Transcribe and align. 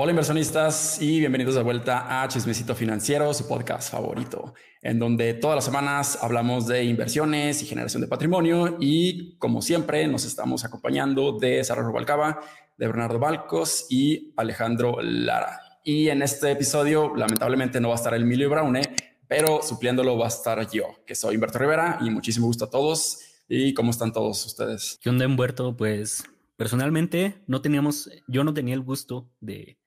Hola 0.00 0.12
inversionistas 0.12 1.02
y 1.02 1.18
bienvenidos 1.18 1.56
de 1.56 1.62
vuelta 1.64 2.22
a 2.22 2.28
Chismecito 2.28 2.76
Financiero, 2.76 3.34
su 3.34 3.48
podcast 3.48 3.90
favorito, 3.90 4.54
en 4.80 5.00
donde 5.00 5.34
todas 5.34 5.56
las 5.56 5.64
semanas 5.64 6.20
hablamos 6.22 6.68
de 6.68 6.84
inversiones 6.84 7.60
y 7.64 7.66
generación 7.66 8.02
de 8.02 8.06
patrimonio 8.06 8.76
y 8.78 9.36
como 9.38 9.60
siempre 9.60 10.06
nos 10.06 10.24
estamos 10.24 10.64
acompañando 10.64 11.32
de 11.32 11.64
Sara 11.64 11.82
Rubalcaba, 11.82 12.38
de 12.76 12.86
Bernardo 12.86 13.18
Balcos 13.18 13.86
y 13.90 14.32
Alejandro 14.36 15.02
Lara. 15.02 15.58
Y 15.82 16.10
en 16.10 16.22
este 16.22 16.52
episodio 16.52 17.12
lamentablemente 17.16 17.80
no 17.80 17.88
va 17.88 17.94
a 17.94 17.98
estar 17.98 18.14
Emilio 18.14 18.50
Braune, 18.50 18.82
pero 19.26 19.62
supliéndolo 19.64 20.16
va 20.16 20.26
a 20.26 20.28
estar 20.28 20.70
yo, 20.70 20.84
que 21.06 21.16
soy 21.16 21.34
Humberto 21.34 21.58
Rivera 21.58 21.98
y 22.02 22.10
muchísimo 22.10 22.46
gusto 22.46 22.66
a 22.66 22.70
todos. 22.70 23.18
¿Y 23.48 23.74
cómo 23.74 23.90
están 23.90 24.12
todos 24.12 24.46
ustedes? 24.46 24.96
¿Qué 25.02 25.10
onda 25.10 25.26
Humberto? 25.26 25.76
Pues 25.76 26.22
personalmente 26.56 27.42
no 27.48 27.62
teníamos, 27.62 28.08
yo 28.28 28.44
no 28.44 28.54
tenía 28.54 28.74
el 28.74 28.82
gusto 28.82 29.28
de 29.40 29.77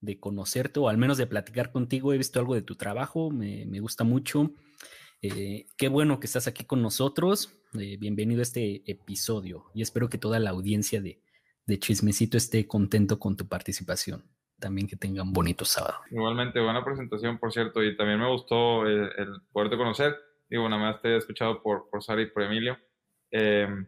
de 0.00 0.18
conocerte 0.18 0.80
o 0.80 0.88
al 0.88 0.98
menos 0.98 1.18
de 1.18 1.26
platicar 1.26 1.72
contigo. 1.72 2.12
He 2.12 2.18
visto 2.18 2.38
algo 2.38 2.54
de 2.54 2.62
tu 2.62 2.76
trabajo, 2.76 3.30
me, 3.30 3.80
gusta 3.80 4.04
mucho. 4.04 4.50
Eh, 5.22 5.66
qué 5.76 5.88
bueno 5.88 6.20
que 6.20 6.26
estás 6.26 6.46
aquí 6.46 6.64
con 6.64 6.82
nosotros. 6.82 7.60
Eh, 7.78 7.96
bienvenido 7.98 8.40
a 8.40 8.42
este 8.42 8.82
episodio 8.90 9.66
y 9.74 9.82
espero 9.82 10.08
que 10.08 10.18
toda 10.18 10.38
la 10.38 10.50
audiencia 10.50 11.00
de, 11.00 11.20
de 11.66 11.78
Chismecito 11.78 12.36
esté 12.36 12.66
contento 12.66 13.18
con 13.18 13.36
tu 13.36 13.46
participación. 13.46 14.24
También 14.58 14.88
que 14.88 14.96
tengan 14.96 15.32
bonito 15.32 15.64
sábado. 15.64 15.98
Igualmente, 16.10 16.60
buena 16.60 16.84
presentación, 16.84 17.38
por 17.38 17.52
cierto, 17.52 17.82
y 17.84 17.96
también 17.96 18.18
me 18.18 18.28
gustó 18.28 18.86
el, 18.86 19.10
poderte 19.52 19.76
conocer. 19.76 20.16
Digo, 20.48 20.68
nada 20.68 20.82
más 20.82 21.02
te 21.02 21.10
he 21.10 21.16
escuchado 21.16 21.62
por, 21.62 21.88
por 21.90 22.02
Sara 22.02 22.22
y 22.22 22.26
por 22.26 22.42
Emilio. 22.42 22.76
Em, 23.30 23.86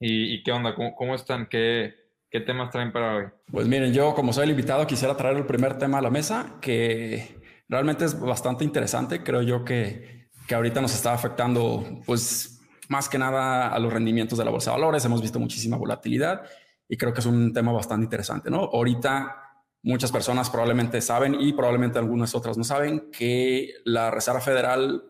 y, 0.00 0.34
y, 0.34 0.42
qué 0.42 0.52
onda? 0.52 0.74
¿Cómo, 0.74 0.94
cómo 0.94 1.14
están? 1.14 1.48
¿Qué, 1.48 1.94
¿Qué 2.30 2.40
temas 2.40 2.70
traen 2.70 2.92
para 2.92 3.16
hoy? 3.16 3.24
Pues 3.50 3.66
miren, 3.66 3.92
yo 3.92 4.14
como 4.14 4.32
soy 4.32 4.44
el 4.44 4.50
invitado 4.50 4.86
quisiera 4.86 5.16
traer 5.16 5.38
el 5.38 5.46
primer 5.46 5.78
tema 5.78 5.98
a 5.98 6.02
la 6.02 6.10
mesa, 6.10 6.56
que 6.60 7.40
realmente 7.68 8.04
es 8.04 8.18
bastante 8.18 8.64
interesante. 8.64 9.22
Creo 9.22 9.40
yo 9.40 9.64
que, 9.64 10.28
que 10.46 10.54
ahorita 10.54 10.82
nos 10.82 10.94
está 10.94 11.14
afectando, 11.14 12.02
pues 12.04 12.60
más 12.88 13.08
que 13.08 13.18
nada 13.18 13.68
a 13.68 13.78
los 13.78 13.92
rendimientos 13.92 14.38
de 14.38 14.44
la 14.44 14.50
bolsa 14.50 14.70
de 14.70 14.76
valores. 14.76 15.04
Hemos 15.06 15.22
visto 15.22 15.38
muchísima 15.38 15.78
volatilidad 15.78 16.42
y 16.86 16.98
creo 16.98 17.14
que 17.14 17.20
es 17.20 17.26
un 17.26 17.52
tema 17.54 17.72
bastante 17.72 18.04
interesante, 18.04 18.50
¿no? 18.50 18.58
Ahorita 18.58 19.36
muchas 19.82 20.12
personas 20.12 20.50
probablemente 20.50 21.00
saben 21.00 21.34
y 21.40 21.54
probablemente 21.54 21.98
algunas 21.98 22.34
otras 22.34 22.58
no 22.58 22.64
saben 22.64 23.10
que 23.10 23.72
la 23.84 24.10
Reserva 24.10 24.40
Federal 24.40 25.02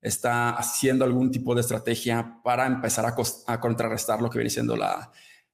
está 0.00 0.50
haciendo 0.50 1.04
algún 1.04 1.32
tipo 1.32 1.54
de 1.54 1.62
estrategia 1.62 2.40
para 2.44 2.66
empezar 2.66 3.06
a, 3.06 3.14
a 3.52 3.60
contrarrestar 3.60 4.22
lo 4.22 4.30
que 4.30 4.38
viene 4.38 4.50
siendo 4.50 4.76
la 4.76 5.10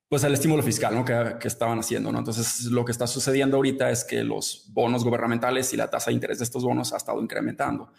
pues 0.09 0.23
el 0.25 0.33
estímulo 0.33 0.63
fiscal 0.63 0.95
¿no? 0.95 1.05
que, 1.05 1.49
estaban 1.49 1.79
haciendo. 1.79 2.13
¿no? 2.13 2.19
Entonces, 2.19 2.65
lo 2.67 2.85
que 2.85 2.93
está 2.93 3.07
sucediendo 3.07 3.57
ahorita 3.57 3.91
es 3.91 4.05
que 4.05 4.23
los 4.23 4.71
bonos 4.73 5.05
gubernamentales 5.05 5.73
y 5.73 5.77
la 5.77 5.91
tasa 5.91 6.11
de 6.11 6.15
interés 6.15 6.39
de 6.39 6.45
estos 6.45 6.63
bonos 6.63 6.93
ha 6.93 6.97
estado 6.97 7.21
incrementando. 7.21 7.91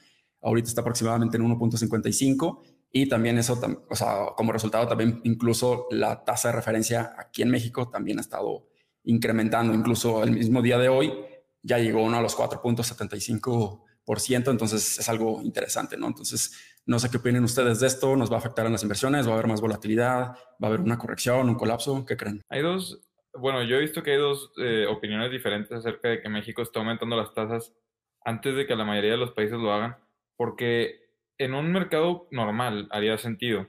Ahorita 0.42 0.70
está 0.70 0.82
aproximadamente 0.82 1.38
en 1.38 1.44
1.55 1.44 2.62
y 2.92 3.10
también 3.10 3.38
eso, 3.38 3.60
o 3.90 3.96
sea, 3.96 4.28
como 4.36 4.52
resultado 4.52 4.88
también 4.88 5.20
incluso 5.24 5.88
la 5.92 6.24
tasa 6.24 6.50
de 6.50 6.56
referencia 6.56 7.14
aquí 7.18 7.42
en 7.42 7.50
México 7.50 7.90
también 7.90 8.20
ha 8.20 8.22
estado 8.22 8.68
incrementando. 9.04 9.74
Incluso 9.74 10.24
el 10.24 10.32
mismo 10.32 10.62
día 10.62 10.78
de 10.78 10.90
hoy 10.90 11.14
ya 11.62 11.80
llegó 11.80 12.04
uno 12.04 12.18
a 12.18 12.22
los 12.22 12.38
4.75 12.38 13.82
entonces 14.08 15.00
es 15.00 15.10
algo 15.10 15.42
interesante, 15.42 15.98
¿no? 15.98 16.08
Entonces, 16.08 16.52
no 16.88 17.00
sé 17.00 17.12
qué 17.12 17.18
opinan 17.18 17.44
ustedes 17.44 17.82
de 17.82 17.88
esto, 17.88 18.16
nos 18.16 18.32
va 18.32 18.36
a 18.36 18.40
afectar 18.40 18.66
en 18.66 18.72
las 18.72 18.82
inversiones, 18.82 19.28
va 19.28 19.32
a 19.32 19.34
haber 19.34 19.48
más 19.48 19.62
volatilidad, 19.62 20.30
va 20.32 20.64
a 20.64 20.68
haber 20.68 20.80
una 20.80 20.98
corrección, 20.98 21.50
un 21.50 21.56
colapso, 21.56 22.06
¿qué 22.06 22.16
creen? 22.16 22.42
Hay 22.50 22.62
dos, 22.62 23.02
bueno, 23.34 23.62
yo 23.64 23.76
he 23.76 23.82
visto 23.82 24.02
que 24.02 24.12
hay 24.12 24.18
dos 24.18 24.54
eh, 24.58 24.86
opiniones 24.90 25.30
diferentes 25.30 25.72
acerca 25.72 26.08
de 26.08 26.22
que 26.22 26.30
México 26.30 26.62
está 26.62 26.80
aumentando 26.80 27.18
las 27.18 27.34
tasas 27.34 27.76
antes 28.24 28.56
de 28.56 28.66
que 28.66 28.76
la 28.76 28.86
mayoría 28.86 29.12
de 29.12 29.18
los 29.18 29.32
países 29.32 29.60
lo 29.60 29.72
hagan, 29.74 29.98
porque 30.38 31.02
en 31.38 31.54
un 31.54 31.72
mercado 31.72 32.28
normal 32.32 32.88
haría 32.90 33.18
sentido, 33.18 33.68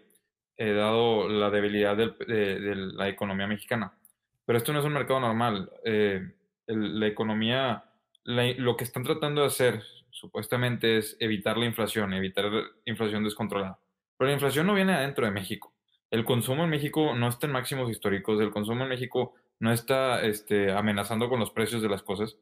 eh, 0.57 0.73
dado 0.73 1.29
la 1.29 1.51
debilidad 1.51 1.97
de, 1.97 2.75
la 2.95 3.09
economía 3.09 3.47
mexicana. 3.47 3.99
Pero 4.47 4.59
esto 4.59 4.73
no 4.73 4.79
es 4.79 4.85
un 4.85 4.95
mercado 4.95 5.21
normal. 5.21 5.71
Eh, 5.85 6.33
la 6.67 7.07
economía, 7.07 7.85
lo 8.25 8.77
que 8.77 8.85
están 8.85 9.03
tratando 9.03 9.43
de 9.43 9.47
hacer 9.49 9.83
supuestamente 10.19 10.99
es 10.99 11.17
evitar 11.21 11.57
la 11.57 11.67
inflación, 11.67 12.13
evitar 12.13 12.51
inflación 12.85 13.25
descontrolada. 13.25 13.79
Pero 14.17 14.29
la 14.29 14.35
inflación 14.35 14.67
no 14.67 14.75
viene 14.75 14.95
adentro 14.95 15.25
de 15.25 15.31
México. 15.31 15.73
El 16.11 16.25
consumo 16.25 16.65
en 16.65 16.71
México 16.71 17.15
no 17.15 17.29
está 17.29 17.47
en 17.47 17.53
máximos 17.53 17.91
históricos, 17.91 18.41
el 18.41 18.51
consumo 18.51 18.83
en 18.83 18.89
México 18.89 19.35
no 19.61 19.73
está 19.73 20.23
este, 20.23 20.73
amenazando 20.73 21.29
con 21.29 21.39
los 21.39 21.51
precios 21.51 21.83
de 21.83 21.89
las 21.89 22.03
cosas. 22.03 22.37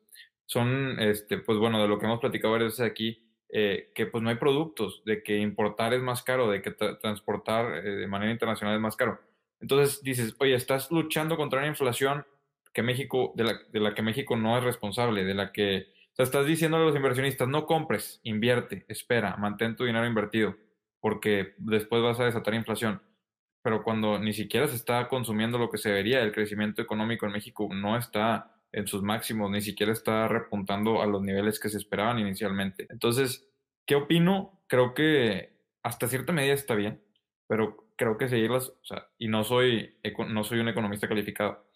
Son, 0.46 0.98
este, 1.00 1.38
pues 1.38 1.58
bueno, 1.58 1.82
de 1.82 1.88
lo 1.88 1.98
que 1.98 2.06
hemos 2.06 2.20
platicado 2.20 2.52
varias 2.52 2.72
veces 2.72 2.90
aquí, 2.90 3.22
eh, 3.48 3.90
que 3.94 4.06
pues 4.06 4.22
no 4.22 4.30
hay 4.30 4.36
productos, 4.36 5.02
de 5.04 5.22
que 5.22 5.38
importar 5.38 5.92
es 5.92 6.02
más 6.02 6.22
caro, 6.22 6.50
de 6.50 6.62
que 6.62 6.70
transportar 6.70 7.86
eh, 7.86 7.96
de 7.96 8.06
manera 8.06 8.32
internacional 8.32 8.74
es 8.74 8.80
más 8.80 8.96
caro. 8.96 9.20
Entonces 9.60 10.02
dices, 10.02 10.34
oye, 10.38 10.54
estás 10.54 10.90
luchando 10.90 11.36
contra 11.36 11.58
una 11.58 11.68
inflación 11.68 12.24
que 12.72 12.82
México, 12.82 13.32
de 13.36 13.44
la, 13.44 13.60
de 13.70 13.80
la 13.80 13.94
que 13.94 14.02
México 14.02 14.36
no 14.36 14.56
es 14.56 14.64
responsable, 14.64 15.24
de 15.24 15.34
la 15.34 15.52
que 15.52 15.95
sea, 16.16 16.24
estás 16.24 16.46
diciendo 16.46 16.78
a 16.78 16.80
los 16.80 16.96
inversionistas, 16.96 17.48
no 17.48 17.66
compres, 17.66 18.20
invierte, 18.22 18.84
espera, 18.88 19.36
mantén 19.36 19.76
tu 19.76 19.84
dinero 19.84 20.06
invertido, 20.06 20.56
porque 21.00 21.54
después 21.58 22.02
vas 22.02 22.18
a 22.20 22.24
desatar 22.24 22.54
inflación. 22.54 23.02
Pero 23.62 23.82
cuando 23.82 24.18
ni 24.18 24.32
siquiera 24.32 24.66
se 24.68 24.76
está 24.76 25.08
consumiendo 25.08 25.58
lo 25.58 25.70
que 25.70 25.78
se 25.78 25.90
debería, 25.90 26.22
el 26.22 26.32
crecimiento 26.32 26.80
económico 26.80 27.26
en 27.26 27.32
México 27.32 27.68
no 27.72 27.96
está 27.96 28.56
en 28.72 28.86
sus 28.86 29.02
máximos, 29.02 29.50
ni 29.50 29.60
siquiera 29.60 29.92
está 29.92 30.28
repuntando 30.28 31.02
a 31.02 31.06
los 31.06 31.22
niveles 31.22 31.60
que 31.60 31.68
se 31.68 31.78
esperaban 31.78 32.18
inicialmente. 32.18 32.86
Entonces, 32.90 33.48
¿qué 33.86 33.94
opino? 33.94 34.62
Creo 34.68 34.94
que 34.94 35.56
hasta 35.82 36.08
cierta 36.08 36.32
medida 36.32 36.54
está 36.54 36.74
bien, 36.74 37.02
pero 37.46 37.88
creo 37.96 38.18
que 38.18 38.28
seguirlas, 38.28 38.68
o 38.68 38.84
sea, 38.84 39.08
y 39.18 39.28
no 39.28 39.44
soy, 39.44 39.98
no 40.28 40.44
soy 40.44 40.60
un 40.60 40.68
economista 40.68 41.08
calificado, 41.08 41.66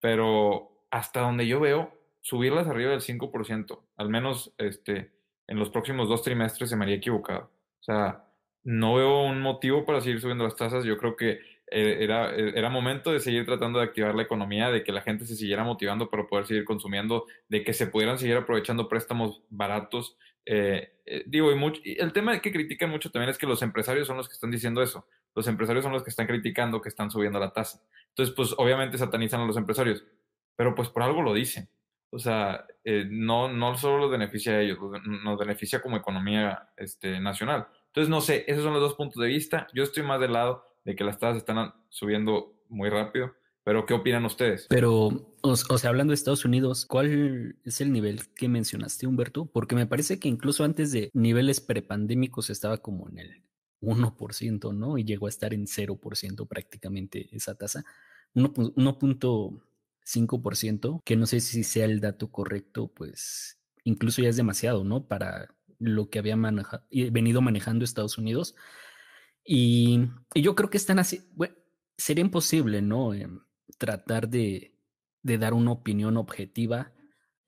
pero 0.00 0.86
hasta 0.90 1.20
donde 1.20 1.46
yo 1.46 1.60
veo, 1.60 2.01
subirlas 2.22 2.68
arriba 2.68 2.92
del 2.92 3.00
5%, 3.00 3.80
al 3.96 4.08
menos 4.08 4.54
este, 4.56 5.12
en 5.48 5.58
los 5.58 5.68
próximos 5.68 6.08
dos 6.08 6.22
trimestres 6.22 6.70
se 6.70 6.76
me 6.76 6.84
haría 6.84 6.96
equivocado. 6.96 7.50
O 7.80 7.82
sea, 7.82 8.24
no 8.62 8.94
veo 8.94 9.24
un 9.24 9.40
motivo 9.42 9.84
para 9.84 10.00
seguir 10.00 10.20
subiendo 10.20 10.44
las 10.44 10.56
tasas. 10.56 10.84
Yo 10.84 10.96
creo 10.96 11.16
que 11.16 11.40
eh, 11.66 11.98
era, 12.00 12.34
eh, 12.34 12.52
era 12.54 12.70
momento 12.70 13.12
de 13.12 13.18
seguir 13.18 13.44
tratando 13.44 13.80
de 13.80 13.86
activar 13.86 14.14
la 14.14 14.22
economía, 14.22 14.70
de 14.70 14.84
que 14.84 14.92
la 14.92 15.02
gente 15.02 15.26
se 15.26 15.34
siguiera 15.34 15.64
motivando 15.64 16.08
para 16.10 16.26
poder 16.26 16.46
seguir 16.46 16.64
consumiendo, 16.64 17.26
de 17.48 17.64
que 17.64 17.72
se 17.72 17.88
pudieran 17.88 18.18
seguir 18.18 18.36
aprovechando 18.36 18.88
préstamos 18.88 19.42
baratos. 19.50 20.16
Eh, 20.46 20.92
digo, 21.26 21.50
el 21.50 22.12
tema 22.12 22.40
que 22.40 22.52
critican 22.52 22.90
mucho 22.90 23.10
también 23.10 23.30
es 23.30 23.38
que 23.38 23.46
los 23.46 23.62
empresarios 23.62 24.06
son 24.06 24.16
los 24.16 24.28
que 24.28 24.34
están 24.34 24.52
diciendo 24.52 24.80
eso. 24.80 25.06
Los 25.34 25.48
empresarios 25.48 25.82
son 25.82 25.92
los 25.92 26.04
que 26.04 26.10
están 26.10 26.28
criticando 26.28 26.80
que 26.80 26.88
están 26.88 27.10
subiendo 27.10 27.40
la 27.40 27.52
tasa. 27.52 27.82
Entonces, 28.10 28.32
pues 28.34 28.54
obviamente 28.58 28.96
satanizan 28.96 29.40
a 29.40 29.46
los 29.46 29.56
empresarios, 29.56 30.04
pero 30.54 30.74
pues 30.76 30.88
por 30.88 31.02
algo 31.02 31.22
lo 31.22 31.34
dicen 31.34 31.68
o 32.14 32.18
sea, 32.18 32.66
eh, 32.84 33.06
no, 33.08 33.48
no 33.48 33.74
solo 33.78 33.96
los 33.96 34.10
beneficia 34.10 34.52
a 34.52 34.60
ellos, 34.60 34.78
nos 35.24 35.38
beneficia 35.38 35.80
como 35.80 35.96
economía 35.96 36.68
este, 36.76 37.18
nacional. 37.18 37.66
Entonces, 37.86 38.10
no 38.10 38.20
sé, 38.20 38.44
esos 38.46 38.62
son 38.62 38.74
los 38.74 38.82
dos 38.82 38.94
puntos 38.94 39.22
de 39.22 39.28
vista. 39.28 39.66
Yo 39.72 39.82
estoy 39.82 40.02
más 40.02 40.20
del 40.20 40.34
lado 40.34 40.62
de 40.84 40.94
que 40.94 41.04
las 41.04 41.18
tasas 41.18 41.38
están 41.38 41.72
subiendo 41.88 42.52
muy 42.68 42.90
rápido, 42.90 43.32
pero 43.64 43.86
¿qué 43.86 43.94
opinan 43.94 44.26
ustedes? 44.26 44.66
Pero, 44.68 45.34
o, 45.40 45.56
sea, 45.56 45.88
hablando 45.88 46.10
de 46.10 46.16
Estados 46.16 46.44
Unidos, 46.44 46.84
¿cuál 46.84 47.56
es 47.64 47.80
el 47.80 47.92
nivel 47.92 48.20
que 48.34 48.46
mencionaste, 48.46 49.06
Humberto? 49.06 49.46
Porque 49.46 49.74
me 49.74 49.86
parece 49.86 50.18
que 50.18 50.28
incluso 50.28 50.64
antes 50.64 50.92
de 50.92 51.10
niveles 51.14 51.62
prepandémicos 51.62 52.50
estaba 52.50 52.76
como 52.76 53.08
en 53.08 53.20
el 53.20 53.42
1%, 53.80 54.74
¿no? 54.74 54.98
Y 54.98 55.04
llegó 55.04 55.26
a 55.26 55.30
estar 55.30 55.54
en 55.54 55.66
0% 55.66 56.46
prácticamente 56.46 57.34
esa 57.34 57.54
tasa. 57.54 57.84
1.0 58.34 59.62
5%, 60.04 61.02
que 61.04 61.16
no 61.16 61.26
sé 61.26 61.40
si 61.40 61.64
sea 61.64 61.84
el 61.84 62.00
dato 62.00 62.30
correcto, 62.30 62.88
pues 62.88 63.60
incluso 63.84 64.22
ya 64.22 64.28
es 64.28 64.36
demasiado, 64.36 64.84
¿no? 64.84 65.06
Para 65.06 65.54
lo 65.78 66.10
que 66.10 66.18
había 66.18 66.36
venido 66.90 67.40
manejando 67.40 67.84
Estados 67.84 68.18
Unidos. 68.18 68.54
Y, 69.44 70.08
yo 70.34 70.54
creo 70.54 70.70
que 70.70 70.76
están 70.76 70.98
así, 70.98 71.28
bueno, 71.34 71.54
sería 71.96 72.24
imposible, 72.24 72.82
¿no? 72.82 73.14
Em, 73.14 73.40
tratar 73.78 74.28
de, 74.28 74.78
de, 75.22 75.38
dar 75.38 75.54
una 75.54 75.72
opinión 75.72 76.16
objetiva, 76.16 76.92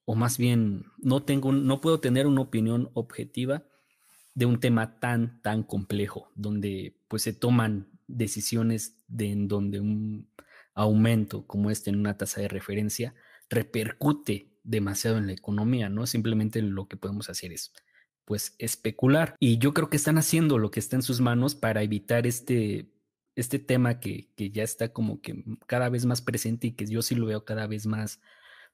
o 0.04 0.14
más 0.14 0.38
bien, 0.38 0.86
no, 0.98 1.22
tengo, 1.22 1.52
no 1.52 1.80
puedo 1.80 2.00
tener 2.00 2.26
una 2.26 2.42
opinión 2.42 2.90
objetiva 2.94 3.64
de 4.34 4.46
un 4.46 4.58
tema 4.60 4.98
tan, 4.98 5.40
tan 5.42 5.62
complejo, 5.62 6.30
donde 6.34 7.00
pues 7.08 7.22
se 7.22 7.32
toman 7.32 7.88
decisiones 8.08 8.98
de 9.06 9.30
en 9.30 9.48
donde 9.48 9.80
un, 9.80 10.28
aumento 10.74 11.46
como 11.46 11.70
este 11.70 11.90
en 11.90 11.96
una 12.00 12.16
tasa 12.16 12.40
de 12.40 12.48
referencia 12.48 13.14
repercute 13.50 14.50
demasiado 14.62 15.18
en 15.18 15.26
la 15.26 15.32
economía, 15.32 15.88
¿no? 15.88 16.06
Simplemente 16.06 16.62
lo 16.62 16.88
que 16.88 16.96
podemos 16.96 17.28
hacer 17.28 17.52
es 17.52 17.72
pues 18.24 18.54
especular. 18.58 19.36
Y 19.38 19.58
yo 19.58 19.74
creo 19.74 19.90
que 19.90 19.96
están 19.96 20.18
haciendo 20.18 20.58
lo 20.58 20.70
que 20.70 20.80
está 20.80 20.96
en 20.96 21.02
sus 21.02 21.20
manos 21.20 21.54
para 21.54 21.82
evitar 21.82 22.26
este, 22.26 22.90
este 23.36 23.58
tema 23.58 24.00
que, 24.00 24.30
que 24.34 24.50
ya 24.50 24.62
está 24.62 24.92
como 24.92 25.20
que 25.20 25.44
cada 25.66 25.90
vez 25.90 26.06
más 26.06 26.22
presente 26.22 26.68
y 26.68 26.72
que 26.72 26.86
yo 26.86 27.02
sí 27.02 27.14
lo 27.14 27.26
veo 27.26 27.44
cada 27.44 27.66
vez 27.66 27.86
más, 27.86 28.20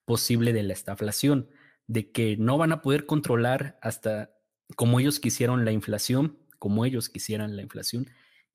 posible 0.04 0.52
de 0.52 0.62
la 0.62 0.72
estaflación, 0.72 1.48
de 1.86 2.10
que 2.10 2.36
no 2.36 2.58
van 2.58 2.72
a 2.72 2.82
poder 2.82 3.06
controlar 3.06 3.78
hasta 3.82 4.32
como 4.76 5.00
ellos 5.00 5.20
quisieron 5.20 5.64
la 5.64 5.72
inflación, 5.72 6.38
como 6.58 6.84
ellos 6.84 7.08
quisieran 7.08 7.56
la 7.56 7.62
inflación, 7.62 8.08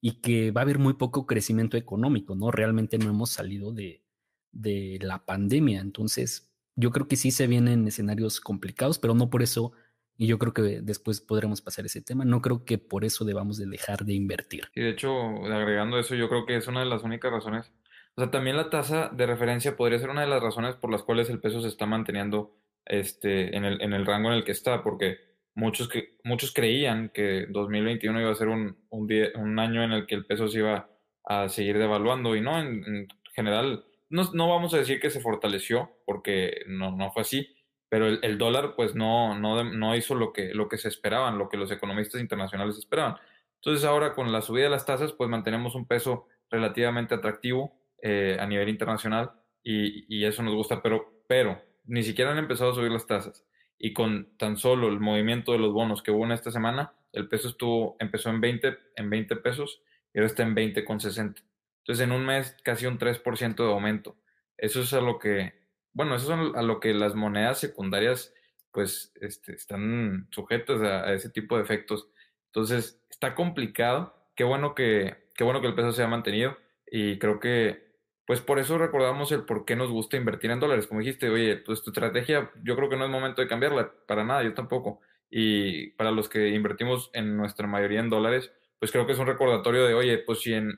y 0.06 0.20
que 0.20 0.52
va 0.52 0.60
a 0.60 0.62
haber 0.62 0.78
muy 0.78 0.94
poco 0.94 1.26
crecimiento 1.26 1.76
económico, 1.76 2.36
¿no? 2.36 2.52
Realmente 2.52 2.96
no 2.96 3.10
hemos 3.10 3.30
salido 3.30 3.72
de, 3.72 4.04
de 4.52 5.00
la 5.02 5.24
pandemia, 5.24 5.80
entonces 5.80 6.48
yo 6.76 6.92
creo 6.92 7.08
que 7.08 7.16
sí 7.16 7.32
se 7.32 7.48
vienen 7.48 7.88
escenarios 7.88 8.40
complicados, 8.40 9.00
pero 9.00 9.14
no 9.14 9.30
por 9.30 9.42
eso 9.42 9.72
y 10.16 10.28
yo 10.28 10.38
creo 10.38 10.54
que 10.54 10.62
después 10.80 11.20
podremos 11.20 11.60
pasar 11.60 11.86
ese 11.86 12.02
tema. 12.02 12.24
No 12.24 12.40
creo 12.40 12.64
que 12.64 12.78
por 12.78 13.04
eso 13.04 13.24
debamos 13.24 13.58
de 13.58 13.66
dejar 13.66 14.04
de 14.04 14.14
invertir. 14.14 14.68
Y 14.76 14.82
de 14.82 14.90
hecho, 14.90 15.12
agregando 15.44 15.98
eso, 15.98 16.14
yo 16.14 16.28
creo 16.28 16.46
que 16.46 16.56
es 16.56 16.68
una 16.68 16.84
de 16.84 16.86
las 16.86 17.02
únicas 17.02 17.32
razones. 17.32 17.72
O 18.14 18.22
sea, 18.22 18.30
también 18.30 18.56
la 18.56 18.70
tasa 18.70 19.10
de 19.12 19.26
referencia 19.26 19.76
podría 19.76 19.98
ser 19.98 20.10
una 20.10 20.20
de 20.20 20.28
las 20.28 20.40
razones 20.40 20.76
por 20.76 20.92
las 20.92 21.02
cuales 21.02 21.30
el 21.30 21.40
peso 21.40 21.60
se 21.60 21.68
está 21.68 21.84
manteniendo 21.86 22.54
este, 22.84 23.56
en, 23.56 23.64
el, 23.64 23.82
en 23.82 23.92
el 23.92 24.06
rango 24.06 24.28
en 24.28 24.36
el 24.36 24.44
que 24.44 24.52
está, 24.52 24.84
porque 24.84 25.18
muchos, 25.56 25.88
que, 25.88 26.16
muchos 26.22 26.52
creían 26.52 27.08
que 27.08 27.46
2021 27.48 28.20
iba 28.20 28.30
a 28.30 28.36
ser 28.36 28.48
un, 28.48 28.76
un, 28.90 29.08
un, 29.34 29.58
año 29.58 29.82
en 29.82 29.92
el 29.92 30.06
que 30.06 30.14
el 30.14 30.26
peso 30.26 30.46
se 30.48 30.58
iba 30.58 30.88
a 31.24 31.48
seguir 31.48 31.78
devaluando 31.78 32.36
y 32.36 32.40
no, 32.40 32.60
en, 32.60 32.84
en 32.84 33.08
general, 33.34 33.84
no, 34.10 34.30
no, 34.34 34.48
vamos 34.48 34.74
a 34.74 34.78
decir 34.78 35.00
que 35.00 35.10
se 35.10 35.20
fortaleció, 35.20 35.90
porque 36.04 36.62
no, 36.68 36.92
no 36.92 37.10
fue 37.10 37.22
así, 37.22 37.56
pero 37.88 38.06
el, 38.06 38.38
dólar 38.38 38.74
pues 38.76 38.94
no, 38.94 39.38
no, 39.38 39.64
no, 39.64 39.96
hizo 39.96 40.14
lo 40.14 40.32
que, 40.32 40.54
lo 40.54 40.68
que 40.68 40.76
se 40.76 40.88
esperaban, 40.88 41.38
lo 41.38 41.48
que 41.48 41.56
los 41.56 41.70
economistas 41.70 42.20
internacionales 42.20 42.76
esperaban. 42.76 43.16
Entonces 43.56 43.84
ahora 43.84 44.14
con 44.14 44.30
la 44.32 44.42
subida 44.42 44.64
de 44.64 44.70
las 44.70 44.84
tasas 44.84 45.12
pues 45.12 45.30
mantenemos 45.30 45.74
un 45.74 45.86
peso 45.86 46.26
relativamente 46.50 47.14
atractivo 47.14 47.80
eh, 48.02 48.36
a 48.38 48.46
nivel 48.46 48.68
internacional 48.68 49.32
y, 49.62 50.04
y, 50.14 50.24
eso 50.24 50.42
nos 50.42 50.54
gusta, 50.54 50.82
pero, 50.82 51.22
pero 51.26 51.60
ni 51.84 52.02
siquiera 52.02 52.30
han 52.30 52.38
empezado 52.38 52.72
a 52.72 52.74
subir 52.74 52.92
las 52.92 53.06
tasas 53.06 53.46
y 53.78 53.92
con 53.92 54.36
tan 54.38 54.56
solo 54.56 54.88
el 54.88 55.00
movimiento 55.00 55.52
de 55.52 55.58
los 55.58 55.72
bonos 55.72 56.02
que 56.02 56.10
hubo 56.10 56.24
en 56.24 56.32
esta 56.32 56.50
semana, 56.50 56.92
el 57.12 57.28
peso 57.28 57.48
estuvo, 57.48 57.96
empezó 57.98 58.30
en 58.30 58.40
20, 58.40 58.78
en 58.96 59.10
20 59.10 59.36
pesos 59.36 59.82
y 60.12 60.18
ahora 60.18 60.26
está 60.26 60.42
en 60.42 60.54
20,60. 60.54 61.42
Entonces 61.78 62.04
en 62.04 62.12
un 62.12 62.24
mes 62.24 62.56
casi 62.62 62.86
un 62.86 62.98
3% 62.98 63.56
de 63.56 63.72
aumento. 63.72 64.16
Eso 64.56 64.80
es 64.80 64.92
a 64.92 65.00
lo 65.00 65.18
que 65.18 65.54
bueno, 65.96 66.14
eso 66.14 66.34
es 66.34 66.54
a 66.54 66.60
lo 66.60 66.78
que 66.78 66.92
las 66.92 67.14
monedas 67.14 67.58
secundarias 67.58 68.34
pues 68.70 69.12
este, 69.18 69.54
están 69.54 70.28
sujetas 70.30 70.82
a, 70.82 71.14
ese 71.14 71.30
tipo 71.30 71.56
de 71.56 71.62
efectos. 71.62 72.10
Entonces, 72.48 73.02
está 73.08 73.34
complicado. 73.34 74.14
Qué 74.34 74.44
bueno 74.44 74.74
que, 74.74 75.30
qué 75.34 75.42
bueno 75.42 75.62
que 75.62 75.68
el 75.68 75.74
peso 75.74 75.92
se 75.92 76.02
ha 76.02 76.06
mantenido 76.06 76.58
y 76.86 77.18
creo 77.18 77.40
que 77.40 77.85
pues 78.26 78.40
por 78.40 78.58
eso 78.58 78.76
recordamos 78.76 79.30
el 79.30 79.44
por 79.44 79.64
qué 79.64 79.76
nos 79.76 79.90
gusta 79.90 80.16
invertir 80.16 80.50
en 80.50 80.60
dólares. 80.60 80.86
Como 80.88 81.00
dijiste, 81.00 81.30
oye, 81.30 81.56
pues 81.58 81.82
tu 81.82 81.90
estrategia 81.90 82.50
yo 82.64 82.74
creo 82.74 82.88
que 82.88 82.96
no 82.96 83.04
es 83.04 83.10
momento 83.10 83.40
de 83.40 83.48
cambiarla, 83.48 83.92
para 84.06 84.24
nada, 84.24 84.42
yo 84.42 84.52
tampoco. 84.52 85.00
Y 85.30 85.90
para 85.92 86.10
los 86.10 86.28
que 86.28 86.48
invertimos 86.48 87.10
en 87.12 87.36
nuestra 87.36 87.66
mayoría 87.68 88.00
en 88.00 88.10
dólares, 88.10 88.52
pues 88.78 88.90
creo 88.90 89.06
que 89.06 89.12
es 89.12 89.18
un 89.18 89.26
recordatorio 89.26 89.86
de, 89.86 89.94
oye, 89.94 90.18
pues 90.18 90.40
si 90.40 90.52
en, 90.54 90.76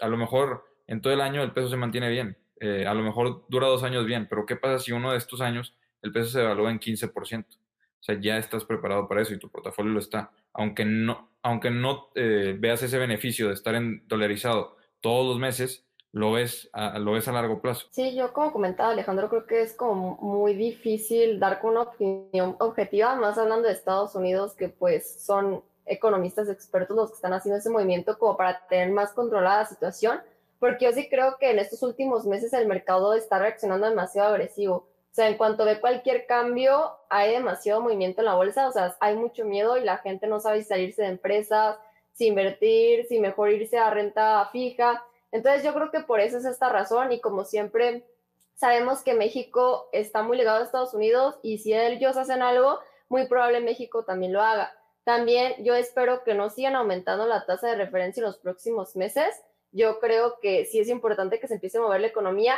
a 0.00 0.08
lo 0.08 0.16
mejor 0.16 0.64
en 0.86 1.00
todo 1.00 1.12
el 1.12 1.20
año 1.20 1.42
el 1.42 1.52
peso 1.52 1.68
se 1.68 1.76
mantiene 1.76 2.08
bien, 2.08 2.38
eh, 2.60 2.86
a 2.86 2.94
lo 2.94 3.02
mejor 3.02 3.46
dura 3.48 3.66
dos 3.66 3.82
años 3.82 4.06
bien, 4.06 4.26
pero 4.28 4.46
¿qué 4.46 4.56
pasa 4.56 4.78
si 4.78 4.92
uno 4.92 5.12
de 5.12 5.18
estos 5.18 5.40
años 5.40 5.76
el 6.02 6.12
peso 6.12 6.30
se 6.30 6.40
evalúa 6.40 6.70
en 6.70 6.78
15%? 6.78 7.46
O 8.00 8.02
sea, 8.02 8.18
ya 8.20 8.38
estás 8.38 8.64
preparado 8.64 9.08
para 9.08 9.22
eso 9.22 9.34
y 9.34 9.38
tu 9.38 9.50
portafolio 9.50 9.92
lo 9.92 9.98
está. 9.98 10.30
Aunque 10.54 10.84
no, 10.84 11.30
aunque 11.42 11.70
no 11.70 12.10
eh, 12.14 12.56
veas 12.58 12.82
ese 12.82 12.98
beneficio 12.98 13.48
de 13.48 13.54
estar 13.54 13.74
en 13.74 14.06
dolarizado 14.08 14.76
todos 15.00 15.26
los 15.26 15.38
meses, 15.38 15.86
lo 16.12 16.32
ves, 16.32 16.68
a, 16.72 16.98
lo 16.98 17.12
ves 17.12 17.28
a 17.28 17.32
largo 17.32 17.60
plazo. 17.60 17.86
Sí, 17.90 18.14
yo 18.14 18.32
como 18.32 18.52
comentaba 18.52 18.90
Alejandro, 18.90 19.28
creo 19.28 19.46
que 19.46 19.62
es 19.62 19.74
como 19.74 20.16
muy 20.16 20.54
difícil 20.54 21.38
dar 21.38 21.60
con 21.60 21.72
una 21.72 21.82
opinión 21.82 22.56
objetiva, 22.58 23.14
más 23.16 23.38
hablando 23.38 23.68
de 23.68 23.74
Estados 23.74 24.14
Unidos, 24.14 24.54
que 24.54 24.68
pues 24.68 25.24
son 25.24 25.62
economistas 25.86 26.48
expertos 26.48 26.96
los 26.96 27.10
que 27.10 27.16
están 27.16 27.32
haciendo 27.32 27.58
ese 27.58 27.70
movimiento 27.70 28.18
como 28.18 28.36
para 28.36 28.66
tener 28.68 28.90
más 28.90 29.12
controlada 29.12 29.60
la 29.60 29.66
situación 29.66 30.20
porque 30.60 30.84
yo 30.84 30.92
sí 30.92 31.08
creo 31.08 31.38
que 31.40 31.50
en 31.50 31.58
estos 31.58 31.82
últimos 31.82 32.26
meses 32.26 32.52
el 32.52 32.68
mercado 32.68 33.14
está 33.14 33.38
reaccionando 33.38 33.88
demasiado 33.88 34.28
agresivo. 34.28 34.74
O 35.10 35.14
sea, 35.14 35.26
en 35.28 35.36
cuanto 35.36 35.64
ve 35.64 35.80
cualquier 35.80 36.26
cambio, 36.26 36.92
hay 37.08 37.32
demasiado 37.32 37.80
movimiento 37.80 38.20
en 38.20 38.26
la 38.26 38.34
bolsa, 38.34 38.68
o 38.68 38.72
sea, 38.72 38.94
hay 39.00 39.16
mucho 39.16 39.44
miedo 39.44 39.76
y 39.76 39.84
la 39.84 39.98
gente 39.98 40.28
no 40.28 40.38
sabe 40.38 40.62
si 40.62 40.68
salirse 40.68 41.02
de 41.02 41.08
empresas, 41.08 41.78
si 42.12 42.26
invertir, 42.26 43.06
si 43.06 43.18
mejor 43.18 43.50
irse 43.50 43.78
a 43.78 43.90
renta 43.90 44.48
fija. 44.52 45.02
Entonces 45.32 45.62
yo 45.62 45.72
creo 45.74 45.90
que 45.90 46.00
por 46.00 46.20
eso 46.20 46.38
es 46.38 46.44
esta 46.44 46.68
razón 46.68 47.12
y 47.12 47.20
como 47.20 47.44
siempre 47.44 48.04
sabemos 48.54 49.02
que 49.02 49.14
México 49.14 49.88
está 49.92 50.22
muy 50.22 50.36
ligado 50.36 50.60
a 50.60 50.64
Estados 50.64 50.94
Unidos 50.94 51.38
y 51.42 51.58
si 51.58 51.74
ellos 51.74 52.16
hacen 52.16 52.42
algo, 52.42 52.78
muy 53.08 53.26
probable 53.26 53.60
México 53.60 54.04
también 54.04 54.32
lo 54.32 54.42
haga. 54.42 54.74
También 55.04 55.64
yo 55.64 55.74
espero 55.74 56.24
que 56.24 56.34
no 56.34 56.50
sigan 56.50 56.76
aumentando 56.76 57.26
la 57.26 57.46
tasa 57.46 57.68
de 57.68 57.76
referencia 57.76 58.20
en 58.20 58.26
los 58.26 58.38
próximos 58.38 58.96
meses 58.96 59.34
yo 59.72 60.00
creo 60.00 60.38
que 60.40 60.64
sí 60.64 60.80
es 60.80 60.88
importante 60.88 61.38
que 61.38 61.46
se 61.46 61.54
empiece 61.54 61.78
a 61.78 61.82
mover 61.82 62.00
la 62.00 62.08
economía. 62.08 62.56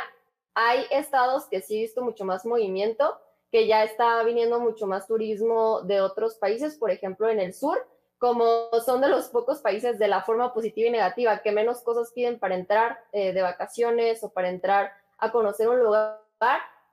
Hay 0.55 0.85
estados 0.91 1.45
que 1.45 1.61
sí 1.61 1.77
he 1.77 1.81
visto 1.81 2.01
mucho 2.01 2.25
más 2.25 2.45
movimiento, 2.45 3.19
que 3.51 3.67
ya 3.67 3.83
está 3.83 4.23
viniendo 4.23 4.59
mucho 4.59 4.87
más 4.87 5.07
turismo 5.07 5.81
de 5.81 6.01
otros 6.01 6.35
países, 6.35 6.75
por 6.75 6.89
ejemplo, 6.89 7.29
en 7.29 7.39
el 7.39 7.53
sur, 7.53 7.87
como 8.23 8.69
son 8.85 9.01
de 9.01 9.09
los 9.09 9.27
pocos 9.27 9.59
países 9.59 9.99
de 9.99 10.07
la 10.07 10.21
forma 10.21 10.53
positiva 10.53 10.87
y 10.87 10.91
negativa, 10.91 11.39
que 11.39 11.51
menos 11.51 11.81
cosas 11.81 12.13
piden 12.13 12.39
para 12.39 12.55
entrar 12.55 13.03
eh, 13.11 13.33
de 13.33 13.41
vacaciones 13.41 14.23
o 14.23 14.29
para 14.29 14.47
entrar 14.47 14.93
a 15.17 15.29
conocer 15.33 15.67
un 15.67 15.83
lugar. 15.83 16.21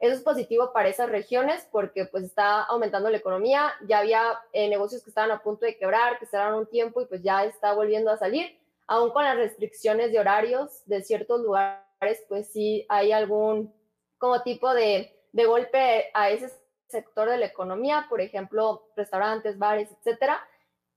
Eso 0.01 0.17
es 0.17 0.23
positivo 0.23 0.73
para 0.73 0.89
esas 0.89 1.09
regiones 1.09 1.69
porque 1.71 2.05
pues 2.07 2.25
está 2.25 2.65
aumentando 2.65 3.11
la 3.11 3.19
economía, 3.19 3.73
ya 3.87 4.01
había 4.01 4.41
eh, 4.53 4.69
negocios 4.69 5.05
que 5.05 5.11
estaban 5.11 5.31
a 5.31 5.41
punto 5.41 5.67
de 5.67 5.79
quebrar, 5.79 6.19
que 6.19 6.27
cerraron 6.27 6.59
un 6.59 6.67
tiempo 6.67 7.01
y 7.01 7.07
pues 7.07 7.23
ya 7.23 7.45
está 7.45 7.75
volviendo 7.75 8.11
a 8.11 8.17
salir 8.17 8.59
aún 8.89 9.11
con 9.11 9.23
las 9.23 9.37
restricciones 9.37 10.11
de 10.11 10.19
horarios 10.19 10.83
de 10.87 11.01
ciertos 11.05 11.43
lugares, 11.43 12.25
pues 12.29 12.51
sí 12.51 12.85
hay 12.89 13.13
algún 13.13 13.73
como 14.19 14.43
tipo 14.43 14.75
de, 14.75 15.17
de 15.31 15.45
golpe 15.45 16.11
a 16.13 16.31
ese 16.31 16.51
sector 16.89 17.31
de 17.31 17.39
la 17.39 17.47
economía, 17.47 18.07
por 18.09 18.21
ejemplo, 18.21 18.89
restaurantes, 18.97 19.59
bares, 19.59 19.93
etcétera. 19.93 20.45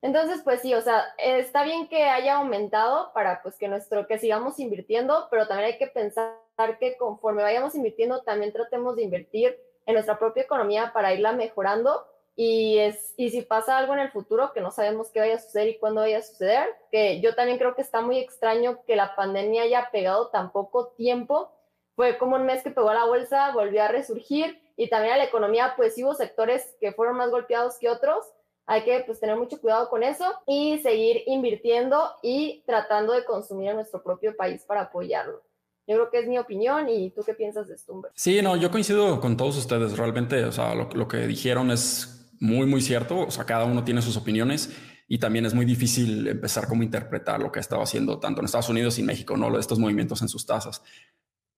Entonces, 0.03 0.41
pues 0.43 0.59
sí, 0.59 0.73
o 0.73 0.81
sea, 0.81 1.05
está 1.17 1.63
bien 1.63 1.87
que 1.87 2.03
haya 2.03 2.35
aumentado 2.35 3.13
para 3.13 3.41
pues 3.41 3.57
que 3.57 3.69
nuestro 3.69 4.05
que 4.05 4.19
sigamos 4.19 4.59
invirtiendo, 4.59 5.29
pero 5.31 5.47
también 5.47 5.71
hay 5.71 5.77
que 5.77 5.87
pensar 5.87 6.35
que 6.77 6.97
conforme 6.97 7.41
vayamos 7.41 7.73
invirtiendo 7.73 8.21
también 8.21 8.51
tratemos 8.51 8.97
de 8.97 9.03
invertir 9.03 9.57
en 9.85 9.93
nuestra 9.93 10.19
propia 10.19 10.43
economía 10.43 10.91
para 10.93 11.13
irla 11.13 11.31
mejorando 11.31 12.05
y, 12.35 12.79
es, 12.79 13.13
y 13.15 13.29
si 13.29 13.43
pasa 13.43 13.77
algo 13.77 13.93
en 13.93 13.99
el 13.99 14.11
futuro 14.11 14.51
que 14.51 14.59
no 14.59 14.71
sabemos 14.71 15.09
qué 15.09 15.21
vaya 15.21 15.35
a 15.35 15.39
suceder 15.39 15.69
y 15.69 15.79
cuándo 15.79 16.01
vaya 16.01 16.17
a 16.17 16.21
suceder, 16.21 16.67
que 16.91 17.21
yo 17.21 17.33
también 17.33 17.57
creo 17.57 17.73
que 17.73 17.81
está 17.81 18.01
muy 18.01 18.17
extraño 18.17 18.83
que 18.85 18.97
la 18.97 19.15
pandemia 19.15 19.63
haya 19.63 19.89
pegado 19.89 20.27
tan 20.31 20.51
poco 20.51 20.87
tiempo. 20.97 21.49
Fue 21.95 22.17
como 22.17 22.35
un 22.35 22.45
mes 22.45 22.61
que 22.61 22.71
pegó 22.71 22.89
a 22.89 22.93
la 22.93 23.05
bolsa, 23.05 23.53
volvió 23.53 23.83
a 23.83 23.87
resurgir 23.87 24.61
y 24.75 24.89
también 24.89 25.13
a 25.13 25.17
la 25.17 25.23
economía, 25.23 25.75
pues 25.77 25.97
hubo 25.97 26.13
sectores 26.13 26.75
que 26.81 26.91
fueron 26.91 27.15
más 27.15 27.31
golpeados 27.31 27.77
que 27.77 27.87
otros. 27.87 28.33
Hay 28.65 28.83
que 28.83 29.03
pues, 29.05 29.19
tener 29.19 29.35
mucho 29.35 29.59
cuidado 29.59 29.89
con 29.89 30.03
eso 30.03 30.25
y 30.47 30.79
seguir 30.79 31.23
invirtiendo 31.27 32.11
y 32.21 32.63
tratando 32.65 33.13
de 33.13 33.25
consumir 33.25 33.69
en 33.69 33.75
nuestro 33.75 34.01
propio 34.01 34.35
país 34.35 34.63
para 34.63 34.81
apoyarlo. 34.81 35.43
Yo 35.85 35.95
creo 35.95 36.09
que 36.09 36.19
es 36.19 36.27
mi 36.27 36.37
opinión 36.37 36.87
y 36.87 37.11
tú 37.11 37.23
qué 37.25 37.33
piensas 37.33 37.67
de 37.67 37.75
esto, 37.75 38.01
Sí, 38.15 38.41
no, 38.41 38.55
yo 38.55 38.71
coincido 38.71 39.19
con 39.19 39.35
todos 39.35 39.57
ustedes. 39.57 39.97
Realmente, 39.97 40.45
o 40.45 40.51
sea, 40.51 40.73
lo, 40.73 40.87
lo 40.93 41.07
que 41.09 41.27
dijeron 41.27 41.71
es 41.71 42.31
muy, 42.39 42.65
muy 42.65 42.81
cierto. 42.81 43.19
O 43.19 43.31
sea, 43.31 43.45
cada 43.45 43.65
uno 43.65 43.83
tiene 43.83 44.01
sus 44.01 44.15
opiniones 44.15 44.71
y 45.07 45.17
también 45.17 45.45
es 45.45 45.53
muy 45.53 45.65
difícil 45.65 46.27
empezar 46.27 46.67
como 46.67 46.83
interpretar 46.83 47.41
lo 47.41 47.51
que 47.51 47.59
ha 47.59 47.61
estado 47.61 47.81
haciendo 47.81 48.19
tanto 48.19 48.39
en 48.39 48.45
Estados 48.45 48.69
Unidos 48.69 48.97
y 48.97 49.03
México, 49.03 49.35
¿no? 49.35 49.57
Estos 49.59 49.77
movimientos 49.77 50.21
en 50.21 50.29
sus 50.29 50.45
tasas. 50.45 50.81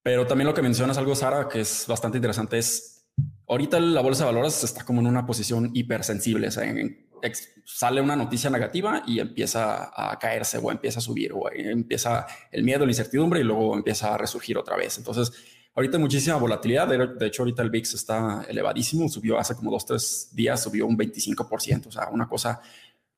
Pero 0.01 0.27
también 0.27 0.47
lo 0.47 0.53
que 0.53 0.61
mencionas 0.61 0.97
algo, 0.97 1.15
Sara, 1.15 1.47
que 1.47 1.61
es 1.61 1.85
bastante 1.87 2.17
interesante, 2.17 2.57
es 2.57 2.94
ahorita 3.47 3.79
la 3.79 4.01
bolsa 4.01 4.25
de 4.25 4.31
valores 4.31 4.63
está 4.63 4.83
como 4.83 5.01
en 5.01 5.07
una 5.07 5.25
posición 5.25 5.71
hipersensible. 5.73 6.47
O 6.47 6.51
sale 7.63 8.01
una 8.01 8.15
noticia 8.15 8.49
negativa 8.49 9.03
y 9.07 9.19
empieza 9.19 9.91
a 9.95 10.17
caerse 10.19 10.59
o 10.59 10.71
empieza 10.71 10.99
a 10.99 11.01
subir 11.01 11.33
o 11.33 11.49
empieza 11.51 12.27
el 12.51 12.63
miedo, 12.63 12.85
la 12.85 12.91
incertidumbre 12.91 13.39
y 13.39 13.43
luego 13.43 13.75
empieza 13.75 14.13
a 14.13 14.17
resurgir 14.17 14.57
otra 14.57 14.75
vez. 14.77 14.97
Entonces, 14.97 15.31
Ahorita 15.75 15.99
muchísima 15.99 16.37
volatilidad. 16.37 16.87
De, 16.87 17.27
hecho, 17.27 17.41
ahorita 17.41 17.61
el 17.61 17.69
VIX 17.69 17.93
está 17.95 18.45
elevadísimo. 18.47 19.09
Subió 19.09 19.37
hace 19.37 19.55
como 19.55 19.71
dos, 19.71 19.85
tres 19.85 20.29
días, 20.31 20.63
subió 20.63 20.87
un 20.87 20.97
25%. 20.97 21.87
O 21.87 21.91
sea, 21.91 22.07
una 22.09 22.29
cosa 22.29 22.61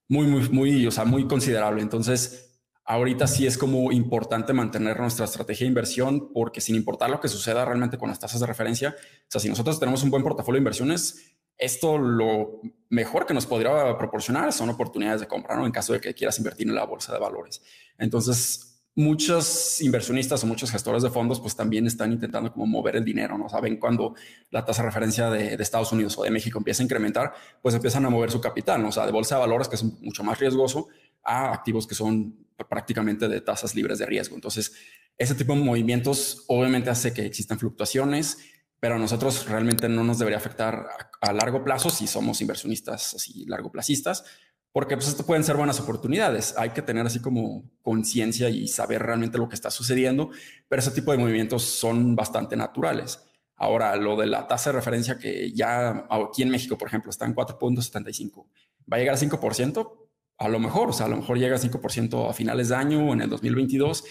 muy, 0.08 0.26
muy, 0.26 0.50
muy, 0.50 0.88
o 0.88 0.92
sea, 0.92 1.06
muy 1.06 1.28
considerable. 1.28 1.84
Entonces, 1.84 2.47
ahorita 2.88 3.28
sí 3.28 3.46
es 3.46 3.58
como 3.58 3.92
importante 3.92 4.54
mantener 4.54 5.00
nuestra 5.00 5.26
estrategia 5.26 5.66
de 5.66 5.70
inversión 5.70 6.32
porque 6.34 6.62
sin 6.62 6.76
importar 6.76 7.10
lo 7.10 7.20
que 7.20 7.28
suceda 7.28 7.66
realmente 7.66 7.98
con 7.98 8.10
las 8.10 8.20
tasas 8.20 8.40
de 8.40 8.48
referencia, 8.48 8.96
o 8.98 9.26
sea, 9.28 9.42
si 9.42 9.50
nosotros 9.50 9.78
tenemos 9.80 10.04
un 10.04 10.10
buen 10.10 10.24
portafolio 10.24 10.56
de 10.58 10.62
inversiones, 10.62 11.36
esto 11.58 11.98
lo 11.98 12.62
mejor 12.90 13.26
que 13.26 13.34
nos 13.34 13.46
podría 13.46 13.98
proporcionar 13.98 14.54
son 14.54 14.70
oportunidades 14.70 15.20
de 15.20 15.28
compra, 15.28 15.58
¿no? 15.58 15.66
En 15.66 15.72
caso 15.72 15.92
de 15.92 16.00
que 16.00 16.14
quieras 16.14 16.38
invertir 16.38 16.68
en 16.68 16.76
la 16.76 16.86
bolsa 16.86 17.12
de 17.12 17.20
valores. 17.20 17.62
Entonces, 17.98 18.68
muchos 18.96 19.80
inversionistas 19.82 20.44
o 20.44 20.48
muchos 20.48 20.72
gestores 20.72 21.04
de 21.04 21.12
fondos 21.12 21.40
pues 21.40 21.56
también 21.56 21.86
están 21.86 22.12
intentando 22.12 22.52
como 22.52 22.66
mover 22.66 22.96
el 22.96 23.06
dinero, 23.06 23.38
¿no? 23.38 23.50
Saben 23.50 23.78
cuando 23.78 24.16
la 24.50 24.66
tasa 24.66 24.82
de 24.82 24.88
referencia 24.88 25.30
de, 25.30 25.54
Estados 25.56 25.92
Unidos 25.92 26.18
o 26.18 26.24
de 26.24 26.32
México 26.32 26.58
empieza 26.58 26.82
a 26.82 26.86
incrementar, 26.86 27.34
pues 27.62 27.76
empiezan 27.76 28.06
a 28.06 28.10
mover 28.10 28.32
su 28.32 28.40
capital, 28.40 28.82
¿no? 28.82 28.90
O 28.90 28.92
sea, 28.92 29.06
de 29.06 29.12
bolsa 29.12 29.36
de 29.36 29.42
valores, 29.42 29.68
que 29.68 29.76
es 29.76 29.84
mucho 29.84 30.24
más 30.24 30.40
riesgoso, 30.40 30.88
a 31.28 31.54
activos 31.54 31.86
que 31.86 31.94
son 31.96 32.48
prácticamente 32.70 33.28
de 33.28 33.42
tasas 33.42 33.76
libres 33.76 34.00
de 34.00 34.06
riesgo. 34.06 34.36
Entonces, 34.36 34.74
ese 35.18 35.36
tipo 35.36 35.54
de 35.54 35.62
movimientos 35.62 36.46
obviamente 36.48 36.90
hace 36.90 37.14
que 37.14 37.26
existan 37.26 37.60
fluctuaciones, 37.60 38.38
pero 38.80 38.96
a 38.96 39.00
nosotros 39.00 39.48
realmente 39.48 39.90
no 39.90 40.04
nos 40.04 40.20
debería 40.20 40.38
afectar 40.38 40.88
a, 41.22 41.34
largo 41.34 41.64
plazo 41.64 41.90
si 41.90 42.08
somos 42.08 42.42
inversionistas 42.42 43.16
así 43.16 43.46
largo 43.46 43.72
placistas, 43.72 44.24
porque 44.72 44.96
pues 44.96 45.08
esto 45.08 45.26
pueden 45.26 45.44
ser 45.44 45.58
buenas 45.58 45.80
oportunidades. 45.80 46.54
Hay 46.58 46.70
que 46.70 46.84
tener 46.84 47.06
así 47.06 47.20
como 47.20 47.70
conciencia 47.82 48.50
y 48.50 48.68
saber 48.68 49.02
realmente 49.02 49.40
lo 49.40 49.50
que 49.50 49.56
está 49.56 49.72
sucediendo, 49.72 50.30
pero 50.68 50.80
ese 50.80 50.92
tipo 50.92 51.12
de 51.12 51.18
movimientos 51.18 51.64
son 51.64 52.16
bastante 52.16 52.56
naturales. 52.56 53.20
Ahora, 53.56 53.96
lo 53.96 54.16
de 54.16 54.28
la 54.28 54.48
tasa 54.48 54.70
de 54.70 54.76
referencia 54.76 55.18
que 55.18 55.52
ya 55.52 56.06
aquí 56.10 56.44
en 56.44 56.50
México, 56.50 56.78
por 56.78 56.90
ejemplo, 56.90 57.10
está 57.10 57.26
en 57.26 57.34
4.75, 57.34 58.46
¿va 58.92 58.98
a 58.98 59.00
llegar 59.00 59.16
a 59.16 59.18
5%? 59.18 60.07
A 60.38 60.50
lo 60.50 60.60
mejor, 60.60 60.90
o 60.90 60.94
sea, 60.94 61.08
a 61.08 61.10
lo 61.10 61.18
mejor 61.18 61.38
llega 61.38 61.56
a 61.56 61.60
5% 61.60 62.30
a 62.30 62.34
finales 62.34 62.70
de 62.70 62.76
año 62.76 63.10
o 63.10 63.14
en 63.14 63.22
el 63.22 63.30
2022, 63.30 64.04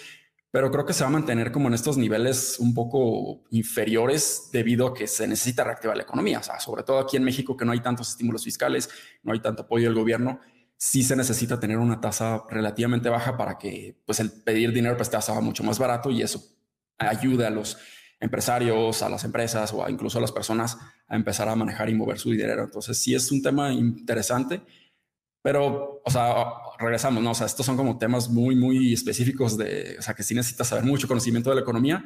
pero 0.51 0.71
creo 0.71 0.87
que 0.87 0.93
se 0.93 1.05
va 1.05 1.09
a 1.09 1.13
mantener 1.13 1.53
como 1.53 1.69
en 1.69 1.75
estos 1.75 1.97
niveles 1.97 2.57
un 2.59 2.75
poco 2.75 3.45
inferiores 3.51 4.49
debido 4.53 4.89
a 4.89 4.95
que 4.95 5.07
se 5.07 5.27
necesita 5.29 5.65
reactivar 5.65 5.97
la 5.97 6.05
economía. 6.05 6.39
O 6.39 6.43
sea, 6.43 6.59
sobre 6.59 6.83
todo 6.83 6.99
aquí 6.99 7.17
en 7.17 7.25
México, 7.25 7.57
que 7.57 7.65
no 7.65 7.73
hay 7.73 7.81
tantos 7.81 8.09
estímulos 8.09 8.45
fiscales, 8.45 8.89
no 9.23 9.33
hay 9.33 9.41
tanto 9.41 9.63
apoyo 9.63 9.87
del 9.87 9.95
gobierno, 9.95 10.41
sí 10.77 11.03
se 11.03 11.17
necesita 11.17 11.59
tener 11.59 11.79
una 11.79 12.01
tasa 12.01 12.43
relativamente 12.51 13.09
baja 13.09 13.37
para 13.37 13.59
que 13.59 13.99
pues 14.05 14.21
el 14.21 14.31
pedir 14.31 14.73
dinero 14.73 14.97
prestado 14.97 15.23
sea 15.23 15.41
mucho 15.41 15.65
más 15.65 15.79
barato 15.79 16.11
y 16.11 16.23
eso 16.23 16.43
ayude 16.99 17.47
a 17.47 17.51
los 17.51 17.79
empresarios, 18.21 19.03
a 19.03 19.09
las 19.09 19.25
empresas 19.25 19.73
o 19.73 19.89
incluso 19.89 20.19
a 20.19 20.21
las 20.21 20.33
personas 20.33 20.79
a 21.09 21.17
empezar 21.17 21.49
a 21.49 21.57
manejar 21.57 21.89
y 21.91 21.95
mover 21.95 22.19
su 22.19 22.31
dinero. 22.31 22.65
Entonces 22.65 22.99
sí 22.99 23.15
es 23.15 23.31
un 23.31 23.43
tema 23.43 23.73
interesante, 23.73 24.63
pero, 25.47 26.03
o 26.05 26.11
sea, 26.11 26.55
regresamos, 26.77 27.23
¿no? 27.23 27.31
O 27.31 27.35
sea, 27.35 27.47
estos 27.47 27.65
son 27.65 27.77
como 27.77 27.99
temas 27.99 28.29
muy, 28.29 28.57
muy 28.57 28.93
específicos 28.93 29.57
de, 29.57 29.95
o 29.97 30.03
sea, 30.03 30.13
que 30.13 30.25
sí 30.25 30.35
necesitas 30.35 30.67
saber 30.67 30.85
mucho 30.85 31.07
conocimiento 31.07 31.51
de 31.51 31.55
la 31.55 31.63
economía 31.63 32.05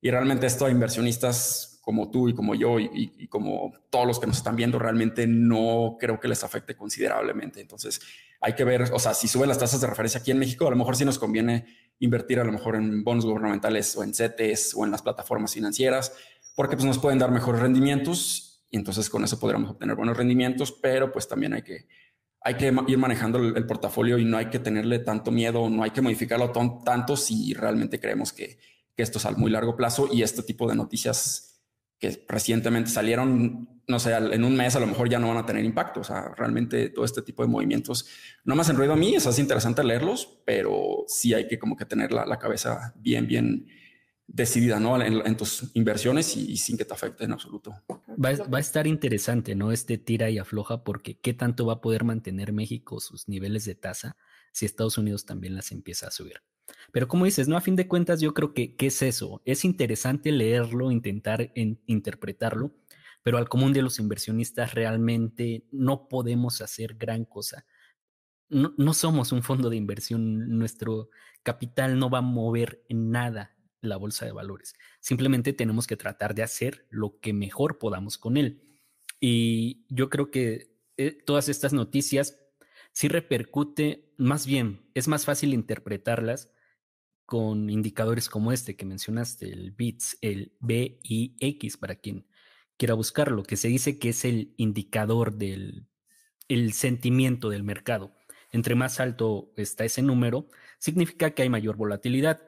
y 0.00 0.10
realmente 0.10 0.46
esto 0.46 0.64
a 0.64 0.70
inversionistas 0.70 1.80
como 1.82 2.10
tú 2.10 2.30
y 2.30 2.34
como 2.34 2.54
yo 2.54 2.80
y, 2.80 3.28
como 3.28 3.74
todos 3.90 4.06
los 4.06 4.18
que 4.18 4.26
nos 4.26 4.38
están 4.38 4.56
viendo, 4.56 4.78
realmente 4.78 5.26
no 5.26 5.98
creo 6.00 6.18
que 6.18 6.28
les 6.28 6.42
afecte 6.42 6.76
considerablemente. 6.76 7.60
Entonces 7.60 8.00
hay 8.40 8.54
que 8.54 8.64
ver, 8.64 8.84
o 8.90 8.98
sea, 8.98 9.12
si 9.12 9.28
suben 9.28 9.50
las 9.50 9.58
tasas 9.58 9.82
de 9.82 9.86
referencia 9.86 10.20
aquí 10.20 10.30
en 10.30 10.38
México, 10.38 10.66
a 10.66 10.70
lo 10.70 10.76
mejor 10.76 10.96
sí 10.96 11.04
nos 11.04 11.18
conviene 11.18 11.66
invertir 11.98 12.40
a 12.40 12.44
lo 12.44 12.52
mejor 12.52 12.74
en 12.74 13.04
bonos 13.04 13.26
gubernamentales 13.26 13.94
o 13.98 14.02
en 14.02 14.14
CETES 14.14 14.72
o 14.74 14.86
en 14.86 14.92
las 14.92 15.02
plataformas 15.02 15.52
financieras, 15.52 16.14
porque 16.56 16.74
pues 16.74 16.86
nos 16.86 16.98
pueden 16.98 17.18
dar 17.18 17.30
mejores 17.32 17.60
rendimientos 17.60 18.64
y 18.70 18.78
entonces 18.78 19.10
con 19.10 19.24
eso 19.24 19.38
podríamos 19.38 19.72
obtener 19.72 19.94
buenos 19.94 20.16
rendimientos, 20.16 20.72
pero 20.72 21.12
pues 21.12 21.28
también 21.28 21.52
hay 21.52 21.60
que, 21.60 21.86
hay 22.40 22.54
que 22.54 22.72
ir 22.86 22.98
manejando 22.98 23.38
el, 23.38 23.66
portafolio 23.66 24.18
y 24.18 24.24
no 24.24 24.36
hay 24.36 24.46
que 24.46 24.58
tenerle 24.58 25.00
tanto 25.00 25.30
miedo, 25.30 25.68
no 25.68 25.82
hay 25.82 25.90
que 25.90 26.00
modificarlo 26.00 26.52
tanto 26.52 27.16
si 27.16 27.52
realmente 27.54 28.00
creemos 28.00 28.32
que, 28.32 28.58
esto 28.96 29.18
es 29.18 29.26
a 29.26 29.30
muy 29.30 29.48
largo 29.48 29.76
plazo 29.76 30.08
y 30.12 30.22
este 30.22 30.42
tipo 30.42 30.68
de 30.68 30.74
noticias 30.74 31.62
que 32.00 32.24
recientemente 32.28 32.90
salieron, 32.90 33.82
no 33.86 34.00
sé, 34.00 34.12
en 34.12 34.42
un 34.42 34.56
mes 34.56 34.74
a 34.74 34.80
lo 34.80 34.88
mejor 34.88 35.08
ya 35.08 35.20
no 35.20 35.28
van 35.28 35.36
a 35.36 35.46
tener 35.46 35.64
impacto. 35.64 36.00
O 36.00 36.04
sea, 36.04 36.32
realmente 36.36 36.90
todo 36.90 37.04
este 37.04 37.22
tipo 37.22 37.44
de 37.44 37.48
movimientos 37.48 38.08
no 38.44 38.56
me 38.56 38.62
hacen 38.62 38.76
ruido 38.76 38.94
a 38.94 38.96
mí, 38.96 39.14
es 39.14 39.24
así 39.28 39.40
interesante 39.40 39.84
leerlos, 39.84 40.40
pero 40.44 41.04
sí 41.06 41.32
hay 41.32 41.46
que 41.46 41.60
como 41.60 41.76
que 41.76 41.84
tener 41.84 42.10
la, 42.10 42.38
cabeza 42.38 42.92
bien, 42.96 43.28
bien 43.28 43.68
decidida, 44.28 44.78
¿no? 44.78 45.02
En, 45.02 45.36
tus 45.36 45.70
inversiones 45.74 46.36
y, 46.36 46.56
sin 46.58 46.76
que 46.76 46.84
te 46.84 46.92
afecte 46.92 47.24
en 47.24 47.32
absoluto. 47.32 47.72
Va, 47.90 48.32
va, 48.44 48.58
a 48.58 48.60
estar 48.60 48.86
interesante, 48.86 49.54
¿no? 49.54 49.72
Este 49.72 49.96
tira 49.96 50.30
y 50.30 50.38
afloja, 50.38 50.84
porque 50.84 51.18
qué 51.18 51.32
tanto 51.32 51.66
va 51.66 51.74
a 51.74 51.80
poder 51.80 52.04
mantener 52.04 52.52
México 52.52 53.00
sus 53.00 53.26
niveles 53.26 53.64
de 53.64 53.74
tasa 53.74 54.16
si 54.52 54.66
Estados 54.66 54.98
Unidos 54.98 55.24
también 55.24 55.56
las 55.56 55.72
empieza 55.72 56.08
a 56.08 56.10
subir. 56.10 56.42
Pero 56.92 57.08
como 57.08 57.24
dices, 57.24 57.48
¿no? 57.48 57.56
A 57.56 57.62
fin 57.62 57.74
de 57.74 57.88
cuentas, 57.88 58.20
yo 58.20 58.34
creo 58.34 58.52
que 58.52 58.76
¿qué 58.76 58.88
es 58.88 59.00
eso? 59.00 59.40
Es 59.46 59.64
interesante 59.64 60.30
leerlo, 60.30 60.90
intentar 60.90 61.50
interpretarlo, 61.54 62.74
pero 63.22 63.38
al 63.38 63.48
común 63.48 63.72
de 63.72 63.82
los 63.82 63.98
inversionistas 63.98 64.74
realmente 64.74 65.64
no 65.72 66.06
podemos 66.08 66.60
hacer 66.60 66.96
gran 66.96 67.24
cosa. 67.24 67.64
No, 68.50 68.74
no, 68.76 68.94
somos 68.94 69.32
un 69.32 69.42
fondo 69.42 69.70
de 69.70 69.76
inversión, 69.76 70.58
nuestro 70.58 71.10
capital 71.42 71.98
no 71.98 72.10
va 72.10 72.18
a 72.18 72.22
mover 72.22 72.82
en 72.88 73.10
nada 73.10 73.57
la 73.80 73.96
bolsa 73.96 74.24
de 74.24 74.32
valores. 74.32 74.74
Simplemente 75.00 75.52
tenemos 75.52 75.86
que 75.86 75.96
tratar 75.96 76.34
de 76.34 76.42
hacer 76.42 76.86
lo 76.90 77.18
que 77.20 77.32
mejor 77.32 77.78
podamos 77.78 78.18
con 78.18 78.36
él. 78.36 78.62
Y 79.20 79.86
yo 79.88 80.08
creo 80.10 80.30
que 80.30 80.76
eh, 80.96 81.12
todas 81.12 81.48
estas 81.48 81.72
noticias 81.72 82.38
sí 82.92 83.08
repercute, 83.08 84.12
más 84.16 84.46
bien, 84.46 84.90
es 84.94 85.08
más 85.08 85.24
fácil 85.24 85.54
interpretarlas 85.54 86.50
con 87.26 87.68
indicadores 87.68 88.28
como 88.28 88.52
este 88.52 88.74
que 88.74 88.86
mencionaste, 88.86 89.52
el 89.52 89.72
BITS, 89.72 90.18
el 90.22 90.56
BIX, 90.60 91.76
para 91.76 91.96
quien 91.96 92.26
quiera 92.78 92.94
buscarlo, 92.94 93.42
que 93.42 93.56
se 93.56 93.68
dice 93.68 93.98
que 93.98 94.10
es 94.10 94.24
el 94.24 94.54
indicador 94.56 95.36
del 95.36 95.86
el 96.48 96.72
sentimiento 96.72 97.50
del 97.50 97.62
mercado. 97.62 98.14
Entre 98.50 98.74
más 98.74 99.00
alto 99.00 99.52
está 99.56 99.84
ese 99.84 100.00
número, 100.02 100.48
significa 100.78 101.32
que 101.32 101.42
hay 101.42 101.50
mayor 101.50 101.76
volatilidad. 101.76 102.40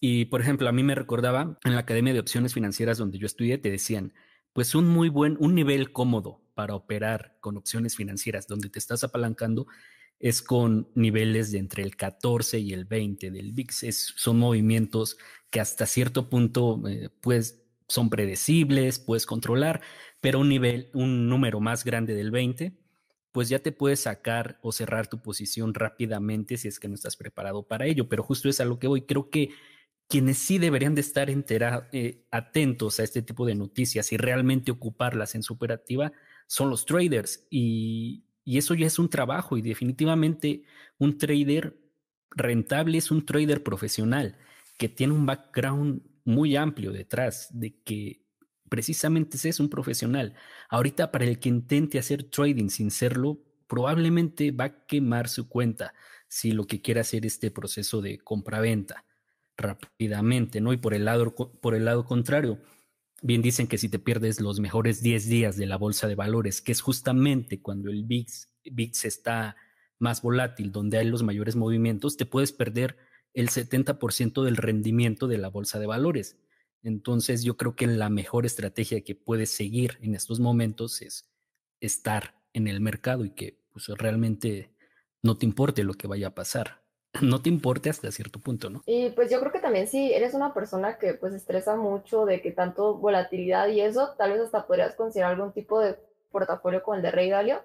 Y, 0.00 0.24
por 0.26 0.40
ejemplo, 0.40 0.68
a 0.68 0.72
mí 0.72 0.82
me 0.82 0.94
recordaba 0.94 1.58
en 1.62 1.74
la 1.74 1.80
Academia 1.80 2.14
de 2.14 2.20
Opciones 2.20 2.54
Financieras 2.54 2.98
donde 2.98 3.18
yo 3.18 3.26
estudié, 3.26 3.58
te 3.58 3.70
decían, 3.70 4.14
pues 4.52 4.74
un 4.74 4.88
muy 4.88 5.10
buen, 5.10 5.36
un 5.38 5.54
nivel 5.54 5.92
cómodo 5.92 6.42
para 6.54 6.74
operar 6.74 7.36
con 7.40 7.56
opciones 7.56 7.96
financieras 7.96 8.46
donde 8.46 8.70
te 8.70 8.78
estás 8.78 9.04
apalancando 9.04 9.66
es 10.18 10.42
con 10.42 10.90
niveles 10.94 11.50
de 11.52 11.58
entre 11.58 11.82
el 11.82 11.96
14 11.96 12.58
y 12.58 12.72
el 12.72 12.84
20 12.84 13.30
del 13.30 13.52
VIX. 13.52 14.12
son 14.16 14.38
movimientos 14.38 15.16
que 15.50 15.60
hasta 15.60 15.86
cierto 15.86 16.28
punto 16.28 16.82
eh, 16.88 17.08
pues, 17.20 17.62
son 17.88 18.10
predecibles, 18.10 18.98
puedes 18.98 19.26
controlar, 19.26 19.80
pero 20.20 20.40
un 20.40 20.48
nivel, 20.48 20.90
un 20.92 21.28
número 21.28 21.60
más 21.60 21.84
grande 21.84 22.14
del 22.14 22.30
20, 22.30 22.76
pues 23.32 23.48
ya 23.48 23.60
te 23.60 23.72
puedes 23.72 24.00
sacar 24.00 24.58
o 24.62 24.72
cerrar 24.72 25.08
tu 25.08 25.22
posición 25.22 25.72
rápidamente 25.72 26.56
si 26.56 26.68
es 26.68 26.78
que 26.78 26.88
no 26.88 26.94
estás 26.94 27.16
preparado 27.16 27.62
para 27.66 27.86
ello. 27.86 28.08
Pero 28.08 28.22
justo 28.22 28.48
es 28.48 28.60
a 28.60 28.64
lo 28.64 28.78
que 28.78 28.88
voy. 28.88 29.02
Creo 29.02 29.30
que 29.30 29.50
quienes 30.10 30.36
sí 30.36 30.58
deberían 30.58 30.94
de 30.94 31.00
estar 31.00 31.30
eh, 31.30 32.26
atentos 32.30 33.00
a 33.00 33.04
este 33.04 33.22
tipo 33.22 33.46
de 33.46 33.54
noticias 33.54 34.12
y 34.12 34.18
realmente 34.18 34.70
ocuparlas 34.70 35.34
en 35.34 35.42
su 35.42 35.54
operativa 35.54 36.12
son 36.46 36.68
los 36.68 36.84
traders. 36.84 37.46
Y 37.48 38.24
y 38.44 38.58
eso 38.58 38.74
ya 38.74 38.86
es 38.86 38.98
un 38.98 39.08
trabajo 39.08 39.56
y 39.56 39.62
definitivamente 39.62 40.64
un 40.98 41.18
trader 41.18 41.78
rentable 42.30 42.98
es 42.98 43.10
un 43.10 43.24
trader 43.24 43.62
profesional 43.62 44.38
que 44.76 44.88
tiene 44.88 45.12
un 45.12 45.24
background 45.24 46.02
muy 46.24 46.56
amplio 46.56 46.90
detrás 46.92 47.48
de 47.52 47.80
que 47.82 48.24
precisamente 48.68 49.36
es 49.48 49.60
un 49.60 49.68
profesional. 49.68 50.34
Ahorita 50.68 51.10
para 51.10 51.26
el 51.26 51.38
que 51.38 51.48
intente 51.48 51.98
hacer 51.98 52.24
trading 52.24 52.70
sin 52.70 52.90
serlo, 52.90 53.40
probablemente 53.66 54.52
va 54.52 54.64
a 54.64 54.86
quemar 54.86 55.28
su 55.28 55.48
cuenta 55.48 55.94
si 56.28 56.52
lo 56.52 56.66
que 56.66 56.80
quiere 56.80 57.00
hacer 57.00 57.26
este 57.26 57.50
proceso 57.50 58.00
de 58.00 58.18
compra-venta 58.18 59.04
rápidamente, 59.60 60.60
¿no? 60.60 60.72
Y 60.72 60.76
por 60.76 60.94
el 60.94 61.04
lado, 61.04 61.34
por 61.34 61.74
el 61.74 61.84
lado 61.84 62.04
contrario, 62.04 62.58
Bien 63.22 63.42
dicen 63.42 63.66
que 63.66 63.76
si 63.76 63.90
te 63.90 63.98
pierdes 63.98 64.40
los 64.40 64.60
mejores 64.60 65.02
10 65.02 65.28
días 65.28 65.56
de 65.56 65.66
la 65.66 65.76
bolsa 65.76 66.08
de 66.08 66.14
valores, 66.14 66.62
que 66.62 66.72
es 66.72 66.80
justamente 66.80 67.60
cuando 67.60 67.90
el 67.90 68.04
VIX, 68.04 68.48
VIX 68.64 69.04
está 69.04 69.56
más 69.98 70.22
volátil, 70.22 70.72
donde 70.72 70.96
hay 70.96 71.06
los 71.06 71.22
mayores 71.22 71.54
movimientos, 71.54 72.16
te 72.16 72.24
puedes 72.24 72.52
perder 72.52 72.96
el 73.34 73.50
70% 73.50 74.42
del 74.42 74.56
rendimiento 74.56 75.28
de 75.28 75.36
la 75.36 75.48
bolsa 75.48 75.78
de 75.78 75.86
valores. 75.86 76.38
Entonces 76.82 77.44
yo 77.44 77.58
creo 77.58 77.76
que 77.76 77.86
la 77.86 78.08
mejor 78.08 78.46
estrategia 78.46 79.02
que 79.02 79.14
puedes 79.14 79.50
seguir 79.50 79.98
en 80.00 80.14
estos 80.14 80.40
momentos 80.40 81.02
es 81.02 81.28
estar 81.80 82.40
en 82.54 82.68
el 82.68 82.80
mercado 82.80 83.26
y 83.26 83.30
que 83.30 83.60
pues, 83.70 83.88
realmente 83.88 84.74
no 85.22 85.36
te 85.36 85.44
importe 85.44 85.84
lo 85.84 85.92
que 85.92 86.06
vaya 86.06 86.28
a 86.28 86.34
pasar 86.34 86.79
no 87.20 87.42
te 87.42 87.48
importe 87.48 87.90
hasta 87.90 88.10
cierto 88.12 88.38
punto, 88.38 88.70
¿no? 88.70 88.82
Y 88.86 89.10
pues 89.10 89.30
yo 89.30 89.40
creo 89.40 89.52
que 89.52 89.58
también 89.58 89.88
si 89.88 90.12
eres 90.12 90.34
una 90.34 90.54
persona 90.54 90.98
que 90.98 91.14
pues 91.14 91.34
estresa 91.34 91.76
mucho 91.76 92.24
de 92.24 92.40
que 92.40 92.52
tanto 92.52 92.94
volatilidad 92.94 93.68
y 93.68 93.80
eso, 93.80 94.14
tal 94.16 94.32
vez 94.32 94.40
hasta 94.40 94.66
podrías 94.66 94.94
considerar 94.94 95.32
algún 95.32 95.52
tipo 95.52 95.80
de 95.80 95.98
portafolio 96.30 96.82
como 96.82 96.96
el 96.96 97.02
de 97.02 97.10
Rey 97.10 97.30
Dalio, 97.30 97.62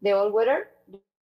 de 0.00 0.14
All 0.14 0.32
Weather. 0.32 0.68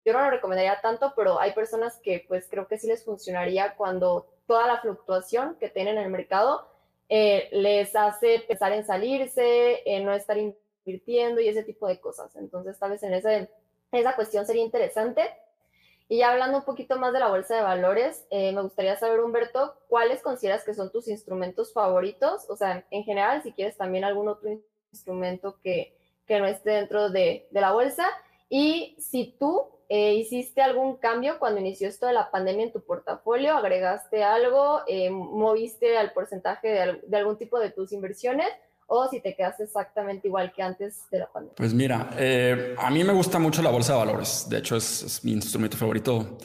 Yo 0.05 0.13
no 0.13 0.19
lo 0.19 0.29
recomendaría 0.29 0.79
tanto, 0.81 1.13
pero 1.15 1.39
hay 1.39 1.53
personas 1.53 1.99
que 2.01 2.25
pues 2.27 2.47
creo 2.49 2.67
que 2.67 2.77
sí 2.77 2.87
les 2.87 3.03
funcionaría 3.03 3.75
cuando 3.75 4.27
toda 4.47 4.67
la 4.67 4.79
fluctuación 4.79 5.55
que 5.59 5.69
tienen 5.69 5.97
en 5.97 6.05
el 6.05 6.11
mercado 6.11 6.69
eh, 7.09 7.49
les 7.51 7.95
hace 7.95 8.43
pensar 8.47 8.71
en 8.71 8.85
salirse, 8.85 9.81
en 9.85 10.05
no 10.05 10.13
estar 10.13 10.37
invirtiendo 10.37 11.41
y 11.41 11.47
ese 11.47 11.63
tipo 11.63 11.87
de 11.87 11.99
cosas. 11.99 12.35
Entonces 12.35 12.77
tal 12.79 12.91
vez 12.91 13.03
en 13.03 13.13
esa, 13.13 13.47
esa 13.91 14.15
cuestión 14.15 14.45
sería 14.45 14.63
interesante. 14.63 15.21
Y 16.07 16.19
ya 16.19 16.31
hablando 16.31 16.59
un 16.59 16.65
poquito 16.65 16.97
más 16.97 17.13
de 17.13 17.19
la 17.19 17.29
bolsa 17.29 17.55
de 17.55 17.63
valores, 17.63 18.25
eh, 18.29 18.51
me 18.51 18.61
gustaría 18.61 18.95
saber, 18.95 19.21
Humberto, 19.21 19.75
¿cuáles 19.87 20.21
consideras 20.21 20.63
que 20.63 20.73
son 20.73 20.91
tus 20.91 21.07
instrumentos 21.07 21.73
favoritos? 21.73 22.49
O 22.49 22.55
sea, 22.55 22.85
en 22.91 23.03
general, 23.03 23.41
si 23.41 23.51
quieres 23.51 23.75
también 23.75 24.03
algún 24.03 24.27
otro 24.27 24.49
instrumento 24.91 25.59
que, 25.63 25.97
que 26.27 26.39
no 26.39 26.45
esté 26.45 26.71
dentro 26.71 27.09
de, 27.09 27.47
de 27.49 27.61
la 27.61 27.71
bolsa. 27.71 28.05
Y 28.49 28.95
si 28.99 29.35
tú 29.39 29.75
eh, 29.87 30.15
¿hiciste 30.15 30.61
algún 30.61 30.97
cambio 30.97 31.37
cuando 31.37 31.59
inició 31.59 31.87
esto 31.87 32.07
de 32.07 32.13
la 32.13 32.31
pandemia 32.31 32.65
en 32.65 32.71
tu 32.71 32.81
portafolio? 32.81 33.55
¿Agregaste 33.55 34.23
algo? 34.23 34.81
Eh, 34.87 35.11
¿Moviste 35.11 35.97
al 35.97 36.11
porcentaje 36.11 37.01
de, 37.07 37.17
algún 37.17 37.37
tipo 37.37 37.59
de 37.59 37.69
tus 37.69 37.91
inversiones? 37.91 38.47
¿O 38.87 39.07
si 39.09 39.19
te 39.19 39.35
quedaste 39.35 39.63
exactamente 39.63 40.27
igual 40.27 40.53
que 40.53 40.61
antes 40.61 41.03
de 41.09 41.19
la 41.19 41.31
pandemia? 41.31 41.55
Pues 41.55 41.73
mira, 41.73 42.11
eh, 42.17 42.75
a 42.77 42.91
mí 42.91 43.03
me 43.03 43.13
gusta 43.13 43.39
mucho 43.39 43.61
la 43.61 43.71
bolsa 43.71 43.93
de 43.93 43.99
valores. 43.99 44.47
De 44.47 44.59
hecho, 44.59 44.75
es, 44.75 45.21
mi 45.23 45.31
instrumento 45.31 45.75
favorito 45.75 46.37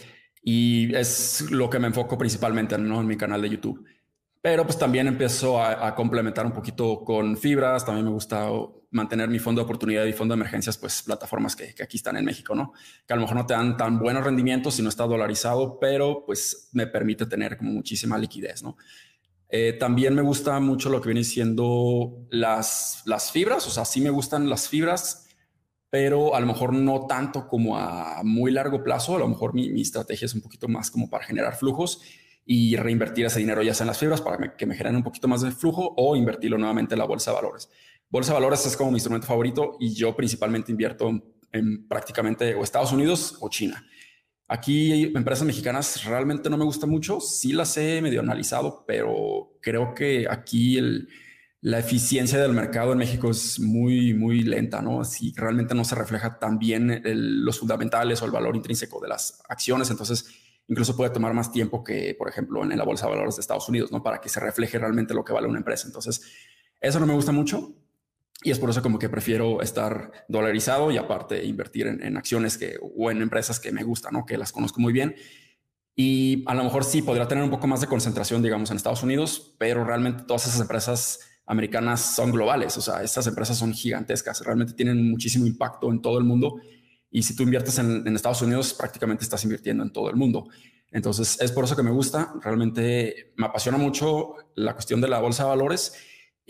y 0.42 0.94
es 0.94 1.50
lo 1.50 1.68
que 1.68 1.78
me 1.78 1.88
enfoco 1.88 2.16
principalmente 2.16 2.78
¿no? 2.78 3.00
en 3.00 3.06
mi 3.06 3.16
canal 3.16 3.42
de 3.42 3.50
YouTube. 3.50 3.84
Pero 4.42 4.64
pues 4.64 4.78
también 4.78 5.06
empiezo 5.06 5.62
a, 5.62 5.94
complementar 5.94 6.46
un 6.46 6.52
poquito 6.52 7.04
con 7.04 7.36
fibras. 7.36 7.84
También 7.84 8.06
me 8.06 8.12
gusta 8.12 8.48
mantener 8.90 9.28
mi 9.28 9.38
fondo 9.38 9.60
de 9.60 9.66
oportunidad 9.66 10.06
y 10.06 10.14
fondo 10.14 10.34
de 10.34 10.40
emergencias, 10.40 10.78
pues 10.78 11.02
plataformas 11.02 11.54
que, 11.54 11.74
aquí 11.82 11.98
están 11.98 12.16
en 12.16 12.24
México, 12.24 12.54
¿no? 12.54 12.72
Que 13.06 13.12
a 13.12 13.16
lo 13.16 13.22
mejor 13.22 13.36
no 13.36 13.44
te 13.44 13.52
dan 13.52 13.76
tan 13.76 13.98
buenos 13.98 14.24
rendimientos 14.24 14.74
si 14.74 14.82
no 14.82 14.88
está 14.88 15.04
dolarizado, 15.04 15.78
pero 15.78 16.24
pues 16.24 16.70
me 16.72 16.86
permite 16.86 17.26
tener 17.26 17.58
como 17.58 17.72
muchísima 17.72 18.16
liquidez, 18.16 18.62
¿no? 18.62 18.78
Eh, 19.50 19.72
también 19.74 20.14
me 20.14 20.22
gusta 20.22 20.58
mucho 20.60 20.90
lo 20.90 21.00
que 21.00 21.08
viene 21.08 21.24
siendo 21.24 22.26
las, 22.30 23.02
las 23.04 23.32
fibras, 23.32 23.66
o 23.66 23.70
sea, 23.70 23.84
sí 23.84 24.00
me 24.00 24.10
gustan 24.10 24.48
las 24.48 24.68
fibras, 24.68 25.28
pero 25.90 26.36
a 26.36 26.40
lo 26.40 26.46
mejor 26.46 26.72
no 26.72 27.06
tanto 27.06 27.48
como 27.48 27.76
a 27.76 28.22
muy 28.22 28.52
largo 28.52 28.84
plazo. 28.84 29.16
A 29.16 29.18
lo 29.18 29.28
mejor 29.28 29.54
mi, 29.54 29.70
mi 29.70 29.80
estrategia 29.82 30.26
es 30.26 30.34
un 30.34 30.40
poquito 30.40 30.68
más 30.68 30.90
como 30.90 31.10
para 31.10 31.24
generar 31.24 31.56
flujos 31.56 32.00
y 32.46 32.76
reinvertir 32.76 33.26
ese 33.26 33.38
dinero 33.38 33.62
ya 33.62 33.74
sea 33.74 33.84
en 33.84 33.88
las 33.88 33.98
fibras 33.98 34.20
para 34.20 34.56
que 34.56 34.66
me 34.66 34.74
generen 34.74 34.96
un 34.96 35.02
poquito 35.02 35.28
más 35.28 35.42
de 35.42 35.50
flujo 35.50 35.94
o 35.96 36.16
invertirlo 36.16 36.58
nuevamente 36.58 36.94
en 36.94 36.98
la 36.98 37.04
bolsa 37.04 37.30
de 37.30 37.36
valores. 37.36 37.68
Bolsa 38.08 38.32
de 38.32 38.34
valores 38.34 38.66
es 38.66 38.76
como 38.76 38.90
mi 38.90 38.96
instrumento 38.96 39.26
favorito 39.26 39.76
y 39.78 39.94
yo 39.94 40.16
principalmente 40.16 40.72
invierto 40.72 41.10
en, 41.52 41.86
prácticamente 41.86 42.54
o 42.54 42.64
Estados 42.64 42.92
Unidos 42.92 43.36
o 43.40 43.48
China. 43.48 43.84
Aquí 44.52 45.04
empresas 45.14 45.46
mexicanas 45.46 46.02
realmente 46.06 46.50
no 46.50 46.56
me 46.58 46.64
gusta 46.64 46.84
mucho, 46.84 47.20
sí 47.20 47.52
las 47.52 47.76
he 47.76 48.02
medio 48.02 48.18
analizado, 48.18 48.84
pero 48.84 49.52
creo 49.62 49.94
que 49.94 50.26
aquí 50.28 50.76
la 51.60 51.78
eficiencia 51.78 52.36
del 52.36 52.52
mercado 52.52 52.90
en 52.90 52.98
México 52.98 53.30
es 53.30 53.60
muy, 53.60 54.12
muy 54.12 54.42
lenta, 54.42 54.82
¿no? 54.82 55.04
Si 55.04 55.32
realmente 55.36 55.72
no 55.76 55.84
se 55.84 55.94
refleja 55.94 56.40
tan 56.40 56.58
bien 56.58 57.00
los 57.04 57.60
fundamentales 57.60 58.20
o 58.22 58.24
el 58.24 58.32
valor 58.32 58.56
intrínseco 58.56 59.00
de 59.00 59.06
las 59.06 59.40
acciones, 59.48 59.88
entonces 59.88 60.26
incluso 60.66 60.96
puede 60.96 61.10
tomar 61.10 61.32
más 61.32 61.52
tiempo 61.52 61.84
que, 61.84 62.16
por 62.18 62.28
ejemplo, 62.28 62.64
en 62.64 62.76
la 62.76 62.84
bolsa 62.84 63.06
de 63.06 63.12
valores 63.12 63.36
de 63.36 63.42
Estados 63.42 63.68
Unidos, 63.68 63.92
¿no? 63.92 64.02
Para 64.02 64.20
que 64.20 64.28
se 64.28 64.40
refleje 64.40 64.80
realmente 64.80 65.14
lo 65.14 65.24
que 65.24 65.32
vale 65.32 65.46
una 65.46 65.58
empresa. 65.58 65.86
Entonces, 65.86 66.22
eso 66.80 66.98
no 66.98 67.06
me 67.06 67.14
gusta 67.14 67.30
mucho 67.30 67.72
y 68.42 68.50
es 68.50 68.58
por 68.58 68.70
eso 68.70 68.82
como 68.82 68.98
que 68.98 69.08
prefiero 69.08 69.60
estar 69.60 70.12
dolarizado 70.28 70.90
y 70.90 70.96
aparte 70.96 71.44
invertir 71.44 71.86
en, 71.86 72.16
acciones 72.16 72.56
que, 72.56 72.78
o 72.96 73.10
en 73.10 73.20
empresas 73.20 73.60
que 73.60 73.70
me 73.70 73.82
gustan, 73.82 74.14
¿no? 74.14 74.24
Que 74.24 74.38
las 74.38 74.52
conozco 74.52 74.80
muy 74.80 74.92
bien. 74.92 75.14
Y 75.94 76.42
a 76.46 76.54
lo 76.54 76.64
mejor 76.64 76.84
sí 76.84 77.02
podría 77.02 77.28
tener 77.28 77.44
un 77.44 77.50
poco 77.50 77.66
más 77.66 77.82
de 77.82 77.86
concentración, 77.86 78.42
digamos, 78.42 78.70
en 78.70 78.78
Estados 78.78 79.02
Unidos, 79.02 79.54
pero 79.58 79.84
realmente 79.84 80.22
todas 80.22 80.46
esas 80.46 80.60
empresas 80.60 81.20
americanas 81.44 82.00
son 82.00 82.30
globales. 82.30 82.78
O 82.78 82.80
sea, 82.80 83.02
estas 83.02 83.26
empresas 83.26 83.58
son 83.58 83.74
gigantescas, 83.74 84.42
realmente 84.44 84.72
tienen 84.72 85.10
muchísimo 85.10 85.46
impacto 85.46 85.90
en 85.90 86.00
todo 86.00 86.16
el 86.16 86.24
mundo 86.24 86.60
y 87.10 87.22
si 87.22 87.34
tú 87.34 87.42
inviertes 87.42 87.78
en, 87.78 88.06
Estados 88.14 88.40
Unidos, 88.40 88.72
prácticamente 88.72 89.24
estás 89.24 89.42
invirtiendo 89.42 89.82
en 89.82 89.92
todo 89.92 90.08
el 90.08 90.16
mundo. 90.16 90.48
Entonces, 90.92 91.40
es 91.40 91.52
por 91.52 91.64
eso 91.64 91.76
que 91.76 91.82
me 91.82 91.90
gusta. 91.90 92.32
Realmente 92.40 93.32
me 93.36 93.46
apasiona 93.46 93.78
mucho 93.78 94.34
la 94.54 94.74
cuestión 94.74 95.00
de 95.00 95.08
la 95.08 95.18
bolsa 95.18 95.42
de 95.42 95.48
valores 95.48 95.94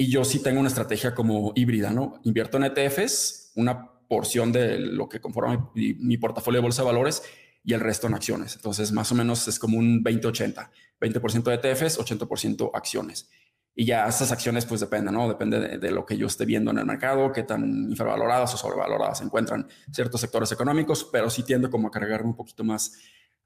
y 0.00 0.08
yo 0.08 0.24
sí 0.24 0.42
tengo 0.42 0.60
una 0.60 0.70
estrategia 0.70 1.14
como 1.14 1.52
híbrida, 1.54 1.90
¿no? 1.90 2.22
Invierto 2.24 2.56
en 2.56 2.64
ETFs, 2.64 3.52
una 3.56 3.86
porción 4.08 4.50
de 4.50 4.78
lo 4.78 5.10
que 5.10 5.20
conforma 5.20 5.70
mi, 5.74 5.92
mi 5.92 6.16
portafolio 6.16 6.58
de 6.58 6.62
bolsa 6.62 6.80
de 6.80 6.86
valores 6.86 7.22
y 7.62 7.74
el 7.74 7.80
resto 7.80 8.06
en 8.06 8.14
acciones. 8.14 8.56
Entonces, 8.56 8.92
más 8.92 9.12
o 9.12 9.14
menos 9.14 9.46
es 9.46 9.58
como 9.58 9.76
un 9.76 10.02
20-80, 10.02 10.70
20%, 10.98 11.42
de 11.42 11.54
ETFs, 11.54 11.98
80% 11.98 12.70
acciones. 12.72 13.28
Y 13.74 13.84
ya 13.84 14.06
esas 14.08 14.32
acciones 14.32 14.64
pues 14.64 14.80
dependen, 14.80 15.12
¿no? 15.12 15.28
Depende 15.28 15.76
de, 15.76 15.90
lo 15.90 16.06
que 16.06 16.16
yo 16.16 16.28
esté 16.28 16.46
viendo 16.46 16.70
en 16.70 16.78
el 16.78 16.86
mercado, 16.86 17.30
qué 17.30 17.42
tan 17.42 17.90
infravaloradas 17.90 18.54
o 18.54 18.56
sobrevaloradas 18.56 19.18
se 19.18 19.24
encuentran 19.24 19.68
ciertos 19.92 20.22
sectores 20.22 20.50
económicos, 20.50 21.06
pero 21.12 21.28
sí 21.28 21.42
tiendo 21.42 21.68
como 21.68 21.88
a 21.88 21.90
cargarme 21.90 22.30
un 22.30 22.36
poquito 22.36 22.64
más 22.64 22.96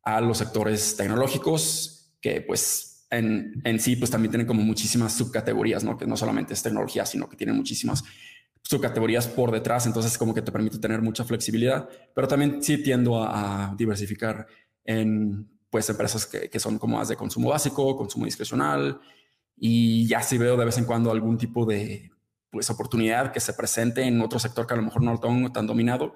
a 0.05 0.21
los 0.21 0.39
sectores 0.39 0.97
tecnológicos, 0.97 2.15
que 2.21 2.43
pues 2.43 2.94
en, 3.19 3.61
en 3.65 3.81
sí 3.81 3.97
pues 3.97 4.11
también 4.11 4.31
tienen 4.31 4.47
como 4.47 4.63
muchísimas 4.63 5.13
subcategorías, 5.15 5.85
¿no? 5.85 5.97
Que 5.97 6.07
no 6.07 6.17
solamente 6.17 6.55
es 6.55 6.63
tecnología, 6.63 7.07
sino 7.07 7.29
que 7.29 7.37
tienen 7.37 7.57
muchísimas 7.57 8.05
subcategorías 8.63 9.29
por 9.29 9.51
detrás, 9.51 9.87
entonces 9.87 10.17
como 10.17 10.35
que 10.35 10.43
te 10.43 10.51
permite 10.51 10.79
tener 10.79 11.03
mucha 11.03 11.25
flexibilidad, 11.25 11.89
pero 12.15 12.27
también 12.27 12.63
sí 12.63 12.83
tiendo 12.83 13.23
a, 13.23 13.75
diversificar 13.77 14.47
en 14.85 15.49
pues 15.69 15.89
empresas 15.91 16.25
que, 16.27 16.49
que 16.49 16.59
son 16.61 16.79
como 16.79 16.97
más 16.97 17.09
de 17.09 17.17
consumo 17.17 17.51
básico, 17.51 17.97
consumo 17.97 18.25
discrecional, 18.25 19.01
y 19.57 20.07
ya 20.07 20.23
si 20.23 20.39
veo 20.39 20.57
de 20.57 20.65
vez 20.65 20.79
en 20.79 20.85
cuando 20.85 21.11
algún 21.11 21.37
tipo 21.39 21.67
de 21.67 22.11
pues, 22.51 22.71
oportunidad 22.71 23.33
que 23.33 23.41
se 23.41 23.53
presente 23.53 24.03
en 24.03 24.21
otro 24.21 24.39
sector 24.39 24.67
que 24.67 24.75
a 24.75 24.77
lo 24.77 24.83
mejor 24.83 25.03
no 25.03 25.13
lo 25.13 25.21
tengo 25.21 25.53
tan 25.53 25.67
dominado, 25.67 26.15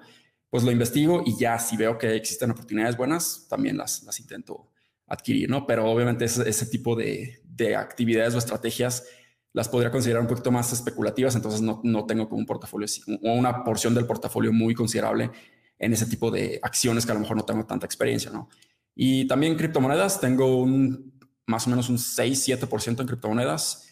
pues 0.49 0.63
lo 0.63 0.71
investigo 0.71 1.23
y 1.25 1.37
ya 1.37 1.59
si 1.59 1.77
veo 1.77 1.97
que 1.97 2.15
existen 2.15 2.51
oportunidades 2.51 2.97
buenas, 2.97 3.45
también 3.47 3.77
las, 3.77 4.03
las 4.03 4.19
intento 4.19 4.71
adquirir, 5.09 5.49
¿no? 5.49 5.65
Pero 5.65 5.89
obviamente 5.89 6.25
ese, 6.25 6.65
tipo 6.67 6.95
de, 6.95 7.41
de, 7.43 7.75
actividades 7.75 8.35
o 8.35 8.37
estrategias 8.37 9.05
las 9.51 9.67
podría 9.67 9.91
considerar 9.91 10.21
un 10.21 10.27
poquito 10.27 10.51
más 10.51 10.71
especulativas, 10.71 11.35
entonces 11.35 11.61
no, 11.61 11.81
no 11.83 12.05
tengo 12.05 12.29
como 12.29 12.39
un 12.39 12.45
portafolio 12.45 12.87
o 13.23 13.33
una 13.33 13.63
porción 13.63 13.95
del 13.95 14.05
portafolio 14.05 14.53
muy 14.53 14.75
considerable 14.75 15.31
en 15.79 15.93
ese 15.93 16.05
tipo 16.05 16.29
de 16.29 16.59
acciones 16.61 17.05
que 17.05 17.11
a 17.11 17.15
lo 17.15 17.21
mejor 17.21 17.35
no 17.35 17.45
tengo 17.45 17.65
tanta 17.65 17.85
experiencia, 17.85 18.29
¿no? 18.31 18.49
Y 18.95 19.25
también 19.27 19.55
criptomonedas, 19.55 20.19
tengo 20.21 20.61
un 20.61 21.19
más 21.47 21.65
o 21.65 21.71
menos 21.71 21.89
un 21.89 21.97
6-7% 21.97 23.01
en 23.01 23.07
criptomonedas. 23.07 23.87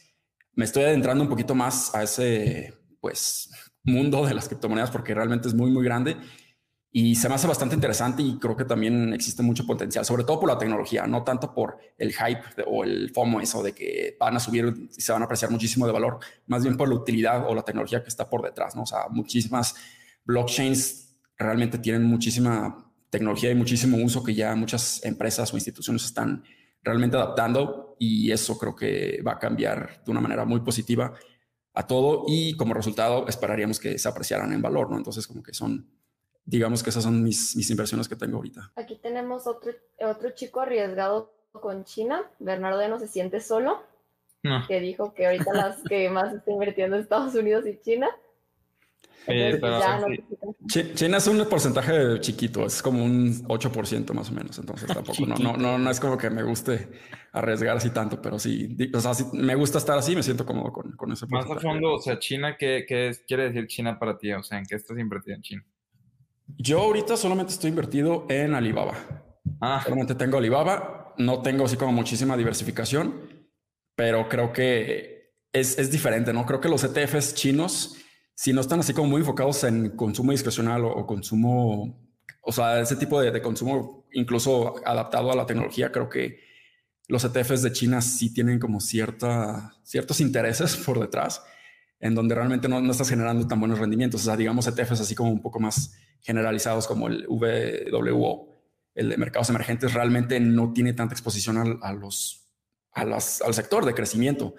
Me 0.54 0.66
estoy 0.66 0.84
adentrando 0.84 1.24
un 1.24 1.30
poquito 1.30 1.56
más 1.56 1.94
a 1.96 2.04
ese 2.04 2.74
pues, 3.00 3.50
mundo 3.84 4.26
de 4.26 4.36
las 4.36 4.48
criptomonedas 4.48 4.92
porque 4.92 5.16
realmente 5.16 5.48
es 5.48 5.56
muy, 5.56 5.72
muy 5.72 5.84
grande 5.84 6.18
y 6.91 7.15
se 7.15 7.28
me 7.30 7.36
hace 7.36 7.47
bastante 7.47 7.76
interesante 7.76 8.23
y 8.23 8.39
creo 8.39 8.56
que 8.56 8.65
también 8.65 9.13
existe 9.13 9.43
mucho 9.43 9.65
potencial, 9.65 10.06
sobre 10.06 10.23
todo 10.23 10.39
por 10.39 10.50
la 10.50 10.58
tecnología, 10.58 11.06
no 11.06 11.23
tanto 11.23 11.54
por 11.54 11.78
el 11.97 12.13
hype 12.13 12.63
o 12.65 12.84
el 12.84 13.12
FOMO, 13.12 13.41
eso 13.41 13.62
de 13.62 13.73
que 13.73 14.15
van 14.19 14.36
a 14.36 14.39
subir 14.39 14.89
y 14.95 15.02
se 15.02 15.12
van 15.12 15.21
a 15.21 15.26
apreciar 15.26 15.52
muchísimo 15.52 15.86
de 15.86 15.93
valor, 15.93 16.19
más 16.47 16.63
bien 16.63 16.78
por 16.78 16.88
la 16.89 16.95
utilidad 16.95 17.47
o 17.47 17.54
la 17.54 17.63
tecnología 17.63 18.02
que 18.02 18.10
está 18.10 18.30
por 18.30 18.41
detrás, 18.41 18.76
¿no? 18.76 18.84
O 18.84 18.86
sea, 18.86 19.08
muchísimas 19.10 19.76
blockchains 20.23 21.19
realmente 21.38 21.78
tienen 21.78 22.04
muchísima 22.04 22.91
tecnología 23.10 23.52
y 23.52 23.56
muchísimo 23.56 23.97
uso 23.97 24.23
que 24.23 24.34
ya 24.34 24.56
muchas 24.56 25.04
empresas 25.04 25.54
o 25.54 25.58
instituciones 25.58 26.04
están 26.06 26.43
realmente 26.84 27.17
adaptando 27.17 27.95
y 28.00 28.32
eso 28.32 28.58
creo 28.58 28.76
que 28.76 29.21
va 29.26 29.34
a 29.34 29.39
cambiar 29.39 30.02
de 30.06 30.12
una 30.12 30.21
manera 30.21 30.45
muy 30.45 30.62
positiva 30.62 31.13
a 31.73 31.86
todo 31.86 32.26
y 32.28 32.56
como 32.56 32.73
resultado 32.73 33.28
esperaríamos 33.28 33.80
que 33.80 33.97
se 34.00 34.10
apreciaran 34.10 34.52
en 34.54 34.62
valor, 34.62 34.89
¿no? 34.89 34.97
Entonces 34.97 35.28
como 35.28 35.43
que 35.43 35.54
son, 35.54 35.88
digamos 36.48 36.82
que 36.82 36.90
esas 36.90 37.04
son 37.04 37.22
mis, 37.22 37.56
mis 37.56 37.70
inversiones 37.70 38.08
que 38.08 38.16
tengo 38.16 38.38
ahorita. 38.38 38.72
Aquí 38.78 38.96
tenemos 38.96 39.46
otro, 39.46 39.74
otro 40.00 40.32
chico 40.32 40.62
arriesgado 40.62 41.34
con 41.52 41.84
China, 41.84 42.24
Bernardo 42.40 42.88
no 42.88 43.00
se 43.00 43.08
siente 43.08 43.42
solo, 43.42 43.84
que 44.68 44.80
dijo 44.80 45.14
que 45.14 45.26
ahorita 45.26 45.54
las 45.54 45.84
que 45.90 46.10
más 46.10 46.34
está 46.34 46.52
invirtiendo 46.52 46.96
en 46.96 47.02
Estados 47.02 47.36
Unidos 47.36 47.66
y 47.68 47.78
China. 47.82 48.08
Eh, 49.30 49.60
China 50.94 51.18
es 51.18 51.28
un 51.28 51.46
porcentaje 51.50 52.22
chiquito, 52.22 52.66
es 52.66 52.82
como 52.82 53.04
un 53.04 53.46
8% 53.50 54.14
más 54.14 54.30
o 54.30 54.34
menos, 54.34 54.58
entonces 54.58 54.88
tampoco, 54.94 55.26
no, 55.26 55.58
no, 55.58 55.78
no, 55.78 55.92
es 55.92 56.00
como 56.00 56.18
que 56.18 56.30
me 56.30 56.44
guste 56.44 56.88
arriesgar 57.34 57.76
así 57.76 57.90
tanto, 57.90 58.22
pero 58.22 58.40
sí, 58.40 58.78
o 58.94 59.02
sea, 59.02 59.12
me 59.34 59.56
gusta 59.56 59.80
estar 59.80 59.98
así, 59.98 60.16
me 60.16 60.24
siento 60.24 60.46
cómodo 60.46 60.72
con, 60.72 60.94
con 60.94 61.12
ese 61.12 61.26
Más 61.28 61.50
a 61.52 61.60
fondo, 61.60 61.96
o 61.96 62.00
sea, 62.00 62.18
China, 62.20 62.56
¿qué, 62.58 62.86
qué 62.88 63.12
quiere 63.28 63.50
decir 63.50 63.68
China 63.68 64.00
para 64.00 64.18
ti? 64.18 64.32
O 64.32 64.44
sea, 64.44 64.60
¿en 64.60 64.66
qué 64.66 64.76
estás 64.76 64.98
invertido 64.98 65.36
en 65.36 65.42
China? 65.42 65.66
Yo 66.48 66.80
ahorita 66.80 67.18
solamente 67.18 67.54
estoy 67.54 67.70
invertido 67.70 68.26
en 68.30 68.56
Alibaba. 68.56 68.96
Ah. 69.60 69.82
Solamente 69.84 70.16
tengo 70.16 70.38
Alibaba, 70.38 71.14
no 71.18 71.42
tengo 71.42 71.66
así 71.66 71.78
como 71.78 71.92
muchísima 71.92 72.38
diversificación, 72.38 73.48
pero 73.96 74.30
creo 74.30 74.54
que 74.54 75.34
es, 75.52 75.78
es 75.78 75.92
diferente, 75.92 76.32
¿no? 76.34 76.46
Creo 76.46 76.62
que 76.62 76.70
los 76.70 76.84
ETFs 76.84 77.34
chinos 77.34 77.98
si 78.38 78.54
no 78.54 78.62
están 78.62 78.80
así 78.80 78.94
como 78.94 79.10
muy 79.10 79.22
enfocados 79.22 79.64
en 79.64 79.90
consumo 79.98 80.32
discrecional 80.32 80.86
o, 80.86 81.08
consumo, 81.08 82.08
o 82.44 82.52
sea, 82.52 82.80
ese 82.80 82.96
tipo 82.96 83.20
de, 83.20 83.42
consumo 83.42 84.06
incluso 84.12 84.76
adaptado 84.86 85.32
a 85.32 85.36
la 85.36 85.48
tecnología, 85.48 85.92
creo 85.92 86.08
que 86.08 86.40
los 87.08 87.24
ETFs 87.24 87.64
de 87.64 87.72
China 87.72 88.00
sí 88.00 88.32
tienen 88.32 88.60
como 88.60 88.80
cierta, 88.80 89.74
ciertos 89.82 90.22
intereses 90.22 90.78
por 90.86 91.00
detrás, 91.00 91.42
en 92.00 92.14
donde 92.14 92.36
realmente 92.36 92.70
no, 92.70 92.80
no 92.80 92.92
estás 92.92 93.10
generando 93.10 93.48
tan 93.48 93.60
buenos 93.60 93.80
rendimientos. 93.80 94.22
O 94.22 94.26
sea, 94.26 94.38
digamos 94.38 94.68
ETFs 94.68 95.02
así 95.02 95.16
como 95.16 95.32
un 95.32 95.42
poco 95.42 95.60
más 95.60 95.98
generalizados 96.28 96.88
como 96.88 97.08
el 97.08 97.26
VWO. 97.26 98.54
el 98.96 99.10
de 99.10 99.18
mercados 99.18 99.50
emergentes 99.50 99.94
realmente 99.94 100.42
no 100.42 100.74
tiene 100.74 100.92
tanta 100.92 101.13
exposición 101.13 101.80
a, 101.82 101.94
los, 101.94 102.52
a 102.92 103.06
las, 103.06 103.42
al 103.42 103.54
sector 103.54 103.86
de 103.86 103.94
crecimiento. 103.94 104.54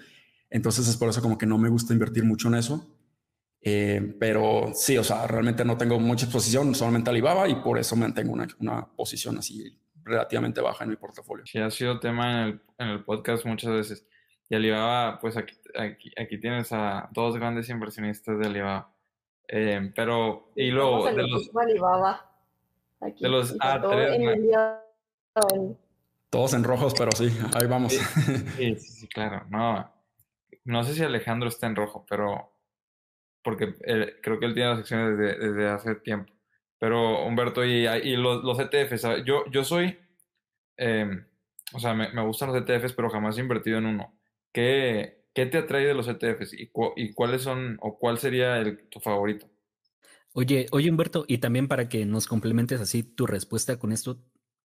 Entonces 0.48 0.88
es 0.88 0.96
por 0.96 1.10
eso 1.10 1.20
como 1.20 1.36
que 1.36 1.44
no 1.44 1.58
me 1.58 1.68
gusta 1.68 1.92
invertir 1.92 2.24
mucho 2.24 2.48
en 2.48 2.54
eso. 2.54 2.96
Eh, 3.60 4.16
pero 4.18 4.72
sí, 4.74 4.96
o 4.96 5.04
sea, 5.04 5.26
realmente 5.26 5.62
no 5.62 5.76
tengo 5.76 6.00
mucha 6.00 6.24
exposición, 6.24 6.74
solamente 6.74 7.10
Alibaba 7.10 7.46
y 7.48 7.56
por 7.56 7.78
eso 7.78 7.96
mantengo 7.96 8.32
una, 8.32 8.48
una 8.60 8.86
posición 8.86 9.36
así 9.36 9.78
relativamente 10.04 10.62
baja 10.62 10.84
en 10.84 10.90
mi 10.90 10.96
portafolio. 10.96 11.44
Sí, 11.44 11.58
ha 11.58 11.70
sido 11.70 12.00
tema 12.00 12.30
en 12.30 12.48
el, 12.48 12.62
en 12.78 12.88
el 12.88 13.04
podcast 13.04 13.44
muchas 13.44 13.72
veces. 13.72 14.06
Y 14.48 14.54
Alibaba, 14.54 15.18
pues 15.20 15.36
aquí, 15.36 15.54
aquí, 15.78 16.12
aquí 16.16 16.40
tienes 16.40 16.72
a 16.72 17.10
dos 17.12 17.36
grandes 17.36 17.68
inversionistas 17.68 18.38
de 18.38 18.46
Alibaba. 18.46 18.94
Eh, 19.48 19.92
pero, 19.94 20.50
y 20.54 20.70
luego, 20.70 21.06
de 21.10 21.26
los, 21.26 21.50
Alibaba. 21.56 22.30
Aquí, 23.00 23.24
de 23.24 23.30
los 23.30 23.56
A3. 23.58 24.84
Todos 26.30 26.52
en 26.52 26.64
rojos, 26.64 26.94
pero 26.96 27.10
sí, 27.12 27.30
ahí 27.54 27.66
vamos. 27.66 27.92
Sí, 28.56 28.76
sí, 28.76 28.92
sí, 28.92 29.08
claro. 29.08 29.46
No, 29.48 29.90
no 30.64 30.84
sé 30.84 30.94
si 30.94 31.02
Alejandro 31.02 31.48
está 31.48 31.66
en 31.66 31.76
rojo, 31.76 32.04
pero 32.08 32.52
porque 33.42 33.74
creo 34.22 34.38
que 34.38 34.46
él 34.46 34.54
tiene 34.54 34.68
las 34.68 34.80
acciones 34.80 35.16
desde, 35.16 35.38
desde 35.38 35.68
hace 35.68 35.94
tiempo. 35.94 36.32
Pero 36.78 37.24
Humberto, 37.24 37.64
y, 37.64 37.86
y 37.86 38.16
los, 38.16 38.44
los 38.44 38.58
ETFs, 38.60 39.24
yo, 39.24 39.44
yo 39.50 39.64
soy, 39.64 39.98
eh, 40.76 41.08
o 41.72 41.80
sea, 41.80 41.94
me, 41.94 42.12
me, 42.12 42.22
gustan 42.22 42.52
los 42.52 42.62
ETFs, 42.62 42.92
pero 42.92 43.10
jamás 43.10 43.38
he 43.38 43.40
invertido 43.40 43.78
en 43.78 43.86
uno. 43.86 44.14
¿Qué, 44.52 45.17
qué 45.38 45.46
te 45.46 45.58
atrae 45.58 45.86
de 45.86 45.94
los 45.94 46.08
ETFs 46.08 46.52
y, 46.52 46.66
cu 46.66 46.92
y 46.96 47.12
cuáles 47.12 47.42
son, 47.42 47.78
o 47.80 47.96
cuál 47.96 48.18
sería 48.18 48.58
el, 48.58 48.88
tu 48.88 48.98
favorito? 48.98 49.48
Oye, 50.32 50.66
oye 50.72 50.90
Humberto, 50.90 51.24
y 51.28 51.38
también 51.38 51.68
para 51.68 51.88
que 51.88 52.04
nos 52.06 52.26
complementes 52.26 52.80
así 52.80 53.04
tu 53.04 53.24
respuesta 53.24 53.78
con 53.78 53.92
esto 53.92 54.20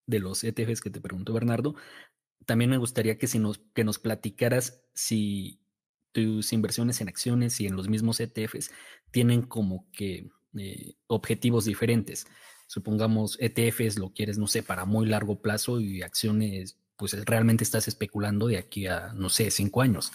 de 0.08 0.20
los 0.20 0.44
ETFs 0.44 0.82
que 0.82 0.90
te 0.90 1.00
preguntó 1.00 1.32
Bernardo, 1.32 1.76
también 2.48 2.72
me 2.72 2.78
gustaría 2.78 3.20
que, 3.20 3.28
nos, 3.38 3.60
que 3.76 3.84
nos 3.84 4.00
platicaras 4.00 4.84
si 4.96 5.62
tus 6.12 6.52
inversiones 6.54 7.02
en 7.02 7.08
acciones 7.08 7.62
y 7.62 7.68
en 7.68 7.76
los 7.76 7.88
mismos 7.88 8.20
ETFs 8.20 8.72
tienen 9.12 9.44
como 9.44 9.88
que 9.92 10.32
eh, 10.58 10.96
objetivos 11.06 11.66
diferentes. 11.66 12.26
Supongamos 12.66 13.38
ETFs 13.40 14.00
lo 14.00 14.12
quieres, 14.12 14.40
no 14.40 14.48
sé, 14.48 14.64
para 14.64 14.86
muy 14.86 15.06
largo 15.06 15.40
plazo 15.40 15.80
y 15.80 16.02
acciones, 16.02 16.80
pues 16.96 17.14
realmente 17.26 17.64
estás 17.64 17.88
especulando 17.88 18.48
de 18.48 18.58
aquí 18.58 18.88
a, 18.88 19.14
no 19.14 19.30
sé, 19.30 19.52
cinco 19.52 19.84
años. 19.84 20.12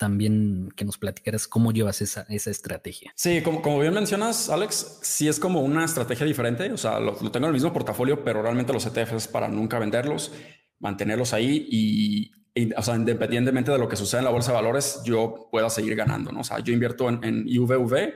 También 0.00 0.70
que 0.74 0.86
nos 0.86 0.96
platicaras 0.96 1.46
cómo 1.46 1.72
llevas 1.72 2.00
esa, 2.00 2.22
esa 2.30 2.50
estrategia. 2.50 3.12
Sí, 3.14 3.42
como, 3.42 3.60
como 3.60 3.78
bien 3.80 3.92
mencionas, 3.92 4.48
Alex, 4.48 5.00
sí 5.02 5.28
es 5.28 5.38
como 5.38 5.60
una 5.60 5.84
estrategia 5.84 6.24
diferente. 6.24 6.72
O 6.72 6.78
sea, 6.78 6.98
lo, 6.98 7.12
lo 7.20 7.30
tengo 7.30 7.44
en 7.46 7.50
el 7.50 7.52
mismo 7.52 7.70
portafolio, 7.70 8.24
pero 8.24 8.40
realmente 8.40 8.72
los 8.72 8.86
ETFs 8.86 9.28
para 9.28 9.48
nunca 9.48 9.78
venderlos, 9.78 10.32
mantenerlos 10.78 11.34
ahí 11.34 11.66
y 11.70 12.32
o 12.76 12.82
sea, 12.82 12.96
independientemente 12.96 13.70
de 13.70 13.78
lo 13.78 13.88
que 13.88 13.96
suceda 13.96 14.20
en 14.20 14.24
la 14.24 14.30
bolsa 14.30 14.50
de 14.50 14.56
valores, 14.56 15.02
yo 15.04 15.48
pueda 15.50 15.70
seguir 15.70 15.94
ganando, 15.94 16.32
¿no? 16.32 16.40
O 16.40 16.44
sea, 16.44 16.58
yo 16.58 16.72
invierto 16.72 17.08
en, 17.08 17.22
en 17.22 17.48
IVV 17.48 18.14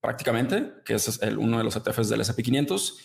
prácticamente, 0.00 0.72
que 0.84 0.94
es 0.94 1.20
el, 1.22 1.38
uno 1.38 1.58
de 1.58 1.64
los 1.64 1.76
ETFs 1.76 2.08
del 2.08 2.20
S&P 2.20 2.42
500, 2.42 2.98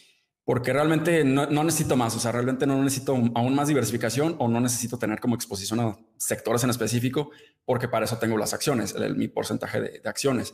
porque 0.46 0.72
realmente 0.72 1.26
no, 1.26 1.48
no, 1.48 1.64
necesito 1.64 1.98
más, 1.98 2.16
o 2.16 2.20
sea, 2.20 2.32
realmente 2.32 2.68
no 2.68 2.82
necesito 2.82 3.14
aún 3.14 3.56
más 3.56 3.68
diversificación 3.68 4.36
o 4.40 4.48
no 4.48 4.62
necesito 4.62 4.98
tener 4.98 5.20
como 5.20 5.36
exposición 5.36 5.80
a 5.80 5.98
sectores 6.18 6.64
en 6.64 6.70
específico, 6.70 7.32
porque 7.66 7.88
para 7.88 8.06
eso 8.06 8.18
tengo 8.20 8.38
las 8.38 8.54
acciones, 8.54 8.94
el, 8.96 9.16
mi 9.16 9.28
porcentaje 9.28 9.82
de, 9.82 10.00
de 10.00 10.10
acciones. 10.10 10.54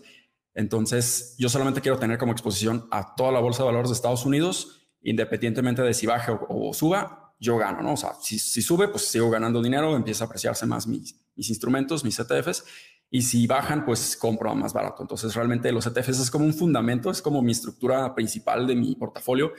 Entonces, 0.54 1.36
yo 1.38 1.50
solamente 1.50 1.82
quiero 1.82 2.00
tener 2.00 2.18
como 2.18 2.32
exposición 2.32 2.88
a 2.90 3.16
toda 3.16 3.34
la 3.34 3.40
bolsa 3.40 3.64
de 3.64 3.68
valores 3.68 3.90
de 3.90 3.96
Estados 3.96 4.26
Unidos, 4.26 4.88
independientemente 5.02 5.82
de 5.82 5.94
si 5.94 6.06
baje 6.06 6.32
o, 6.32 6.70
o 6.70 6.74
suba, 6.74 7.36
yo 7.40 7.58
gano, 7.58 7.82
¿no? 7.82 7.94
O 7.94 7.98
sea, 7.98 8.14
si, 8.22 8.38
si, 8.38 8.62
sube, 8.62 8.88
pues 8.88 9.08
sigo 9.08 9.30
ganando 9.30 9.62
dinero, 9.62 9.96
empieza 9.96 10.24
a 10.24 10.28
apreciarse 10.28 10.66
más 10.66 10.88
mis, 10.88 11.20
mis 11.36 11.50
instrumentos, 11.50 12.04
mis 12.04 12.20
ETFs, 12.20 12.64
y 13.10 13.24
si 13.24 13.48
bajan, 13.48 13.84
pues 13.84 14.16
compro 14.16 14.54
más 14.56 14.74
barato. 14.74 15.02
Entonces, 15.02 15.34
realmente 15.36 15.72
los 15.72 15.86
ETFs 15.86 16.20
es 16.20 16.32
como 16.32 16.46
un 16.46 16.54
fundamento, 16.54 17.10
es 17.10 17.22
como 17.22 17.42
mi 17.42 17.52
estructura 17.52 18.14
principal 18.16 18.68
de 18.68 18.76
mi 18.76 18.96
portafolio, 18.96 19.52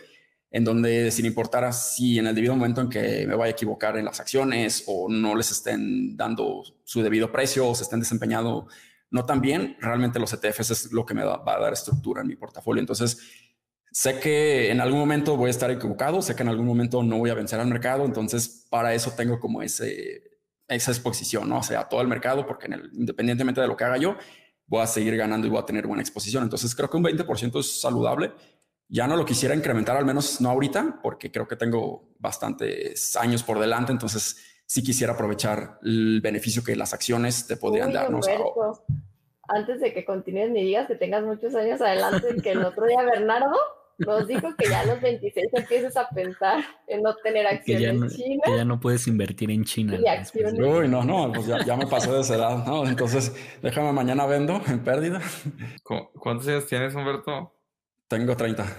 en 0.52 0.64
donde 0.64 1.10
sin 1.10 1.26
importar 1.26 1.72
si 1.72 2.18
en 2.18 2.26
el 2.28 2.34
debido 2.34 2.54
momento 2.54 2.80
en 2.82 2.88
que 2.88 3.26
me 3.26 3.34
vaya 3.34 3.48
a 3.48 3.52
equivocar 3.52 3.96
en 3.96 4.04
las 4.04 4.20
acciones 4.20 4.84
o 4.86 5.08
no 5.08 5.34
les 5.34 5.50
estén 5.50 6.16
dando 6.16 6.62
su 6.84 7.02
debido 7.02 7.32
precio 7.32 7.68
o 7.68 7.74
se 7.74 7.82
estén 7.82 8.00
desempeñando 8.00 8.68
no 9.10 9.24
tan 9.24 9.40
bien, 9.40 9.76
realmente 9.80 10.18
los 10.18 10.32
ETFs 10.32 10.70
es 10.70 10.92
lo 10.92 11.04
que 11.04 11.14
me 11.14 11.24
va 11.24 11.42
a 11.44 11.58
dar 11.58 11.72
estructura 11.72 12.22
en 12.22 12.28
mi 12.28 12.36
portafolio. 12.36 12.80
Entonces, 12.80 13.18
Sé 13.92 14.18
que 14.20 14.70
en 14.70 14.80
algún 14.80 14.98
momento 14.98 15.36
voy 15.36 15.48
a 15.48 15.50
estar 15.50 15.70
equivocado, 15.70 16.22
sé 16.22 16.34
que 16.34 16.42
en 16.42 16.48
algún 16.48 16.66
momento 16.66 17.02
no 17.02 17.18
voy 17.18 17.28
a 17.28 17.34
vencer 17.34 17.60
al 17.60 17.66
mercado, 17.66 18.06
entonces 18.06 18.66
para 18.70 18.94
eso 18.94 19.12
tengo 19.14 19.38
como 19.38 19.60
ese, 19.60 20.40
esa 20.66 20.92
exposición, 20.92 21.46
¿no? 21.46 21.58
O 21.58 21.62
sea, 21.62 21.86
todo 21.90 22.00
el 22.00 22.08
mercado, 22.08 22.46
porque 22.46 22.70
independientemente 22.94 23.60
de 23.60 23.66
lo 23.66 23.76
que 23.76 23.84
haga 23.84 23.98
yo, 23.98 24.16
voy 24.66 24.80
a 24.80 24.86
seguir 24.86 25.14
ganando 25.18 25.46
y 25.46 25.50
voy 25.50 25.60
a 25.60 25.66
tener 25.66 25.86
buena 25.86 26.00
exposición. 26.00 26.42
Entonces 26.42 26.74
creo 26.74 26.88
que 26.88 26.96
un 26.96 27.04
20% 27.04 27.60
es 27.60 27.80
saludable. 27.82 28.32
Ya 28.92 29.06
no 29.06 29.16
lo 29.16 29.24
quisiera 29.24 29.54
incrementar, 29.54 29.96
al 29.96 30.04
menos 30.04 30.38
no 30.42 30.50
ahorita, 30.50 30.98
porque 31.02 31.32
creo 31.32 31.48
que 31.48 31.56
tengo 31.56 32.10
bastantes 32.18 33.16
años 33.16 33.42
por 33.42 33.58
delante, 33.58 33.90
entonces 33.90 34.36
sí 34.66 34.82
quisiera 34.82 35.14
aprovechar 35.14 35.78
el 35.82 36.20
beneficio 36.20 36.62
que 36.62 36.76
las 36.76 36.92
acciones 36.92 37.46
te 37.46 37.56
podrían 37.56 37.88
Uy, 37.88 37.94
dar. 37.94 38.10
¿no? 38.10 38.18
O 38.18 38.22
sea, 38.22 38.38
antes 39.48 39.80
de 39.80 39.94
que 39.94 40.04
continúes 40.04 40.50
ni 40.50 40.62
digas 40.62 40.88
que 40.88 40.96
tengas 40.96 41.24
muchos 41.24 41.54
años 41.54 41.80
adelante, 41.80 42.36
que 42.42 42.50
el 42.52 42.62
otro 42.62 42.86
día 42.86 43.02
Bernardo 43.02 43.56
nos 43.96 44.28
dijo 44.28 44.54
que 44.58 44.68
ya 44.68 44.80
a 44.80 44.84
los 44.84 45.00
26 45.00 45.46
empiezas 45.54 45.96
a 45.96 46.10
pensar 46.10 46.62
en 46.86 47.02
no 47.02 47.14
tener 47.16 47.46
acciones 47.46 47.64
que 47.64 47.80
ya 47.80 47.92
no, 47.94 48.08
chinas. 48.08 48.40
Que 48.44 48.56
ya 48.56 48.64
no 48.66 48.78
puedes 48.78 49.06
invertir 49.06 49.50
en 49.50 49.64
China. 49.64 49.98
Y 49.98 50.06
acciones. 50.06 50.52
Uy, 50.60 50.86
no, 50.86 51.02
no, 51.02 51.32
pues 51.32 51.46
ya, 51.46 51.64
ya, 51.64 51.76
me 51.76 51.86
pasé 51.86 52.12
de 52.12 52.20
esa 52.20 52.34
edad, 52.34 52.66
¿no? 52.66 52.86
Entonces, 52.86 53.34
déjame 53.62 53.90
mañana 53.92 54.26
vendo 54.26 54.60
en 54.66 54.84
pérdida. 54.84 55.22
¿Cuántos 55.82 56.46
años 56.46 56.66
tienes, 56.66 56.94
Humberto? 56.94 57.54
Tengo 58.12 58.36
30. 58.36 58.76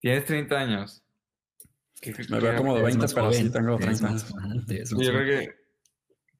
¿Tienes 0.00 0.24
30 0.24 0.58
años? 0.58 1.04
Me 2.28 2.40
veo 2.40 2.56
como 2.56 2.74
de 2.74 2.82
20, 2.82 3.06
pero 3.14 3.32
sí 3.32 3.48
tengo 3.50 3.78
30 3.78 4.08
años. 4.08 4.34
Yo 4.66 5.12
creo 5.12 5.24
que... 5.24 5.54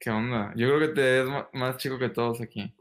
¿Qué 0.01 0.11
onda? 0.11 0.53
Yo 0.57 0.67
creo 0.67 0.81
que 0.81 0.89
te 0.89 1.01
ves 1.01 1.27
más 1.53 1.77
chico 1.77 2.01
que 2.01 2.09
todos 2.09 2.41
aquí. 2.41 2.75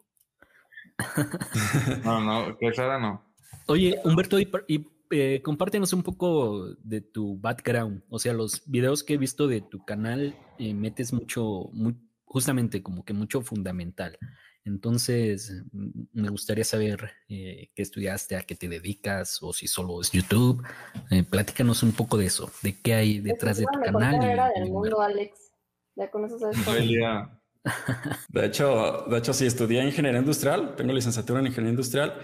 No, 2.03 2.19
no, 2.21 2.57
que 2.57 2.69
esa 2.69 2.97
no. 2.97 3.23
Oye, 3.67 3.99
Humberto, 4.03 4.39
y, 4.39 4.49
y 4.67 4.87
eh, 5.11 5.39
compártenos 5.43 5.93
un 5.93 6.01
poco 6.01 6.73
de 6.81 7.01
tu 7.01 7.39
background. 7.39 8.01
O 8.09 8.17
sea, 8.17 8.33
los 8.33 8.63
videos 8.65 9.03
que 9.03 9.13
he 9.13 9.17
visto 9.17 9.47
de 9.47 9.61
tu 9.61 9.85
canal 9.85 10.35
eh, 10.57 10.73
metes 10.73 11.13
mucho, 11.13 11.69
muy, 11.73 11.95
justamente 12.25 12.81
como 12.81 13.05
que 13.05 13.13
mucho 13.13 13.41
fundamental. 13.41 14.17
Entonces, 14.63 15.63
me 15.71 16.29
gustaría 16.29 16.63
saber 16.63 17.11
eh, 17.27 17.71
qué 17.73 17.81
estudiaste, 17.81 18.35
a 18.35 18.43
qué 18.43 18.55
te 18.55 18.67
dedicas, 18.67 19.41
o 19.41 19.53
si 19.53 19.67
solo 19.67 19.99
es 20.01 20.11
YouTube. 20.11 20.63
Eh, 21.09 21.23
platícanos 21.23 21.81
un 21.81 21.93
poco 21.93 22.17
de 22.17 22.27
eso, 22.27 22.51
de 22.61 22.79
qué 22.79 22.93
hay 22.93 23.19
detrás 23.19 23.57
de 23.57 23.65
tu 23.65 23.79
canal. 23.79 24.51
Y, 24.55 24.59
del 24.59 24.69
mundo, 24.69 25.01
Alex. 25.01 25.51
Ya 25.95 26.09
con 26.11 26.25
eso 26.25 26.37
sabes 26.37 26.63
todo. 26.63 26.75
De 28.29 28.45
hecho, 28.45 29.05
de 29.07 29.17
hecho, 29.17 29.33
sí, 29.33 29.45
estudié 29.45 29.83
ingeniería 29.83 30.19
industrial, 30.19 30.75
tengo 30.75 30.93
licenciatura 30.93 31.39
en 31.39 31.47
ingeniería 31.47 31.71
industrial, 31.71 32.19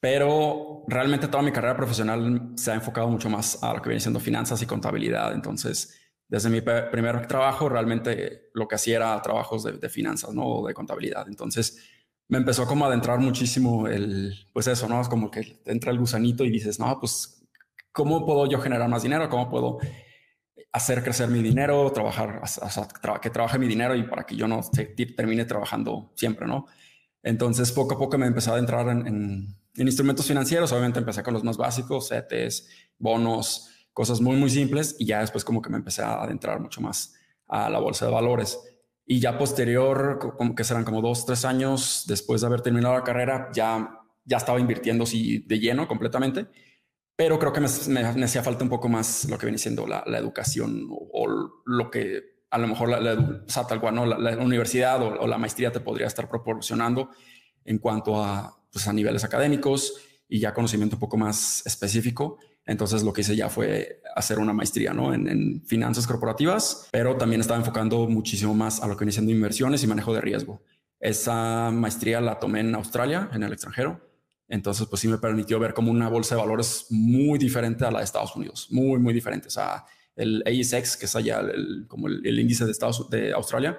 pero 0.00 0.84
realmente 0.88 1.28
toda 1.28 1.42
mi 1.42 1.52
carrera 1.52 1.76
profesional 1.76 2.52
se 2.56 2.70
ha 2.70 2.74
enfocado 2.74 3.08
mucho 3.08 3.28
más 3.28 3.62
a 3.62 3.74
lo 3.74 3.82
que 3.82 3.90
viene 3.90 4.00
siendo 4.00 4.18
finanzas 4.20 4.62
y 4.62 4.66
contabilidad. 4.66 5.34
Entonces, 5.34 6.01
desde 6.32 6.48
mi 6.48 6.62
primer 6.62 7.26
trabajo, 7.26 7.68
realmente 7.68 8.48
lo 8.54 8.66
que 8.66 8.76
hacía 8.76 8.96
era 8.96 9.20
trabajos 9.20 9.64
de, 9.64 9.88
finanzas, 9.90 10.32
¿no? 10.32 10.64
De 10.66 10.72
contabilidad. 10.72 11.28
Entonces, 11.28 11.78
me 12.26 12.38
empezó 12.38 12.66
como 12.66 12.86
a 12.86 12.88
adentrar 12.88 13.18
muchísimo 13.18 13.86
el, 13.86 14.34
pues 14.54 14.66
eso, 14.66 14.88
¿no? 14.88 14.98
Es 15.02 15.10
como 15.10 15.30
que 15.30 15.60
entra 15.66 15.90
el 15.90 15.98
gusanito 15.98 16.42
y 16.46 16.50
dices, 16.50 16.78
no, 16.78 16.98
pues, 16.98 17.46
¿cómo 17.92 18.24
puedo 18.24 18.46
yo 18.46 18.58
generar 18.62 18.88
más 18.88 19.02
dinero? 19.02 19.28
¿Cómo 19.28 19.50
puedo 19.50 19.76
hacer 20.72 21.04
crecer 21.04 21.28
mi 21.28 21.42
dinero, 21.42 21.92
trabajar, 21.92 22.40
que 23.20 23.28
trabaje 23.28 23.58
mi 23.58 23.68
dinero 23.68 23.94
y 23.94 24.04
para 24.04 24.24
que 24.24 24.34
yo 24.34 24.48
no 24.48 24.62
termine 25.14 25.44
trabajando 25.44 26.14
siempre, 26.16 26.46
¿no? 26.46 26.64
Entonces, 27.22 27.70
poco 27.72 27.96
a 27.96 27.98
poco 27.98 28.16
me 28.16 28.26
empecé 28.26 28.48
a 28.48 28.54
adentrar 28.54 28.88
en, 28.88 29.06
en, 29.06 29.56
en 29.74 29.86
instrumentos 29.86 30.26
financieros. 30.26 30.72
Obviamente 30.72 30.98
empecé 30.98 31.22
con 31.22 31.34
los 31.34 31.44
más 31.44 31.58
básicos, 31.58 32.08
CETES, 32.08 32.70
bonos, 32.98 33.71
cosas 33.92 34.20
muy, 34.20 34.36
muy 34.36 34.50
simples. 34.50 34.96
Y 34.98 35.06
ya 35.06 35.20
después 35.20 35.44
como 35.44 35.62
que 35.62 35.70
me 35.70 35.76
empecé 35.76 36.02
a 36.02 36.22
adentrar 36.22 36.60
mucho 36.60 36.80
más 36.80 37.14
a 37.48 37.68
la 37.70 37.78
bolsa 37.78 38.06
de 38.06 38.12
valores. 38.12 38.58
Y 39.04 39.20
ya 39.20 39.38
posterior, 39.38 40.18
como 40.38 40.54
que 40.54 40.64
serán 40.64 40.84
como 40.84 41.02
dos, 41.02 41.26
tres 41.26 41.44
años 41.44 42.04
después 42.06 42.40
de 42.40 42.46
haber 42.46 42.60
terminado 42.60 42.94
la 42.94 43.04
carrera, 43.04 43.50
ya, 43.52 43.98
ya 44.24 44.36
estaba 44.36 44.60
invirtiendo 44.60 45.06
sí, 45.06 45.44
de 45.46 45.58
lleno 45.58 45.88
completamente 45.88 46.48
pero 47.16 47.38
creo 47.38 47.52
que 47.52 47.60
me, 47.60 47.68
me, 47.88 48.12
me, 48.14 48.24
hacía 48.24 48.42
falta 48.42 48.64
un 48.64 48.70
poco 48.70 48.88
más 48.88 49.26
lo 49.28 49.38
que 49.38 49.46
viene 49.46 49.58
siendo 49.58 49.86
la, 49.86 50.02
la 50.06 50.18
educación 50.18 50.88
o, 50.90 51.08
o, 51.12 51.62
lo 51.66 51.90
que 51.90 52.20
a 52.50 52.58
lo 52.58 52.66
mejor 52.66 52.88
la, 52.88 53.00
la 53.00 53.12
o 53.46 53.48
sea, 53.48 53.66
tal 53.66 53.80
cual, 53.80 53.94
¿no? 53.94 54.06
la, 54.06 54.18
la 54.18 54.36
universidad 54.42 55.02
o, 55.02 55.20
o, 55.20 55.26
la 55.26 55.38
maestría 55.38 55.72
te 55.72 55.80
podría 55.80 56.06
estar 56.06 56.28
proporcionando 56.28 57.10
en 57.64 57.78
cuanto 57.78 58.22
a, 58.22 58.58
pues, 58.72 58.88
a 58.88 58.92
niveles 58.92 59.24
académicos 59.24 59.94
y 60.28 60.40
ya 60.40 60.52
conocimiento 60.54 60.96
un 60.96 61.00
poco 61.00 61.16
más 61.16 61.64
específico. 61.66 62.38
Entonces 62.66 63.02
lo 63.02 63.12
que 63.12 63.22
hice 63.22 63.34
ya 63.34 63.48
fue 63.48 64.00
hacer 64.14 64.38
una 64.38 64.52
maestría 64.52 64.92
¿no? 64.92 65.12
en, 65.12 65.62
finanzas 65.66 66.06
corporativas, 66.06 66.88
pero 66.92 67.16
también 67.16 67.40
estaba 67.40 67.58
enfocando 67.58 68.08
muchísimo 68.08 68.54
más 68.54 68.82
a 68.82 68.86
lo 68.86 68.96
que 68.96 69.04
viene 69.04 69.12
siendo 69.12 69.32
inversiones 69.32 69.82
y 69.82 69.86
manejo 69.86 70.14
de 70.14 70.20
riesgo. 70.20 70.62
Esa 71.00 71.70
maestría 71.72 72.20
la 72.20 72.38
tomé 72.38 72.60
en 72.60 72.74
Australia, 72.74 73.28
en 73.32 73.42
el 73.42 73.52
extranjero. 73.52 74.00
Entonces, 74.48 74.86
pues 74.86 75.00
sí 75.00 75.08
me 75.08 75.18
permitió 75.18 75.58
ver 75.58 75.74
como 75.74 75.90
una 75.90 76.08
bolsa 76.08 76.36
de 76.36 76.42
valores 76.42 76.86
muy 76.90 77.38
diferente 77.38 77.84
a 77.84 77.90
la 77.90 77.98
de 77.98 78.04
Estados 78.04 78.36
Unidos, 78.36 78.68
muy, 78.70 78.98
muy 79.00 79.12
diferente. 79.12 79.48
O 79.48 79.50
sea, 79.50 79.84
el 80.14 80.44
ASX, 80.46 80.96
que 80.96 81.06
es 81.06 81.16
allá 81.16 81.42
como 81.88 82.06
el, 82.06 82.24
el, 82.24 82.38
índice 82.38 82.64
de 82.64 82.70
Estados 82.70 83.08
de 83.08 83.32
Australia, 83.32 83.78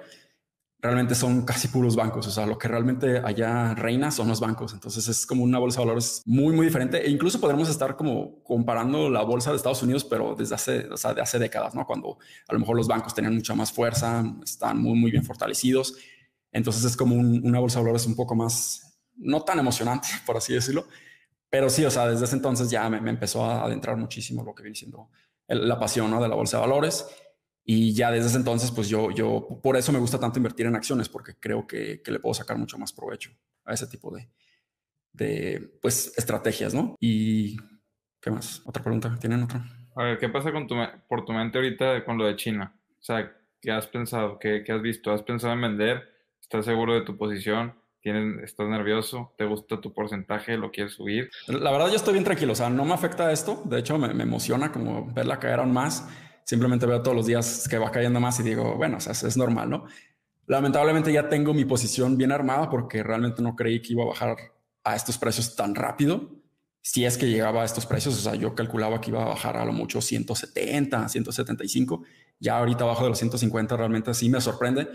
realmente 0.84 1.14
son 1.14 1.46
casi 1.46 1.68
puros 1.68 1.96
bancos. 1.96 2.26
O 2.26 2.30
sea, 2.30 2.44
lo 2.44 2.58
que 2.58 2.68
realmente 2.68 3.18
allá 3.24 3.74
reina 3.74 4.10
son 4.10 4.28
los 4.28 4.38
bancos. 4.38 4.74
Entonces 4.74 5.08
es 5.08 5.26
como 5.26 5.42
una 5.42 5.58
bolsa 5.58 5.80
de 5.80 5.86
valores 5.86 6.22
muy, 6.26 6.54
muy 6.54 6.66
diferente. 6.66 7.06
E 7.06 7.10
incluso 7.10 7.40
podremos 7.40 7.70
estar 7.70 7.96
como 7.96 8.42
comparando 8.42 9.08
la 9.08 9.22
bolsa 9.22 9.50
de 9.50 9.56
Estados 9.56 9.82
Unidos, 9.82 10.04
pero 10.04 10.34
desde 10.34 10.54
hace, 10.54 10.86
o 10.90 10.96
sea, 10.98 11.14
de 11.14 11.22
hace 11.22 11.38
décadas, 11.38 11.74
¿no? 11.74 11.86
Cuando 11.86 12.18
a 12.46 12.52
lo 12.52 12.60
mejor 12.60 12.76
los 12.76 12.86
bancos 12.86 13.14
tenían 13.14 13.34
mucha 13.34 13.54
más 13.54 13.72
fuerza, 13.72 14.22
están 14.44 14.78
muy, 14.78 14.98
muy 14.98 15.10
bien 15.10 15.24
fortalecidos. 15.24 15.96
Entonces 16.52 16.84
es 16.84 16.96
como 16.98 17.16
una 17.16 17.60
bolsa 17.60 17.78
de 17.78 17.84
valores 17.84 18.04
un 18.06 18.14
poco 18.14 18.34
más, 18.34 19.00
no 19.16 19.42
tan 19.42 19.58
emocionante, 19.58 20.08
por 20.26 20.36
así 20.36 20.52
decirlo. 20.52 20.86
Pero 21.48 21.70
sí, 21.70 21.82
o 21.86 21.90
sea, 21.90 22.08
desde 22.08 22.26
ese 22.26 22.36
entonces 22.36 22.68
ya 22.68 22.90
me, 22.90 22.98
empezó 23.08 23.42
a 23.46 23.64
adentrar 23.64 23.96
muchísimo 23.96 24.44
lo 24.44 24.54
que 24.54 24.62
viene 24.62 24.76
siendo 24.76 25.08
la 25.48 25.78
pasión 25.78 26.10
¿no? 26.10 26.22
de 26.22 26.28
la 26.28 26.34
bolsa 26.34 26.58
de 26.58 26.60
valores. 26.60 27.06
Y 27.64 27.94
ya 27.94 28.10
desde 28.10 28.28
ese 28.28 28.36
entonces, 28.36 28.70
pues 28.70 28.88
yo, 28.88 29.10
yo, 29.10 29.48
por 29.62 29.76
eso 29.76 29.90
me 29.90 29.98
gusta 29.98 30.20
tanto 30.20 30.38
invertir 30.38 30.66
en 30.66 30.76
acciones, 30.76 31.08
porque 31.08 31.34
creo 31.40 31.66
que, 31.66 32.02
que 32.02 32.12
le 32.12 32.20
puedo 32.20 32.34
sacar 32.34 32.58
mucho 32.58 32.76
más 32.76 32.92
provecho 32.92 33.30
a 33.64 33.72
ese 33.72 33.86
tipo 33.86 34.14
de, 34.14 34.28
de, 35.12 35.70
pues, 35.80 36.12
estrategias, 36.18 36.74
¿no? 36.74 36.94
Y, 37.00 37.56
¿qué 38.20 38.30
más? 38.30 38.62
¿Otra 38.66 38.82
pregunta? 38.82 39.16
¿Tienen 39.18 39.42
otra? 39.42 39.64
A 39.96 40.02
ver, 40.02 40.18
¿qué 40.18 40.28
pasa 40.28 40.52
con 40.52 40.66
tu, 40.66 40.74
por 41.08 41.24
tu 41.24 41.32
mente 41.32 41.56
ahorita 41.56 42.04
con 42.04 42.18
lo 42.18 42.26
de 42.26 42.36
China? 42.36 42.76
O 43.00 43.02
sea, 43.02 43.32
¿qué 43.62 43.70
has 43.70 43.86
pensado? 43.86 44.38
¿Qué, 44.38 44.62
qué 44.62 44.72
has 44.72 44.82
visto? 44.82 45.10
¿Has 45.10 45.22
pensado 45.22 45.54
en 45.54 45.62
vender? 45.62 46.02
¿Estás 46.42 46.66
seguro 46.66 46.94
de 46.94 47.02
tu 47.02 47.16
posición? 47.16 47.74
¿Tienes, 48.02 48.42
¿Estás 48.42 48.68
nervioso? 48.68 49.32
¿Te 49.38 49.46
gusta 49.46 49.80
tu 49.80 49.94
porcentaje? 49.94 50.58
¿Lo 50.58 50.70
quieres 50.70 50.92
subir? 50.92 51.30
La 51.46 51.70
verdad, 51.70 51.88
yo 51.88 51.96
estoy 51.96 52.12
bien 52.12 52.24
tranquilo. 52.24 52.52
O 52.52 52.56
sea, 52.56 52.68
no 52.68 52.84
me 52.84 52.92
afecta 52.92 53.32
esto. 53.32 53.62
De 53.64 53.78
hecho, 53.78 53.96
me, 53.96 54.12
me 54.12 54.24
emociona 54.24 54.70
como 54.70 55.10
verla 55.14 55.38
caer 55.38 55.60
aún 55.60 55.72
más 55.72 56.06
simplemente 56.44 56.86
veo 56.86 57.02
todos 57.02 57.16
los 57.16 57.26
días 57.26 57.66
que 57.68 57.78
va 57.78 57.90
cayendo 57.90 58.20
más 58.20 58.38
y 58.40 58.42
digo, 58.42 58.76
bueno, 58.76 58.98
o 58.98 59.00
sea, 59.00 59.12
es 59.12 59.36
normal, 59.36 59.70
¿no? 59.70 59.86
Lamentablemente 60.46 61.12
ya 61.12 61.28
tengo 61.28 61.54
mi 61.54 61.64
posición 61.64 62.16
bien 62.16 62.30
armada 62.30 62.68
porque 62.68 63.02
realmente 63.02 63.42
no 63.42 63.56
creí 63.56 63.80
que 63.80 63.94
iba 63.94 64.02
a 64.02 64.08
bajar 64.08 64.36
a 64.84 64.94
estos 64.94 65.16
precios 65.16 65.56
tan 65.56 65.74
rápido. 65.74 66.30
Si 66.82 67.06
es 67.06 67.16
que 67.16 67.26
llegaba 67.26 67.62
a 67.62 67.64
estos 67.64 67.86
precios, 67.86 68.14
o 68.14 68.20
sea, 68.20 68.34
yo 68.34 68.54
calculaba 68.54 69.00
que 69.00 69.10
iba 69.10 69.22
a 69.22 69.28
bajar 69.28 69.56
a 69.56 69.64
lo 69.64 69.72
mucho 69.72 70.02
170, 70.02 71.08
175. 71.08 72.02
Ya 72.38 72.58
ahorita 72.58 72.84
abajo 72.84 73.04
de 73.04 73.08
los 73.08 73.18
150 73.18 73.74
realmente 73.76 74.12
sí 74.12 74.28
me 74.28 74.40
sorprende. 74.40 74.88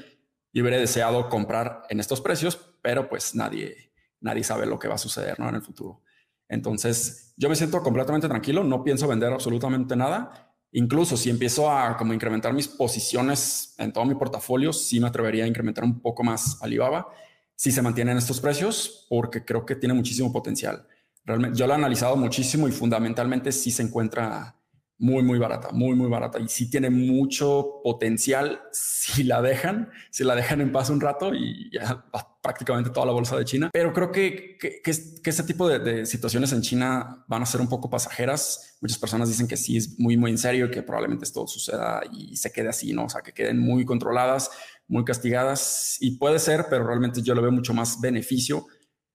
y 0.52 0.62
hubiera 0.62 0.78
deseado 0.78 1.30
comprar 1.30 1.84
en 1.90 2.00
estos 2.00 2.22
precios, 2.22 2.60
pero 2.82 3.08
pues 3.08 3.36
nadie, 3.36 3.92
nadie 4.20 4.44
sabe 4.44 4.66
lo 4.66 4.80
que 4.80 4.88
va 4.88 4.96
a 4.96 4.98
suceder 4.98 5.40
¿no? 5.40 5.48
en 5.50 5.56
el 5.56 5.62
futuro. 5.62 6.02
Entonces, 6.48 7.34
yo 7.38 7.50
me 7.50 7.56
siento 7.56 7.84
completamente 7.84 8.28
tranquilo, 8.28 8.64
no 8.64 8.84
pienso 8.84 9.08
vender 9.08 9.32
absolutamente 9.32 9.96
nada 9.96 10.49
Incluso 10.72 11.18
si 11.18 11.30
empiezo 11.30 11.72
a 11.72 11.98
como 11.98 12.14
incrementar 12.14 12.54
mis 12.54 12.68
posiciones 12.68 13.74
en 13.78 13.92
todo 13.92 14.06
mi 14.06 14.16
portafolio, 14.16 14.72
sí 14.72 15.00
me 15.00 15.08
atrevería 15.08 15.46
a 15.46 15.48
incrementar 15.48 15.84
un 15.84 16.00
poco 16.00 16.24
más 16.24 16.62
Alibaba 16.62 17.08
si 17.56 17.72
se 17.72 17.82
mantienen 17.82 18.18
estos 18.18 18.40
precios, 18.40 19.06
porque 19.10 19.44
creo 19.44 19.66
que 19.66 19.76
tiene 19.76 19.94
muchísimo 19.94 20.32
potencial. 20.32 20.88
Realmente, 21.26 21.58
yo 21.60 21.68
lo 21.68 21.74
he 21.74 21.76
analizado 21.76 22.16
muchísimo 22.16 22.70
y 22.70 22.72
fundamentalmente 22.72 23.52
sí 23.52 23.70
se 23.70 23.84
encuentra 23.84 24.56
muy, 24.98 25.24
muy 25.24 25.40
barata, 25.40 25.70
muy, 25.74 25.96
muy 25.96 26.10
barata. 26.10 26.40
Y 26.40 26.48
sí 26.48 26.70
tiene 26.70 26.90
mucho 26.90 27.82
potencial 27.84 28.62
si 28.72 29.24
la 29.24 29.42
dejan, 29.42 29.90
si 30.10 30.24
la 30.24 30.36
dejan 30.36 30.62
en 30.62 30.72
paz 30.72 30.90
un 30.90 31.02
rato 31.02 31.34
y 31.34 31.70
ya 31.74 32.06
prácticamente 32.50 32.92
toda 32.92 33.06
la 33.06 33.12
bolsa 33.12 33.38
de 33.38 33.46
China. 33.46 33.70
Pero 33.72 33.94
creo 33.94 34.12
que, 34.12 34.58
que, 34.60 34.82
que, 34.82 34.92
ese 35.30 35.44
tipo 35.44 35.68
de, 35.68 35.80
de, 35.80 36.06
situaciones 36.06 36.52
en 36.52 36.62
China 36.62 37.24
van 37.28 37.42
a 37.42 37.46
ser 37.46 37.62
un 37.62 37.70
poco 37.70 37.90
pasajeras. 37.90 38.78
Muchas 38.82 38.98
personas 38.98 39.30
dicen 39.30 39.48
que 39.48 39.58
sí 39.58 39.78
es 39.78 40.00
muy, 40.00 40.18
muy 40.18 40.32
en 40.32 40.38
serio 40.38 40.72
que 40.72 40.84
probablemente 40.84 41.26
esto 41.26 41.48
suceda 41.48 42.02
y 42.12 42.36
se 42.36 42.52
quede 42.52 42.70
así, 42.70 42.94
¿no? 42.94 43.06
O 43.06 43.10
sea, 43.10 43.22
que 43.22 43.34
queden 43.34 43.60
muy 43.60 43.86
controladas, 43.86 44.52
muy 44.88 45.04
castigadas. 45.06 45.98
Y 46.00 46.18
puede 46.18 46.40
ser, 46.40 46.66
pero 46.70 46.86
realmente 46.86 47.22
yo 47.22 47.36
le 47.36 47.42
veo 47.42 47.52
mucho 47.52 47.74
más 47.74 48.02
beneficio 48.02 48.68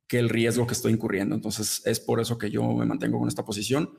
que 0.07 0.19
el 0.19 0.29
riesgo 0.29 0.67
que 0.67 0.75
estoy 0.75 0.93
incurriendo. 0.93 1.35
Entonces 1.35 1.83
es 1.85 2.01
por 2.01 2.21
eso 2.21 2.39
que 2.39 2.51
yo 2.51 2.63
me 2.73 2.87
mantengo 2.87 3.19
con 3.19 3.29
esta 3.29 3.45
posición 3.45 3.91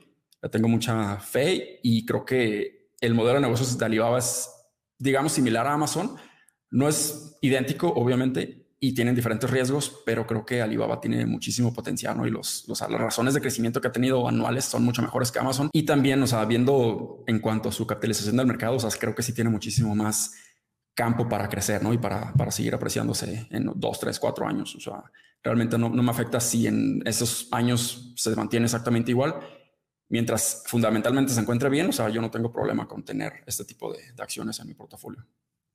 tengo 0.50 0.68
mucha 0.68 1.18
fe 1.18 1.80
y 1.82 2.04
creo 2.04 2.24
que 2.24 2.90
el 3.00 3.14
modelo 3.14 3.36
de 3.36 3.42
negocios 3.42 3.76
de 3.76 3.84
Alibaba 3.84 4.18
es, 4.18 4.50
digamos, 4.98 5.32
similar 5.32 5.66
a 5.66 5.74
Amazon. 5.74 6.16
No 6.70 6.88
es 6.88 7.36
idéntico, 7.40 7.88
obviamente, 7.88 8.65
y 8.86 8.92
tienen 8.92 9.16
diferentes 9.16 9.50
riesgos, 9.50 10.02
pero 10.06 10.26
creo 10.26 10.46
que 10.46 10.62
Alibaba 10.62 11.00
tiene 11.00 11.26
muchísimo 11.26 11.72
potencial, 11.72 12.16
¿no? 12.16 12.24
Y 12.24 12.30
los, 12.30 12.64
las 12.68 12.80
razones 12.88 13.34
de 13.34 13.40
crecimiento 13.40 13.80
que 13.80 13.88
ha 13.88 13.92
tenido 13.92 14.28
anuales 14.28 14.64
son 14.64 14.84
mucho 14.84 15.02
mejores 15.02 15.32
que 15.32 15.40
Amazon. 15.40 15.70
Y 15.72 15.82
también, 15.82 16.22
o 16.22 16.26
sea, 16.28 16.44
viendo 16.44 17.24
en 17.26 17.40
cuanto 17.40 17.68
a 17.68 17.72
su 17.72 17.84
capitalización 17.84 18.36
del 18.36 18.46
mercado, 18.46 18.76
o 18.76 18.78
sea, 18.78 18.90
creo 18.96 19.12
que 19.12 19.24
sí 19.24 19.32
tiene 19.32 19.50
muchísimo 19.50 19.96
más 19.96 20.34
campo 20.94 21.28
para 21.28 21.48
crecer, 21.48 21.82
¿no? 21.82 21.92
Y 21.92 21.98
para, 21.98 22.32
para 22.34 22.52
seguir 22.52 22.74
apreciándose 22.76 23.48
en 23.50 23.72
dos, 23.74 23.98
tres, 23.98 24.20
cuatro 24.20 24.46
años. 24.46 24.76
O 24.76 24.80
sea, 24.80 25.02
realmente 25.42 25.76
no, 25.76 25.88
no 25.88 26.02
me 26.04 26.10
afecta 26.12 26.38
si 26.38 26.68
en 26.68 27.02
esos 27.04 27.48
años 27.50 28.12
se 28.16 28.36
mantiene 28.36 28.66
exactamente 28.66 29.10
igual 29.10 29.34
mientras 30.08 30.62
fundamentalmente 30.66 31.32
se 31.32 31.40
encuentre 31.40 31.68
bien, 31.68 31.88
o 31.88 31.92
sea, 31.92 32.08
yo 32.08 32.20
no 32.20 32.30
tengo 32.30 32.52
problema 32.52 32.86
con 32.86 33.04
tener 33.04 33.42
este 33.46 33.64
tipo 33.64 33.92
de, 33.92 34.00
acciones 34.18 34.58
en 34.60 34.68
mi 34.68 34.74
portafolio. 34.74 35.26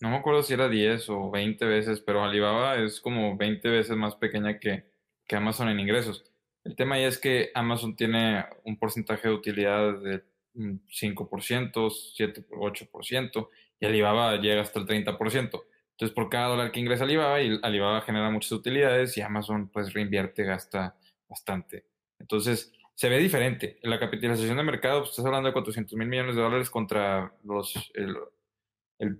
No 0.01 0.09
me 0.09 0.17
acuerdo 0.17 0.41
si 0.41 0.53
era 0.53 0.67
10 0.67 1.09
o 1.09 1.29
20 1.29 1.63
veces, 1.65 2.01
pero 2.01 2.23
Alibaba 2.23 2.75
es 2.77 2.99
como 2.99 3.37
20 3.37 3.69
veces 3.69 3.95
más 3.95 4.15
pequeña 4.15 4.59
que, 4.59 4.85
que 5.27 5.35
Amazon 5.35 5.69
en 5.69 5.79
ingresos. 5.79 6.25
El 6.63 6.75
tema 6.75 6.95
ahí 6.95 7.03
es 7.03 7.19
que 7.19 7.51
Amazon 7.53 7.95
tiene 7.95 8.45
un 8.65 8.77
porcentaje 8.77 9.27
de 9.27 9.33
utilidad 9.35 9.99
de 9.99 10.23
5%, 10.55 11.91
7, 12.15 12.45
8%, 12.49 13.49
y 13.79 13.85
Alibaba 13.85 14.37
llega 14.37 14.61
hasta 14.61 14.79
el 14.79 14.87
30%. 14.87 15.63
Entonces, 16.01 16.15
por 16.15 16.29
cada 16.29 16.47
dólar 16.47 16.71
que 16.71 16.79
ingresa 16.79 17.03
Alibaba, 17.03 17.39
y 17.41 17.59
Alibaba 17.61 18.01
genera 18.01 18.31
muchas 18.31 18.51
utilidades 18.53 19.15
y 19.17 19.21
Amazon 19.21 19.69
pues 19.69 19.93
reinvierte, 19.93 20.43
gasta 20.43 20.95
bastante. 21.29 21.85
Entonces, 22.19 22.73
se 22.95 23.07
ve 23.07 23.19
diferente. 23.19 23.79
La 23.83 23.99
capitalización 23.99 24.57
de 24.57 24.63
mercado, 24.63 25.01
pues, 25.01 25.11
estás 25.11 25.25
hablando 25.25 25.47
de 25.47 25.53
400 25.53 25.95
mil 25.97 26.07
millones 26.07 26.35
de 26.35 26.41
dólares 26.41 26.69
contra 26.69 27.33
los, 27.43 27.91
el, 27.93 28.15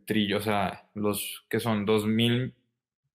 trillo, 0.05 0.37
o 0.37 0.41
sea, 0.41 0.89
los 0.93 1.45
que 1.49 1.59
son 1.59 1.85
2 1.85 2.05
mil, 2.05 2.53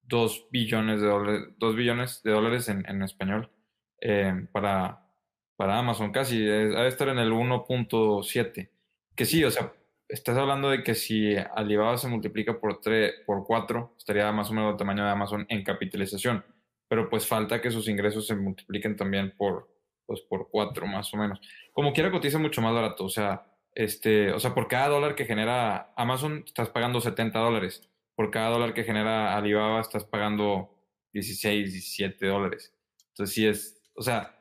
2 0.05 0.49
billones 0.51 1.01
de 1.01 1.07
dólares, 1.07 1.49
2 1.59 1.77
billones 1.77 2.23
de 2.23 2.31
dólares 2.33 2.69
en, 2.69 3.03
español 3.03 3.51
eh, 4.01 4.47
para, 4.53 5.07
para 5.57 5.79
Amazon, 5.79 6.13
casi, 6.13 6.41
debe 6.41 6.89
estar 6.89 7.09
en 7.09 7.19
el 7.19 7.33
1.7. 7.33 8.71
Que 9.15 9.25
sí, 9.25 9.45
o 9.45 9.51
sea, 9.51 9.73
estás 10.09 10.37
hablando 10.37 10.71
de 10.71 10.83
que 10.83 10.95
si 10.95 11.37
Alibaba 11.37 11.97
se 11.97 12.09
multiplica 12.09 12.59
por 12.59 12.81
3, 12.81 13.15
por 13.27 13.45
4, 13.45 13.95
estaría 13.99 14.31
más 14.33 14.51
o 14.51 14.55
menos 14.55 14.73
el 14.73 14.77
tamaño 14.77 15.05
de 15.05 15.11
Amazon 15.11 15.47
en 15.49 15.65
capitalización. 15.65 16.45
Pero 16.89 17.09
pues 17.09 17.27
falta 17.27 17.61
que 17.61 17.71
sus 17.71 17.89
ingresos 17.89 18.27
se 18.27 18.37
multipliquen 18.37 18.97
también 18.97 19.35
por, 19.37 19.69
pues 20.07 20.21
por 20.23 20.49
cuatro 20.51 20.87
más 20.87 21.13
o 21.13 21.17
menos. 21.17 21.41
Como 21.73 21.93
quiera 21.93 22.11
cotiza 22.11 22.39
mucho 22.39 22.63
más 22.63 22.73
barato, 22.73 23.05
o 23.05 23.09
sea, 23.09 23.45
este, 23.77 24.33
o 24.33 24.41
sea, 24.41 24.55
por 24.55 24.69
cada 24.69 24.89
dólar 24.89 25.15
que 25.15 25.27
genera 25.27 25.93
Amazon 25.97 26.43
estás 26.47 26.71
pagando 26.71 27.01
70 27.01 27.39
dólares, 27.39 27.87
por 28.15 28.31
cada 28.31 28.49
dólar 28.49 28.73
que 28.73 28.85
genera 28.85 29.37
Alibaba 29.37 29.83
estás 29.83 30.05
pagando 30.05 30.75
16, 31.13 31.73
17 31.73 32.27
dólares. 32.27 32.75
Entonces 33.11 33.35
sí 33.35 33.47
es, 33.47 33.83
o 33.95 34.03
sea, 34.03 34.35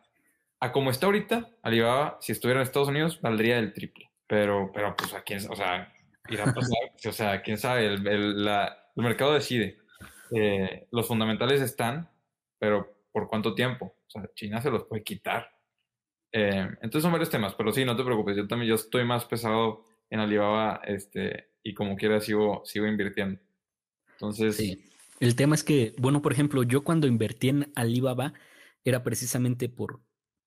a 0.61 0.71
como 0.71 0.89
está 0.89 1.07
ahorita, 1.07 1.49
Alibaba, 1.61 2.17
si 2.21 2.31
estuviera 2.31 2.61
en 2.61 2.63
Estados 2.63 2.87
Unidos, 2.87 3.19
valdría 3.21 3.59
el 3.59 3.73
triple. 3.73 4.09
Pero, 4.25 4.71
pero 4.73 4.95
pues 4.95 5.13
a 5.13 5.21
quién, 5.21 5.39
o 5.51 5.55
sea, 5.55 5.93
irá 6.29 6.43
a 6.43 6.53
pasar, 6.53 6.91
o 7.05 7.11
sea, 7.11 7.41
quién 7.41 7.57
sabe, 7.57 7.87
el, 7.87 8.07
el, 8.07 8.45
la, 8.45 8.89
el 8.95 9.03
mercado 9.03 9.33
decide. 9.33 9.79
Eh, 10.31 10.87
los 10.91 11.07
fundamentales 11.09 11.59
están, 11.59 12.09
pero 12.57 13.01
¿por 13.11 13.27
cuánto 13.27 13.53
tiempo? 13.53 13.97
O 14.07 14.09
sea, 14.09 14.29
China 14.33 14.61
se 14.61 14.71
los 14.71 14.85
puede 14.85 15.03
quitar. 15.03 15.54
Eh, 16.37 16.67
entonces 16.81 17.01
son 17.01 17.13
varios 17.13 17.29
temas, 17.29 17.55
pero 17.55 17.71
sí, 17.71 17.85
no 17.85 17.95
te 17.95 18.03
preocupes, 18.03 18.35
yo 18.35 18.45
también 18.45 18.67
yo 18.67 18.75
estoy 18.75 19.05
más 19.05 19.23
pesado 19.23 19.85
en 20.09 20.19
Alibaba 20.19 20.81
este, 20.85 21.51
y 21.63 21.73
como 21.73 21.95
quiera 21.95 22.19
sigo, 22.19 22.61
sigo 22.65 22.85
invirtiendo. 22.87 23.39
Entonces... 24.11 24.57
Sí. 24.57 24.83
El 25.21 25.37
tema 25.37 25.55
es 25.55 25.63
que, 25.63 25.95
bueno, 25.97 26.21
por 26.21 26.33
ejemplo, 26.33 26.63
yo 26.63 26.83
cuando 26.83 27.07
invertí 27.07 27.47
en 27.47 27.71
Alibaba 27.73 28.33
era 28.83 29.01
precisamente 29.01 29.69
por 29.69 30.01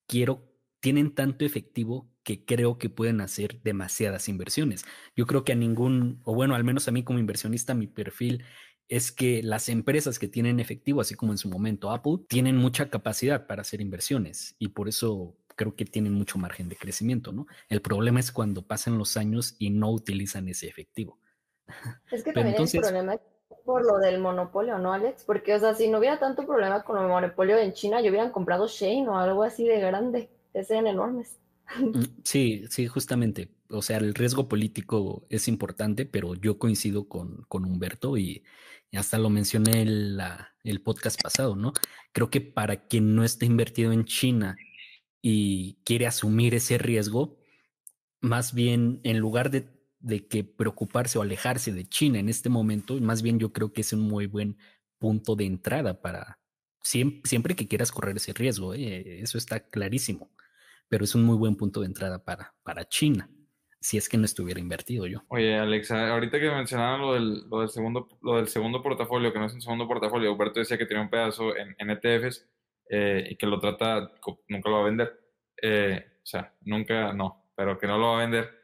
quiero, 0.07 0.53
tienen 0.81 1.14
tanto 1.14 1.46
efectivo 1.46 2.12
que 2.22 2.44
creo 2.44 2.77
que 2.77 2.90
pueden 2.90 3.22
hacer 3.22 3.62
demasiadas 3.62 4.29
inversiones. 4.29 4.85
Yo 5.16 5.27
creo 5.27 5.42
que 5.42 5.53
a 5.53 5.57
ningún, 5.57 6.20
o 6.24 6.35
bueno, 6.35 6.55
al 6.55 6.64
menos 6.64 6.87
a 6.87 6.92
mí 6.92 7.03
como 7.03 7.18
inversionista, 7.18 7.72
mi 7.72 7.87
perfil 7.87 8.44
es 8.88 9.11
que 9.11 9.42
las 9.42 9.70
empresas 9.70 10.18
que 10.18 10.29
tienen 10.29 10.61
efectivo, 10.61 11.01
así 11.01 11.14
como 11.14 11.33
en 11.33 11.38
su 11.38 11.48
momento 11.48 11.90
Apple, 11.90 12.18
tienen 12.29 12.57
mucha 12.59 12.90
capacidad 12.90 13.46
para 13.46 13.62
hacer 13.62 13.81
inversiones 13.81 14.55
y 14.59 14.68
por 14.68 14.90
eso 14.90 15.38
creo 15.59 15.75
que 15.75 15.85
tienen 15.85 16.14
mucho 16.14 16.38
margen 16.38 16.68
de 16.68 16.77
crecimiento, 16.77 17.33
¿no? 17.33 17.47
El 17.68 17.83
problema 17.83 18.21
es 18.21 18.31
cuando 18.31 18.62
pasan 18.62 18.97
los 18.97 19.16
años 19.16 19.57
y 19.59 19.71
no 19.71 19.90
utilizan 19.90 20.49
ese 20.49 20.68
efectivo. 20.68 21.18
Es 22.11 22.23
que 22.23 22.33
también 22.33 22.57
el 22.57 22.81
problema 22.81 23.18
por 23.64 23.85
lo 23.85 23.99
del 23.99 24.21
monopolio, 24.21 24.79
¿no, 24.79 24.94
Alex? 24.94 25.25
Porque, 25.25 25.55
o 25.55 25.59
sea, 25.59 25.75
si 25.75 25.88
no 25.88 25.99
hubiera 25.99 26.18
tanto 26.18 26.47
problema 26.47 26.85
con 26.85 27.03
el 27.03 27.09
monopolio 27.09 27.59
en 27.59 27.75
China, 27.75 28.01
yo 28.01 28.09
hubieran 28.09 28.31
comprado 28.31 28.66
Shane 28.66 29.07
o 29.09 29.16
algo 29.16 29.42
así 29.42 29.66
de 29.66 29.79
grande. 29.79 30.31
Serían 30.55 30.87
enormes. 30.87 31.38
Mm, 31.79 32.01
sí, 32.25 32.64
sí, 32.71 32.87
justamente. 32.87 33.51
O 33.68 33.83
sea, 33.83 33.99
el 33.99 34.14
riesgo 34.14 34.49
político 34.49 35.27
es 35.29 35.49
importante, 35.49 36.07
pero 36.07 36.35
yo 36.35 36.59
coincido 36.59 37.09
con, 37.09 37.44
con 37.49 37.66
Humberto 37.66 38.16
y, 38.16 38.42
hasta 38.94 39.18
lo 39.18 39.29
mencioné 39.29 39.83
en 39.83 40.18
el 40.64 40.81
podcast 40.83 41.21
pasado, 41.21 41.55
¿no? 41.55 41.75
Creo 42.12 42.31
que 42.31 42.40
para 42.40 42.87
quien 42.87 43.14
no 43.14 43.23
está 43.23 43.44
invertido 43.44 43.92
en 43.92 44.07
China 44.07 44.57
y 45.20 45.78
quiere 45.85 46.07
asumir 46.07 46.54
ese 46.54 46.78
riesgo, 46.78 47.38
más 48.20 48.54
bien 48.54 49.00
en 49.04 49.18
lugar 49.18 49.50
de 49.50 49.78
de 50.00 50.26
que 50.26 50.44
preocuparse 50.44 51.18
o 51.18 51.22
alejarse 51.22 51.72
de 51.72 51.88
China 51.88 52.18
en 52.18 52.28
este 52.28 52.48
momento, 52.48 52.94
más 53.00 53.22
bien 53.22 53.38
yo 53.38 53.52
creo 53.52 53.72
que 53.72 53.81
es 53.81 53.92
un 53.92 54.00
muy 54.00 54.26
buen 54.26 54.59
punto 54.98 55.37
de 55.37 55.46
entrada 55.46 56.00
para 56.00 56.38
siempre, 56.83 57.54
que 57.54 57.68
quieras 57.68 57.92
correr 57.92 58.16
ese 58.16 58.33
riesgo, 58.33 58.74
¿eh? 58.74 59.20
eso 59.20 59.37
está 59.37 59.61
clarísimo, 59.61 60.31
pero 60.88 61.04
es 61.04 61.14
un 61.14 61.24
muy 61.24 61.37
buen 61.37 61.57
punto 61.57 61.81
de 61.81 61.87
entrada 61.87 62.24
para, 62.24 62.54
para 62.62 62.88
China, 62.88 63.28
si 63.81 63.98
es 63.98 64.09
que 64.09 64.16
no 64.16 64.24
estuviera 64.24 64.61
invertido 64.61 65.07
yo. 65.07 65.22
Oye, 65.28 65.57
Alexa, 65.57 66.11
ahorita 66.11 66.40
que 66.40 66.50
mencionaban 66.50 67.00
lo 67.00 67.14
del, 67.14 67.48
lo 67.50 67.61
del, 67.61 67.68
segundo, 67.68 68.09
lo 68.22 68.37
del 68.37 68.48
segundo 68.48 68.83
portafolio, 68.83 69.33
que 69.33 69.38
no 69.38 69.46
es 69.46 69.52
un 69.52 69.61
segundo 69.61 69.87
portafolio, 69.87 70.33
Alberto 70.33 70.61
decía 70.61 70.78
que 70.78 70.87
tenía 70.87 71.02
un 71.02 71.11
pedazo 71.11 71.54
en, 71.57 71.74
en 71.78 71.90
ETFs 71.90 72.48
eh, 72.88 73.27
y 73.31 73.37
que 73.37 73.46
lo 73.46 73.59
trata, 73.59 74.12
nunca 74.48 74.70
lo 74.70 74.77
va 74.77 74.83
a 74.83 74.87
vender. 74.87 75.20
Eh, 75.61 76.05
o 76.22 76.27
sea, 76.27 76.55
nunca, 76.62 77.12
no, 77.12 77.51
pero 77.57 77.79
que 77.79 77.87
no 77.87 77.98
lo 77.98 78.12
va 78.12 78.16
a 78.18 78.20
vender 78.20 78.59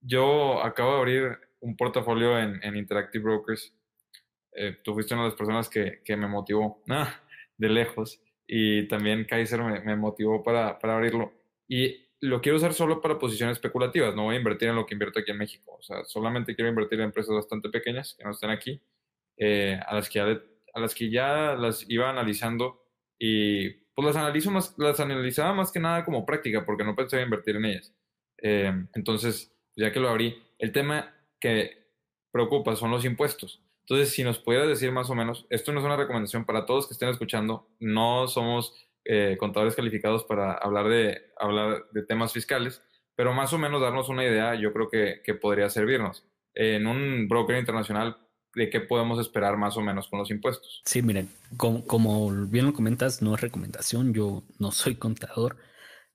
yo 0.00 0.62
acabo 0.62 0.92
de 0.92 0.98
abrir 0.98 1.38
un 1.60 1.76
portafolio 1.76 2.38
en, 2.38 2.60
en 2.62 2.76
Interactive 2.76 3.24
Brokers. 3.24 3.74
Eh, 4.52 4.78
tú 4.82 4.94
fuiste 4.94 5.14
una 5.14 5.24
de 5.24 5.30
las 5.30 5.38
personas 5.38 5.68
que, 5.68 6.00
que 6.04 6.16
me 6.16 6.28
motivó 6.28 6.82
ah, 6.88 7.20
de 7.56 7.68
lejos 7.68 8.20
y 8.46 8.88
también 8.88 9.24
Kaiser 9.24 9.62
me, 9.62 9.80
me 9.80 9.96
motivó 9.96 10.42
para, 10.42 10.78
para, 10.78 10.96
abrirlo. 10.96 11.32
Y 11.68 12.08
lo 12.20 12.40
quiero 12.40 12.56
usar 12.56 12.74
solo 12.74 13.00
para 13.00 13.18
posiciones 13.18 13.56
especulativas, 13.56 14.14
no 14.14 14.24
voy 14.24 14.36
a 14.36 14.38
invertir 14.38 14.68
en 14.68 14.76
lo 14.76 14.86
que 14.86 14.94
invierto 14.94 15.20
aquí 15.20 15.30
en 15.30 15.38
México. 15.38 15.76
O 15.78 15.82
sea, 15.82 16.04
solamente 16.04 16.54
quiero 16.54 16.70
invertir 16.70 16.98
en 17.00 17.06
empresas 17.06 17.34
bastante 17.34 17.68
pequeñas 17.68 18.14
que 18.16 18.24
no 18.24 18.30
estén 18.30 18.50
aquí, 18.50 18.80
eh, 19.36 19.78
a, 19.86 19.94
las 19.94 20.08
que 20.08 20.20
a 20.20 20.80
las 20.80 20.94
que 20.94 21.10
ya 21.10 21.54
las 21.54 21.84
iba 21.88 22.08
analizando 22.08 22.87
y 23.18 23.70
pues 23.94 24.06
las 24.06 24.16
analizo 24.16 24.50
más, 24.50 24.74
las 24.78 25.00
analizaba 25.00 25.52
más 25.54 25.72
que 25.72 25.80
nada 25.80 26.04
como 26.04 26.24
práctica 26.24 26.64
porque 26.64 26.84
no 26.84 26.94
pensaba 26.94 27.22
invertir 27.22 27.56
en 27.56 27.64
ellas. 27.64 27.92
Eh, 28.40 28.72
entonces, 28.94 29.52
ya 29.76 29.92
que 29.92 30.00
lo 30.00 30.08
abrí, 30.08 30.40
el 30.58 30.72
tema 30.72 31.14
que 31.40 31.88
preocupa 32.30 32.76
son 32.76 32.90
los 32.90 33.04
impuestos. 33.04 33.62
Entonces, 33.80 34.10
si 34.14 34.22
nos 34.22 34.38
pudieras 34.38 34.68
decir 34.68 34.92
más 34.92 35.10
o 35.10 35.14
menos, 35.14 35.46
esto 35.50 35.72
no 35.72 35.80
es 35.80 35.86
una 35.86 35.96
recomendación 35.96 36.44
para 36.44 36.66
todos 36.66 36.86
que 36.86 36.92
estén 36.92 37.08
escuchando, 37.08 37.68
no 37.80 38.28
somos 38.28 38.74
eh, 39.04 39.36
contadores 39.38 39.74
calificados 39.74 40.24
para 40.24 40.52
hablar 40.52 40.88
de, 40.88 41.32
hablar 41.38 41.86
de 41.90 42.02
temas 42.04 42.32
fiscales, 42.32 42.82
pero 43.16 43.32
más 43.32 43.52
o 43.52 43.58
menos 43.58 43.80
darnos 43.80 44.10
una 44.10 44.24
idea, 44.24 44.54
yo 44.54 44.72
creo 44.72 44.90
que, 44.90 45.22
que 45.24 45.34
podría 45.34 45.70
servirnos. 45.70 46.24
En 46.54 46.86
un 46.86 47.28
broker 47.28 47.56
internacional, 47.56 48.18
¿de 48.58 48.68
qué 48.68 48.80
podemos 48.80 49.20
esperar 49.20 49.56
más 49.56 49.76
o 49.76 49.80
menos 49.80 50.08
con 50.08 50.18
los 50.18 50.30
impuestos? 50.30 50.82
Sí, 50.84 51.00
miren, 51.00 51.28
como, 51.56 51.86
como 51.86 52.30
bien 52.46 52.66
lo 52.66 52.74
comentas, 52.74 53.22
no 53.22 53.34
es 53.34 53.40
recomendación, 53.40 54.12
yo 54.12 54.42
no 54.58 54.72
soy 54.72 54.96
contador, 54.96 55.56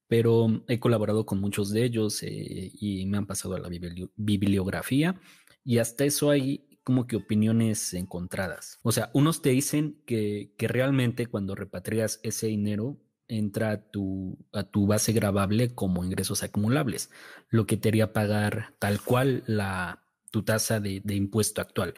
pero 0.07 0.63
he 0.67 0.79
colaborado 0.79 1.25
con 1.25 1.39
muchos 1.39 1.71
de 1.71 1.85
ellos 1.85 2.21
eh, 2.21 2.71
y 2.73 3.05
me 3.05 3.17
han 3.17 3.25
pasado 3.25 3.55
a 3.55 3.59
la 3.59 3.69
bibliografía 3.69 5.15
y 5.63 5.77
hasta 5.77 6.03
eso 6.03 6.29
hay 6.29 6.67
como 6.83 7.07
que 7.07 7.15
opiniones 7.15 7.93
encontradas. 7.93 8.77
O 8.83 8.91
sea, 8.91 9.09
unos 9.13 9.41
te 9.41 9.51
dicen 9.51 10.03
que, 10.05 10.53
que 10.57 10.67
realmente 10.67 11.27
cuando 11.27 11.55
repatrias 11.55 12.19
ese 12.23 12.47
dinero 12.47 12.97
entra 13.29 13.71
a 13.71 13.89
tu, 13.89 14.37
a 14.51 14.63
tu 14.63 14.85
base 14.85 15.13
grabable 15.13 15.73
como 15.73 16.03
ingresos 16.03 16.43
acumulables, 16.43 17.09
lo 17.47 17.65
que 17.65 17.77
te 17.77 17.87
haría 17.87 18.11
pagar 18.11 18.75
tal 18.79 18.99
cual 18.99 19.43
la, 19.47 20.03
tu 20.29 20.43
tasa 20.43 20.81
de, 20.81 20.99
de 21.05 21.15
impuesto 21.15 21.61
actual 21.61 21.93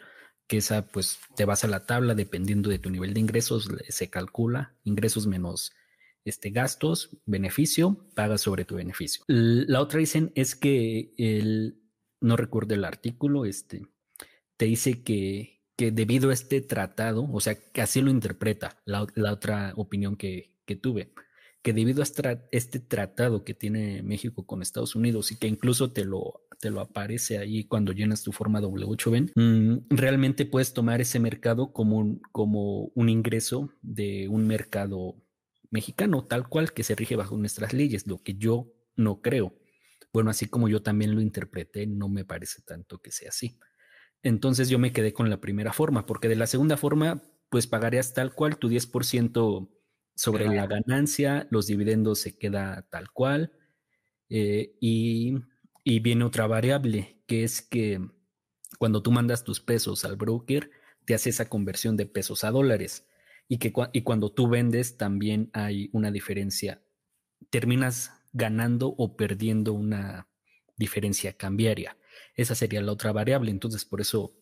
que 0.47 0.57
esa 0.57 0.87
pues 0.87 1.19
te 1.35 1.45
vas 1.45 1.63
a 1.63 1.67
la 1.67 1.85
tabla 1.85 2.15
dependiendo 2.15 2.69
de 2.69 2.79
tu 2.79 2.89
nivel 2.89 3.13
de 3.13 3.19
ingresos, 3.19 3.69
se 3.89 4.09
calcula 4.09 4.75
ingresos 4.83 5.27
menos 5.27 5.73
este, 6.25 6.49
gastos, 6.49 7.17
beneficio, 7.25 8.07
pagas 8.15 8.41
sobre 8.41 8.65
tu 8.65 8.75
beneficio. 8.75 9.23
La 9.27 9.81
otra 9.81 9.99
dicen 9.99 10.31
es 10.35 10.55
que 10.55 11.13
el, 11.17 11.79
no 12.19 12.35
recuerdo 12.35 12.73
el 12.73 12.83
artículo, 12.83 13.45
este, 13.45 13.87
te 14.57 14.65
dice 14.65 15.03
que, 15.03 15.61
que 15.77 15.91
debido 15.91 16.29
a 16.29 16.33
este 16.33 16.61
tratado, 16.61 17.29
o 17.31 17.39
sea, 17.39 17.55
que 17.55 17.81
así 17.81 18.01
lo 18.01 18.09
interpreta 18.09 18.81
la, 18.85 19.05
otra 19.31 19.73
opinión 19.75 20.15
que, 20.15 20.55
que, 20.65 20.75
tuve, 20.75 21.13
que 21.61 21.73
debido 21.73 22.01
a 22.01 22.05
este 22.51 22.79
tratado 22.79 23.43
que 23.43 23.53
tiene 23.53 24.01
México 24.01 24.45
con 24.45 24.61
Estados 24.61 24.95
Unidos 24.95 25.31
y 25.31 25.37
que 25.37 25.47
incluso 25.47 25.91
te 25.91 26.05
lo, 26.05 26.44
te 26.65 26.71
lo 26.71 26.81
aparece 26.81 27.37
ahí 27.37 27.65
cuando 27.65 27.91
llenas 27.91 28.23
tu 28.23 28.31
forma 28.31 28.59
W8Ben, 28.59 29.33
mm, 29.35 29.95
realmente 29.95 30.47
puedes 30.47 30.73
tomar 30.73 30.99
ese 30.99 31.19
mercado 31.19 31.71
como 31.71 31.99
un, 31.99 32.19
como 32.31 32.85
un 32.95 33.07
ingreso 33.07 33.69
de 33.83 34.27
un 34.29 34.47
mercado 34.47 35.23
mexicano, 35.69 36.25
tal 36.25 36.49
cual, 36.49 36.73
que 36.73 36.81
se 36.81 36.95
rige 36.95 37.15
bajo 37.15 37.37
nuestras 37.37 37.71
leyes, 37.71 38.07
lo 38.07 38.23
que 38.23 38.33
yo 38.33 38.73
no 38.95 39.21
creo. 39.21 39.53
Bueno, 40.11 40.31
así 40.31 40.47
como 40.47 40.67
yo 40.67 40.81
también 40.81 41.13
lo 41.13 41.21
interpreté, 41.21 41.85
no 41.85 42.09
me 42.09 42.25
parece 42.25 42.63
tanto 42.63 42.97
que 42.99 43.11
sea 43.11 43.29
así. 43.29 43.59
Entonces 44.23 44.67
yo 44.67 44.79
me 44.79 44.91
quedé 44.91 45.13
con 45.13 45.29
la 45.29 45.39
primera 45.39 45.71
forma, 45.71 46.07
porque 46.07 46.29
de 46.29 46.35
la 46.35 46.47
segunda 46.47 46.77
forma, 46.77 47.21
pues 47.51 47.67
pagarías 47.67 48.15
tal 48.15 48.33
cual 48.33 48.57
tu 48.57 48.69
10% 48.69 49.69
sobre 50.15 50.47
la 50.47 50.65
ganancia, 50.65 51.47
los 51.51 51.67
dividendos 51.67 52.21
se 52.21 52.39
queda 52.39 52.87
tal 52.89 53.11
cual, 53.11 53.51
eh, 54.29 54.75
y, 54.81 55.35
y 55.87 55.99
viene 55.99 56.25
otra 56.25 56.47
variable, 56.47 57.21
que 57.27 57.43
es 57.43 57.61
que 57.61 58.01
cuando 58.79 59.03
tú 59.03 59.11
mandas 59.11 59.43
tus 59.43 59.61
pesos 59.61 60.03
al 60.03 60.17
broker, 60.17 60.71
te 61.05 61.13
hace 61.13 61.29
esa 61.29 61.47
conversión 61.47 61.95
de 61.95 62.07
pesos 62.07 62.43
a 62.43 62.51
dólares 62.51 63.07
y 63.47 63.59
que 63.59 63.71
y 63.93 64.01
cuando 64.01 64.31
tú 64.31 64.49
vendes 64.49 64.97
también 64.97 65.51
hay 65.53 65.89
una 65.93 66.11
diferencia. 66.11 66.81
Terminas 67.51 68.11
ganando 68.33 68.95
o 68.97 69.15
perdiendo 69.15 69.73
una 69.73 70.27
diferencia 70.75 71.33
cambiaria. 71.33 71.97
Esa 72.33 72.55
sería 72.55 72.81
la 72.81 72.91
otra 72.91 73.11
variable. 73.11 73.51
Entonces, 73.51 73.85
por 73.85 74.01
eso, 74.01 74.33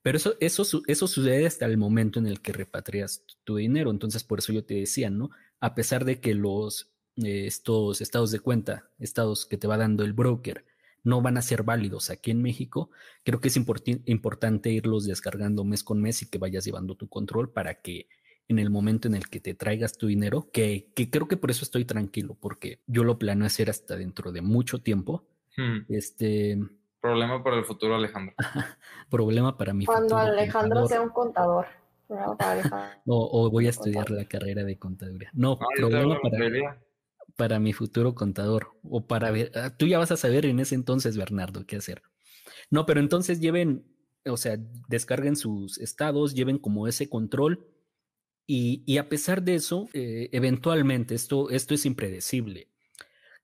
pero 0.00 0.16
eso, 0.16 0.36
eso, 0.38 0.82
eso 0.86 1.08
sucede 1.08 1.44
hasta 1.44 1.66
el 1.66 1.76
momento 1.76 2.20
en 2.20 2.28
el 2.28 2.40
que 2.40 2.52
repatrias 2.52 3.24
tu 3.42 3.56
dinero. 3.56 3.90
Entonces, 3.90 4.22
por 4.22 4.38
eso 4.38 4.52
yo 4.52 4.64
te 4.64 4.74
decía, 4.74 5.10
¿no? 5.10 5.30
A 5.58 5.74
pesar 5.74 6.04
de 6.04 6.20
que 6.20 6.34
los, 6.34 6.94
eh, 7.16 7.46
estos 7.46 8.00
estados 8.00 8.30
de 8.30 8.38
cuenta, 8.38 8.88
estados 9.00 9.44
que 9.44 9.56
te 9.58 9.66
va 9.66 9.76
dando 9.76 10.04
el 10.04 10.12
broker, 10.12 10.64
no 11.04 11.22
van 11.22 11.36
a 11.36 11.42
ser 11.42 11.62
válidos 11.62 12.10
aquí 12.10 12.30
en 12.30 12.42
México, 12.42 12.90
creo 13.22 13.40
que 13.40 13.48
es 13.48 13.56
importante 13.56 14.70
irlos 14.70 15.06
descargando 15.06 15.64
mes 15.64 15.84
con 15.84 16.00
mes 16.00 16.22
y 16.22 16.30
que 16.30 16.38
vayas 16.38 16.64
llevando 16.64 16.96
tu 16.96 17.08
control 17.08 17.52
para 17.52 17.74
que 17.80 18.08
en 18.48 18.58
el 18.58 18.70
momento 18.70 19.08
en 19.08 19.14
el 19.14 19.28
que 19.28 19.40
te 19.40 19.54
traigas 19.54 19.96
tu 19.96 20.06
dinero, 20.06 20.50
que, 20.52 20.90
que 20.94 21.10
creo 21.10 21.28
que 21.28 21.36
por 21.36 21.50
eso 21.50 21.64
estoy 21.64 21.84
tranquilo, 21.84 22.36
porque 22.40 22.80
yo 22.86 23.04
lo 23.04 23.18
planeo 23.18 23.46
hacer 23.46 23.70
hasta 23.70 23.96
dentro 23.96 24.32
de 24.32 24.42
mucho 24.42 24.80
tiempo. 24.80 25.24
Hmm. 25.56 25.86
Este. 25.88 26.58
Problema 27.00 27.42
para 27.42 27.58
el 27.58 27.64
futuro, 27.64 27.94
Alejandro. 27.94 28.34
problema 29.10 29.56
para 29.56 29.72
mi 29.72 29.86
Cuando 29.86 30.02
futuro. 30.04 30.20
Cuando 30.20 30.38
Alejandro 30.40 30.86
sea 30.86 31.00
un 31.00 31.10
contador. 31.10 31.66
o, 33.06 33.50
voy 33.50 33.66
a 33.66 33.70
estudiar 33.70 34.10
la 34.10 34.26
carrera 34.26 34.62
de 34.62 34.78
contaduría. 34.78 35.30
No, 35.32 35.58
problema 35.76 36.18
para, 36.20 36.78
para 37.36 37.58
mi 37.58 37.72
futuro 37.72 38.14
contador. 38.14 38.68
O 38.82 39.06
para 39.06 39.30
ver. 39.30 39.50
Ah, 39.54 39.76
tú 39.76 39.86
ya 39.86 39.98
vas 39.98 40.12
a 40.12 40.16
saber 40.16 40.46
en 40.46 40.60
ese 40.60 40.74
entonces, 40.74 41.16
Bernardo, 41.16 41.66
qué 41.66 41.76
hacer. 41.76 42.02
No, 42.70 42.86
pero 42.86 43.00
entonces 43.00 43.40
lleven, 43.40 43.86
o 44.26 44.36
sea, 44.36 44.58
descarguen 44.88 45.36
sus 45.36 45.78
estados, 45.78 46.34
lleven 46.34 46.58
como 46.58 46.88
ese 46.88 47.08
control 47.08 47.66
y, 48.46 48.98
a 48.98 49.08
pesar 49.08 49.42
de 49.42 49.54
eso, 49.54 49.88
eh, 49.94 50.28
eventualmente 50.32 51.14
esto, 51.14 51.50
esto 51.50 51.74
es 51.74 51.86
impredecible. 51.86 52.68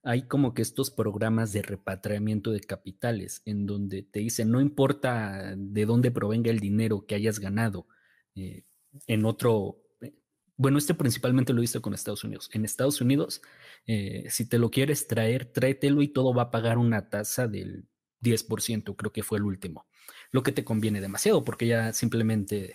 Hay 0.03 0.26
como 0.28 0.55
que 0.55 0.62
estos 0.62 0.91
programas 0.91 1.53
de 1.53 1.62
repatriamiento 1.62 2.51
de 2.53 2.61
capitales 2.61 3.43
en 3.45 3.66
donde 3.66 4.03
te 4.03 4.20
dicen, 4.20 4.51
no 4.51 4.61
importa 4.61 5.55
de 5.57 5.86
dónde 5.86 6.11
provenga 6.11 6.51
el 6.51 6.61
dinero 6.61 7.07
que 7.07 7.14
hayas 7.14 7.38
ganado 7.38 7.86
eh, 8.34 8.64
en 9.07 9.24
otro, 9.24 9.78
bueno, 10.61 10.78
este 10.78 10.94
principalmente 10.94 11.52
lo 11.52 11.61
visto 11.61 11.80
con 11.80 11.94
Estados 11.94 12.22
Unidos. 12.24 12.50
En 12.52 12.64
Estados 12.64 13.00
Unidos, 13.00 13.40
si 13.86 14.46
te 14.46 14.58
lo 14.58 14.70
quieres 14.70 15.06
traer, 15.06 15.46
tráetelo 15.46 16.02
y 16.02 16.08
todo 16.08 16.34
va 16.34 16.42
a 16.42 16.50
pagar 16.50 16.78
una 16.78 17.08
tasa 17.08 17.48
del 17.48 17.86
10%, 18.20 18.94
creo 18.96 19.12
que 19.12 19.22
fue 19.22 19.38
el 19.38 19.44
último. 19.44 19.86
Lo 20.30 20.42
que 20.42 20.52
te 20.52 20.64
conviene 20.64 21.00
demasiado 21.00 21.44
porque 21.44 21.66
ya 21.66 21.92
simplemente 21.92 22.74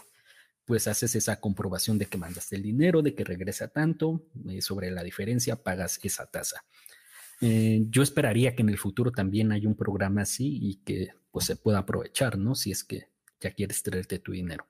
pues 0.65 0.87
haces 0.87 1.15
esa 1.15 1.39
comprobación 1.39 1.97
de 1.97 2.07
que 2.07 2.17
mandaste 2.17 2.55
el 2.55 2.63
dinero, 2.63 3.01
de 3.01 3.13
que 3.13 3.23
regresa 3.23 3.67
tanto, 3.67 4.25
eh, 4.49 4.61
sobre 4.61 4.91
la 4.91 5.03
diferencia 5.03 5.55
pagas 5.55 5.99
esa 6.03 6.25
tasa. 6.25 6.65
Eh, 7.41 7.85
yo 7.89 8.01
esperaría 8.01 8.55
que 8.55 8.63
en 8.63 8.69
el 8.69 8.77
futuro 8.77 9.11
también 9.11 9.51
haya 9.51 9.67
un 9.67 9.75
programa 9.75 10.21
así 10.21 10.57
y 10.61 10.77
que 10.77 11.09
pues 11.31 11.45
se 11.45 11.55
pueda 11.55 11.79
aprovechar, 11.79 12.37
¿no? 12.37 12.55
Si 12.55 12.71
es 12.71 12.83
que 12.83 13.09
ya 13.39 13.51
quieres 13.51 13.83
traerte 13.83 14.19
tu 14.19 14.31
dinero. 14.31 14.65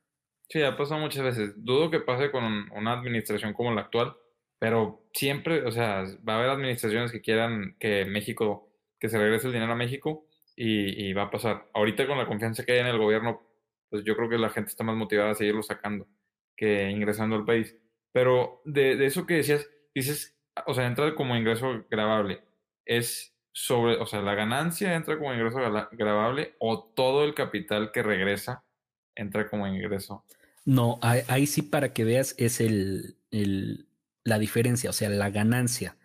Sí, 0.50 0.62
ha 0.62 0.78
pasado 0.78 1.00
muchas 1.00 1.24
veces. 1.24 1.54
Dudo 1.58 1.90
que 1.90 2.00
pase 2.00 2.32
con 2.32 2.44
una 2.72 2.94
administración 2.94 3.54
como 3.54 3.74
la 3.74 3.82
actual, 3.82 4.16
pero 4.60 5.08
siempre, 5.14 5.64
o 5.66 5.72
sea, 5.72 6.04
va 6.28 6.34
a 6.36 6.38
haber 6.38 6.50
administraciones 6.50 7.12
que 7.12 7.22
quieran 7.22 7.76
que 7.80 8.06
México, 8.06 8.72
que 9.00 9.10
se 9.10 9.18
regrese 9.18 9.48
el 9.48 9.54
dinero 9.54 9.74
a 9.74 9.76
México 9.76 10.28
y, 10.56 11.14
va 11.14 11.24
a 11.24 11.32
pasar. 11.32 11.70
Ahorita 11.74 12.08
con 12.08 12.18
la 12.18 12.28
confianza 12.28 12.64
que 12.64 12.74
hay 12.74 12.80
en 12.80 12.88
el 12.88 12.98
gobierno, 12.98 13.42
pues 13.90 14.04
yo 14.04 14.16
creo 14.16 14.30
que 14.30 14.38
la 14.38 14.50
gente 14.50 14.70
está 14.70 14.84
más 14.84 14.96
motivada 14.96 15.32
a 15.32 15.36
seguirlo 15.36 15.64
sacando 15.64 16.08
que 16.56 16.90
ingresando 16.90 17.36
al 17.36 17.46
país. 17.46 17.76
Pero 18.14 18.62
de, 18.66 18.96
de 18.96 19.06
eso 19.06 19.26
que 19.26 19.36
decías, 19.36 19.70
dices, 19.94 20.38
o 20.68 20.74
sea, 20.74 20.88
entra 20.88 21.16
como 21.16 21.36
ingreso 21.36 21.86
grabable. 21.90 22.42
Es 22.86 23.36
sobre, 23.52 23.98
o 23.98 24.06
sea, 24.06 24.22
la 24.22 24.36
ganancia 24.36 24.96
entra 24.96 25.18
como 25.18 25.34
ingreso 25.34 25.60
grabable 25.92 26.56
o 26.60 26.84
todo 26.96 27.24
el 27.24 27.34
capital 27.34 27.92
que 27.92 28.04
regresa 28.04 28.66
entra 29.16 29.50
como 29.50 29.68
ingreso. 29.68 30.24
No, 30.66 31.00
ahí, 31.02 31.46
sí 31.46 31.62
para 31.62 31.94
que 31.94 32.04
veas 32.04 32.34
es 32.38 32.60
el, 32.60 33.18
el, 33.32 33.88
la 34.24 34.40
diferencia, 34.40 34.90
o 34.90 34.94
sea, 34.94 35.10
la 35.10 35.30
ganancia. 35.30 35.98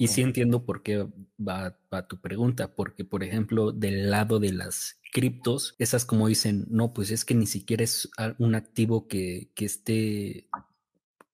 Y 0.00 0.08
sí 0.08 0.22
entiendo 0.22 0.64
por 0.64 0.82
qué 0.82 1.06
va, 1.38 1.78
va, 1.92 2.08
tu 2.08 2.20
pregunta, 2.20 2.74
porque 2.74 3.04
por 3.04 3.22
ejemplo, 3.22 3.70
del 3.70 4.10
lado 4.10 4.40
de 4.40 4.52
las 4.52 4.98
criptos, 5.12 5.76
esas 5.78 6.04
como 6.04 6.26
dicen, 6.26 6.66
no, 6.68 6.92
pues 6.92 7.10
es 7.12 7.24
que 7.24 7.34
ni 7.34 7.46
siquiera 7.46 7.84
es 7.84 8.10
un 8.38 8.56
activo 8.56 9.06
que, 9.06 9.52
que 9.54 9.64
esté, 9.64 10.48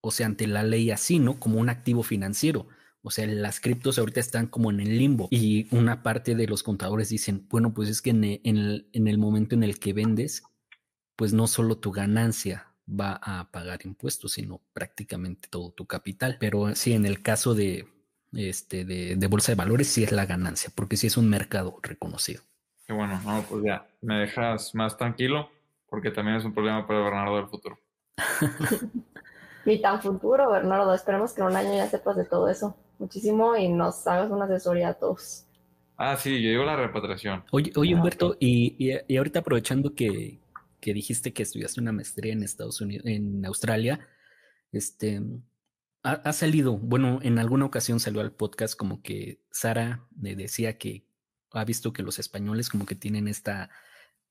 o 0.02 0.10
sea, 0.10 0.26
ante 0.26 0.46
la 0.46 0.64
ley 0.64 0.90
así, 0.90 1.18
¿no? 1.18 1.40
Como 1.40 1.58
un 1.60 1.70
activo 1.70 2.02
financiero. 2.02 2.68
O 3.02 3.10
sea, 3.10 3.26
las 3.26 3.58
criptos 3.58 3.98
ahorita 3.98 4.20
están 4.20 4.46
como 4.46 4.70
en 4.70 4.80
el 4.80 4.98
limbo 4.98 5.28
y 5.30 5.66
una 5.74 6.02
parte 6.02 6.34
de 6.34 6.46
los 6.46 6.62
contadores 6.62 7.08
dicen, 7.08 7.46
bueno, 7.48 7.74
pues 7.74 7.88
es 7.88 8.02
que 8.02 8.10
en 8.10 8.24
el, 8.24 8.88
en 8.92 9.08
el 9.08 9.18
momento 9.18 9.54
en 9.54 9.64
el 9.64 9.78
que 9.78 9.92
vendes, 9.92 10.44
pues 11.16 11.32
no 11.32 11.46
solo 11.46 11.78
tu 11.78 11.92
ganancia 11.92 12.68
va 12.88 13.20
a 13.22 13.50
pagar 13.50 13.80
impuestos, 13.84 14.32
sino 14.32 14.60
prácticamente 14.72 15.48
todo 15.48 15.70
tu 15.70 15.86
capital. 15.86 16.36
Pero 16.40 16.74
sí, 16.74 16.92
en 16.92 17.06
el 17.06 17.22
caso 17.22 17.54
de, 17.54 17.88
este, 18.32 18.84
de, 18.84 19.26
bolsa 19.28 19.52
de 19.52 19.56
valores, 19.56 19.88
sí 19.88 20.04
es 20.04 20.12
la 20.12 20.26
ganancia, 20.26 20.70
porque 20.74 20.96
sí 20.96 21.06
es 21.06 21.16
un 21.16 21.28
mercado 21.28 21.78
reconocido. 21.82 22.42
Qué 22.86 22.92
bueno, 22.92 23.20
no, 23.24 23.42
pues 23.48 23.64
ya, 23.64 23.86
me 24.00 24.16
dejas 24.16 24.74
más 24.74 24.96
tranquilo, 24.96 25.50
porque 25.88 26.10
también 26.10 26.38
es 26.38 26.44
un 26.44 26.52
problema 26.52 26.86
para 26.86 27.00
Bernardo 27.00 27.36
del 27.36 27.48
futuro. 27.48 27.78
Ni 29.64 29.80
tan 29.80 30.02
futuro, 30.02 30.50
Bernardo. 30.50 30.92
Esperemos 30.92 31.32
que 31.32 31.40
en 31.40 31.46
un 31.46 31.56
año 31.56 31.74
ya 31.76 31.88
sepas 31.88 32.16
de 32.16 32.24
todo 32.24 32.48
eso 32.48 32.76
muchísimo 32.98 33.56
y 33.56 33.68
nos 33.68 34.06
hagas 34.06 34.30
una 34.30 34.46
asesoría 34.46 34.88
a 34.88 34.94
todos. 34.94 35.46
Ah, 35.96 36.16
sí, 36.16 36.42
yo 36.42 36.50
digo 36.50 36.64
la 36.64 36.76
repatriación. 36.76 37.44
Oye, 37.50 37.72
oye 37.76 37.94
Humberto, 37.94 38.36
y, 38.40 38.74
y, 39.06 39.16
ahorita 39.16 39.40
aprovechando 39.40 39.94
que, 39.94 40.40
que 40.82 40.92
dijiste 40.92 41.32
que 41.32 41.44
estudiaste 41.44 41.80
una 41.80 41.92
maestría 41.92 42.32
en 42.32 42.42
Estados 42.42 42.80
Unidos, 42.80 43.06
en 43.06 43.46
Australia, 43.46 44.00
este, 44.72 45.22
ha, 46.02 46.32
salido, 46.32 46.76
bueno, 46.76 47.20
en 47.22 47.38
alguna 47.38 47.66
ocasión 47.66 48.00
salió 48.00 48.20
al 48.20 48.32
podcast 48.32 48.74
como 48.74 49.00
que 49.00 49.40
Sara 49.52 50.08
me 50.16 50.34
decía 50.34 50.78
que 50.78 51.06
ha 51.52 51.64
visto 51.64 51.92
que 51.92 52.02
los 52.02 52.18
españoles 52.18 52.68
como 52.68 52.84
que 52.84 52.96
tienen 52.96 53.28
esta, 53.28 53.70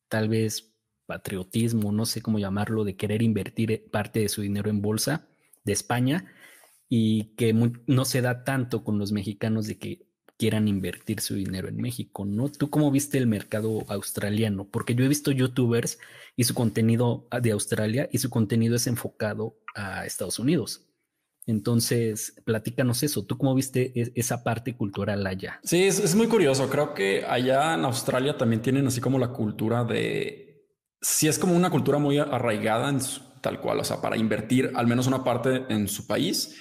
tal 0.10 0.28
vez, 0.28 0.74
patriotismo, 1.06 1.94
no 1.94 2.06
sé 2.06 2.22
cómo 2.22 2.38
llamarlo, 2.38 2.84
de 2.84 2.98
querer 2.98 3.22
invertir 3.22 3.90
parte 3.90 4.20
de 4.20 4.28
su 4.28 4.42
dinero 4.42 4.70
en 4.70 4.82
bolsa 4.82 5.30
de 5.64 5.72
España 5.72 6.34
y 6.90 7.34
que 7.36 7.54
no 7.54 8.04
se 8.04 8.22
da 8.22 8.44
tanto 8.44 8.84
con 8.84 9.00
los 9.00 9.14
mexicanos 9.14 9.68
de 9.68 9.78
que 9.78 10.06
quieran 10.42 10.68
invertir 10.68 11.20
su 11.20 11.36
dinero 11.36 11.68
en 11.70 11.78
México, 11.78 12.26
¿no? 12.26 12.50
¿Tú 12.50 12.72
cómo 12.72 12.90
viste 12.90 13.20
el 13.20 13.28
mercado 13.28 13.86
australiano? 13.90 14.68
Porque 14.68 14.96
yo 14.96 15.06
he 15.06 15.08
visto 15.08 15.30
youtubers 15.30 16.00
y 16.36 16.46
su 16.46 16.56
contenido 16.56 17.28
ah, 17.30 17.40
de 17.40 17.52
Australia 17.52 18.10
y 18.12 18.18
su 18.18 18.32
contenido 18.32 18.76
es 18.76 18.88
enfocado 18.88 19.60
a 19.76 20.04
Estados 20.08 20.40
Unidos. 20.40 20.88
Entonces, 21.46 22.42
platícanos 22.44 23.04
eso. 23.04 23.24
¿Tú 23.24 23.38
cómo 23.38 23.54
viste 23.54 23.92
e-, 23.94 24.14
esa 24.16 24.44
parte 24.44 24.76
cultural 24.76 25.28
allá? 25.28 25.60
Sí, 25.64 25.84
es, 25.84 26.16
muy 26.16 26.26
curioso. 26.26 26.68
Creo 26.72 26.96
que 26.96 27.24
allá 27.24 27.76
en 27.76 27.86
Australia 27.86 28.36
también 28.36 28.64
tienen 28.64 28.88
así 28.88 29.00
como 29.00 29.20
la 29.20 29.28
cultura 29.28 29.84
de... 29.84 30.66
Sí, 31.02 31.28
es 31.28 31.38
como 31.38 31.56
una 31.56 31.70
cultura 31.70 32.00
muy 32.00 32.18
arraigada 32.18 32.90
en 32.90 32.98
tal 33.42 33.62
cual, 33.62 33.80
o 33.80 33.84
sea, 33.84 34.02
para 34.02 34.18
invertir 34.18 34.72
al 34.74 34.88
menos 34.88 35.06
una 35.06 35.24
parte 35.24 35.66
en 35.70 35.88
su 35.88 36.08
país. 36.08 36.56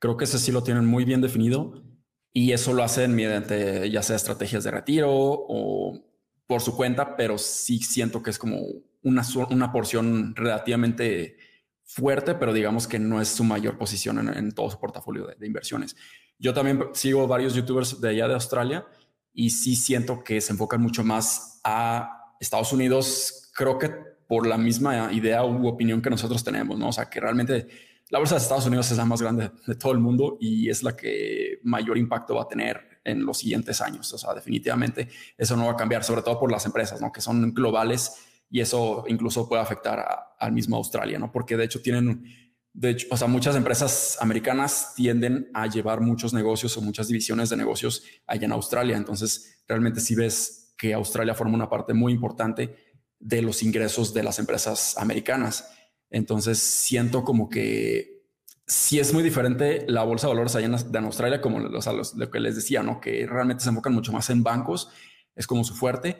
Creo 0.00 0.18
que 0.18 0.24
ese 0.24 0.38
sí 0.38 0.52
lo 0.52 0.62
tienen 0.62 0.84
muy 0.84 1.06
bien 1.06 1.22
definido 1.22 1.91
y 2.32 2.52
eso 2.52 2.72
lo 2.72 2.82
hacen 2.82 3.14
mediante 3.14 3.90
ya 3.90 4.02
sea 4.02 4.16
estrategias 4.16 4.64
de 4.64 4.70
retiro 4.70 5.10
o 5.12 6.00
por 6.46 6.60
su 6.60 6.76
cuenta, 6.76 7.16
pero 7.16 7.38
sí 7.38 7.78
siento 7.78 8.22
que 8.22 8.30
es 8.30 8.38
como 8.38 8.60
una, 9.02 9.22
una 9.50 9.72
porción 9.72 10.34
relativamente 10.34 11.36
fuerte, 11.84 12.34
pero 12.34 12.52
digamos 12.52 12.86
que 12.86 12.98
no 12.98 13.20
es 13.20 13.28
su 13.28 13.44
mayor 13.44 13.78
posición 13.78 14.28
en, 14.34 14.52
todo 14.52 14.70
su 14.70 14.78
portafolio 14.78 15.26
de, 15.26 15.46
inversiones. 15.46 15.96
Yo 16.38 16.54
también 16.54 16.82
sigo 16.94 17.26
varios 17.26 17.54
youtubers 17.54 18.00
de 18.00 18.10
allá 18.10 18.28
de 18.28 18.34
Australia 18.34 18.86
y 19.32 19.50
sí 19.50 19.76
siento 19.76 20.24
que 20.24 20.40
se 20.40 20.52
enfocan 20.52 20.80
mucho 20.80 21.04
más 21.04 21.60
a 21.64 22.34
Estados 22.40 22.72
Unidos, 22.72 23.50
creo 23.54 23.78
que 23.78 23.90
por 24.26 24.46
la 24.46 24.56
misma 24.56 25.12
idea 25.12 25.44
u 25.44 25.66
opinión 25.66 26.00
que 26.00 26.10
nosotros 26.10 26.42
tenemos, 26.42 26.78
¿no? 26.78 26.88
O 26.88 26.92
sea, 26.92 27.10
que 27.10 27.20
realmente 27.20 27.68
la 28.12 28.18
bolsa 28.18 28.34
de 28.34 28.42
Estados 28.42 28.66
Unidos 28.66 28.90
es 28.90 28.98
la 28.98 29.06
más 29.06 29.22
grande 29.22 29.50
de 29.66 29.74
todo 29.74 29.92
el 29.92 29.98
mundo 29.98 30.36
y 30.38 30.68
es 30.68 30.82
la 30.82 30.94
que 30.94 31.60
mayor 31.62 31.96
impacto 31.96 32.34
va 32.34 32.42
a 32.42 32.46
tener 32.46 33.00
en 33.04 33.24
los 33.24 33.38
siguientes 33.38 33.80
años. 33.80 34.12
O 34.12 34.18
sea, 34.18 34.34
definitivamente 34.34 35.08
eso 35.38 35.56
no 35.56 35.64
va 35.64 35.72
a 35.72 35.76
cambiar, 35.76 36.04
sobre 36.04 36.20
todo 36.20 36.38
por 36.38 36.52
las 36.52 36.66
empresas, 36.66 37.00
¿no? 37.00 37.10
Que 37.10 37.22
son 37.22 37.54
globales 37.54 38.16
y 38.50 38.60
eso 38.60 39.04
incluso 39.08 39.48
puede 39.48 39.62
afectar 39.62 40.04
al 40.38 40.52
mismo 40.52 40.76
Australia, 40.76 41.18
¿no? 41.18 41.32
Porque 41.32 41.56
de 41.56 41.64
hecho 41.64 41.80
tienen, 41.80 42.26
de 42.74 42.90
hecho, 42.90 43.06
o 43.10 43.16
sea, 43.16 43.28
muchas 43.28 43.56
empresas 43.56 44.18
americanas 44.20 44.92
tienden 44.94 45.50
a 45.54 45.66
llevar 45.66 46.02
muchos 46.02 46.34
negocios 46.34 46.76
o 46.76 46.82
muchas 46.82 47.08
divisiones 47.08 47.48
de 47.48 47.56
negocios 47.56 48.04
allá 48.26 48.44
en 48.44 48.52
Australia. 48.52 48.98
Entonces, 48.98 49.64
realmente 49.66 50.02
si 50.02 50.14
ves 50.14 50.74
que 50.76 50.92
Australia 50.92 51.34
forma 51.34 51.54
una 51.54 51.70
parte 51.70 51.94
muy 51.94 52.12
importante 52.12 52.76
de 53.18 53.40
los 53.40 53.62
ingresos 53.62 54.12
de 54.12 54.22
las 54.22 54.38
empresas 54.38 54.98
americanas. 54.98 55.70
Entonces 56.12 56.58
siento 56.58 57.24
como 57.24 57.48
que 57.48 58.22
sí 58.66 59.00
es 59.00 59.12
muy 59.12 59.22
diferente 59.22 59.84
la 59.88 60.04
bolsa 60.04 60.26
de 60.26 60.34
valores 60.34 60.54
allá 60.54 60.66
en, 60.66 61.04
Australia, 61.04 61.40
como 61.40 61.58
lo 61.58 62.30
que 62.30 62.40
les 62.40 62.54
decía, 62.54 62.82
¿no? 62.82 63.00
Que 63.00 63.26
realmente 63.26 63.64
se 63.64 63.70
enfocan 63.70 63.94
mucho 63.94 64.12
más 64.12 64.30
en 64.30 64.42
bancos, 64.42 64.90
es 65.34 65.46
como 65.46 65.64
su 65.64 65.74
fuerte. 65.74 66.18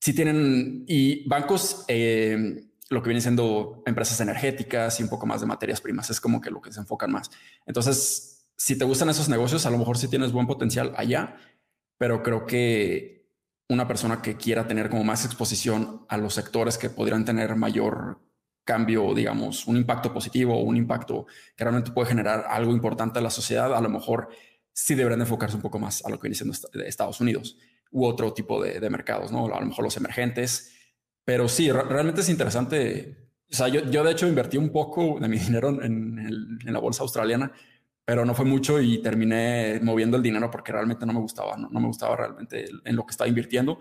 Sí 0.00 0.12
tienen, 0.12 0.84
y 0.86 1.26
bancos, 1.28 1.84
eh, 1.88 2.64
lo 2.90 3.02
que 3.02 3.08
viene 3.08 3.20
siendo 3.20 3.82
empresas 3.86 4.20
energéticas 4.20 4.98
y 4.98 5.04
un 5.04 5.08
poco 5.08 5.26
más 5.26 5.40
de 5.40 5.46
materias 5.46 5.80
primas, 5.80 6.10
es 6.10 6.20
como 6.20 6.40
que 6.40 6.50
lo 6.50 6.60
que 6.60 6.72
se 6.72 6.80
enfocan 6.80 7.12
más. 7.12 7.30
Entonces, 7.66 8.48
si 8.56 8.76
te 8.76 8.84
gustan 8.84 9.08
esos 9.08 9.28
negocios, 9.28 9.64
a 9.64 9.70
lo 9.70 9.78
mejor 9.78 9.96
sí 9.96 10.08
tienes 10.08 10.32
buen 10.32 10.48
potencial 10.48 10.92
allá, 10.96 11.36
pero 11.98 12.22
creo 12.24 12.46
que 12.46 13.30
una 13.68 13.86
persona 13.86 14.20
que 14.20 14.36
quiera 14.36 14.66
tener 14.66 14.90
como 14.90 15.04
más 15.04 15.24
exposición 15.24 16.04
a 16.08 16.16
los 16.16 16.34
sectores 16.34 16.76
que 16.76 16.90
podrían 16.90 17.24
tener 17.24 17.54
mayor 17.54 18.18
cambio, 18.70 19.12
digamos, 19.14 19.66
un 19.66 19.76
impacto 19.76 20.12
positivo 20.12 20.54
o 20.54 20.62
un 20.62 20.76
impacto 20.76 21.26
que 21.56 21.64
realmente 21.64 21.90
puede 21.90 22.10
generar 22.10 22.44
algo 22.48 22.70
importante 22.70 23.18
a 23.18 23.22
la 23.22 23.30
sociedad, 23.30 23.74
a 23.74 23.80
lo 23.80 23.88
mejor 23.88 24.28
sí 24.72 24.94
deberían 24.94 25.20
enfocarse 25.20 25.56
un 25.56 25.62
poco 25.62 25.80
más 25.80 26.06
a 26.06 26.08
lo 26.08 26.18
que 26.18 26.28
viene 26.28 26.36
siendo 26.36 26.56
Estados 26.86 27.20
Unidos 27.20 27.56
u 27.90 28.04
otro 28.04 28.32
tipo 28.32 28.62
de, 28.62 28.88
mercados, 28.88 29.32
¿no? 29.32 29.52
A 29.52 29.58
lo 29.58 29.66
mejor 29.66 29.82
los 29.82 29.96
emergentes. 29.96 30.72
Pero 31.24 31.48
sí, 31.48 31.72
realmente 31.72 32.20
es 32.20 32.28
interesante. 32.28 33.32
O 33.50 33.56
sea, 33.56 33.66
yo, 33.66 33.80
yo, 33.90 34.04
de 34.04 34.12
hecho 34.12 34.28
invertí 34.28 34.56
un 34.56 34.70
poco 34.70 35.18
de 35.18 35.26
mi 35.26 35.38
dinero 35.46 35.70
en, 35.82 36.60
en, 36.64 36.72
la 36.72 36.78
bolsa 36.78 37.02
australiana, 37.02 37.50
pero 38.04 38.24
no 38.24 38.34
fue 38.34 38.44
mucho 38.44 38.80
y 38.80 39.02
terminé 39.02 39.80
moviendo 39.82 40.16
el 40.16 40.22
dinero 40.22 40.48
porque 40.48 40.70
realmente 40.70 41.04
no 41.06 41.12
me 41.12 41.20
gustaba, 41.20 41.56
no, 41.56 41.68
no 41.70 41.80
me 41.80 41.88
gustaba 41.88 42.14
realmente 42.14 42.70
en 42.84 42.94
lo 42.94 43.04
que 43.04 43.10
estaba 43.10 43.26
invirtiendo. 43.26 43.80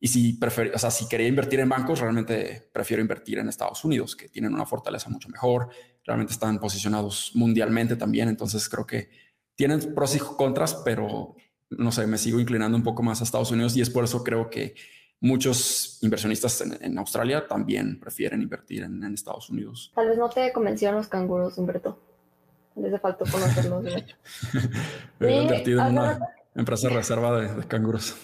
Y 0.00 0.08
si, 0.08 0.34
prefer, 0.34 0.72
o 0.74 0.78
sea, 0.78 0.90
si 0.90 1.08
quería 1.08 1.26
invertir 1.26 1.60
en 1.60 1.68
bancos, 1.68 2.00
realmente 2.00 2.68
prefiero 2.72 3.00
invertir 3.00 3.38
en 3.38 3.48
Estados 3.48 3.84
Unidos, 3.84 4.14
que 4.14 4.28
tienen 4.28 4.54
una 4.54 4.64
fortaleza 4.64 5.10
mucho 5.10 5.28
mejor, 5.28 5.70
realmente 6.04 6.32
están 6.32 6.60
posicionados 6.60 7.32
mundialmente 7.34 7.96
también, 7.96 8.28
entonces 8.28 8.68
creo 8.68 8.86
que 8.86 9.10
tienen 9.56 9.94
pros 9.94 10.14
y 10.14 10.20
contras, 10.20 10.74
pero 10.84 11.34
no 11.70 11.90
sé, 11.90 12.06
me 12.06 12.16
sigo 12.16 12.38
inclinando 12.38 12.76
un 12.76 12.84
poco 12.84 13.02
más 13.02 13.20
a 13.20 13.24
Estados 13.24 13.50
Unidos 13.50 13.76
y 13.76 13.80
es 13.80 13.90
por 13.90 14.04
eso 14.04 14.22
creo 14.22 14.48
que 14.48 14.74
muchos 15.20 15.98
inversionistas 16.02 16.60
en, 16.60 16.96
Australia 16.96 17.46
también 17.48 17.98
prefieren 17.98 18.40
invertir 18.40 18.84
en, 18.84 19.02
Estados 19.12 19.50
Unidos. 19.50 19.92
Tal 19.94 20.08
vez 20.08 20.16
no 20.16 20.30
te 20.30 20.52
convencieron 20.52 20.96
los 20.96 21.08
canguros, 21.08 21.58
Humberto. 21.58 22.00
Les 22.76 23.00
faltó 23.00 23.24
conocerlos. 23.30 23.84
He 25.20 25.42
invertido 25.42 25.84
en 25.84 25.98
una 25.98 26.20
empresa 26.54 26.88
reserva 26.88 27.40
de, 27.40 27.52
de 27.52 27.66
canguros. 27.66 28.14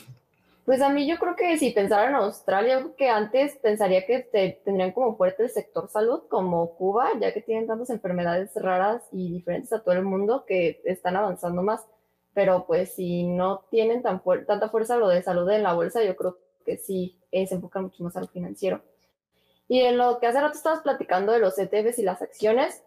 Pues 0.65 0.81
a 0.81 0.89
mí 0.89 1.07
yo 1.07 1.19
creo 1.19 1.37
que 1.37 1.59
si 1.59 1.71
pensara 1.73 2.09
en 2.09 2.15
Australia, 2.15 2.87
que 2.97 3.11
antes 3.11 3.57
pensaría 3.57 4.07
que 4.07 4.21
tendrían 4.65 4.93
como 4.93 5.15
fuerte 5.17 5.43
el 5.43 5.51
sector 5.51 5.89
salud, 5.91 6.23
como 6.31 6.75
Cuba, 6.77 7.11
ya 7.21 7.35
que 7.35 7.43
tienen 7.43 7.67
tantas 7.67 7.91
enfermedades 7.91 8.51
raras 8.55 9.03
y 9.13 9.31
diferentes 9.31 9.73
a 9.75 9.83
todo 9.83 9.95
el 9.95 10.05
mundo 10.05 10.45
que 10.47 10.81
están 10.85 11.17
avanzando 11.17 11.63
más. 11.63 11.87
pero 12.33 12.67
pues 12.67 12.95
si 12.95 13.25
no 13.25 13.65
tienen 13.71 14.03
tan 14.03 14.21
tanta 14.47 14.69
fuerza 14.69 14.97
lo 14.97 15.09
de 15.09 15.23
salud 15.23 15.49
en 15.51 15.63
la 15.63 15.75
bolsa, 15.75 16.03
yo 16.03 16.17
creo 16.17 16.39
que 16.65 16.79
sí 16.79 17.21
eh, 17.31 17.47
se 17.47 17.55
enfocan 17.57 17.85
mucho 17.85 18.03
más 18.03 18.17
a 18.17 18.21
lo 18.21 18.29
financiero. 18.29 18.83
Y 19.69 19.81
en 19.81 19.99
lo 19.99 20.19
que 20.19 20.27
hace 20.27 20.41
rato 20.41 20.57
estabas 20.57 20.81
platicando 20.81 21.33
de 21.33 21.39
los 21.39 21.59
ETFs 21.59 21.99
y 21.99 22.03
las 22.03 22.23
acciones, 22.23 22.83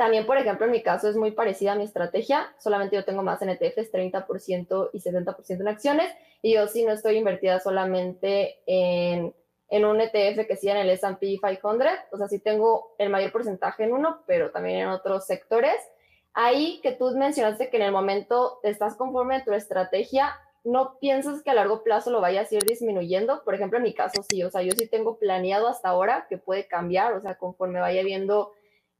también, 0.00 0.24
por 0.24 0.38
ejemplo, 0.38 0.64
en 0.64 0.72
mi 0.72 0.82
caso 0.82 1.10
es 1.10 1.16
muy 1.16 1.32
parecida 1.32 1.72
a 1.72 1.74
mi 1.74 1.84
estrategia, 1.84 2.54
solamente 2.58 2.96
yo 2.96 3.04
tengo 3.04 3.22
más 3.22 3.42
en 3.42 3.50
ETFs, 3.50 3.92
30% 3.92 4.88
y 4.94 4.98
70% 4.98 5.60
en 5.60 5.68
acciones, 5.68 6.10
y 6.40 6.54
yo 6.54 6.66
sí 6.68 6.86
no 6.86 6.92
estoy 6.92 7.18
invertida 7.18 7.60
solamente 7.60 8.60
en, 8.64 9.34
en 9.68 9.84
un 9.84 10.00
ETF 10.00 10.46
que 10.46 10.56
siga 10.56 10.72
en 10.72 10.78
el 10.78 10.88
S&P 10.88 11.36
500, 11.38 11.86
o 12.12 12.16
sea, 12.16 12.28
sí 12.28 12.38
tengo 12.38 12.94
el 12.96 13.10
mayor 13.10 13.30
porcentaje 13.30 13.84
en 13.84 13.92
uno, 13.92 14.22
pero 14.26 14.50
también 14.50 14.78
en 14.78 14.88
otros 14.88 15.26
sectores. 15.26 15.76
Ahí 16.32 16.80
que 16.82 16.92
tú 16.92 17.10
mencionaste 17.10 17.68
que 17.68 17.76
en 17.76 17.82
el 17.82 17.92
momento 17.92 18.60
estás 18.62 18.96
conforme 18.96 19.36
a 19.36 19.44
tu 19.44 19.52
estrategia, 19.52 20.34
no 20.64 20.98
piensas 20.98 21.42
que 21.42 21.50
a 21.50 21.54
largo 21.54 21.82
plazo 21.82 22.10
lo 22.10 22.22
vayas 22.22 22.50
a 22.50 22.54
ir 22.54 22.62
disminuyendo. 22.62 23.44
Por 23.44 23.54
ejemplo, 23.54 23.76
en 23.76 23.84
mi 23.84 23.92
caso 23.92 24.22
sí, 24.30 24.42
o 24.44 24.50
sea, 24.50 24.62
yo 24.62 24.72
sí 24.78 24.88
tengo 24.88 25.18
planeado 25.18 25.68
hasta 25.68 25.90
ahora 25.90 26.24
que 26.30 26.38
puede 26.38 26.66
cambiar, 26.66 27.12
o 27.12 27.20
sea, 27.20 27.34
conforme 27.34 27.80
vaya 27.80 28.02
viendo 28.02 28.52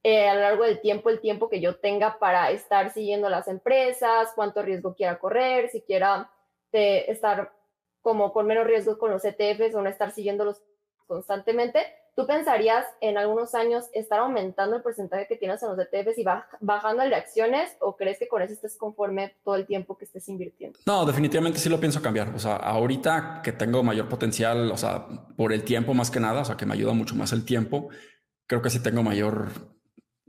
eh, 0.02 0.28
a 0.28 0.34
lo 0.34 0.40
largo 0.40 0.64
del 0.64 0.80
tiempo 0.80 1.10
el 1.10 1.20
tiempo 1.20 1.48
que 1.48 1.60
yo 1.60 1.76
tenga 1.76 2.18
para 2.18 2.50
estar 2.50 2.92
siguiendo 2.92 3.28
las 3.28 3.48
empresas, 3.48 4.30
cuánto 4.34 4.62
riesgo 4.62 4.94
quiera 4.94 5.18
correr, 5.18 5.68
si 5.70 5.82
quiera 5.82 6.30
eh, 6.72 7.04
estar 7.08 7.52
como 8.00 8.32
con 8.32 8.46
menos 8.46 8.66
riesgo 8.66 8.98
con 8.98 9.10
los 9.10 9.24
ETFs 9.24 9.74
o 9.74 9.82
no 9.82 9.88
estar 9.88 10.10
siguiéndolos 10.10 10.62
constantemente. 11.06 11.80
¿Tú 12.16 12.26
pensarías 12.26 12.86
en 13.00 13.18
algunos 13.18 13.54
años 13.54 13.86
estar 13.92 14.20
aumentando 14.20 14.76
el 14.76 14.82
porcentaje 14.82 15.26
que 15.26 15.36
tienes 15.36 15.62
en 15.62 15.70
los 15.70 15.78
ETFs 15.78 16.18
y 16.18 16.24
bajando 16.60 17.02
el 17.02 17.10
de 17.10 17.16
acciones 17.16 17.76
o 17.80 17.96
crees 17.96 18.18
que 18.18 18.28
con 18.28 18.42
eso 18.42 18.52
estés 18.52 18.76
conforme 18.76 19.36
todo 19.44 19.54
el 19.54 19.66
tiempo 19.66 19.96
que 19.96 20.04
estés 20.04 20.28
invirtiendo? 20.28 20.78
No, 20.86 21.04
definitivamente 21.06 21.58
sí 21.58 21.68
lo 21.68 21.80
pienso 21.80 22.02
cambiar. 22.02 22.34
O 22.34 22.38
sea, 22.38 22.56
ahorita 22.56 23.40
que 23.44 23.52
tengo 23.52 23.82
mayor 23.82 24.08
potencial, 24.08 24.70
o 24.70 24.76
sea, 24.76 25.06
por 25.36 25.52
el 25.52 25.64
tiempo 25.64 25.94
más 25.94 26.10
que 26.10 26.20
nada, 26.20 26.40
o 26.40 26.44
sea, 26.44 26.56
que 26.56 26.66
me 26.66 26.74
ayuda 26.74 26.92
mucho 26.92 27.14
más 27.14 27.32
el 27.32 27.44
tiempo, 27.44 27.88
creo 28.46 28.60
que 28.60 28.70
sí 28.70 28.82
tengo 28.82 29.02
mayor, 29.02 29.48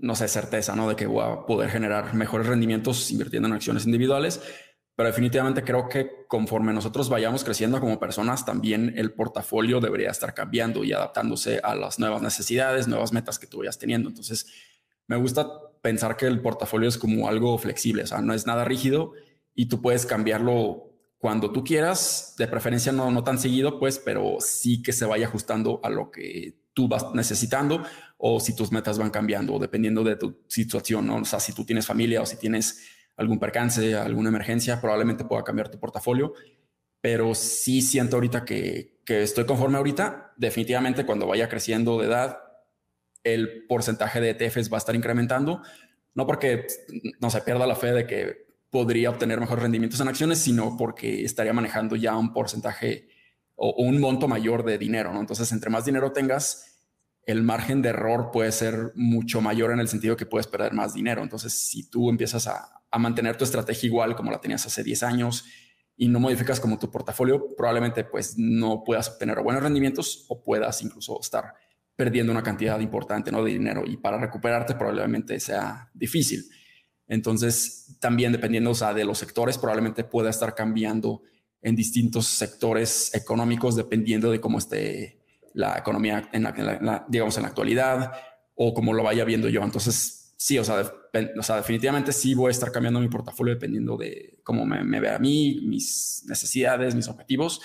no 0.02 0.16
sé, 0.16 0.28
certeza, 0.28 0.76
¿no? 0.76 0.90
De 0.90 0.96
que 0.96 1.08
voy 1.08 1.24
a 1.24 1.46
poder 1.46 1.70
generar 1.70 2.14
mejores 2.14 2.48
rendimientos 2.48 3.12
invirtiendo 3.12 3.48
en 3.48 3.54
acciones 3.54 3.86
individuales 3.86 4.42
pero 4.96 5.10
definitivamente 5.10 5.64
creo 5.64 5.88
que 5.90 6.26
conforme 6.28 6.74
nosotros 6.74 7.10
vayamos 7.10 7.44
creciendo 7.44 7.80
como 7.80 8.00
personas, 8.00 8.46
también 8.46 8.94
el 8.98 9.14
portafolio 9.14 9.80
debería 9.80 10.12
estar 10.12 10.34
cambiando 10.36 10.84
y 10.84 10.94
adaptándose 10.94 11.60
a 11.64 11.74
las 11.74 11.98
nuevas 11.98 12.22
necesidades, 12.22 12.88
nuevas 12.88 13.14
metas 13.14 13.40
que 13.40 13.48
tú 13.48 13.60
vayas 13.60 13.80
teniendo. 13.80 14.10
Entonces, 14.10 14.46
me 15.08 15.16
gusta 15.16 15.50
pensar 15.82 16.18
que 16.18 16.28
el 16.28 16.42
portafolio 16.42 16.88
es 16.88 17.00
como 17.00 17.28
algo 17.28 17.58
flexible, 17.58 18.04
o 18.04 18.06
sea, 18.06 18.22
no 18.22 18.34
es 18.34 18.46
nada 18.46 18.64
rígido 18.66 19.14
y 19.56 19.66
tú 19.66 19.82
puedes 19.82 20.06
cambiarlo 20.06 20.92
cuando 21.18 21.52
tú 21.52 21.64
quieras, 21.64 22.36
de 22.38 22.48
preferencia 22.48 22.92
no, 22.92 23.10
no 23.12 23.24
tan 23.24 23.40
seguido, 23.40 23.80
pues, 23.80 23.98
pero 23.98 24.38
sí 24.40 24.84
que 24.84 24.94
se 24.94 25.06
vaya 25.06 25.26
ajustando 25.26 25.80
a 25.84 25.90
lo 25.90 26.12
que 26.12 26.62
tú 26.74 26.88
vas 26.88 27.14
necesitando 27.14 27.84
o 28.24 28.40
si 28.40 28.56
tus 28.56 28.72
metas 28.72 29.00
van 29.00 29.10
cambiando, 29.10 29.58
dependiendo 29.58 30.04
de 30.04 30.16
tu 30.16 30.44
situación, 30.48 31.08
¿no? 31.08 31.16
O 31.16 31.26
sea, 31.26 31.40
si 31.40 31.54
tú 31.54 31.66
tienes 31.66 31.88
familia 31.88 32.22
o 32.22 32.26
si 32.26 32.38
tienes 32.38 32.88
algún 33.18 33.40
percance, 33.40 33.96
alguna 33.96 34.30
emergencia, 34.30 34.80
probablemente 34.80 35.26
pueda 35.26 35.44
cambiar 35.44 35.70
tu 35.70 35.80
portafolio. 35.80 36.34
Pero 37.02 37.34
sí 37.34 37.82
siento 37.82 38.18
ahorita 38.18 38.46
que, 38.46 39.02
que 39.06 39.24
estoy 39.24 39.46
conforme 39.46 39.78
ahorita. 39.78 40.34
Definitivamente 40.38 41.04
cuando 41.04 41.26
vaya 41.26 41.50
creciendo 41.50 42.00
de 42.00 42.06
edad, 42.06 42.38
el 43.24 43.66
porcentaje 43.68 44.22
de 44.22 44.30
ETFs 44.30 44.72
va 44.72 44.78
a 44.78 44.84
estar 44.86 44.96
incrementando. 44.96 45.64
No 46.14 46.28
porque 46.28 46.68
no 47.20 47.32
se 47.32 47.42
pierda 47.42 47.66
la 47.66 47.76
fe 47.76 47.92
de 47.92 48.06
que 48.06 48.46
podría 48.70 49.10
obtener 49.10 49.40
mejores 49.40 49.64
rendimientos 49.64 50.00
en 50.00 50.10
acciones, 50.10 50.38
sino 50.38 50.78
porque 50.78 51.26
estaría 51.26 51.54
manejando 51.54 51.96
ya 51.96 52.16
un 52.16 52.34
porcentaje 52.34 53.10
o, 53.56 53.84
un 53.84 54.00
monto 54.00 54.28
mayor 54.28 54.64
de 54.64 54.78
dinero. 54.78 55.12
¿no? 55.12 55.22
Entonces, 55.22 55.52
entre 55.52 55.72
más 55.72 55.86
dinero 55.86 56.12
tengas, 56.12 56.71
el 57.32 57.44
margen 57.44 57.82
de 57.82 57.90
error 57.90 58.30
puede 58.32 58.52
ser 58.52 58.92
mucho 58.96 59.42
mayor 59.42 59.72
en 59.72 59.80
el 59.80 59.88
sentido 59.88 60.18
que 60.18 60.26
puedes 60.26 60.48
perder 60.48 60.74
más 60.74 60.94
dinero. 60.94 61.24
Entonces, 61.24 61.54
si 61.54 61.90
tú 61.90 62.10
empiezas 62.10 62.48
a, 62.48 62.78
mantener 63.00 63.38
tu 63.38 63.46
estrategia 63.46 63.88
igual 63.88 64.18
como 64.18 64.32
la 64.32 64.42
tenías 64.42 64.66
hace 64.66 64.84
10 64.84 65.04
años 65.04 65.46
y 65.96 66.10
no 66.10 66.20
modificas 66.20 66.60
como 66.60 66.78
tu 66.78 66.92
portafolio, 66.92 67.56
probablemente 67.56 68.04
pues 68.04 68.38
no 68.38 68.84
puedas 68.84 69.08
obtener 69.08 69.40
buenos 69.42 69.64
rendimientos 69.64 70.26
o 70.28 70.44
puedas 70.44 70.82
incluso 70.82 71.18
estar 71.22 71.54
perdiendo 71.96 72.34
una 72.34 72.44
cantidad 72.44 72.78
importante 72.82 73.32
¿no? 73.32 73.46
de 73.46 73.54
dinero 73.54 73.84
y 73.86 73.96
para 73.96 74.18
recuperarte 74.18 74.76
probablemente 74.76 75.40
sea 75.40 75.90
difícil. 75.94 76.44
Entonces, 77.08 77.98
también 78.02 78.34
dependiendo 78.34 78.74
sea, 78.74 78.94
de 78.94 79.06
los 79.06 79.18
sectores, 79.18 79.58
probablemente 79.58 80.04
pueda 80.04 80.30
estar 80.30 80.54
cambiando 80.54 81.22
en 81.62 81.78
distintos 81.78 82.28
sectores 82.28 83.14
económicos 83.14 83.78
dependiendo 83.78 84.32
de 84.32 84.42
cómo 84.42 84.58
esté 84.58 85.21
la 85.54 85.78
economía 85.78 86.30
en 86.32 86.44
la, 86.44 87.06
digamos 87.08 87.36
en 87.38 87.44
la 87.44 87.50
actualidad 87.50 88.12
o 88.56 88.74
cómo 88.74 88.94
lo 88.94 89.04
vaya 89.04 89.26
viendo 89.26 89.50
yo. 89.50 89.64
Entonces, 89.64 90.34
sí, 90.38 90.58
o 90.58 90.64
sea, 90.64 90.82
o 91.38 91.44
sea, 91.44 91.58
definitivamente 91.58 92.14
sí 92.14 92.34
voy 92.34 92.50
a 92.50 92.52
estar 92.52 92.72
cambiando 92.72 93.00
mi 93.00 93.10
portafolio 93.10 93.54
dependiendo 93.54 93.98
de 93.98 94.40
cómo 94.44 94.66
me, 94.66 94.84
me 94.84 95.00
vea 95.00 95.16
a 95.16 95.20
mí, 95.20 95.62
mis 95.64 96.24
necesidades, 96.28 96.96
mis 96.96 97.08
objetivos. 97.08 97.62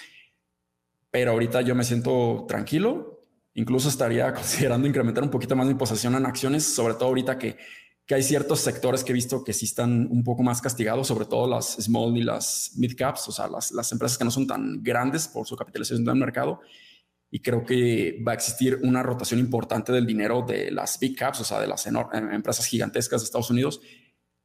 Pero 1.10 1.32
ahorita 1.32 1.62
yo 1.62 1.74
me 1.74 1.84
siento 1.84 2.44
tranquilo. 2.48 3.24
Incluso 3.54 3.88
estaría 3.88 4.32
considerando 4.34 4.86
incrementar 4.86 5.24
un 5.24 5.30
poquito 5.30 5.56
más 5.56 5.66
mi 5.66 5.74
posesión 5.74 6.14
en 6.14 6.26
acciones, 6.26 6.64
sobre 6.64 6.94
todo 6.94 7.06
ahorita 7.06 7.38
que, 7.38 7.56
que 8.06 8.14
hay 8.14 8.22
ciertos 8.22 8.60
sectores 8.60 9.02
que 9.02 9.12
he 9.12 9.14
visto 9.14 9.42
que 9.42 9.52
sí 9.52 9.64
están 9.64 10.08
un 10.10 10.22
poco 10.22 10.42
más 10.42 10.60
castigados, 10.60 11.08
sobre 11.08 11.26
todo 11.26 11.48
las 11.48 11.76
small 11.80 12.16
y 12.16 12.22
las 12.22 12.72
mid 12.76 12.94
caps, 12.96 13.28
o 13.28 13.32
sea, 13.32 13.48
las, 13.48 13.72
las 13.72 13.90
empresas 13.92 14.16
que 14.16 14.24
no 14.24 14.30
son 14.30 14.46
tan 14.46 14.82
grandes 14.82 15.26
por 15.26 15.46
su 15.46 15.56
capitalización 15.56 16.04
del 16.04 16.16
mercado 16.16 16.60
y 17.30 17.40
creo 17.40 17.64
que 17.64 18.22
va 18.26 18.32
a 18.32 18.34
existir 18.34 18.78
una 18.82 19.02
rotación 19.02 19.40
importante 19.40 19.92
del 19.92 20.06
dinero 20.06 20.44
de 20.46 20.70
las 20.70 20.98
big 20.98 21.16
caps, 21.16 21.40
o 21.40 21.44
sea, 21.44 21.60
de 21.60 21.66
las 21.66 21.86
em, 21.86 21.96
empresas 22.32 22.66
gigantescas 22.66 23.20
de 23.20 23.24
Estados 23.24 23.50
Unidos, 23.50 23.80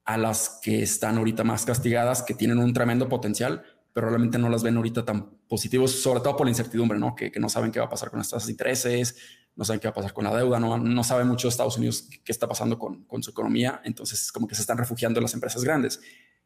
a 0.03 0.17
las 0.17 0.59
que 0.61 0.81
están 0.81 1.17
ahorita 1.17 1.43
más 1.43 1.65
castigadas, 1.65 2.23
que 2.23 2.33
tienen 2.33 2.57
un 2.57 2.73
tremendo 2.73 3.07
potencial, 3.07 3.63
pero 3.93 4.09
realmente 4.09 4.37
no 4.39 4.49
las 4.49 4.63
ven 4.63 4.77
ahorita 4.77 5.05
tan 5.05 5.29
positivos, 5.47 5.91
sobre 5.91 6.21
todo 6.21 6.35
por 6.35 6.47
la 6.47 6.51
incertidumbre, 6.51 6.97
¿no? 6.97 7.15
Que, 7.15 7.31
no 7.39 7.49
saben 7.49 7.71
qué 7.71 7.79
va 7.79 7.85
a 7.85 7.89
pasar 7.89 8.09
con 8.09 8.19
las 8.19 8.29
tasas 8.29 8.47
de 8.47 8.53
intereses, 8.53 9.15
no 9.55 9.63
saben 9.63 9.79
qué 9.79 9.87
va 9.87 9.91
a 9.91 9.95
pasar 9.95 10.13
con 10.13 10.23
la 10.23 10.35
deuda, 10.35 10.59
no, 10.59 11.03
saben 11.03 11.27
mucho 11.27 11.49
Estados 11.49 11.77
Unidos 11.77 12.07
qué 12.23 12.31
está 12.31 12.47
pasando 12.47 12.79
con, 12.79 13.03
con 13.03 13.21
su 13.21 13.31
economía, 13.31 13.81
entonces 13.83 14.31
como 14.31 14.47
que 14.47 14.55
se 14.55 14.61
están 14.61 14.77
refugiando 14.77 15.19
en 15.19 15.23
las 15.23 15.33
empresas 15.33 15.63
grandes. 15.63 15.99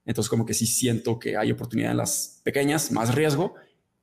Entonces 0.05 0.29
como 0.29 0.45
que 0.45 0.53
sí 0.53 0.65
siento 0.65 1.17
que 1.17 1.37
hay 1.37 1.51
oportunidad 1.51 1.91
en 1.91 1.97
las 1.97 2.41
pequeñas, 2.43 2.91
más 2.91 3.15
riesgo, 3.15 3.55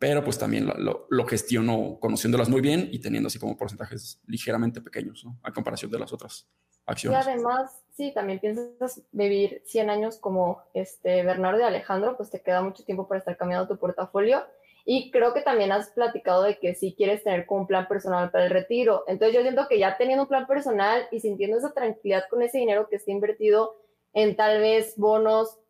pero 0.02 0.24
pues 0.24 0.36
también 0.36 0.66
lo, 0.66 1.06
lo, 1.08 1.26
gestiono 1.26 1.98
conociéndolas 2.00 2.48
muy 2.48 2.60
bien 2.60 2.88
y 2.90 2.98
teniendo 2.98 3.28
así 3.28 3.38
como 3.38 3.56
porcentajes 3.56 4.20
ligeramente 4.26 4.80
pequeños, 4.80 5.24
¿no? 5.24 5.38
A 5.44 5.52
comparación 5.52 5.92
de 5.92 6.00
las 6.00 6.12
otras 6.12 6.50
acciones. 6.84 7.24
Y 7.24 7.30
además, 7.30 7.84
sí, 7.96 8.12
también 8.12 8.40
piensas 8.40 9.00
vivir 9.12 9.62
100 9.64 9.90
años 9.90 10.16
como 10.16 10.60
este 10.74 11.22
Bernardo 11.22 11.60
y 11.60 11.62
Alejandro, 11.62 12.16
pues 12.16 12.30
te 12.30 12.42
queda 12.42 12.62
mucho 12.62 12.82
tiempo 12.82 13.06
para 13.06 13.20
estar 13.20 13.36
cambiando 13.36 13.68
tu 13.68 13.78
portafolio. 13.78 14.42
Y 14.84 15.12
creo 15.12 15.32
que 15.34 15.42
también 15.42 15.70
has 15.70 15.90
platicado 15.90 16.42
de 16.42 16.58
que 16.58 16.74
si 16.74 16.96
quieres 16.96 17.22
tener 17.22 17.46
como 17.46 17.60
un 17.60 17.66
plan 17.68 17.86
personal 17.86 18.32
para 18.32 18.46
el 18.46 18.50
retiro. 18.50 19.04
Entonces 19.06 19.36
yo 19.36 19.42
siento 19.42 19.68
que 19.68 19.78
ya 19.78 19.96
teniendo 19.98 20.24
un 20.24 20.28
plan 20.28 20.48
personal 20.48 21.06
y 21.12 21.20
sintiendo 21.20 21.58
esa 21.58 21.72
tranquilidad 21.72 22.24
con 22.28 22.42
ese 22.42 22.58
dinero 22.58 22.88
que 22.88 22.96
está 22.96 23.12
invertido 23.12 23.76
en 24.14 24.34
tal 24.34 24.60
vez 24.60 24.94
bonos 24.96 25.60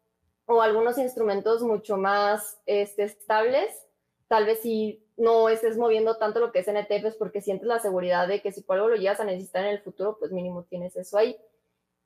o 0.46 0.62
algunos 0.62 0.96
instrumentos 0.96 1.62
mucho 1.62 1.98
más 1.98 2.62
este, 2.64 3.02
estables, 3.02 3.70
tal 4.32 4.46
vez 4.46 4.62
si 4.62 5.04
no 5.18 5.50
estés 5.50 5.76
moviendo 5.76 6.16
tanto 6.16 6.40
lo 6.40 6.52
que 6.52 6.60
es 6.60 6.66
NTFs 6.66 7.16
porque 7.18 7.42
sientes 7.42 7.66
la 7.68 7.80
seguridad 7.80 8.26
de 8.26 8.40
que 8.40 8.50
si 8.50 8.62
por 8.62 8.76
algo 8.76 8.88
lo 8.88 8.96
llegas 8.96 9.20
a 9.20 9.24
necesitar 9.24 9.62
en 9.62 9.72
el 9.72 9.82
futuro, 9.82 10.16
pues 10.18 10.32
mínimo 10.32 10.62
tienes 10.62 10.96
eso 10.96 11.18
ahí. 11.18 11.36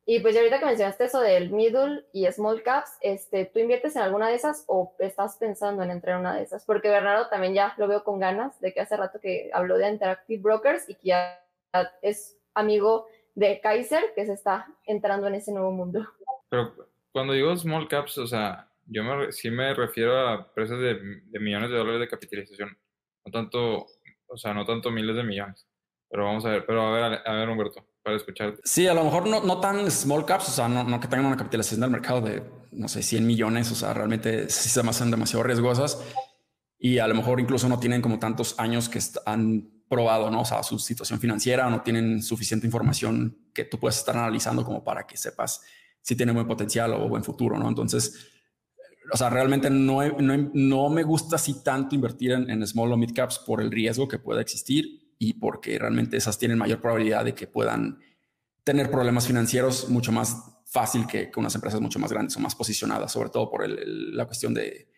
Y 0.04 0.18
pues 0.18 0.34
ya 0.34 0.40
ahorita 0.40 0.58
que 0.58 0.66
mencionaste 0.66 1.04
eso 1.04 1.20
del 1.20 1.52
middle 1.52 2.04
y 2.12 2.26
small 2.32 2.64
caps, 2.64 2.90
este, 3.00 3.44
¿tú 3.44 3.60
inviertes 3.60 3.94
en 3.94 4.02
alguna 4.02 4.28
de 4.28 4.34
esas 4.34 4.64
o 4.66 4.92
estás 4.98 5.36
pensando 5.36 5.84
en 5.84 5.92
entrar 5.92 6.16
en 6.16 6.22
una 6.22 6.34
de 6.34 6.42
esas? 6.42 6.64
Porque 6.64 6.88
Bernardo 6.88 7.28
también 7.28 7.54
ya 7.54 7.74
lo 7.76 7.86
veo 7.86 8.02
con 8.02 8.18
ganas 8.18 8.60
de 8.60 8.74
que 8.74 8.80
hace 8.80 8.96
rato 8.96 9.20
que 9.20 9.48
habló 9.52 9.78
de 9.78 9.88
Interactive 9.88 10.42
Brokers 10.42 10.88
y 10.88 10.96
que 10.96 11.10
ya 11.10 11.44
es 12.02 12.36
amigo 12.54 13.06
de 13.36 13.60
Kaiser 13.60 14.02
que 14.16 14.26
se 14.26 14.32
está 14.32 14.66
entrando 14.84 15.28
en 15.28 15.36
ese 15.36 15.52
nuevo 15.52 15.70
mundo. 15.70 16.04
Pero 16.48 16.74
cuando 17.12 17.34
digo 17.34 17.54
small 17.54 17.86
caps, 17.86 18.18
o 18.18 18.26
sea, 18.26 18.68
yo 18.86 19.04
me, 19.04 19.32
sí 19.32 19.50
me 19.50 19.74
refiero 19.74 20.28
a 20.28 20.34
empresas 20.36 20.78
de, 20.78 21.40
millones 21.40 21.70
de 21.70 21.76
dólares 21.76 22.00
de 22.00 22.08
capitalización, 22.08 22.76
no 23.24 23.32
tanto, 23.32 23.86
o 24.28 24.36
sea, 24.36 24.54
no 24.54 24.64
tanto 24.64 24.90
miles 24.90 25.16
de 25.16 25.24
millones. 25.24 25.66
Pero 26.08 26.24
vamos 26.24 26.44
a 26.44 26.50
ver, 26.50 26.64
pero 26.64 26.82
a 26.82 26.92
ver, 26.92 27.20
a 27.26 27.32
ver, 27.32 27.48
Humberto, 27.48 27.84
para 28.02 28.16
escucharte. 28.16 28.60
Sí, 28.64 28.86
a 28.86 28.94
lo 28.94 29.02
mejor 29.02 29.26
no, 29.26 29.42
no 29.42 29.60
tan 29.60 29.90
small 29.90 30.24
caps, 30.24 30.48
o 30.48 30.52
sea, 30.52 30.68
no, 30.68 30.84
no 30.84 31.00
que 31.00 31.08
tengan 31.08 31.26
una 31.26 31.36
capitalización 31.36 31.80
del 31.80 31.90
mercado 31.90 32.20
de, 32.20 32.44
no 32.70 32.86
sé, 32.86 33.02
100 33.02 33.26
millones, 33.26 33.72
o 33.72 33.74
sea, 33.74 33.92
realmente 33.92 34.48
sí 34.48 34.68
se 34.68 34.82
me 34.82 34.90
hacen 34.90 35.10
demasiado 35.10 35.42
riesgosas 35.42 36.00
y 36.78 36.98
a 36.98 37.08
lo 37.08 37.14
mejor 37.14 37.40
incluso 37.40 37.68
no 37.68 37.80
tienen 37.80 38.02
como 38.02 38.18
tantos 38.18 38.58
años 38.58 38.88
que 38.88 39.00
han 39.24 39.68
probado, 39.88 40.30
¿no? 40.30 40.42
O 40.42 40.44
sea, 40.44 40.62
su 40.62 40.78
situación 40.78 41.18
financiera 41.18 41.68
no 41.70 41.82
tienen 41.82 42.22
suficiente 42.22 42.66
información 42.66 43.36
que 43.52 43.64
tú 43.64 43.78
puedes 43.78 43.98
estar 43.98 44.16
analizando 44.16 44.64
como 44.64 44.84
para 44.84 45.06
que 45.06 45.16
sepas 45.16 45.62
si 46.02 46.14
tiene 46.14 46.32
buen 46.32 46.46
potencial 46.46 46.92
o 46.92 47.08
buen 47.08 47.24
futuro, 47.24 47.58
¿no? 47.58 47.68
Entonces, 47.68 48.35
o 49.12 49.16
sea, 49.16 49.30
realmente 49.30 49.70
no, 49.70 50.00
no, 50.18 50.88
me 50.88 51.02
gusta 51.02 51.36
así 51.36 51.62
tanto 51.62 51.94
invertir 51.94 52.32
en, 52.32 52.66
small 52.66 52.92
o 52.92 52.96
mid 52.96 53.12
caps 53.14 53.38
por 53.38 53.60
el 53.60 53.70
riesgo 53.70 54.08
que 54.08 54.18
pueda 54.18 54.40
existir 54.40 55.14
y 55.18 55.34
porque 55.34 55.78
realmente 55.78 56.16
esas 56.16 56.38
tienen 56.38 56.58
mayor 56.58 56.80
probabilidad 56.80 57.24
de 57.24 57.34
que 57.34 57.46
puedan 57.46 57.98
tener 58.64 58.90
problemas 58.90 59.26
financieros 59.26 59.88
mucho 59.88 60.12
más 60.12 60.36
fácil 60.66 61.06
que, 61.06 61.30
unas 61.36 61.54
empresas 61.54 61.80
mucho 61.80 61.98
más 61.98 62.12
grandes 62.12 62.36
o 62.36 62.40
más 62.40 62.54
posicionadas, 62.54 63.12
sobre 63.12 63.30
todo 63.30 63.48
por 63.50 63.66
la 63.68 64.26
cuestión 64.26 64.52
de, 64.54 64.88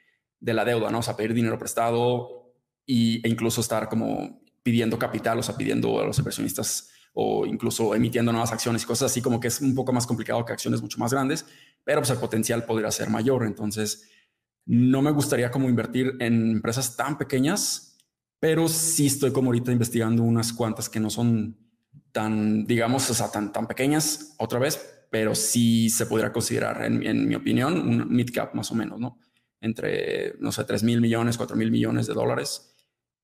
la 0.40 0.64
deuda, 0.64 0.90
¿no? 0.90 1.00
O 1.00 1.02
sea, 1.02 1.16
pedir 1.16 1.34
dinero 1.34 1.58
prestado 1.58 2.52
y, 2.86 3.26
e 3.26 3.30
incluso 3.30 3.60
estar 3.60 3.88
como 3.88 4.40
pidiendo 4.62 4.98
capital, 4.98 5.38
o 5.38 5.42
sea, 5.42 5.56
pidiendo 5.56 6.00
a 6.00 6.04
los 6.04 6.18
inversionistas 6.18 6.90
o 7.12 7.46
incluso 7.46 7.94
emitiendo 7.94 8.32
nuevas 8.32 8.52
acciones 8.52 8.82
y 8.82 8.86
cosas 8.86 9.10
así, 9.10 9.20
como 9.20 9.40
que 9.40 9.48
es 9.48 9.60
un 9.60 9.74
poco 9.74 9.92
más 9.92 10.06
complicado 10.06 10.44
que 10.44 10.52
acciones 10.52 10.80
mucho 10.80 10.98
más 10.98 11.12
grandes, 11.12 11.46
pero 11.88 12.02
pues 12.02 12.10
el 12.10 12.18
potencial 12.18 12.66
podría 12.66 12.90
ser 12.90 13.08
mayor. 13.08 13.46
Entonces, 13.46 14.10
no 14.66 15.00
me 15.00 15.10
gustaría 15.10 15.50
como 15.50 15.70
invertir 15.70 16.16
en 16.20 16.50
empresas 16.50 16.98
tan 16.98 17.16
pequeñas, 17.16 17.96
pero 18.38 18.68
sí 18.68 19.06
estoy 19.06 19.32
como 19.32 19.48
ahorita 19.48 19.72
investigando 19.72 20.22
unas 20.22 20.52
cuantas 20.52 20.90
que 20.90 21.00
no 21.00 21.08
son 21.08 21.56
tan, 22.12 22.66
digamos, 22.66 23.08
o 23.08 23.14
sea, 23.14 23.30
tan, 23.30 23.52
tan 23.52 23.66
pequeñas 23.66 24.34
otra 24.38 24.58
vez, 24.58 25.06
pero 25.10 25.34
sí 25.34 25.88
se 25.88 26.04
podría 26.04 26.30
considerar, 26.30 26.84
en, 26.84 27.26
mi 27.26 27.34
opinión, 27.34 27.80
un 27.80 28.14
mid 28.14 28.28
cap 28.34 28.52
más 28.54 28.70
o 28.70 28.74
menos, 28.74 29.00
¿no? 29.00 29.18
Entre, 29.58 30.34
no 30.40 30.52
sé, 30.52 30.64
3 30.64 30.82
mil 30.82 31.00
millones, 31.00 31.38
4 31.38 31.56
mil 31.56 31.70
millones 31.70 32.06
de 32.06 32.12
dólares. 32.12 32.70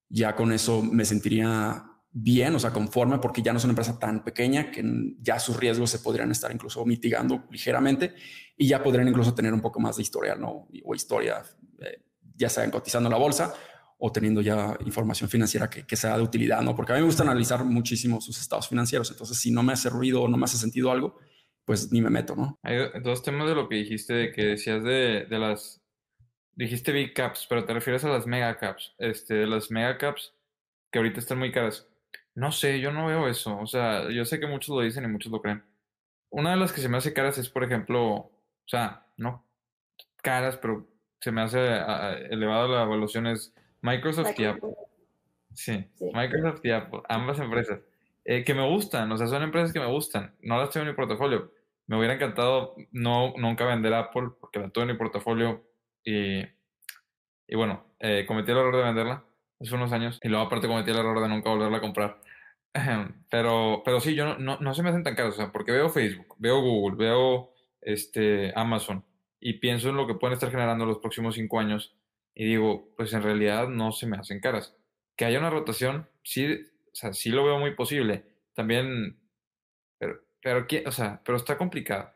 Ya 0.09 0.35
con 0.35 0.53
eso 0.53 0.83
me 0.83 1.05
sentiría 1.05 1.85
bien, 2.11 2.55
o 2.55 2.59
sea, 2.59 2.71
conforme, 2.71 3.19
porque 3.19 3.43
ya 3.43 3.53
no 3.53 3.59
es 3.59 3.65
una 3.65 3.73
empresa 3.73 3.99
tan 3.99 4.25
pequeña 4.25 4.71
que 4.71 4.83
ya 5.21 5.39
sus 5.39 5.59
riesgos 5.59 5.91
se 5.91 5.99
podrían 5.99 6.31
estar 6.31 6.51
incluso 6.51 6.87
mitigando 6.87 7.45
ligeramente 7.51 8.15
y 8.57 8.69
ya 8.69 8.83
podrían 8.83 9.09
incluso 9.09 9.35
tener 9.35 9.53
un 9.53 9.61
poco 9.61 9.81
más 9.81 9.97
de 9.97 10.03
historia, 10.03 10.35
¿no? 10.35 10.69
O 10.85 10.95
historia, 10.95 11.43
eh, 11.81 12.03
ya 12.37 12.49
sea 12.49 12.71
cotizando 12.71 13.09
en 13.09 13.13
la 13.13 13.19
bolsa 13.19 13.55
o 13.99 14.13
teniendo 14.13 14.41
ya 14.41 14.77
información 14.85 15.31
financiera 15.31 15.71
que, 15.71 15.87
que, 15.87 15.97
sea 15.97 16.17
de 16.17 16.23
utilidad, 16.23 16.63
¿no? 16.63 16.75
Porque 16.75 16.93
a 16.93 16.95
mí 16.97 17.01
me 17.01 17.07
gusta 17.07 17.23
analizar 17.23 17.65
muchísimo 17.65 18.21
sus 18.21 18.41
estados 18.41 18.69
financieros, 18.69 19.11
entonces 19.11 19.39
si 19.39 19.51
no 19.51 19.63
me 19.63 19.73
hace 19.73 19.89
ruido 19.89 20.23
o 20.23 20.29
no 20.29 20.37
me 20.37 20.45
hace 20.45 20.59
sentido 20.59 20.91
algo, 20.91 21.19
pues 21.65 21.91
ni 21.93 22.03
me 22.03 22.11
meto, 22.11 22.37
¿no? 22.37 22.59
Hay 22.63 22.77
dos 23.03 23.23
temas 23.23 23.49
de 23.49 23.55
lo 23.55 23.69
que 23.69 23.77
dijiste, 23.77 24.15
de 24.15 24.33
que 24.33 24.45
decías 24.45 24.83
de, 24.85 25.27
de 25.29 25.39
las, 25.39 25.81
dijiste 26.53 26.93
big 26.93 27.15
caps, 27.15 27.47
pero 27.49 27.65
te 27.65 27.73
refieres 27.73 28.05
a 28.05 28.09
las 28.09 28.27
mega 28.27 28.59
caps, 28.59 28.95
este, 28.99 29.47
las 29.47 29.71
mega 29.71 29.97
caps 29.97 30.35
que 30.91 30.99
ahorita 30.99 31.21
están 31.21 31.39
muy 31.39 31.51
caras. 31.51 31.89
No 32.35 32.53
sé, 32.53 32.81
yo 32.81 32.93
no 32.93 33.07
veo 33.07 33.29
eso, 33.29 33.59
o 33.59 33.67
sea, 33.67 34.11
yo 34.11 34.25
sé 34.25 34.41
que 34.41 34.47
muchos 34.47 34.75
lo 34.75 34.83
dicen 34.83 35.05
y 35.05 35.09
muchos 35.09 35.33
lo 35.33 35.41
creen. 35.41 35.65
Una 36.31 36.51
de 36.51 36.57
las 36.57 36.73
que 36.73 36.81
se 36.81 36.89
me 36.89 36.97
hace 36.97 37.13
caras 37.13 37.39
es, 37.39 37.49
por 37.49 37.65
ejemplo, 37.65 38.31
o 38.65 38.69
sea, 38.69 39.07
no 39.17 39.45
caras, 40.25 40.57
pero 40.57 40.89
se 41.21 41.31
me 41.31 41.43
hace 41.43 41.59
elevada 42.31 42.67
la 42.67 42.83
evaluación 42.83 43.27
es 43.29 43.55
Microsoft 43.83 44.39
y 44.39 44.45
Apple. 44.47 44.75
Sí, 45.53 45.87
Microsoft 46.13 46.61
y 46.65 46.71
Apple, 46.71 47.03
ambas 47.09 47.39
empresas. 47.39 47.81
Eh, 48.25 48.43
que 48.43 48.55
me 48.55 48.67
gustan, 48.67 49.13
o 49.13 49.19
sea, 49.19 49.27
son 49.27 49.43
empresas 49.43 49.73
que 49.73 49.81
me 49.81 49.87
gustan. 49.87 50.35
No 50.41 50.59
las 50.59 50.71
tengo 50.71 50.85
en 50.85 50.93
mi 50.93 50.97
portafolio. 50.97 51.53
Me 51.87 51.99
hubiera 51.99 52.15
encantado 52.15 52.75
no 52.91 53.35
nunca 53.37 53.67
vender 53.67 53.93
Apple 53.93 54.31
porque 54.41 54.59
la 54.59 54.71
tuve 54.71 54.85
en 54.85 54.93
mi 54.93 54.97
portafolio 54.97 55.63
y, 56.03 56.41
y 56.41 57.55
bueno, 57.55 57.85
eh, 58.01 58.25
cometí 58.27 58.51
el 58.51 58.59
error 58.59 58.75
de 58.75 58.83
venderla 58.83 59.25
hace 59.61 59.75
unos 59.75 59.93
años 59.93 60.19
y 60.23 60.29
luego 60.29 60.47
aparte 60.47 60.67
cometí 60.67 60.91
el 60.91 60.97
error 60.97 61.21
de 61.21 61.29
nunca 61.29 61.51
volverla 61.51 61.79
a 61.79 61.83
comprar. 61.83 62.21
Pero, 63.31 63.83
pero 63.85 64.01
sí, 64.01 64.17
yo 64.17 64.25
no, 64.25 64.39
no, 64.39 64.59
no 64.59 64.75
se 64.75 64.83
me 64.83 64.89
hacen 64.89 65.05
tan 65.05 65.15
caros, 65.15 65.35
o 65.35 65.37
sea, 65.37 65.53
porque 65.53 65.71
veo 65.71 65.89
Facebook, 65.91 66.35
veo 66.39 66.61
Google, 66.61 66.97
veo 66.97 67.54
este, 67.85 68.53
Amazon 68.57 69.05
y 69.41 69.55
pienso 69.55 69.91
en 69.91 69.97
lo 69.97 70.07
que 70.07 70.15
pueden 70.15 70.35
estar 70.35 70.51
generando 70.51 70.87
los 70.87 70.99
próximos 70.99 71.35
cinco 71.35 71.61
años 71.61 71.97
y 72.35 72.47
digo, 72.47 72.93
pues 72.97 73.13
en 73.13 73.23
realidad 73.23 73.69
no 73.69 73.93
se 73.93 74.07
me 74.07 74.17
hacen 74.17 74.41
caras. 74.41 74.75
Que 75.17 75.25
haya 75.25 75.39
una 75.39 75.51
rotación, 75.51 76.09
sí, 76.23 76.47
o 76.93 76.95
sea, 76.95 77.13
sí 77.13 77.31
lo 77.31 77.45
veo 77.45 77.59
muy 77.59 77.75
posible. 77.75 78.25
También, 78.55 79.21
pero, 79.99 80.21
pero, 80.41 80.67
o 80.87 80.93
sea, 80.93 81.21
pero 81.25 81.37
está 81.37 81.57
complicado. 81.57 82.13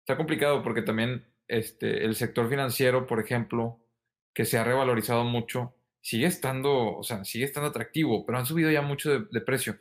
Está 0.00 0.16
complicado 0.16 0.62
porque 0.62 0.82
también 0.82 1.24
este, 1.48 2.04
el 2.04 2.14
sector 2.14 2.48
financiero, 2.48 3.06
por 3.06 3.20
ejemplo, 3.20 3.80
que 4.34 4.44
se 4.44 4.58
ha 4.58 4.64
revalorizado 4.64 5.24
mucho, 5.24 5.74
sigue 6.00 6.26
estando, 6.26 6.96
o 6.96 7.02
sea, 7.02 7.24
sigue 7.24 7.44
estando 7.46 7.70
atractivo, 7.70 8.26
pero 8.26 8.38
han 8.38 8.46
subido 8.46 8.70
ya 8.70 8.82
mucho 8.82 9.20
de, 9.20 9.40
precio. 9.40 9.78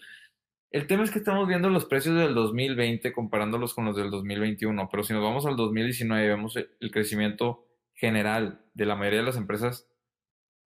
El 0.73 0.87
tema 0.87 1.03
es 1.03 1.11
que 1.11 1.19
estamos 1.19 1.47
viendo 1.47 1.69
los 1.69 1.85
precios 1.85 2.15
del 2.15 2.33
2020 2.33 3.13
comparándolos 3.13 3.75
con 3.75 3.85
los 3.85 3.95
del 3.95 4.09
2021, 4.09 4.89
pero 4.89 5.03
si 5.03 5.13
nos 5.13 5.21
vamos 5.21 5.45
al 5.45 5.55
2019 5.55 6.25
y 6.25 6.27
vemos 6.27 6.55
el 6.55 6.91
crecimiento 6.91 7.67
general 7.93 8.59
de 8.73 8.87
la 8.87 8.95
mayoría 8.95 9.19
de 9.19 9.25
las 9.27 9.37
empresas, 9.37 9.87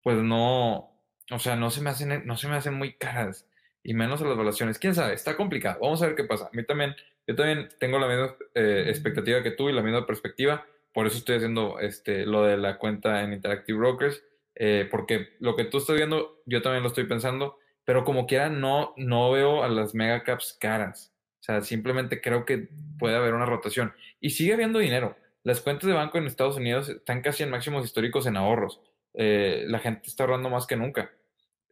pues 0.03 0.17
no, 0.17 1.01
o 1.31 1.39
sea, 1.39 1.55
no 1.55 1.71
se 1.71 1.81
me 1.81 1.89
hacen, 1.89 2.27
no 2.27 2.37
se 2.37 2.47
me 2.47 2.57
hacen 2.57 2.75
muy 2.75 2.93
caras 2.93 3.49
y 3.81 3.95
menos 3.95 4.21
a 4.21 4.25
las 4.25 4.35
evaluaciones. 4.35 4.77
¿Quién 4.77 4.93
sabe? 4.93 5.15
Está 5.15 5.35
complicado. 5.35 5.79
Vamos 5.81 5.99
a 6.03 6.05
ver 6.05 6.15
qué 6.15 6.25
pasa. 6.25 6.45
A 6.45 6.55
mí 6.55 6.63
también, 6.63 6.95
yo 7.25 7.35
también 7.35 7.67
tengo 7.79 7.97
la 7.97 8.07
misma 8.07 8.35
eh, 8.53 8.85
expectativa 8.89 9.41
que 9.41 9.49
tú 9.49 9.67
y 9.67 9.73
la 9.73 9.81
misma 9.81 10.05
perspectiva. 10.05 10.63
Por 10.93 11.07
eso 11.07 11.17
estoy 11.17 11.37
haciendo 11.37 11.79
este, 11.79 12.27
lo 12.27 12.43
de 12.43 12.57
la 12.57 12.77
cuenta 12.77 13.23
en 13.23 13.33
Interactive 13.33 13.79
Brokers, 13.79 14.23
eh, 14.53 14.87
porque 14.91 15.29
lo 15.39 15.55
que 15.55 15.65
tú 15.65 15.79
estás 15.79 15.95
viendo, 15.95 16.43
yo 16.45 16.61
también 16.61 16.83
lo 16.83 16.89
estoy 16.89 17.05
pensando, 17.05 17.57
pero 17.88 18.03
como 18.03 18.27
quiera, 18.27 18.49
no, 18.49 18.93
no 18.97 19.31
veo 19.31 19.63
a 19.63 19.69
las 19.69 19.95
mega 19.95 20.25
caps 20.25 20.57
caras. 20.59 21.15
O 21.39 21.43
sea, 21.43 21.61
simplemente 21.61 22.19
creo 22.19 22.43
que 22.43 22.67
puede 22.99 23.15
haber 23.15 23.33
una 23.33 23.45
rotación. 23.45 23.93
Y 24.19 24.31
sigue 24.31 24.53
habiendo 24.53 24.79
dinero. 24.79 25.15
Las 25.43 25.61
cuentas 25.61 25.88
de 25.88 25.93
banco 25.93 26.17
en 26.17 26.25
Estados 26.25 26.57
Unidos 26.57 26.89
están 26.89 27.21
casi 27.21 27.43
en 27.43 27.49
máximos 27.49 27.85
históricos 27.85 28.27
en 28.27 28.35
ahorros. 28.35 28.81
Eh, 29.13 29.63
la 29.67 29.79
gente 29.79 30.09
está 30.09 30.25
ahorrando 30.25 30.49
más 30.49 30.67
que 30.67 30.75
nunca 30.75 31.09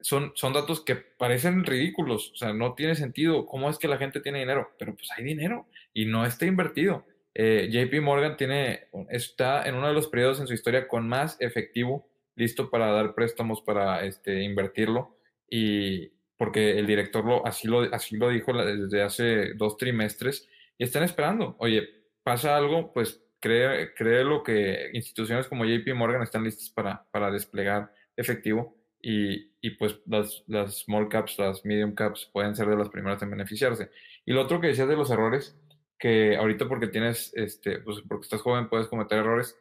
son, 0.06 0.34
son 0.36 0.54
datos 0.54 0.82
que 0.82 0.96
parecen 0.96 1.64
ridículos, 1.64 2.32
o 2.32 2.36
sea, 2.36 2.54
no 2.54 2.76
tiene 2.76 2.94
sentido. 2.94 3.48
¿Cómo 3.48 3.72
es 3.72 3.80
que 3.80 3.88
la 3.88 3.98
gente 3.98 4.20
tiene 4.20 4.38
dinero? 4.38 4.72
Pero 4.78 4.94
pues 4.96 5.10
hay 5.18 5.24
dinero 5.24 5.68
y 5.94 6.06
no 6.06 6.28
está 6.28 6.46
invertido. 6.46 7.08
Eh, 7.34 7.70
JP 7.72 8.04
Morgan 8.04 8.38
tiene, 8.38 8.88
está 9.10 9.68
en 9.68 9.74
uno 9.74 9.88
de 9.88 9.96
los 9.96 10.08
periodos 10.08 10.40
en 10.40 10.46
su 10.46 10.54
historia 10.54 10.88
con 10.88 11.08
más 11.10 11.38
efectivo 11.42 12.08
listo 12.36 12.70
para 12.70 12.92
dar 12.92 13.16
préstamos 13.16 13.62
para 13.62 14.06
este, 14.06 14.44
invertirlo 14.44 15.15
y 15.50 16.10
porque 16.38 16.78
el 16.78 16.88
director 16.88 17.26
lo, 17.26 17.46
así, 17.46 17.68
lo, 17.68 17.82
así 17.94 18.18
lo 18.18 18.30
dijo 18.30 18.54
desde 18.54 19.02
hace 19.02 19.54
dos 19.54 19.78
trimestres 19.78 20.48
y 20.78 20.84
están 20.84 21.04
esperando. 21.04 21.56
Oye, 21.60 21.88
pasa 22.24 22.58
algo, 22.58 22.92
pues 22.94 23.24
cree, 23.40 23.94
cree 23.94 24.24
lo 24.24 24.44
que 24.44 24.90
instituciones 24.94 25.48
como 25.48 25.66
JP 25.66 25.94
Morgan 25.96 26.24
están 26.24 26.44
listas 26.44 26.70
para, 26.70 27.06
para 27.12 27.32
desplegar 27.32 27.94
efectivo 28.18 28.76
y, 29.02 29.52
y 29.62 29.72
pues 29.72 30.00
las, 30.08 30.44
las, 30.48 30.80
small 30.80 31.08
caps, 31.10 31.38
las 31.38 31.64
medium 31.64 31.94
caps 31.94 32.30
pueden 32.34 32.56
ser 32.56 32.68
de 32.68 32.76
las 32.76 32.90
primeras 32.90 33.22
en 33.22 33.30
beneficiarse. 33.30 33.92
Y 34.26 34.34
lo 34.34 34.42
otro 34.42 34.60
que 34.60 34.68
decías 34.68 34.88
de 34.88 34.96
los 34.96 35.12
errores, 35.12 35.56
que 36.00 36.36
ahorita 36.36 36.68
porque 36.68 36.88
tienes, 36.88 37.32
este, 37.36 37.80
pues 37.80 38.02
porque 38.08 38.24
estás 38.24 38.42
joven 38.42 38.68
puedes 38.68 38.88
cometer 38.88 39.20
errores, 39.20 39.58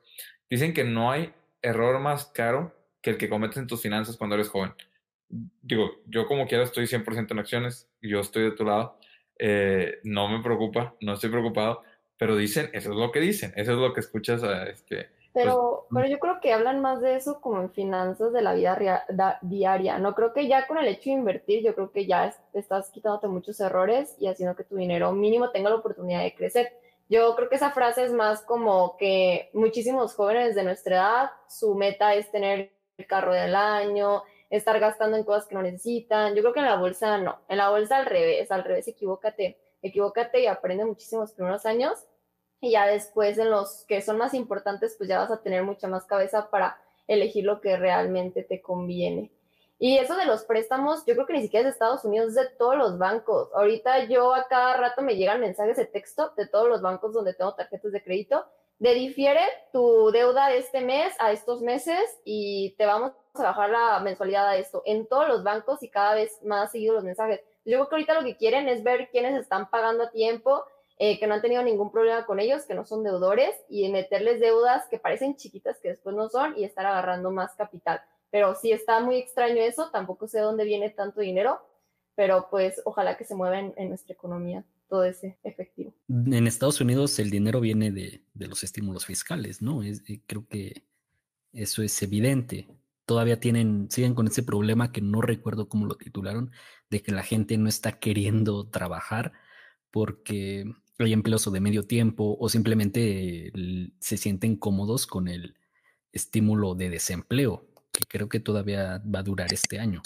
dicen 0.49 0.72
que 0.72 0.85
no 0.85 1.11
hay 1.11 1.32
error 1.62 2.01
más 2.01 2.26
caro 2.26 2.74
que 3.03 3.11
el 3.11 3.18
que 3.18 3.28
cometes 3.28 3.59
en 3.59 3.66
tus 3.66 3.82
finanzas 3.82 4.16
cuando 4.16 4.35
eres 4.35 4.49
joven. 4.49 4.72
Digo, 5.28 5.90
yo 6.06 6.26
como 6.26 6.46
quiera 6.46 6.64
estoy 6.64 6.86
100% 6.86 7.32
en 7.32 7.38
acciones, 7.38 7.88
yo 8.00 8.20
estoy 8.20 8.44
de 8.44 8.52
tu 8.52 8.64
lado, 8.64 8.98
eh, 9.38 9.98
no 10.04 10.28
me 10.28 10.42
preocupa, 10.42 10.94
no 11.00 11.14
estoy 11.14 11.30
preocupado, 11.30 11.82
pero 12.16 12.36
dicen, 12.36 12.70
eso 12.72 12.90
es 12.90 12.96
lo 12.96 13.10
que 13.10 13.20
dicen, 13.20 13.52
eso 13.56 13.72
es 13.72 13.78
lo 13.78 13.92
que 13.92 14.00
escuchas 14.00 14.42
a 14.42 14.64
este, 14.66 15.08
pues, 15.34 15.46
pero, 15.46 15.86
pero 15.92 16.06
yo 16.06 16.20
creo 16.20 16.40
que 16.40 16.52
hablan 16.52 16.80
más 16.80 17.00
de 17.00 17.16
eso 17.16 17.40
como 17.40 17.60
en 17.60 17.68
finanzas 17.68 18.32
de 18.32 18.40
la 18.40 18.54
vida 18.54 19.04
diaria. 19.42 19.98
No 19.98 20.14
creo 20.14 20.32
que 20.32 20.46
ya 20.46 20.68
con 20.68 20.78
el 20.78 20.86
hecho 20.86 21.10
de 21.10 21.16
invertir, 21.16 21.64
yo 21.64 21.74
creo 21.74 21.90
que 21.90 22.06
ya 22.06 22.32
estás 22.52 22.88
quitándote 22.90 23.26
muchos 23.26 23.58
errores 23.58 24.14
y 24.20 24.28
haciendo 24.28 24.54
que 24.54 24.62
tu 24.62 24.76
dinero 24.76 25.10
mínimo 25.10 25.50
tenga 25.50 25.70
la 25.70 25.76
oportunidad 25.76 26.22
de 26.22 26.36
crecer. 26.36 26.68
Yo 27.08 27.34
creo 27.34 27.48
que 27.48 27.56
esa 27.56 27.72
frase 27.72 28.04
es 28.04 28.12
más 28.12 28.42
como 28.42 28.96
que 28.96 29.50
muchísimos 29.54 30.14
jóvenes 30.14 30.54
de 30.54 30.62
nuestra 30.62 30.94
edad, 30.94 31.30
su 31.48 31.74
meta 31.74 32.14
es 32.14 32.30
tener 32.30 32.70
el 32.96 33.06
carro 33.08 33.34
del 33.34 33.56
año, 33.56 34.22
estar 34.51 34.78
gastando 34.80 35.16
en 35.16 35.24
cosas 35.24 35.47
que 35.47 35.55
no 35.55 35.62
necesitan. 35.62 36.34
Yo 36.34 36.42
creo 36.42 36.53
que 36.53 36.61
en 36.61 36.66
la 36.66 36.76
bolsa 36.76 37.18
no. 37.18 37.40
En 37.49 37.59
la 37.59 37.70
bolsa 37.70 37.97
al 37.97 38.07
revés, 38.07 38.51
al 38.51 38.64
revés, 38.64 38.88
equivócate. 38.88 39.59
Equivócate 39.82 40.40
y 40.40 40.47
aprende 40.47 40.84
muchísimos 40.84 41.32
primeros 41.32 41.66
años 41.66 42.07
y 42.64 42.70
ya 42.70 42.86
después 42.86 43.36
en 43.36 43.51
los 43.51 43.84
que 43.86 44.01
son 44.01 44.16
más 44.16 44.32
importantes, 44.32 44.95
pues 44.97 45.09
ya 45.09 45.18
vas 45.18 45.30
a 45.30 45.42
tener 45.42 45.62
mucha 45.62 45.86
más 45.86 46.07
cabeza 46.07 46.49
para 46.51 46.78
elegir 47.07 47.45
lo 47.45 47.61
que 47.61 47.76
realmente 47.76 48.42
te 48.42 48.62
conviene. 48.62 49.30
Y 49.78 49.99
eso 49.99 50.16
de 50.16 50.24
los 50.24 50.45
préstamos, 50.45 51.05
yo 51.05 51.12
creo 51.14 51.26
que 51.26 51.34
ni 51.34 51.42
siquiera 51.42 51.61
es 51.61 51.66
de 51.66 51.70
Estados 51.72 52.07
Unidos, 52.07 52.28
es 52.28 52.34
de 52.36 52.49
todos 52.57 52.76
los 52.76 52.97
bancos. 52.97 53.51
Ahorita 53.55 54.05
yo 54.05 54.32
a 54.34 54.49
cada 54.49 54.78
rato 54.78 55.03
me 55.03 55.16
llegan 55.16 55.40
mensajes 55.40 55.76
de 55.76 55.84
texto 55.84 56.32
de 56.38 56.47
todos 56.47 56.68
los 56.68 56.80
bancos 56.80 57.12
donde 57.12 57.34
tengo 57.34 57.55
tarjetas 57.55 57.92
de 57.92 58.03
crédito, 58.03 58.47
de 58.78 58.94
difiere 58.94 59.40
tu 59.72 60.10
deuda 60.10 60.48
de 60.48 60.58
este 60.58 60.80
mes 60.80 61.14
a 61.18 61.32
estos 61.32 61.62
meses 61.62 62.00
y 62.24 62.74
te 62.76 62.86
vamos 62.86 63.12
a 63.34 63.42
bajar 63.42 63.70
la 63.70 64.00
mensualidad 64.00 64.48
a 64.48 64.56
esto. 64.56 64.82
En 64.84 65.06
todos 65.06 65.28
los 65.28 65.42
bancos 65.42 65.82
y 65.82 65.88
cada 65.88 66.14
vez 66.14 66.42
más 66.44 66.72
seguido 66.72 66.94
los 66.94 67.04
mensajes. 67.04 67.40
Yo 67.64 67.78
creo 67.78 67.88
que 67.88 67.94
ahorita 67.94 68.14
lo 68.14 68.24
que 68.24 68.36
quieren 68.36 68.68
es 68.68 68.82
ver 68.82 69.08
quiénes 69.10 69.40
están 69.40 69.70
pagando 69.70 70.04
a 70.04 70.10
tiempo 70.10 70.64
eh, 70.98 71.18
que 71.18 71.26
no 71.26 71.34
han 71.34 71.42
tenido 71.42 71.62
ningún 71.62 71.90
problema 71.90 72.24
con 72.24 72.38
ellos, 72.38 72.66
que 72.66 72.74
no 72.74 72.84
son 72.84 73.02
deudores, 73.02 73.54
y 73.68 73.88
meterles 73.90 74.38
deudas 74.38 74.86
que 74.88 74.98
parecen 74.98 75.36
chiquitas, 75.36 75.80
que 75.80 75.88
después 75.88 76.14
no 76.14 76.28
son, 76.28 76.56
y 76.56 76.64
estar 76.64 76.86
agarrando 76.86 77.32
más 77.32 77.54
capital. 77.56 78.00
Pero 78.30 78.54
sí 78.54 78.70
está 78.70 79.00
muy 79.00 79.16
extraño 79.16 79.60
eso, 79.60 79.90
tampoco 79.90 80.28
sé 80.28 80.38
dónde 80.38 80.64
viene 80.64 80.90
tanto 80.90 81.20
dinero, 81.20 81.60
pero 82.14 82.48
pues 82.48 82.80
ojalá 82.84 83.16
que 83.16 83.24
se 83.24 83.34
mueva 83.34 83.58
en, 83.58 83.88
nuestra 83.88 84.14
economía 84.14 84.64
todo 84.89 85.05
ese 85.05 85.39
efectivo. 85.43 85.95
En 86.09 86.47
Estados 86.47 86.80
Unidos 86.80 87.18
el 87.18 87.30
dinero 87.30 87.61
viene 87.61 87.91
de, 87.91 88.22
los 88.35 88.64
estímulos 88.64 89.07
fiscales, 89.07 89.62
¿no? 89.62 89.82
Es, 89.82 90.03
eh, 90.09 90.22
creo 90.26 90.47
que 90.47 90.85
eso 91.53 91.82
es 91.82 92.03
evidente. 92.03 92.68
Todavía 93.07 93.41
tienen, 93.41 93.91
siguen 93.91 94.14
con 94.14 94.26
ese 94.26 94.43
problema 94.43 94.93
que 94.93 95.01
no 95.01 95.20
recuerdo 95.20 95.68
cómo 95.68 95.87
lo 95.87 95.97
titularon, 95.97 96.51
de 96.91 97.03
que 97.03 97.12
la 97.12 97.22
gente 97.22 97.59
no 97.59 97.68
está 97.68 97.99
queriendo 97.99 98.68
trabajar 98.68 99.32
porque 99.91 100.64
hay 100.99 101.12
empleos 101.12 101.51
de 101.53 101.61
medio 101.61 101.85
tiempo 101.85 102.37
o 102.39 102.49
simplemente 102.49 103.53
se 104.01 104.16
sienten 104.16 104.57
cómodos 104.57 105.07
con 105.07 105.28
el 105.28 105.57
estímulo 106.12 106.74
de 106.74 106.91
desempleo, 106.91 107.66
que 107.93 108.05
creo 108.09 108.28
que 108.28 108.41
todavía 108.41 109.03
va 109.05 109.20
a 109.20 109.22
durar 109.22 109.53
este 109.53 109.78
año. 109.78 110.03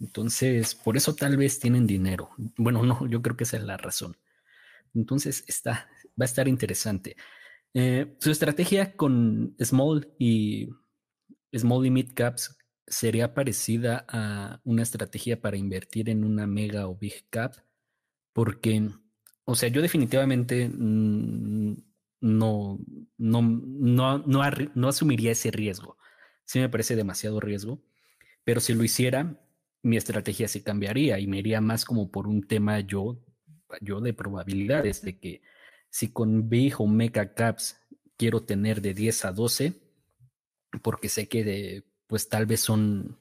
Entonces, 0.00 0.74
por 0.74 0.96
eso 0.96 1.14
tal 1.14 1.36
vez 1.36 1.60
tienen 1.60 1.86
dinero. 1.86 2.30
Bueno, 2.56 2.82
no, 2.82 3.06
yo 3.06 3.22
creo 3.22 3.36
que 3.36 3.44
esa 3.44 3.56
es 3.56 3.64
la 3.64 3.76
razón. 3.76 4.16
Entonces, 4.94 5.44
está, 5.48 5.88
va 6.20 6.24
a 6.24 6.24
estar 6.24 6.48
interesante. 6.48 7.16
Eh, 7.74 8.16
su 8.20 8.30
estrategia 8.30 8.96
con 8.96 9.56
Small 9.60 10.14
y 10.18 10.68
Small 11.52 11.86
y 11.86 11.90
Mid 11.90 12.12
Caps 12.14 12.56
sería 12.86 13.34
parecida 13.34 14.04
a 14.08 14.60
una 14.64 14.82
estrategia 14.82 15.40
para 15.40 15.56
invertir 15.56 16.08
en 16.10 16.24
una 16.24 16.46
mega 16.46 16.86
o 16.86 16.96
big 16.96 17.28
cap, 17.30 17.54
porque, 18.32 18.90
o 19.44 19.54
sea, 19.54 19.68
yo 19.68 19.82
definitivamente 19.82 20.70
no, 20.74 21.76
no, 22.20 22.78
no, 23.18 24.18
no, 24.18 24.88
asumiría 24.88 25.32
ese 25.32 25.50
riesgo. 25.50 25.96
Sí 26.44 26.58
me 26.58 26.68
parece 26.68 26.96
demasiado 26.96 27.40
riesgo, 27.40 27.82
pero 28.44 28.60
si 28.60 28.74
lo 28.74 28.84
hiciera, 28.84 29.40
mi 29.84 29.98
estrategia 29.98 30.48
se 30.48 30.62
cambiaría 30.62 31.20
y 31.20 31.26
me 31.26 31.38
iría 31.38 31.60
más 31.60 31.84
como 31.84 32.10
por 32.10 32.26
un 32.26 32.46
tema 32.46 32.80
yo, 32.80 33.20
yo 33.82 34.00
de 34.00 34.14
probabilidades, 34.14 35.02
de 35.02 35.18
que 35.18 35.42
si 35.90 36.08
con 36.08 36.48
Big 36.48 36.80
o 36.80 36.86
Mega 36.86 37.34
Caps 37.34 37.78
quiero 38.16 38.42
tener 38.44 38.80
de 38.80 38.94
10 38.94 39.26
a 39.26 39.32
12, 39.32 39.74
porque 40.82 41.08
sé 41.08 41.28
que 41.28 41.84
pues 42.06 42.30
tal 42.30 42.46
vez 42.46 42.60
son, 42.60 43.18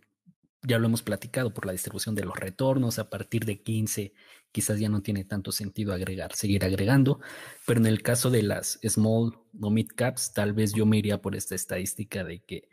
ya 0.62 0.80
lo 0.80 0.88
hemos 0.88 1.04
platicado 1.04 1.54
por 1.54 1.66
la 1.66 1.74
distribución 1.74 2.16
de 2.16 2.24
los 2.24 2.38
retornos, 2.38 2.98
a 2.98 3.10
partir 3.10 3.44
de 3.46 3.62
15 3.62 4.14
quizás 4.54 4.80
ya 4.80 4.88
no 4.88 5.02
tiene 5.02 5.26
tanto 5.26 5.52
sentido 5.52 5.94
agregar, 5.94 6.34
seguir 6.34 6.64
agregando, 6.64 7.20
pero 7.68 7.82
en 7.82 7.88
el 7.88 8.02
caso 8.04 8.30
de 8.30 8.44
las 8.44 8.80
small 8.88 9.38
o 9.60 9.70
mid 9.70 9.88
caps, 9.94 10.32
tal 10.32 10.54
vez 10.54 10.74
yo 10.74 10.86
me 10.86 10.98
iría 10.98 11.22
por 11.22 11.36
esta 11.36 11.56
estadística 11.56 12.24
de 12.24 12.42
que 12.44 12.70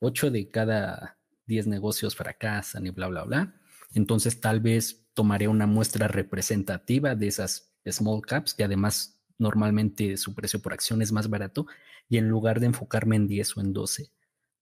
8 0.00 0.30
de 0.30 0.50
cada 0.50 1.19
10 1.50 1.66
negocios 1.66 2.14
fracasan 2.14 2.86
y 2.86 2.90
bla, 2.90 3.08
bla, 3.08 3.24
bla. 3.24 3.54
Entonces 3.92 4.40
tal 4.40 4.60
vez 4.60 5.10
tomaré 5.14 5.48
una 5.48 5.66
muestra 5.66 6.06
representativa 6.06 7.16
de 7.16 7.26
esas 7.26 7.74
small 7.84 8.22
caps, 8.22 8.54
que 8.54 8.64
además 8.64 9.20
normalmente 9.36 10.16
su 10.16 10.34
precio 10.34 10.62
por 10.62 10.72
acción 10.72 11.02
es 11.02 11.10
más 11.10 11.28
barato, 11.28 11.66
y 12.08 12.18
en 12.18 12.28
lugar 12.28 12.60
de 12.60 12.66
enfocarme 12.66 13.16
en 13.16 13.26
10 13.26 13.56
o 13.56 13.60
en 13.60 13.72
12, 13.72 14.12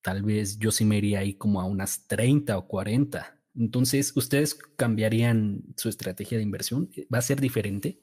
tal 0.03 0.23
vez 0.23 0.59
yo 0.59 0.71
sí 0.71 0.85
me 0.85 0.97
iría 0.97 1.19
ahí 1.19 1.35
como 1.35 1.61
a 1.61 1.67
unas 1.67 2.07
30 2.07 2.57
o 2.57 2.67
40. 2.67 3.39
Entonces, 3.55 4.17
¿ustedes 4.17 4.55
cambiarían 4.55 5.63
su 5.77 5.89
estrategia 5.91 6.39
de 6.39 6.45
inversión? 6.45 6.91
¿Va 7.13 7.19
a 7.19 7.23
ser 7.23 7.41
diferente? 7.41 8.01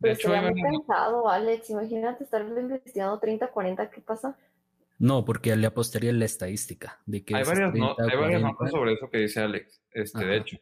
Pero 0.00 0.14
de 0.14 0.20
hecho, 0.20 0.28
muy 0.28 0.62
pensado, 0.62 1.28
Alex. 1.28 1.70
Imagínate 1.70 2.22
estar 2.22 2.42
investigando 2.42 3.18
30, 3.18 3.48
40, 3.48 3.90
¿qué 3.90 4.00
pasa? 4.00 4.36
No, 4.98 5.24
porque 5.24 5.54
le 5.54 5.66
apostaría 5.66 6.10
en 6.10 6.18
la 6.18 6.24
estadística. 6.24 7.00
De 7.06 7.24
que 7.24 7.36
hay 7.36 7.44
varias, 7.44 7.72
notas 7.74 8.70
sobre 8.70 8.94
eso 8.94 9.08
que 9.10 9.18
dice 9.18 9.40
Alex, 9.40 9.80
este, 9.92 10.24
de 10.24 10.36
hecho, 10.36 10.56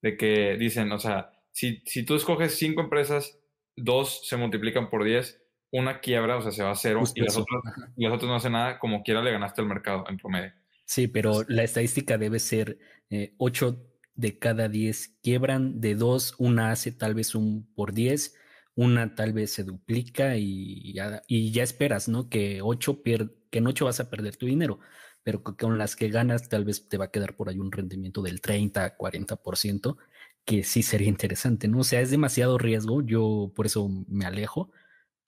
de 0.00 0.16
que 0.16 0.56
dicen, 0.56 0.92
o 0.92 0.98
sea, 0.98 1.32
si, 1.50 1.82
si 1.86 2.04
tú 2.04 2.14
escoges 2.14 2.54
cinco 2.54 2.80
empresas, 2.82 3.40
dos 3.76 4.26
se 4.26 4.36
multiplican 4.36 4.90
por 4.90 5.04
10, 5.04 5.42
una 5.72 6.00
quiebra, 6.00 6.36
o 6.36 6.42
sea, 6.42 6.52
se 6.52 6.62
va 6.62 6.70
a 6.70 6.76
cero, 6.76 7.02
y 7.14 7.20
las, 7.20 7.36
otras, 7.36 7.62
y 7.96 8.04
las, 8.04 8.12
otras, 8.12 8.28
no 8.28 8.36
hacen 8.36 8.52
nada, 8.52 8.78
como 8.78 9.02
quiera 9.02 9.22
le 9.22 9.32
ganaste 9.32 9.60
al 9.60 9.68
mercado 9.68 10.04
en 10.08 10.16
promedio. 10.16 10.52
Sí, 10.86 11.08
pero 11.08 11.44
la 11.48 11.62
estadística 11.62 12.18
debe 12.18 12.38
ser 12.38 12.78
eh, 13.10 13.34
8 13.38 13.86
de 14.14 14.38
cada 14.38 14.68
10 14.68 15.18
quiebran, 15.22 15.80
de 15.80 15.94
dos, 15.94 16.34
una 16.38 16.70
hace 16.70 16.92
tal 16.92 17.14
vez 17.14 17.34
un 17.34 17.72
por 17.74 17.92
10, 17.92 18.36
una 18.74 19.14
tal 19.14 19.32
vez 19.32 19.52
se 19.52 19.64
duplica 19.64 20.36
y 20.36 20.92
ya, 20.92 21.22
y 21.26 21.52
ya 21.52 21.62
esperas, 21.62 22.08
¿no? 22.08 22.28
Que 22.28 22.60
8 22.62 23.02
pierde 23.02 23.39
que 23.50 23.58
en 23.58 23.66
8 23.66 23.84
vas 23.84 24.00
a 24.00 24.08
perder 24.08 24.36
tu 24.36 24.46
dinero, 24.46 24.78
pero 25.22 25.42
con 25.42 25.78
las 25.78 25.96
que 25.96 26.08
ganas 26.08 26.48
tal 26.48 26.64
vez 26.64 26.88
te 26.88 26.96
va 26.96 27.06
a 27.06 27.10
quedar 27.10 27.36
por 27.36 27.48
ahí 27.48 27.58
un 27.58 27.72
rendimiento 27.72 28.22
del 28.22 28.40
30, 28.40 28.96
40%, 28.96 29.96
que 30.44 30.64
sí 30.64 30.82
sería 30.82 31.08
interesante, 31.08 31.68
¿no? 31.68 31.80
O 31.80 31.84
sea, 31.84 32.00
es 32.00 32.10
demasiado 32.10 32.58
riesgo, 32.58 33.02
yo 33.02 33.52
por 33.54 33.66
eso 33.66 33.88
me 34.08 34.24
alejo, 34.24 34.70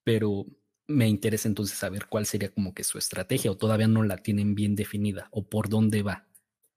pero 0.04 0.46
me 0.86 1.08
interesa 1.08 1.48
entonces 1.48 1.78
saber 1.78 2.06
cuál 2.06 2.26
sería 2.26 2.52
como 2.52 2.74
que 2.74 2.84
su 2.84 2.98
estrategia 2.98 3.50
o 3.50 3.56
todavía 3.56 3.88
no 3.88 4.02
la 4.02 4.18
tienen 4.18 4.54
bien 4.54 4.74
definida 4.74 5.28
o 5.30 5.48
por 5.48 5.68
dónde 5.68 6.02
va. 6.02 6.26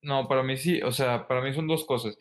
No, 0.02 0.28
para 0.28 0.44
mí 0.44 0.58
sí, 0.58 0.82
o 0.82 0.92
sea, 0.92 1.28
para 1.28 1.42
mí 1.42 1.54
son 1.54 1.68
dos 1.68 1.86
cosas. 1.86 2.18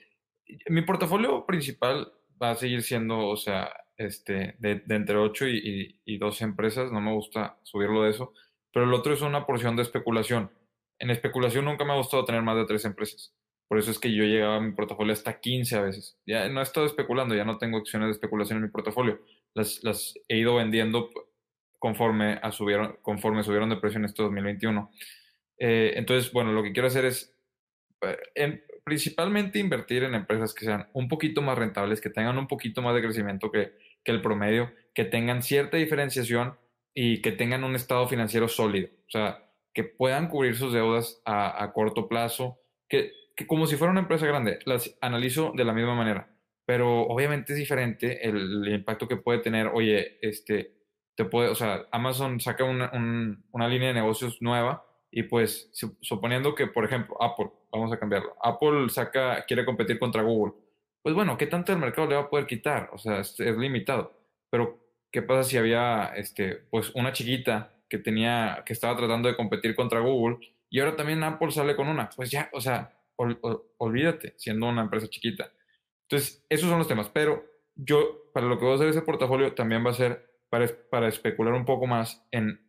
Mi 0.69 0.83
portafolio 0.83 1.45
principal 1.47 2.13
va 2.43 2.53
a 2.53 2.55
seguir 2.55 2.83
siendo, 2.83 3.29
o 3.29 3.37
sea, 3.37 3.71
este, 3.97 4.57
de, 4.59 4.83
entre 4.89 5.17
8 5.17 5.49
y, 5.49 6.01
y, 6.05 6.19
12 6.19 6.45
empresas, 6.45 6.91
no 6.91 7.01
me 7.01 7.13
gusta 7.13 7.59
subirlo 7.63 8.03
de 8.03 8.11
eso, 8.11 8.33
pero 8.75 8.87
el 8.87 8.93
otro 8.93 9.15
es 9.15 9.23
una 9.23 9.47
porción 9.47 9.77
de 9.77 9.83
especulación. 9.83 10.51
En 10.99 11.11
especulación 11.11 11.65
nunca 11.65 11.85
me 11.85 11.93
ha 11.93 11.97
gustado 11.97 12.25
tener 12.25 12.43
más 12.43 12.57
de 12.57 12.67
tres 12.67 12.85
empresas. 12.85 13.33
Por 13.69 13.79
eso 13.79 13.93
es 13.93 14.01
que 14.01 14.13
yo 14.13 14.25
llegaba 14.25 14.57
a 14.57 14.61
mi 14.61 14.73
portafolio 14.73 15.13
hasta 15.13 15.41
15 15.41 15.77
a 15.77 15.81
veces. 15.81 16.19
Ya 16.27 16.49
no 16.49 16.59
he 16.59 16.65
estado 16.65 16.85
especulando, 16.85 17.37
ya 17.37 17.45
no 17.45 17.57
tengo 17.57 17.79
acciones 17.79 18.09
de 18.09 18.13
especulación 18.13 18.59
en 18.59 18.65
mi 18.65 18.71
portafolio. 18.71 19.21
Las, 19.55 19.83
las 19.85 20.15
he 20.29 20.39
ido 20.39 20.57
vendiendo 20.57 21.09
conforme, 21.79 22.41
a 22.43 22.51
subieron, 22.51 22.99
conforme 23.01 23.45
subieron 23.45 23.71
de 23.71 23.77
precio 23.77 23.99
en 23.99 24.07
este 24.07 24.25
2021. 24.25 24.91
Eh, 25.59 25.93
entonces, 25.95 26.33
bueno, 26.33 26.53
lo 26.53 26.63
que 26.65 26.73
quiero 26.73 26.89
hacer 26.89 27.05
es 27.05 27.33
eh, 28.35 28.65
principalmente 28.85 29.61
invertir 29.61 30.03
en 30.03 30.17
empresas 30.17 30.53
que 30.53 30.65
sean 30.65 30.89
un 30.95 31.09
poquito 31.09 31.43
más 31.43 31.57
rentables, 31.57 32.01
que 32.01 32.11
tengan 32.11 32.39
un 32.39 32.49
poquito 32.49 32.83
más 32.83 32.95
de 32.95 33.03
crecimiento 33.03 33.53
que, 33.53 33.73
que 34.03 34.11
el 34.11 34.21
promedio, 34.21 34.73
que 34.95 35.05
tengan 35.05 35.45
cierta 35.45 35.77
diferenciación 35.77 36.57
y 36.95 37.21
que 37.21 37.33
tengan 37.33 37.65
un 37.65 37.75
estado 37.75 38.07
financiero 38.07 38.49
sólido, 38.49 38.89
o 39.07 39.11
sea, 39.11 39.45
que 39.75 39.83
puedan 39.83 40.29
cubrir 40.29 40.55
sus 40.55 40.73
deudas 40.73 41.21
a, 41.27 41.73
corto 41.75 42.09
plazo, 42.09 42.61
que, 42.89 43.13
como 43.49 43.67
si 43.67 43.77
fuera 43.77 43.91
una 43.91 44.01
empresa 44.01 44.27
grande, 44.27 44.61
las 44.65 44.97
analizo 45.01 45.53
de 45.57 45.65
la 45.65 45.73
misma 45.73 45.97
manera, 45.97 46.31
pero 46.65 47.03
obviamente 47.03 47.53
es 47.53 47.59
diferente 47.59 48.27
el, 48.27 48.69
impacto 48.69 49.09
que 49.09 49.17
puede 49.17 49.41
tener, 49.41 49.67
oye, 49.67 50.19
este, 50.23 50.73
te 51.17 51.25
puede, 51.25 51.49
o 51.49 51.55
sea, 51.57 51.87
Amazon 51.91 52.39
saca 52.39 52.63
una, 52.63 52.93
una 53.51 53.69
línea 53.69 53.89
de 53.89 53.95
negocios 53.95 54.41
nueva 54.41 54.87
y 55.11 55.25
pues 55.25 55.71
suponiendo 56.01 56.55
que, 56.55 56.69
por 56.69 56.85
ejemplo, 56.85 57.21
Apple, 57.21 57.51
vamos 57.73 57.93
a 57.93 57.99
cambiarlo, 57.99 58.37
Apple 58.41 58.89
saca, 58.89 59.45
quiere 59.47 59.65
competir 59.65 59.99
contra 59.99 60.23
Google, 60.23 60.55
pues 61.03 61.15
bueno, 61.17 61.37
¿qué 61.37 61.49
tanto 61.49 61.73
el 61.73 61.79
mercado 61.79 62.09
le 62.09 62.15
va 62.15 62.23
a 62.23 62.31
poder 62.31 62.47
quitar? 62.47 62.91
O 62.93 62.99
sea, 62.99 63.19
es, 63.19 63.39
es 63.41 63.57
limitado, 63.57 64.17
pero 64.49 64.84
¿Qué 65.15 65.23
pasa 65.23 65.49
si 65.49 65.57
había 65.57 66.07
este, 66.17 66.57
pues 66.71 66.91
una 66.97 67.13
chiquita 67.13 67.73
que 67.89 67.99
tenía, 67.99 68.65
que 68.67 68.73
estaba 68.73 68.97
tratando 68.97 69.29
de 69.29 69.37
competir 69.37 69.77
contra 69.77 70.01
Google 70.01 70.39
y 70.69 70.81
ahora 70.81 70.97
también 70.97 71.23
Apple 71.23 71.53
sale 71.53 71.77
con 71.77 71.87
una? 71.87 72.11
Pues 72.11 72.33
ya, 72.33 72.51
o 72.53 72.61
sea, 72.61 72.99
olvídate, 73.79 74.35
siendo 74.39 74.67
una 74.67 74.83
empresa 74.83 75.07
chiquita. 75.07 75.53
Entonces, 76.03 76.45
esos 76.49 76.69
son 76.69 76.79
los 76.81 76.89
temas, 76.89 77.11
pero 77.11 77.45
yo, 77.77 78.25
para 78.35 78.47
lo 78.47 78.59
que 78.59 78.65
voy 78.65 78.73
a 78.73 78.75
hacer 78.75 78.89
ese 78.89 79.03
portafolio, 79.03 79.55
también 79.55 79.87
va 79.87 79.91
a 79.91 79.95
ser 79.95 80.29
para, 80.49 80.67
para 80.91 81.07
especular 81.07 81.55
un 81.55 81.65
poco 81.65 81.87
más 81.87 82.27
en, 82.33 82.61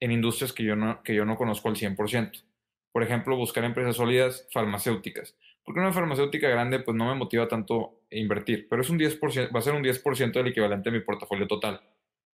en 0.00 0.12
industrias 0.12 0.54
que 0.54 0.64
yo, 0.64 0.74
no, 0.74 1.02
que 1.02 1.14
yo 1.14 1.26
no 1.26 1.36
conozco 1.36 1.68
al 1.68 1.76
100%. 1.76 2.42
Por 2.90 3.02
ejemplo, 3.02 3.36
buscar 3.36 3.64
empresas 3.64 3.96
sólidas 3.96 4.48
farmacéuticas. 4.50 5.36
Porque 5.64 5.80
una 5.80 5.92
farmacéutica 5.92 6.48
grande, 6.48 6.80
pues 6.80 6.96
no 6.96 7.06
me 7.06 7.14
motiva 7.14 7.46
tanto 7.48 8.00
invertir, 8.10 8.66
pero 8.68 8.82
es 8.82 8.90
un 8.90 8.98
10%, 8.98 9.54
va 9.54 9.58
a 9.58 9.62
ser 9.62 9.74
un 9.74 9.82
10% 9.82 10.32
del 10.32 10.48
equivalente 10.48 10.88
a 10.88 10.92
mi 10.92 11.00
portafolio 11.00 11.46
total. 11.46 11.80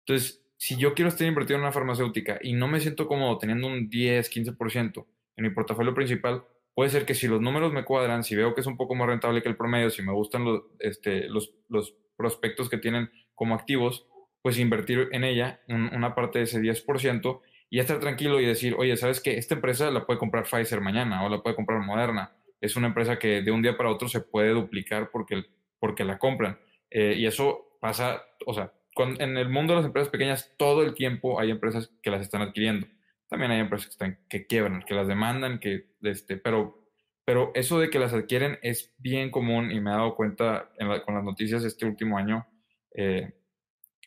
Entonces, 0.07 0.45
si 0.57 0.77
yo 0.77 0.95
quiero 0.95 1.09
estar 1.09 1.27
invertido 1.27 1.57
en 1.57 1.62
una 1.62 1.72
farmacéutica 1.72 2.39
y 2.43 2.53
no 2.53 2.68
me 2.68 2.81
siento 2.81 3.07
cómodo 3.07 3.39
teniendo 3.39 3.66
un 3.66 3.89
10, 3.89 4.31
15% 4.31 5.07
en 5.37 5.45
mi 5.45 5.51
portafolio 5.51 5.95
principal, 5.95 6.45
puede 6.75 6.91
ser 6.91 7.07
que 7.07 7.14
si 7.14 7.27
los 7.27 7.41
números 7.41 7.72
me 7.72 7.85
cuadran, 7.85 8.25
si 8.25 8.37
veo 8.37 8.55
que 8.55 8.61
es 8.61 8.66
un 8.66 8.77
poco 8.77 8.95
más 8.95 9.09
rentable 9.09 9.43
que 9.43 9.49
el 9.49 9.57
promedio, 9.57 9.91
si 9.91 10.03
me 10.03 10.12
gustan 10.12 10.45
los, 10.45 10.62
este, 10.79 11.29
los, 11.29 11.55
los 11.68 11.95
prospectos 12.16 12.68
que 12.68 12.79
tienen 12.79 13.11
como 13.35 13.55
activos, 13.55 14.07
pues 14.43 14.59
invertir 14.59 15.09
en 15.12 15.25
ella 15.25 15.61
una 15.68 16.14
parte 16.14 16.39
de 16.39 16.45
ese 16.45 16.61
10% 16.61 17.41
y 17.70 17.79
estar 17.79 17.99
tranquilo 17.99 18.41
y 18.41 18.47
decir, 18.47 18.75
oye, 18.79 18.97
¿sabes 18.97 19.20
qué? 19.20 19.39
Esta 19.39 19.55
empresa 19.55 19.91
la 19.91 20.05
puede 20.05 20.18
comprar 20.18 20.45
Pfizer 20.45 20.81
mañana 20.81 21.25
o 21.25 21.29
la 21.29 21.43
puede 21.43 21.57
comprar 21.57 21.81
Moderna 21.81 22.33
es 22.65 22.77
una 22.77 22.87
empresa 22.89 23.19
que 23.19 23.43
de 23.43 23.51
un 23.51 23.61
día 23.61 23.77
para 23.77 23.91
otro 23.91 24.09
se 24.09 24.21
puede 24.21 24.51
duplicar 24.51 25.11
porque, 25.11 25.45
porque 25.79 26.05
la 26.05 26.19
compran. 26.19 26.59
Eh, 26.91 27.15
y 27.19 27.27
eso 27.27 27.77
pasa, 27.81 28.23
o 28.47 28.55
sea, 28.55 28.73
en 28.97 29.37
el 29.37 29.49
mundo 29.51 29.73
de 29.73 29.79
las 29.79 29.87
empresas 29.87 30.11
pequeñas 30.11 30.55
todo 30.57 30.83
el 30.83 30.95
tiempo 30.95 31.39
hay 31.39 31.51
empresas 31.51 31.91
que 32.03 32.11
las 32.11 32.23
están 32.23 32.41
adquiriendo. 32.41 32.87
También 33.29 33.51
hay 33.51 33.61
empresas 33.61 33.97
que, 34.29 34.47
quiebran, 34.47 34.83
que 34.87 34.95
las 34.95 35.09
demandan, 35.09 35.59
que, 35.59 35.91
este, 36.03 36.37
pero, 36.37 36.89
pero 37.25 37.51
eso 37.55 37.79
de 37.81 37.91
que 37.91 37.99
las 37.99 38.15
adquieren 38.15 38.59
es 38.62 38.95
bien 38.97 39.31
común 39.31 39.71
y 39.71 39.81
me 39.81 39.91
he 39.91 39.95
dado 39.95 40.15
cuenta 40.15 40.71
con 41.05 41.15
las 41.15 41.25
noticias 41.25 41.65
este 41.65 41.85
último 41.85 42.17
año. 42.17 42.47
Eh, 42.95 43.35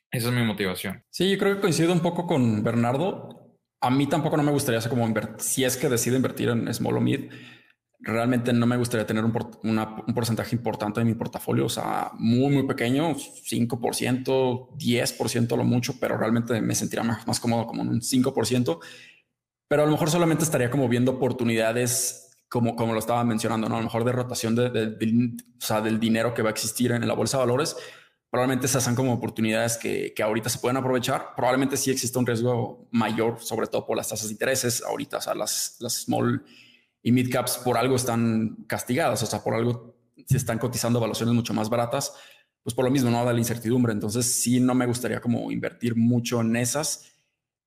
esa 0.10 0.30
es 0.30 0.34
mi 0.34 0.44
motivación. 0.44 1.04
Sí, 1.10 1.30
yo 1.30 1.38
creo 1.38 1.56
que 1.56 1.62
coincido 1.62 1.94
un 1.94 2.00
poco 2.00 2.26
con 2.26 2.64
Bernardo. 2.64 3.58
A 3.82 3.92
mí 3.92 4.08
tampoco 4.08 4.38
no 4.38 4.44
me 4.44 4.52
gustaría 4.52 4.80
como 4.90 5.14
si 5.38 5.64
es 5.64 5.78
que 5.78 5.90
decido 5.90 6.16
invertir 6.16 6.50
en 6.50 6.74
small 6.74 6.96
realmente 8.00 8.54
no 8.54 8.66
me 8.66 8.78
gustaría 8.78 9.06
tener 9.06 9.26
un, 9.26 9.32
porcentaje 10.14 10.56
importante 10.56 11.00
de 11.00 11.06
mi 11.06 11.16
portafolio, 11.16 11.66
o 11.66 11.70
sea, 11.70 12.12
muy, 12.18 12.54
muy 12.54 12.64
pequeño, 12.64 13.16
5%, 13.16 14.78
10% 14.78 15.58
lo 15.58 15.64
mucho, 15.64 16.00
pero 16.00 16.18
realmente 16.18 16.62
me 16.62 16.76
sentiría 16.76 17.04
más, 17.04 17.40
cómodo 17.40 17.66
como 17.66 17.82
en 17.82 17.90
un 17.90 18.02
5%, 18.02 18.80
pero 19.68 19.84
a 19.84 19.86
lo 19.86 19.92
mejor 19.92 20.10
solamente 20.10 20.44
estaría 20.44 20.70
como 20.70 20.88
viendo 20.88 21.14
oportunidades 21.14 22.24
como, 22.50 22.76
como 22.76 22.94
lo 22.94 23.00
estaba 23.00 23.24
mencionando, 23.26 23.68
¿no? 23.68 23.76
A 23.76 23.80
lo 23.80 23.86
mejor 23.86 24.06
de 24.06 24.12
rotación 24.14 24.56
de, 24.56 25.38
o 25.58 25.66
sea, 25.66 25.82
del 25.82 26.00
dinero 26.00 26.34
que 26.34 26.42
va 26.42 26.50
a 26.50 26.52
existir 26.52 26.92
en 26.92 27.06
la 27.06 27.14
bolsa 27.14 27.38
de 27.38 27.44
valores, 27.44 27.76
probablemente 28.30 28.68
esas 28.68 28.84
sean 28.84 28.96
como 28.96 29.14
oportunidades 29.14 29.76
que, 29.76 30.14
que, 30.16 30.24
ahorita 30.24 30.48
se 30.48 30.60
pueden 30.60 30.78
aprovechar. 30.78 31.34
Probablemente 31.36 31.76
sí 31.76 31.92
existe 31.92 32.18
un 32.18 32.26
riesgo 32.26 32.88
mayor, 32.92 33.42
sobre 33.42 33.68
todo 33.68 33.86
por 33.86 33.98
las 33.98 34.08
tasas 34.08 34.28
de 34.28 34.34
intereses. 34.34 34.82
Ahorita, 34.82 35.18
o 35.18 35.22
sea, 35.22 35.36
las, 35.36 35.76
las 35.82 35.94
small 36.04 36.42
y 37.08 37.12
midcaps 37.14 37.60
por 37.60 37.78
algo 37.78 37.96
están 37.96 38.66
castigadas, 38.68 39.24
o 39.24 39.26
sea, 39.26 39.42
por 39.42 39.54
algo 39.54 39.96
se 40.26 40.36
están 40.36 40.60
cotizando 40.60 41.00
evaluaciones 41.00 41.34
mucho 41.34 41.54
más 41.54 41.70
baratas, 41.70 42.14
pues 42.62 42.76
por 42.76 42.84
lo 42.84 42.92
mismo 42.92 43.10
no 43.10 43.24
da 43.24 43.32
la 43.32 43.40
incertidumbre. 43.40 43.94
Entonces 43.94 44.26
sí 44.26 44.60
no 44.60 44.76
me 44.76 44.86
gustaría 44.86 45.22
como 45.22 45.50
invertir 45.50 45.96
mucho 45.96 46.42
en 46.42 46.58
esas. 46.58 47.14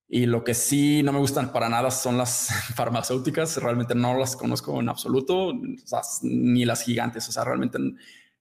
Y 0.06 0.26
lo 0.26 0.44
que 0.44 0.52
sí 0.52 1.02
no 1.02 1.14
me 1.14 1.20
gustan 1.20 1.54
para 1.54 1.70
nada 1.70 1.90
son 1.90 2.18
las 2.18 2.50
farmacéuticas. 2.74 3.56
Realmente 3.56 3.94
no 3.94 4.14
las 4.18 4.36
conozco 4.36 4.78
en 4.78 4.90
absoluto, 4.90 5.54
ni 6.20 6.66
las 6.66 6.82
gigantes. 6.82 7.26
O 7.30 7.32
sea, 7.32 7.42
realmente 7.42 7.78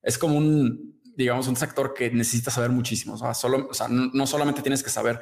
es 0.03 0.17
como 0.17 0.35
un, 0.35 0.99
digamos, 1.15 1.47
un 1.47 1.55
sector 1.55 1.93
que 1.93 2.11
necesita 2.11 2.51
saber 2.51 2.71
muchísimo. 2.71 3.13
O 3.13 3.17
sea, 3.17 3.33
solo, 3.33 3.69
o 3.71 3.73
sea, 3.73 3.87
no 3.87 4.27
solamente 4.27 4.61
tienes 4.61 4.83
que 4.83 4.89
saber 4.89 5.21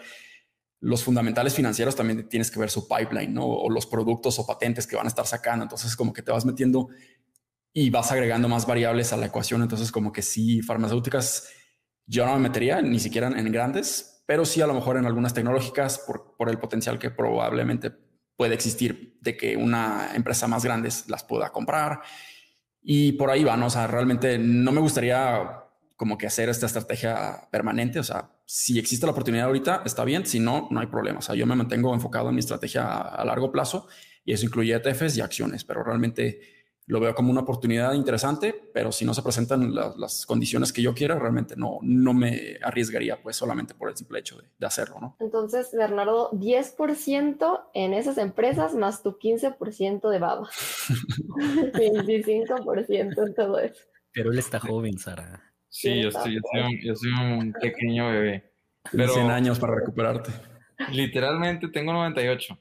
los 0.79 1.03
fundamentales 1.03 1.55
financieros 1.55 1.95
también 1.95 2.29
tienes 2.29 2.51
que 2.51 2.59
ver 2.59 2.69
su 2.69 2.87
pipeline. 2.87 3.35
O 3.39 3.69
los 3.69 3.85
productos 3.85 4.37
o 4.39 4.45
patentes 4.45 4.85
que 4.85 4.95
van 4.95 5.05
a 5.05 5.09
estar 5.09 5.25
sacando. 5.25 5.63
Entonces, 5.63 5.95
como 5.95 6.13
que 6.13 6.21
te 6.21 6.31
vas 6.31 6.45
metiendo 6.45 6.89
y 7.73 7.89
vas 7.89 8.11
agregando 8.11 8.47
más 8.47 8.65
variables 8.65 9.13
a 9.13 9.17
la 9.17 9.27
ecuación. 9.27 9.61
Entonces, 9.61 9.91
como 9.91 10.11
que 10.11 10.21
sí, 10.21 10.61
farmacéuticas, 10.61 11.49
yo 12.05 12.25
no 12.25 12.33
me 12.33 12.39
metería 12.39 12.81
ni 12.81 12.99
siquiera 12.99 13.27
en 13.27 13.51
grandes, 13.51 14.23
pero 14.25 14.45
sí 14.45 14.61
a 14.61 14.67
lo 14.67 14.73
mejor 14.73 14.97
en 14.97 15.05
algunas 15.05 15.33
tecnológicas 15.33 15.99
por, 15.99 16.35
por 16.37 16.49
el 16.49 16.59
potencial 16.59 16.99
que 16.99 17.11
probablemente 17.11 17.91
puede 18.35 18.53
existir 18.53 19.17
de 19.21 19.35
que 19.35 19.57
una 19.57 20.11
empresa 20.13 20.47
más 20.47 20.63
grande 20.63 20.89
las 21.07 21.23
pueda 21.23 21.51
comprar. 21.51 22.01
Y 22.81 23.13
por 23.13 23.29
ahí 23.29 23.43
van, 23.43 23.59
¿no? 23.59 23.65
o 23.65 23.69
sea, 23.69 23.87
realmente 23.87 24.37
no 24.37 24.71
me 24.71 24.79
gustaría 24.79 25.66
como 25.97 26.17
que 26.17 26.27
hacer 26.27 26.47
esta 26.47 26.67
estrategia 26.67 27.49
permanente. 27.51 27.99
O 27.99 28.03
sea, 28.03 28.29
si 28.45 28.79
existe 28.79 29.05
la 29.05 29.11
oportunidad 29.11 29.47
ahorita, 29.47 29.81
está 29.83 30.05
bien. 30.05 30.25
Si 30.25 30.39
no, 30.39 30.67
no 30.71 30.79
hay 30.79 30.87
problema. 30.87 31.19
O 31.19 31.21
sea, 31.23 31.35
yo 31.35 31.45
me 31.45 31.55
mantengo 31.55 31.93
enfocado 31.93 32.29
en 32.29 32.35
mi 32.35 32.39
estrategia 32.39 32.87
a, 32.87 33.25
largo 33.25 33.51
plazo 33.51 33.87
y 34.23 34.31
eso 34.31 34.45
incluye 34.45 34.75
ETFs 34.75 35.17
y 35.17 35.21
acciones, 35.21 35.63
pero 35.63 35.83
realmente 35.83 36.39
lo 36.85 37.01
veo 37.01 37.13
como 37.15 37.31
una 37.31 37.41
oportunidad 37.41 37.93
interesante, 37.93 38.55
pero 38.73 38.93
si 38.93 39.03
no 39.03 39.13
se 39.13 39.21
presentan 39.21 39.75
las 39.75 40.25
condiciones 40.25 40.71
que 40.71 40.81
yo 40.81 40.93
quiera, 40.93 41.19
realmente 41.19 41.55
no, 41.57 41.79
no 41.81 42.13
me 42.13 42.57
arriesgaría 42.61 43.21
pues 43.21 43.35
solamente 43.35 43.73
por 43.73 43.89
el 43.89 43.97
simple 43.97 44.19
hecho 44.19 44.37
de, 44.37 44.47
de 44.57 44.67
hacerlo, 44.67 44.97
¿no? 45.01 45.17
Entonces, 45.19 45.69
Bernardo, 45.73 46.31
10% 46.31 47.61
en 47.73 47.93
esas 47.93 48.17
empresas 48.17 48.73
más 48.75 49.03
tu 49.03 49.17
15% 49.17 50.09
de 50.09 50.19
baba. 50.19 50.49
25% 51.37 53.27
en 53.27 53.33
todo 53.33 53.59
eso. 53.59 53.83
Pero 54.13 54.31
él 54.31 54.39
está 54.39 54.59
joven, 54.59 54.97
Sara. 54.97 55.47
Sí, 55.77 56.01
yo, 56.01 56.09
soy, 56.09 56.39
yo, 56.81 56.95
soy 56.95 57.11
un, 57.11 57.53
pequeño 57.53 58.09
bebé. 58.09 58.51
Pero 58.91 59.13
100 59.13 59.29
años 59.29 59.59
para 59.59 59.75
recuperarte. 59.75 60.31
Literalmente 60.91 61.67
tengo 61.67 61.93
98. 61.93 62.57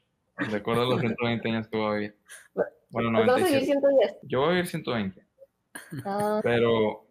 Recuerdo 0.51 0.85
los 0.85 0.99
120 0.99 1.49
años 1.49 1.67
que 1.67 1.77
voy 1.77 1.87
a 1.87 1.93
vivir. 1.95 2.15
Bueno, 2.91 3.09
97. 3.09 3.41
¿Vas 3.41 3.53
a 3.53 3.65
110? 3.65 4.17
Yo 4.21 4.41
voy 4.41 4.49
a 4.49 4.51
vivir 4.51 4.67
120. 4.67 5.25
Ah. 6.05 6.41
Pero, 6.43 7.07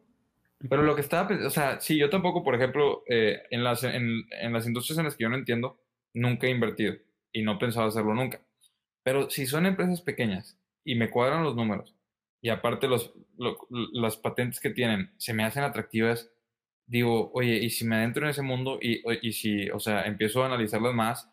pero 0.69 0.85
lo 0.85 0.95
que 0.95 1.01
estaba 1.01 1.29
o 1.45 1.51
sea, 1.51 1.81
sí, 1.81 1.99
yo 1.99 2.09
tampoco, 2.09 2.45
por 2.45 2.55
ejemplo, 2.55 3.03
eh, 3.09 3.43
en, 3.51 3.65
las, 3.65 3.83
en, 3.83 4.29
en 4.31 4.53
las 4.53 4.65
industrias 4.65 4.99
en 4.99 5.07
las 5.07 5.17
que 5.17 5.25
yo 5.25 5.29
no 5.29 5.37
entiendo, 5.37 5.81
nunca 6.15 6.47
he 6.47 6.51
invertido 6.51 6.95
y 7.33 7.43
no 7.43 7.59
pensaba 7.59 7.89
hacerlo 7.89 8.15
nunca. 8.15 8.41
Pero 9.03 9.29
si 9.29 9.45
son 9.45 9.67
empresas 9.67 10.03
pequeñas 10.03 10.57
y 10.85 10.95
me 10.95 11.11
cuadran 11.11 11.43
los 11.43 11.57
números 11.57 11.96
y 12.47 12.49
aparte 12.49 12.87
los, 12.87 13.13
las 13.93 14.17
patentes 14.17 14.61
que 14.61 14.71
tienen 14.71 15.11
se 15.17 15.35
me 15.35 15.43
hacen 15.43 15.65
atractivas, 15.65 16.31
digo, 16.87 17.33
oye, 17.35 17.57
y 17.57 17.71
si 17.71 17.85
me 17.85 17.97
adentro 17.97 18.23
en 18.23 18.31
ese 18.31 18.43
mundo 18.43 18.79
y, 18.81 19.03
y 19.21 19.33
si, 19.33 19.69
o 19.71 19.81
sea, 19.81 20.05
empiezo 20.05 20.45
a 20.45 20.47
analizarlas 20.47 20.95
más, 20.95 21.29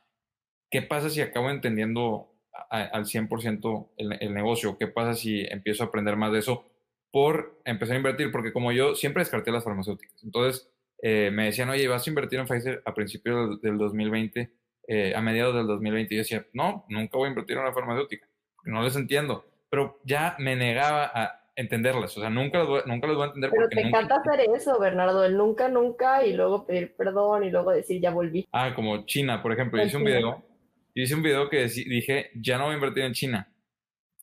¿qué 0.71 0.81
pasa 0.81 1.11
si 1.11 1.21
acabo 1.21 1.51
entendiendo 1.51 2.33
al 2.71 3.05
100% 3.05 3.89
el, 3.97 4.17
el 4.21 4.33
negocio? 4.33 4.75
¿Qué 4.79 4.87
pasa 4.87 5.13
si 5.13 5.41
empiezo 5.41 5.83
a 5.83 5.87
aprender 5.87 6.15
más 6.15 6.31
de 6.31 6.39
eso 6.39 6.67
por 7.11 7.61
empezar 7.63 7.93
a 7.93 7.97
invertir? 7.97 8.31
Porque 8.31 8.51
como 8.51 8.71
yo 8.71 8.95
siempre 8.95 9.21
descarté 9.21 9.51
las 9.51 9.63
farmacéuticas, 9.63 10.23
entonces 10.23 10.67
eh, 10.99 11.29
me 11.31 11.45
decían, 11.45 11.69
oye, 11.69 11.87
vas 11.87 12.07
a 12.07 12.09
invertir 12.09 12.39
en 12.39 12.47
Pfizer 12.47 12.81
a 12.85 12.93
principios 12.95 13.61
del, 13.61 13.77
2020, 13.77 14.51
eh, 14.87 15.13
a 15.15 15.21
mediados 15.21 15.53
del 15.53 15.67
2020, 15.67 16.11
y 16.11 16.17
yo 16.17 16.21
decía, 16.23 16.47
no, 16.53 16.87
nunca 16.89 17.19
voy 17.19 17.27
a 17.27 17.29
invertir 17.29 17.55
en 17.57 17.61
una 17.61 17.71
farmacéutica, 17.71 18.27
no 18.63 18.81
les 18.81 18.95
entiendo 18.95 19.52
pero 19.73 19.99
ya 20.03 20.35
me 20.37 20.55
negaba 20.55 21.11
a 21.15 21.49
entenderlas, 21.55 22.15
o 22.15 22.21
sea, 22.21 22.29
nunca 22.29 22.59
los 22.59 22.67
voy, 22.67 22.81
nunca 22.85 23.07
los 23.07 23.15
voy 23.15 23.23
a 23.23 23.27
entender. 23.29 23.49
Pero 23.49 23.69
te 23.69 23.81
encanta 23.81 24.17
hacer 24.17 24.47
eso, 24.55 24.79
Bernardo, 24.79 25.25
el 25.25 25.35
nunca, 25.35 25.67
nunca, 25.67 26.23
y 26.23 26.33
luego 26.33 26.67
pedir 26.67 26.95
perdón 26.95 27.43
y 27.43 27.49
luego 27.49 27.71
decir, 27.71 27.99
ya 27.99 28.11
volví. 28.11 28.47
Ah, 28.51 28.75
como 28.75 29.03
China, 29.07 29.41
por 29.41 29.51
ejemplo, 29.51 29.79
yo 29.79 29.87
hice 29.87 29.97
un 29.97 30.03
video, 30.03 30.45
hice 30.93 31.15
un 31.15 31.23
video 31.23 31.49
que 31.49 31.65
dije, 31.65 32.29
ya 32.35 32.59
no 32.59 32.65
voy 32.65 32.73
a 32.73 32.75
invertir 32.75 33.03
en 33.03 33.13
China. 33.13 33.51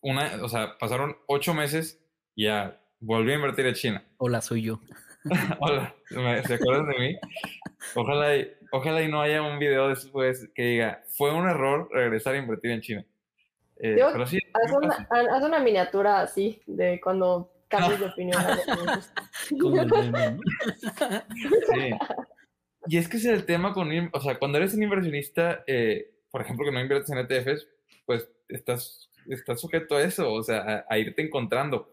Una, 0.03 0.39
o 0.41 0.49
sea, 0.49 0.79
pasaron 0.79 1.17
ocho 1.27 1.53
meses 1.53 2.01
y 2.37 2.45
ya 2.45 2.81
volví 3.01 3.33
a 3.33 3.35
invertir 3.35 3.67
en 3.67 3.75
China. 3.75 4.05
Hola, 4.19 4.43
soy 4.43 4.63
yo. 4.63 4.79
Hola, 5.59 5.97
¿se 6.47 6.55
acuerdan 6.55 6.91
de 6.91 6.99
mí? 7.01 7.17
Ojalá 7.97 8.37
y, 8.37 8.53
ojalá 8.71 9.03
y 9.03 9.09
no 9.09 9.21
haya 9.21 9.43
un 9.43 9.59
video 9.59 9.89
después 9.89 10.49
que 10.55 10.63
diga, 10.63 11.03
fue 11.09 11.35
un 11.35 11.49
error 11.49 11.89
regresar 11.91 12.37
a 12.37 12.39
invertir 12.39 12.71
en 12.71 12.83
China. 12.83 13.05
Eh, 13.83 13.97
pero 13.97 14.27
sí, 14.27 14.39
haz, 14.53 14.73
una, 14.73 15.09
haz, 15.11 15.43
una, 15.43 15.59
miniatura 15.59 16.21
así 16.21 16.61
de 16.67 17.01
cuando 17.01 17.51
cambias 17.69 18.01
de 18.01 18.07
opinión. 18.07 18.43
sí. 21.73 21.91
Y 22.87 22.97
es 22.97 23.09
que 23.09 23.19
ese 23.19 23.33
es 23.33 23.39
el 23.39 23.47
tema 23.47 23.73
con, 23.73 23.91
o 24.13 24.21
sea, 24.21 24.39
cuando 24.39 24.59
eres 24.59 24.75
un 24.75 24.83
inversionista, 24.83 25.63
eh, 25.67 26.11
por 26.31 26.41
ejemplo, 26.41 26.65
que 26.65 26.73
no 26.73 26.81
inviertes 26.81 27.11
en 27.11 27.19
ETFs, 27.19 27.69
pues 28.07 28.29
estás, 28.49 29.11
estás 29.29 29.61
sujeto 29.61 29.97
a 29.97 30.03
eso, 30.03 30.33
o 30.33 30.43
sea, 30.43 30.87
a, 30.89 30.99
irte 30.99 31.23
encontrando. 31.23 31.93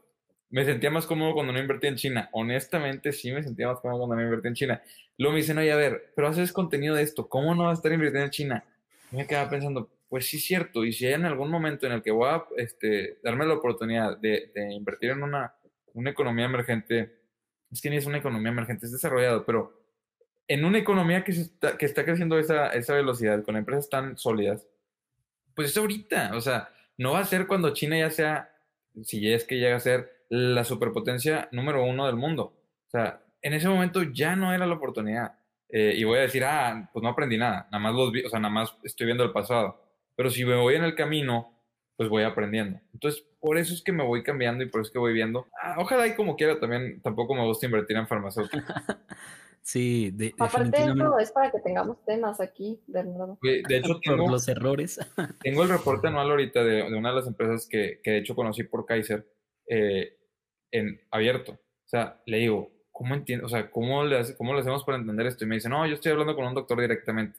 Me 0.50 0.64
sentía 0.64 0.90
más 0.90 1.06
cómodo 1.06 1.34
cuando 1.34 1.52
no 1.52 1.60
invertí 1.60 1.88
en 1.88 1.96
China. 1.96 2.30
Honestamente, 2.32 3.12
sí 3.12 3.32
me 3.32 3.44
sentía 3.44 3.68
más 3.68 3.82
cómodo 3.82 4.00
cuando 4.00 4.16
no 4.16 4.24
invertí 4.24 4.48
en 4.48 4.54
China. 4.54 4.82
Luego 5.18 5.34
me 5.34 5.40
dicen, 5.40 5.58
oye, 5.58 5.72
a 5.72 5.76
ver, 5.76 6.14
pero 6.16 6.30
haces 6.30 6.54
contenido 6.54 6.96
de 6.96 7.04
esto, 7.04 7.28
¿cómo 7.28 7.54
no 7.54 7.66
vas 7.66 7.72
a 7.72 7.80
estar 7.80 7.92
invirtiendo 7.92 8.26
en 8.26 8.32
China? 8.32 8.64
Y 9.12 9.18
me 9.18 9.28
quedaba 9.28 9.50
pensando, 9.50 9.90
pues 10.10 10.28
sí 10.28 10.38
es 10.38 10.46
cierto, 10.46 10.86
y 10.86 10.94
si 10.94 11.06
hay 11.06 11.14
en 11.14 11.26
algún 11.26 11.50
momento 11.50 11.86
en 11.86 11.94
el 11.94 12.02
que 12.02 12.12
voy 12.12 12.30
a 12.30 12.46
este, 12.58 13.20
darme 13.24 13.46
la 13.46 13.56
oportunidad 13.56 14.18
de, 14.18 14.52
invertir 14.72 15.12
en 15.12 15.24
una, 15.24 15.54
una, 15.94 16.10
economía 16.12 16.46
emergente, 16.46 17.20
es 17.72 17.82
que 17.82 17.90
ni 17.90 17.98
es 17.98 18.06
una 18.06 18.20
economía 18.20 18.52
emergente, 18.52 18.86
es 18.86 18.94
desarrollado, 18.94 19.46
pero 19.46 19.84
en 20.48 20.64
una 20.64 20.78
economía 20.78 21.24
que, 21.24 21.32
está, 21.32 21.78
que 21.78 21.86
está 21.86 22.06
creciendo 22.06 22.40
esa, 22.40 22.70
esa 22.70 22.94
velocidad, 22.94 23.44
con 23.44 23.58
empresas 23.58 23.90
tan 23.90 24.18
sólidas, 24.18 24.66
pues 25.54 25.72
es 25.72 25.78
ahorita, 25.78 26.32
o 26.36 26.42
sea, 26.42 26.70
no 26.98 27.14
va 27.14 27.20
a 27.20 27.26
ser 27.26 27.48
cuando 27.48 27.74
China 27.74 27.98
ya 27.98 28.10
sea, 28.10 28.52
si 29.04 29.32
es 29.32 29.44
que 29.44 29.58
llega 29.58 29.76
a 29.76 29.80
ser 29.80 30.26
la 30.30 30.64
superpotencia 30.64 31.50
número 31.52 31.84
uno 31.84 32.06
del 32.06 32.16
mundo. 32.16 32.54
O 32.88 32.90
sea, 32.90 33.22
en 33.42 33.54
ese 33.54 33.68
momento 33.68 34.04
ya 34.04 34.36
no 34.36 34.54
era 34.54 34.66
la 34.66 34.76
oportunidad. 34.76 35.34
Eh, 35.70 35.94
y 35.98 36.04
voy 36.04 36.20
a 36.20 36.22
decir, 36.22 36.44
ah, 36.46 36.90
pues 36.94 37.04
no 37.04 37.10
aprendí 37.10 37.38
nada, 37.38 37.68
nada 37.72 37.80
más 37.80 37.94
los 37.94 38.12
vi, 38.12 38.24
o 38.24 38.30
sea, 38.30 38.40
nada 38.40 38.54
más 38.54 38.76
estoy 38.84 39.06
viendo 39.06 39.24
el 39.24 39.32
pasado. 39.32 39.87
Pero 40.18 40.32
si 40.32 40.44
me 40.44 40.56
voy 40.56 40.76
en 40.76 40.84
el 40.84 40.96
camino, 40.96 41.58
pues 41.96 42.10
voy 42.10 42.24
aprendiendo. 42.24 42.82
Entonces, 42.92 43.24
por 43.40 43.58
eso 43.58 43.74
es 43.74 43.84
que 43.84 43.92
me 43.92 44.04
voy 44.04 44.24
cambiando 44.24 44.64
y 44.64 44.68
por 44.68 44.82
eso 44.82 44.90
es 44.90 44.94
que 44.94 45.00
voy 45.00 45.14
viendo. 45.14 45.48
Ah, 45.62 45.76
ojalá 45.78 46.08
y 46.08 46.16
como 46.16 46.36
quiera 46.36 46.60
también, 46.60 47.02
tampoco 47.02 47.36
me 47.36 47.46
gusta 47.46 47.68
invertir 47.68 47.96
en 47.96 48.08
farmacéuticas. 48.08 48.66
Sí, 49.68 50.12
de, 50.12 50.34
Aparte 50.40 50.70
de 50.70 50.92
eso, 50.94 51.20
es 51.20 51.30
para 51.34 51.52
que 51.52 51.60
tengamos 51.60 52.02
temas 52.06 52.40
aquí, 52.40 52.82
Bernardo. 52.88 53.38
De 53.42 53.78
hecho, 53.78 54.00
tengo 54.02 54.30
los 54.30 54.48
errores. 54.48 54.98
tengo 55.44 55.64
el 55.64 55.68
reporte 55.68 56.08
anual 56.08 56.32
ahorita 56.32 56.64
de, 56.64 56.84
una 56.84 57.10
de 57.10 57.16
las 57.16 57.28
empresas 57.28 57.68
que, 57.70 58.00
que, 58.02 58.12
de 58.12 58.18
hecho 58.20 58.34
conocí 58.34 58.64
por 58.64 58.86
Kaiser 58.86 59.28
eh, 59.68 60.20
en 60.72 61.02
abierto. 61.12 61.52
O 61.52 61.90
sea, 61.90 62.22
le 62.26 62.38
digo, 62.38 62.72
¿cómo 62.94 63.14
entiendo? 63.14 63.46
O 63.46 63.50
sea, 63.50 63.70
¿cómo 63.70 64.06
le, 64.06 64.20
hace, 64.20 64.38
¿cómo 64.38 64.54
le 64.54 64.62
hacemos 64.62 64.86
para 64.86 65.00
entender 65.00 65.28
esto? 65.28 65.44
Y 65.44 65.48
me 65.48 65.56
dice, 65.56 65.68
no, 65.68 65.86
yo 65.86 65.96
estoy 65.96 66.14
hablando 66.14 66.34
con 66.34 66.46
un 66.48 66.54
doctor 66.54 66.80
directamente. 66.80 67.38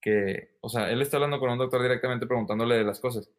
Que, 0.00 0.56
o 0.60 0.68
sea, 0.68 0.90
él 0.90 1.02
está 1.02 1.16
hablando 1.16 1.40
con 1.40 1.50
un 1.50 1.58
doctor 1.58 1.82
directamente 1.82 2.26
preguntándole 2.26 2.76
de 2.76 2.84
las 2.84 3.00
cosas. 3.00 3.30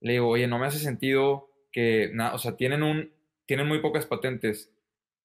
Le 0.00 0.14
digo, 0.14 0.28
oye, 0.28 0.46
no 0.46 0.58
me 0.58 0.66
hace 0.66 0.78
sentido 0.78 1.50
que, 1.72 2.10
nada, 2.12 2.34
o 2.34 2.38
sea, 2.38 2.56
tienen 2.56 2.82
un, 2.82 3.12
tienen 3.46 3.66
muy 3.66 3.80
pocas 3.80 4.06
patentes. 4.06 4.72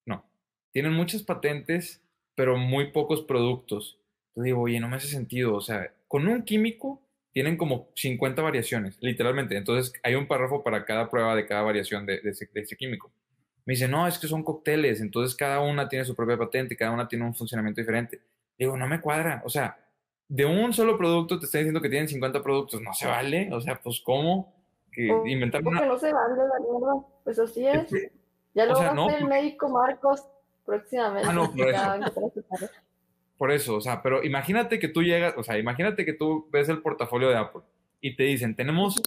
No, 0.05 0.25
tienen 0.71 0.93
muchas 0.93 1.23
patentes, 1.23 2.01
pero 2.35 2.57
muy 2.57 2.91
pocos 2.91 3.21
productos. 3.21 3.99
Entonces 4.29 4.45
digo, 4.45 4.61
oye, 4.61 4.79
no 4.79 4.89
me 4.89 4.97
hace 4.97 5.07
sentido. 5.07 5.55
O 5.55 5.61
sea, 5.61 5.93
con 6.07 6.27
un 6.27 6.43
químico 6.43 7.01
tienen 7.31 7.57
como 7.57 7.89
50 7.95 8.41
variaciones, 8.41 8.97
literalmente. 9.01 9.57
Entonces 9.57 9.93
hay 10.03 10.15
un 10.15 10.27
párrafo 10.27 10.63
para 10.63 10.85
cada 10.85 11.09
prueba 11.09 11.35
de 11.35 11.45
cada 11.45 11.63
variación 11.63 12.05
de, 12.05 12.21
de, 12.21 12.29
ese, 12.29 12.49
de 12.53 12.61
ese 12.61 12.77
químico. 12.77 13.11
Me 13.65 13.73
dice, 13.73 13.87
no, 13.87 14.07
es 14.07 14.19
que 14.19 14.27
son 14.27 14.43
cócteles, 14.43 14.99
entonces 14.99 15.35
cada 15.35 15.61
una 15.61 15.87
tiene 15.87 16.03
su 16.03 16.15
propia 16.15 16.37
patente, 16.37 16.75
cada 16.75 16.91
una 16.91 17.07
tiene 17.07 17.25
un 17.25 17.33
funcionamiento 17.33 17.79
diferente. 17.79 18.21
Digo, 18.57 18.77
no 18.77 18.87
me 18.87 18.99
cuadra, 19.01 19.41
o 19.45 19.49
sea, 19.49 19.77
de 20.27 20.45
un 20.45 20.73
solo 20.73 20.97
producto 20.97 21.39
te 21.39 21.45
está 21.45 21.59
diciendo 21.59 21.81
que 21.81 21.89
tienen 21.89 22.07
50 22.07 22.41
productos, 22.41 22.81
no 22.81 22.93
se 22.93 23.07
vale, 23.07 23.49
o 23.53 23.61
sea, 23.61 23.79
pues 23.81 24.01
cómo 24.01 24.53
que 24.91 25.07
inventar 25.25 25.65
una... 25.65 25.85
no 25.85 25.97
se 25.97 26.13
vale, 26.13 26.35
la 26.35 27.03
pues 27.23 27.39
así 27.39 27.67
es. 27.67 27.91
ya 28.53 28.65
lo 28.65 28.73
va 28.73 28.85
a 28.85 28.91
hacer 28.91 28.99
el 28.99 29.27
pues 29.27 29.29
médico 29.29 29.69
Marcos 29.69 30.23
próximamente. 30.65 31.27
Ah, 31.29 31.33
no, 31.33 31.51
por 31.51 31.69
eso. 31.69 32.69
por 33.37 33.51
eso, 33.51 33.75
o 33.75 33.81
sea, 33.81 34.01
pero 34.01 34.23
imagínate 34.23 34.79
que 34.79 34.87
tú 34.87 35.01
llegas, 35.01 35.33
o 35.37 35.43
sea, 35.43 35.57
imagínate 35.57 36.05
que 36.05 36.13
tú 36.13 36.47
ves 36.51 36.69
el 36.69 36.81
portafolio 36.81 37.29
de 37.29 37.37
Apple 37.37 37.61
y 38.01 38.15
te 38.15 38.23
dicen, 38.23 38.55
tenemos, 38.55 39.01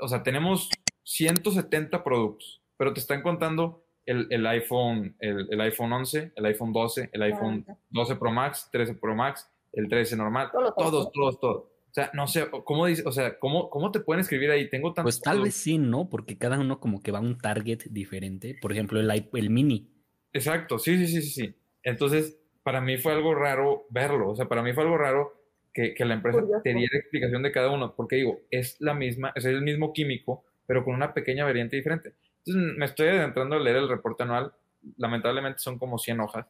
o 0.00 0.08
sea, 0.08 0.22
tenemos 0.22 0.68
170 1.04 2.02
productos 2.02 2.64
pero 2.76 2.92
te 2.92 3.00
están 3.00 3.22
contando 3.22 3.84
el, 4.06 4.26
el 4.30 4.46
iPhone, 4.46 5.16
el, 5.18 5.48
el, 5.50 5.60
iPhone 5.60 5.92
11, 5.92 6.32
el 6.34 6.46
iPhone 6.46 6.72
12, 6.72 7.10
el 7.12 7.22
iPhone 7.22 7.64
12 7.90 8.16
Pro 8.16 8.30
Max, 8.30 8.68
13 8.70 8.94
Pro 8.94 9.14
Max, 9.14 9.50
el 9.76 9.88
13 9.88 10.16
normal, 10.16 10.50
todos, 10.52 11.10
todos, 11.12 11.40
todos. 11.40 11.56
O 11.56 11.94
sea, 11.94 12.10
no 12.12 12.26
sé, 12.26 12.48
¿cómo 12.64 12.86
dice, 12.86 13.04
o 13.06 13.12
sea, 13.12 13.38
cómo, 13.38 13.70
cómo 13.70 13.92
te 13.92 14.00
pueden 14.00 14.20
escribir 14.20 14.50
ahí? 14.50 14.68
Tengo 14.68 14.92
tantos. 14.92 15.14
Pues 15.14 15.22
tal 15.22 15.42
vez 15.42 15.54
sí, 15.54 15.78
¿no? 15.78 16.10
Porque 16.10 16.36
cada 16.36 16.58
uno 16.58 16.80
como 16.80 17.00
que 17.00 17.12
va 17.12 17.18
a 17.18 17.22
un 17.22 17.38
target 17.38 17.84
diferente. 17.90 18.56
Por 18.60 18.72
ejemplo, 18.72 18.98
el, 18.98 19.28
el 19.32 19.50
mini. 19.50 19.88
Exacto, 20.32 20.80
sí, 20.80 20.98
sí, 20.98 21.06
sí, 21.06 21.22
sí, 21.22 21.30
sí. 21.30 21.54
Entonces, 21.84 22.36
para 22.64 22.80
mí 22.80 22.96
fue 22.96 23.12
algo 23.12 23.32
raro 23.36 23.86
verlo. 23.90 24.30
O 24.30 24.34
sea, 24.34 24.48
para 24.48 24.60
mí 24.62 24.72
fue 24.72 24.82
algo 24.82 24.98
raro 24.98 25.34
que, 25.72 25.94
que 25.94 26.04
la 26.04 26.14
empresa 26.14 26.42
te 26.64 26.74
diera 26.74 26.98
explicación 26.98 27.44
de 27.44 27.52
cada 27.52 27.70
uno. 27.70 27.94
Porque 27.94 28.16
digo, 28.16 28.40
es 28.50 28.76
la 28.80 28.94
misma, 28.94 29.32
es 29.36 29.44
el 29.44 29.62
mismo 29.62 29.92
químico, 29.92 30.44
pero 30.66 30.84
con 30.84 30.96
una 30.96 31.14
pequeña 31.14 31.44
variante 31.44 31.76
diferente. 31.76 32.14
Entonces 32.44 32.76
me 32.76 32.86
estoy 32.86 33.06
adentrando 33.06 33.54
a 33.54 33.60
leer 33.60 33.76
el 33.76 33.88
reporte 33.88 34.24
anual. 34.24 34.52
Lamentablemente 34.96 35.60
son 35.60 35.78
como 35.78 35.96
100 35.96 36.20
hojas. 36.20 36.46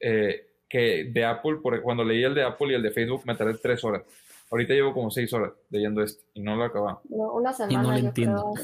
Eh, 0.00 0.46
que 0.68 1.04
de 1.04 1.24
Apple, 1.24 1.56
por, 1.62 1.80
cuando 1.82 2.04
leí 2.04 2.22
el 2.24 2.34
de 2.34 2.44
Apple 2.44 2.72
y 2.72 2.74
el 2.74 2.82
de 2.82 2.90
Facebook, 2.90 3.22
me 3.24 3.34
tardé 3.34 3.54
tres 3.54 3.82
horas. 3.84 4.02
Ahorita 4.50 4.74
llevo 4.74 4.92
como 4.92 5.10
seis 5.10 5.32
horas 5.32 5.52
leyendo 5.70 6.02
este 6.02 6.22
y 6.34 6.40
no 6.40 6.54
lo 6.54 6.64
he 6.64 6.66
acabado. 6.66 7.00
una 7.08 7.52
semana. 7.52 7.72
Y 7.72 7.76
no 7.76 7.92
lo 7.92 7.98
entiendo. 7.98 8.54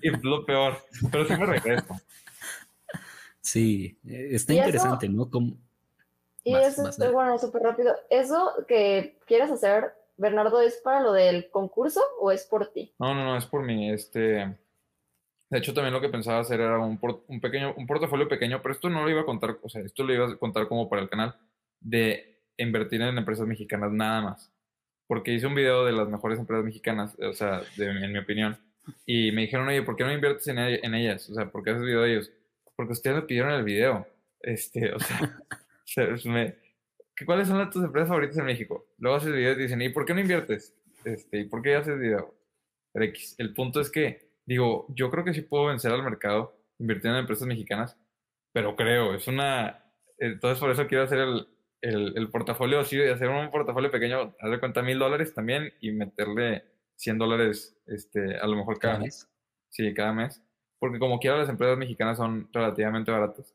y 0.00 0.08
es 0.08 0.22
lo 0.22 0.44
peor. 0.44 0.76
Pero 1.10 1.26
sí 1.26 1.36
me 1.36 1.46
regreso. 1.46 2.00
Sí, 3.40 3.98
está 4.04 4.54
interesante, 4.54 5.08
¿no? 5.08 5.28
Como... 5.28 5.56
Y 6.44 6.54
eso, 6.54 6.88
bueno, 7.12 7.38
súper 7.38 7.62
rápido. 7.62 7.94
¿Eso 8.08 8.52
que 8.66 9.18
quieres 9.26 9.50
hacer, 9.50 9.92
Bernardo, 10.16 10.60
es 10.60 10.76
para 10.76 11.00
lo 11.00 11.12
del 11.12 11.50
concurso 11.50 12.00
o 12.20 12.30
es 12.30 12.44
por 12.44 12.68
ti? 12.68 12.92
No, 12.98 13.14
no, 13.14 13.24
no, 13.24 13.36
es 13.36 13.46
por 13.46 13.62
mí. 13.62 13.90
Este, 13.90 14.56
de 15.52 15.58
hecho, 15.58 15.74
también 15.74 15.92
lo 15.92 16.00
que 16.00 16.08
pensaba 16.08 16.40
hacer 16.40 16.60
era 16.60 16.78
un, 16.78 16.98
un, 17.28 17.40
pequeño, 17.40 17.74
un 17.76 17.86
portafolio 17.86 18.28
pequeño, 18.28 18.60
pero 18.62 18.74
esto 18.74 18.88
no 18.88 19.02
lo 19.02 19.10
iba 19.10 19.20
a 19.20 19.26
contar, 19.26 19.58
o 19.62 19.68
sea, 19.68 19.82
esto 19.82 20.02
lo 20.02 20.14
iba 20.14 20.26
a 20.26 20.36
contar 20.36 20.66
como 20.66 20.88
para 20.88 21.02
el 21.02 21.10
canal, 21.10 21.36
de 21.82 22.40
invertir 22.56 23.02
en 23.02 23.18
empresas 23.18 23.46
mexicanas 23.46 23.92
nada 23.92 24.22
más. 24.22 24.52
Porque 25.06 25.32
hice 25.32 25.46
un 25.46 25.54
video 25.54 25.84
de 25.84 25.92
las 25.92 26.08
mejores 26.08 26.38
empresas 26.38 26.64
mexicanas, 26.64 27.16
o 27.18 27.32
sea, 27.34 27.62
en 27.76 28.12
mi 28.12 28.18
opinión, 28.18 28.58
y 29.06 29.30
me 29.32 29.42
dijeron, 29.42 29.68
oye, 29.68 29.82
¿por 29.82 29.96
qué 29.96 30.04
no 30.04 30.12
inviertes 30.12 30.46
en, 30.48 30.58
en 30.58 30.94
ellas? 30.94 31.28
O 31.30 31.34
sea, 31.34 31.50
¿por 31.50 31.62
qué 31.62 31.70
haces 31.70 31.84
video 31.84 32.02
de 32.02 32.12
ellos? 32.12 32.32
Porque 32.76 32.92
ustedes 32.92 33.16
me 33.16 33.22
pidieron 33.22 33.52
el 33.52 33.64
video. 33.64 34.06
Este, 34.40 34.92
o 34.92 34.98
sea, 34.98 35.38
me, 36.24 36.56
¿cuáles 37.26 37.48
son 37.48 37.70
tus 37.70 37.84
empresas 37.84 38.08
favoritas 38.08 38.38
en 38.38 38.46
México? 38.46 38.86
Luego 38.98 39.16
haces 39.16 39.32
video 39.32 39.52
y 39.52 39.62
dicen, 39.62 39.82
¿y 39.82 39.90
por 39.90 40.04
qué 40.04 40.14
no 40.14 40.20
inviertes? 40.20 40.74
Este, 41.04 41.40
¿y 41.40 41.44
por 41.44 41.62
qué 41.62 41.76
haces 41.76 41.98
video? 41.98 42.34
X. 42.94 43.36
El 43.38 43.54
punto 43.54 43.80
es 43.80 43.90
que 43.90 44.32
digo, 44.44 44.86
yo 44.90 45.10
creo 45.10 45.24
que 45.24 45.34
sí 45.34 45.42
puedo 45.42 45.66
vencer 45.66 45.92
al 45.92 46.02
mercado 46.02 46.56
invirtiendo 46.78 47.16
en 47.18 47.22
empresas 47.22 47.46
mexicanas, 47.46 47.96
pero 48.52 48.76
creo, 48.76 49.14
es 49.14 49.26
una... 49.28 49.84
Entonces 50.18 50.58
por 50.58 50.70
eso 50.70 50.86
quiero 50.86 51.04
hacer 51.04 51.18
el, 51.18 51.46
el, 51.82 52.30
portafolio 52.30 52.80
así, 52.80 53.00
hacer 53.02 53.28
un 53.28 53.50
portafolio 53.50 53.90
pequeño, 53.90 54.34
de 54.40 54.60
cuenta 54.60 54.82
mil 54.82 54.98
dólares 54.98 55.34
también 55.34 55.72
y 55.80 55.90
meterle 55.90 56.64
100 56.96 57.18
dólares 57.18 57.76
este, 57.86 58.36
a 58.36 58.46
lo 58.46 58.56
mejor 58.56 58.78
cada, 58.78 58.98
mes. 58.98 59.28
Sí, 59.68 59.92
cada 59.92 60.12
mes. 60.12 60.40
Porque 60.78 60.98
como 60.98 61.18
quiera 61.18 61.38
las 61.38 61.48
empresas 61.48 61.76
mexicanas 61.76 62.16
son 62.16 62.48
relativamente 62.52 63.10
baratas. 63.10 63.54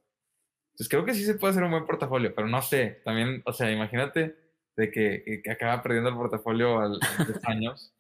Entonces 0.72 0.90
creo 0.90 1.06
que 1.06 1.14
sí 1.14 1.24
se 1.24 1.36
puede 1.36 1.52
hacer 1.52 1.64
un 1.64 1.72
buen 1.72 1.86
portafolio, 1.86 2.36
pero 2.36 2.48
no 2.48 2.62
sé, 2.62 3.02
también, 3.04 3.42
o 3.46 3.54
sea, 3.54 3.72
imagínate 3.72 4.36
de 4.76 4.92
que, 4.92 5.42
que 5.44 5.52
acaba 5.52 5.82
perdiendo 5.82 6.10
el 6.10 6.16
portafolio 6.16 6.80
a 6.80 6.90
los 6.90 7.00
años. 7.46 7.94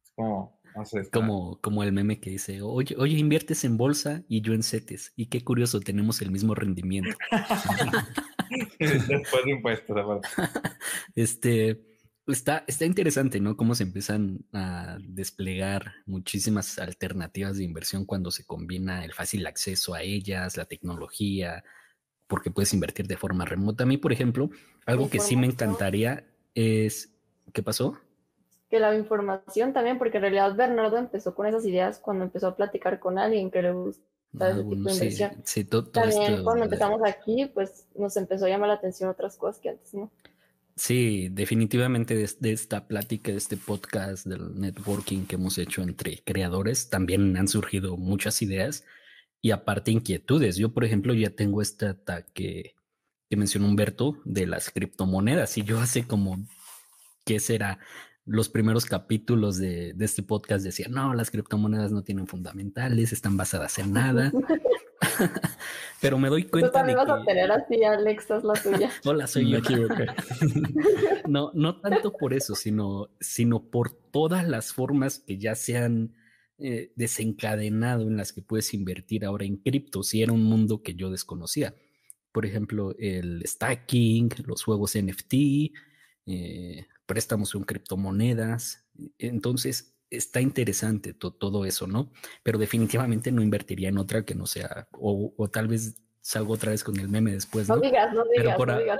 Es 0.00 0.10
como, 0.16 0.58
como, 1.12 1.60
como 1.60 1.82
el 1.84 1.92
meme 1.92 2.18
que 2.18 2.30
dice, 2.30 2.60
oye, 2.62 2.96
oye, 2.98 3.16
inviertes 3.18 3.64
en 3.64 3.76
bolsa 3.76 4.24
y 4.28 4.40
yo 4.40 4.54
en 4.54 4.64
CETES. 4.64 5.12
Y 5.14 5.26
qué 5.26 5.44
curioso, 5.44 5.78
tenemos 5.78 6.20
el 6.22 6.32
mismo 6.32 6.54
rendimiento. 6.54 7.16
Después 9.08 9.44
de 9.44 9.50
impuestos, 9.50 9.96
Este, 11.14 11.80
está, 12.26 12.64
está 12.66 12.84
interesante, 12.84 13.40
¿no? 13.40 13.56
Cómo 13.56 13.74
se 13.74 13.84
empiezan 13.84 14.44
a 14.52 14.98
desplegar 15.02 15.92
muchísimas 16.06 16.78
alternativas 16.78 17.58
de 17.58 17.64
inversión 17.64 18.04
cuando 18.04 18.30
se 18.30 18.44
combina 18.44 19.04
el 19.04 19.12
fácil 19.12 19.46
acceso 19.46 19.94
a 19.94 20.02
ellas, 20.02 20.56
la 20.56 20.64
tecnología, 20.64 21.64
porque 22.26 22.50
puedes 22.50 22.72
invertir 22.74 23.06
de 23.06 23.16
forma 23.16 23.44
remota. 23.44 23.84
A 23.84 23.86
mí, 23.86 23.96
por 23.96 24.12
ejemplo, 24.12 24.50
algo 24.86 25.10
que 25.10 25.20
sí 25.20 25.36
me 25.36 25.46
encantaría 25.46 26.24
es, 26.54 27.14
¿qué 27.52 27.62
pasó? 27.62 27.98
que 28.70 28.80
la 28.80 28.96
información 28.96 29.72
también, 29.72 29.98
porque 29.98 30.16
en 30.16 30.22
realidad 30.22 30.56
Bernardo 30.56 30.98
empezó 30.98 31.32
con 31.32 31.46
esas 31.46 31.64
ideas 31.64 32.00
cuando 32.00 32.24
empezó 32.24 32.48
a 32.48 32.56
platicar 32.56 32.98
con 32.98 33.18
alguien 33.18 33.48
que 33.48 33.62
le 33.62 33.70
gusta 33.70 34.04
ah, 34.40 34.50
ese 34.50 34.62
tipo 34.62 34.74
de 34.74 34.76
inversión. 34.76 35.90
también 35.92 36.44
cuando 36.44 36.64
empezamos 36.64 37.00
aquí, 37.04 37.50
pues 37.52 37.86
nos 37.94 38.16
empezó 38.16 38.46
a 38.46 38.48
llamar 38.48 38.68
la 38.68 38.74
atención 38.74 39.10
otras 39.10 39.36
cosas 39.36 39.60
que 39.60 39.70
antes 39.70 39.94
no. 39.94 40.10
Sí, 40.76 41.28
definitivamente 41.30 42.16
de, 42.16 42.52
esta 42.52 42.88
plática, 42.88 43.30
de 43.30 43.38
este 43.38 43.56
podcast 43.56 44.26
del 44.26 44.58
networking 44.60 45.24
que 45.24 45.36
hemos 45.36 45.56
hecho 45.58 45.82
entre 45.82 46.22
creadores, 46.24 46.90
también 46.90 47.36
han 47.36 47.46
surgido 47.46 47.96
muchas 47.96 48.42
ideas 48.42 48.84
y 49.40 49.52
aparte 49.52 49.92
inquietudes. 49.92 50.56
Yo, 50.56 50.72
por 50.72 50.84
ejemplo, 50.84 51.14
ya 51.14 51.30
tengo 51.30 51.62
este 51.62 51.86
ataque 51.86 52.74
que 53.30 53.36
mencionó 53.36 53.68
Humberto 53.68 54.20
de 54.24 54.46
las 54.48 54.70
criptomonedas 54.70 55.56
y 55.58 55.62
yo 55.62 55.78
hace 55.78 56.08
como, 56.08 56.44
¿qué 57.24 57.38
será? 57.38 57.78
Los 58.26 58.48
primeros 58.48 58.86
capítulos 58.86 59.58
de, 59.58 59.94
este 60.00 60.22
podcast 60.22 60.64
decían, 60.64 60.92
no, 60.92 61.14
las 61.14 61.30
criptomonedas 61.30 61.92
no 61.92 62.02
tienen 62.02 62.26
fundamentales, 62.26 63.12
están 63.12 63.36
basadas 63.36 63.78
en 63.78 63.92
nada. 63.92 64.32
Pero 66.00 66.18
me 66.18 66.28
doy 66.28 66.44
cuenta. 66.44 66.68
Tú 66.68 66.72
también 66.72 66.98
vas 66.98 67.08
a 67.08 67.22
tener 67.24 67.50
así, 67.50 67.82
Alex, 67.82 68.30
es 68.30 68.44
la 68.44 68.54
tuya. 68.54 68.90
Hola, 69.04 69.26
soy 69.26 69.50
yo. 69.50 69.58
no, 71.26 71.50
no 71.54 71.80
tanto 71.80 72.12
por 72.12 72.32
eso, 72.32 72.54
sino, 72.54 73.10
sino 73.20 73.70
por 73.70 73.92
todas 73.92 74.46
las 74.48 74.72
formas 74.72 75.18
que 75.18 75.38
ya 75.38 75.54
se 75.54 75.76
han 75.78 76.14
eh, 76.58 76.92
desencadenado 76.96 78.02
en 78.02 78.16
las 78.16 78.32
que 78.32 78.42
puedes 78.42 78.72
invertir 78.74 79.24
ahora 79.24 79.44
en 79.44 79.56
cripto, 79.56 80.02
si 80.02 80.22
era 80.22 80.32
un 80.32 80.44
mundo 80.44 80.82
que 80.82 80.94
yo 80.94 81.10
desconocía. 81.10 81.74
Por 82.32 82.46
ejemplo, 82.46 82.94
el 82.98 83.42
stacking, 83.46 84.30
los 84.46 84.64
juegos 84.64 84.96
NFT, 84.96 85.34
eh, 86.26 86.86
préstamos 87.06 87.54
en 87.54 87.64
criptomonedas. 87.64 88.86
Entonces, 89.18 89.94
está 90.16 90.40
interesante 90.40 91.14
todo 91.14 91.64
eso, 91.64 91.86
¿no? 91.86 92.10
Pero 92.42 92.58
definitivamente 92.58 93.32
no 93.32 93.42
invertiría 93.42 93.88
en 93.88 93.98
otra 93.98 94.24
que 94.24 94.34
no 94.34 94.46
sea, 94.46 94.88
o, 94.92 95.32
tal 95.52 95.68
vez 95.68 95.96
salgo 96.20 96.54
otra 96.54 96.70
vez 96.70 96.82
con 96.82 96.98
el 96.98 97.06
meme 97.06 97.32
después, 97.32 97.68
¿no? 97.68 97.78
digas, 97.78 98.14
no 98.14 98.24
digas, 98.24 98.56
pero, 98.58 98.72
no 98.72 98.78
digas, 98.78 98.98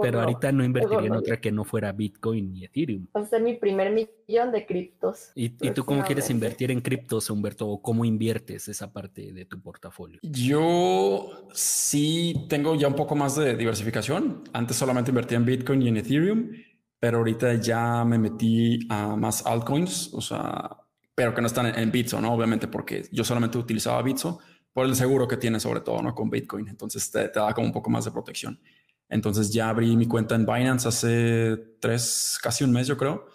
pero 0.00 0.20
ahorita 0.20 0.52
no 0.52 0.62
invertiría 0.62 1.08
en 1.08 1.14
otra 1.14 1.40
que 1.40 1.50
no 1.50 1.64
fuera 1.64 1.90
Bitcoin 1.90 2.52
ni 2.52 2.64
Ethereum. 2.64 3.08
Va 3.16 3.22
a 3.22 3.26
ser 3.26 3.42
mi 3.42 3.54
primer 3.54 3.90
millón 3.90 4.52
de 4.52 4.64
criptos. 4.64 5.32
¿Y, 5.34 5.46
¿Y, 5.60 5.72
tú 5.72 5.84
cómo 5.84 6.04
quieres 6.04 6.30
invertir 6.30 6.70
en 6.70 6.80
criptos, 6.80 7.28
Humberto? 7.28 7.66
¿O 7.66 7.82
cómo 7.82 8.04
inviertes 8.04 8.68
esa 8.68 8.92
parte 8.92 9.32
de 9.32 9.46
tu 9.46 9.60
portafolio? 9.60 10.20
Yo 10.22 11.48
sí 11.54 12.46
tengo 12.48 12.76
ya 12.76 12.86
un 12.86 12.94
poco 12.94 13.16
más 13.16 13.34
de 13.34 13.56
diversificación. 13.56 14.44
Antes 14.52 14.76
solamente 14.76 15.10
invertía 15.10 15.38
en 15.38 15.44
Bitcoin 15.44 15.82
y 15.82 15.88
en 15.88 15.96
Ethereum 15.96 16.52
pero 17.00 17.18
ahorita 17.18 17.54
ya 17.54 18.04
me 18.04 18.18
metí 18.18 18.80
a 18.88 19.16
más 19.16 19.46
altcoins, 19.46 20.12
o 20.12 20.20
sea, 20.20 20.76
pero 21.14 21.34
que 21.34 21.40
no 21.40 21.46
están 21.46 21.66
en, 21.66 21.90
Bitso, 21.90 22.20
¿no? 22.20 22.32
Obviamente 22.32 22.68
porque 22.68 23.08
yo 23.12 23.24
solamente 23.24 23.58
utilizaba 23.58 24.02
Bitso, 24.02 24.38
por 24.72 24.86
el 24.86 24.94
seguro 24.94 25.26
que 25.26 25.36
tiene 25.36 25.60
sobre 25.60 25.80
todo, 25.80 26.02
¿no? 26.02 26.14
Con 26.14 26.30
Bitcoin. 26.30 26.68
Entonces 26.68 27.10
te, 27.10 27.28
da 27.28 27.52
como 27.54 27.66
un 27.66 27.72
poco 27.72 27.90
más 27.90 28.04
de 28.04 28.10
protección. 28.10 28.60
Entonces 29.08 29.52
ya 29.52 29.68
abrí 29.68 29.96
mi 29.96 30.06
cuenta 30.06 30.34
en 30.34 30.44
Binance 30.44 30.86
hace 30.86 31.56
tres, 31.80 32.38
casi 32.42 32.64
un 32.64 32.72
mes, 32.72 32.86
yo 32.86 32.96
creo. 32.96 33.26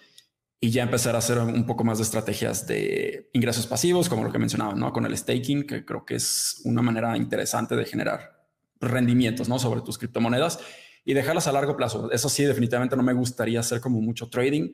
Y 0.59 0.69
ya 0.69 0.83
empecé 0.83 1.09
a 1.09 1.17
hacer 1.17 1.39
un 1.39 1.65
poco 1.65 1.83
más 1.83 1.97
de 1.97 2.05
estrategias 2.05 2.65
de 2.67 3.29
ingresos 3.33 3.67
pasivos, 3.67 4.07
como 4.07 4.23
lo 4.23 4.31
que 4.31 4.39
mencionaba, 4.39 4.73
¿no? 4.75 4.93
Con 4.93 5.05
el 5.05 5.17
staking, 5.17 5.67
que 5.67 5.83
creo 5.83 6.05
que 6.05 6.15
es 6.15 6.61
una 6.63 6.81
manera 6.81 7.17
interesante 7.17 7.75
de 7.75 7.83
generar 7.83 8.45
rendimientos, 8.79 9.49
¿no? 9.49 9.59
Sobre 9.59 9.81
tus 9.81 9.97
criptomonedas 9.97 10.59
y 11.05 11.13
dejarlas 11.13 11.47
a 11.47 11.51
largo 11.51 11.75
plazo. 11.75 12.11
Eso 12.11 12.29
sí, 12.29 12.43
definitivamente 12.43 12.95
no 12.95 13.03
me 13.03 13.13
gustaría 13.13 13.59
hacer 13.59 13.81
como 13.81 14.01
mucho 14.01 14.29
trading 14.29 14.73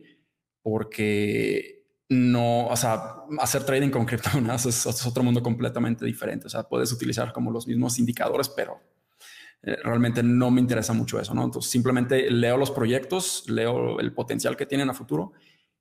porque 0.62 1.86
no, 2.10 2.68
o 2.68 2.76
sea, 2.76 3.16
hacer 3.40 3.64
trading 3.64 3.90
con 3.90 4.06
criptomonedas 4.06 4.66
es, 4.66 4.86
es, 4.86 5.06
otro 5.06 5.24
mundo 5.24 5.42
completamente 5.42 6.06
diferente. 6.06 6.48
O 6.48 6.50
sea, 6.50 6.64
puedes 6.64 6.92
utilizar 6.92 7.32
como 7.34 7.52
los 7.52 7.68
mismos 7.68 8.00
indicadores, 8.00 8.50
pero 8.50 8.82
eh, 9.62 9.78
realmente 9.84 10.24
no 10.24 10.52
me 10.52 10.62
interesa 10.62 10.94
mucho 10.94 11.20
eso, 11.20 11.34
¿no? 11.34 11.44
Entonces 11.44 11.70
simplemente 11.70 12.32
leo 12.32 12.58
los 12.58 12.72
proyectos, 12.72 13.44
leo 13.50 14.00
el 14.00 14.14
potencial 14.14 14.56
que 14.56 14.66
tienen 14.66 14.90
a 14.90 14.94
futuro 14.94 15.34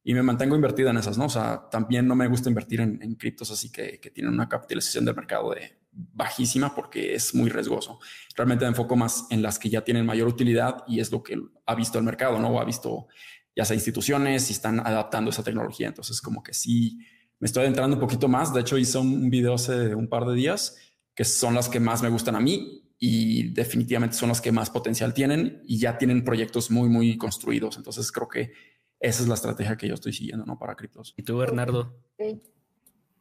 y 0.05 0.14
me 0.14 0.22
mantengo 0.22 0.55
invertida 0.55 0.90
en 0.90 0.99
esas, 0.99 1.18
¿no? 1.18 1.26
O 1.26 1.30
sea, 1.30 1.68
también 1.70 2.07
no 2.07 2.14
me 2.14 2.28
gusta 2.28 2.49
invertir 2.49 2.80
en, 2.80 3.03
en 3.03 3.14
criptos 3.14 3.51
así 3.51 3.70
que, 3.70 4.01
que, 4.01 4.11
tienen 4.11 4.32
una 4.32 4.49
capitalización 4.49 5.05
del 5.05 5.14
mercado 5.14 5.51
de 5.51 5.78
bajísima 5.90 6.74
porque 6.74 7.14
es 7.14 7.34
muy 7.34 7.51
riesgoso. 7.51 7.99
Realmente 8.36 8.64
me 8.64 8.70
enfoco 8.70 8.96
más 8.96 9.26
en 9.30 9.42
las 9.42 9.59
que 9.59 9.68
ya 9.68 9.82
tienen 9.82 10.07
mayor 10.07 10.28
utilidad 10.28 10.84
y 10.86 11.01
es 11.01 11.11
lo 11.11 11.22
que 11.22 11.36
ha 11.66 11.74
visto 11.74 11.99
el 11.99 12.05
mercado, 12.05 12.38
¿no? 12.38 12.49
O 12.49 12.61
ha 12.61 12.64
visto 12.64 13.09
ya 13.59 13.64
sea 13.64 13.74
instituciones 13.74 14.51
y 14.51 14.53
están 14.53 14.78
adaptando 14.78 15.30
esa 15.30 15.42
tecnología. 15.42 15.88
Entonces, 15.88 16.20
como 16.20 16.44
que 16.44 16.55
sí, 16.55 17.01
me 17.40 17.46
estoy 17.46 17.62
adentrando 17.62 17.96
un 17.96 18.01
poquito 18.01 18.28
más. 18.28 18.55
De 18.55 18.61
hecho, 18.61 18.78
hice 18.78 18.99
un 18.99 19.28
video 19.30 19.55
hace 19.55 19.96
un 19.96 20.09
par 20.09 20.24
de 20.26 20.34
días 20.36 20.76
que 21.12 21.24
son 21.24 21.55
las 21.55 21.68
que 21.68 21.80
más 21.80 22.01
me 22.01 22.09
gustan 22.09 22.36
a 22.36 22.40
mí 22.40 22.84
y 23.01 23.49
definitivamente 23.53 24.16
son 24.16 24.28
las 24.28 24.40
que 24.40 24.53
más 24.53 24.70
potencial 24.70 25.12
tienen 25.12 25.61
y 25.66 25.78
ya 25.78 25.99
tienen 25.99 26.24
proyectos 26.24 26.70
muy, 26.70 26.88
muy 26.88 27.18
construidos. 27.18 27.76
Entonces, 27.76 28.12
creo 28.12 28.28
que 28.28 28.53
esa 29.01 29.22
es 29.22 29.28
la 29.28 29.34
estrategia 29.34 29.76
que 29.76 29.88
yo 29.88 29.94
estoy 29.94 30.12
siguiendo, 30.12 30.44
¿no? 30.44 30.59
Para 30.59 30.74
criptos. 30.74 31.14
¿Y 31.16 31.22
tú, 31.22 31.36
Bernardo? 31.36 31.94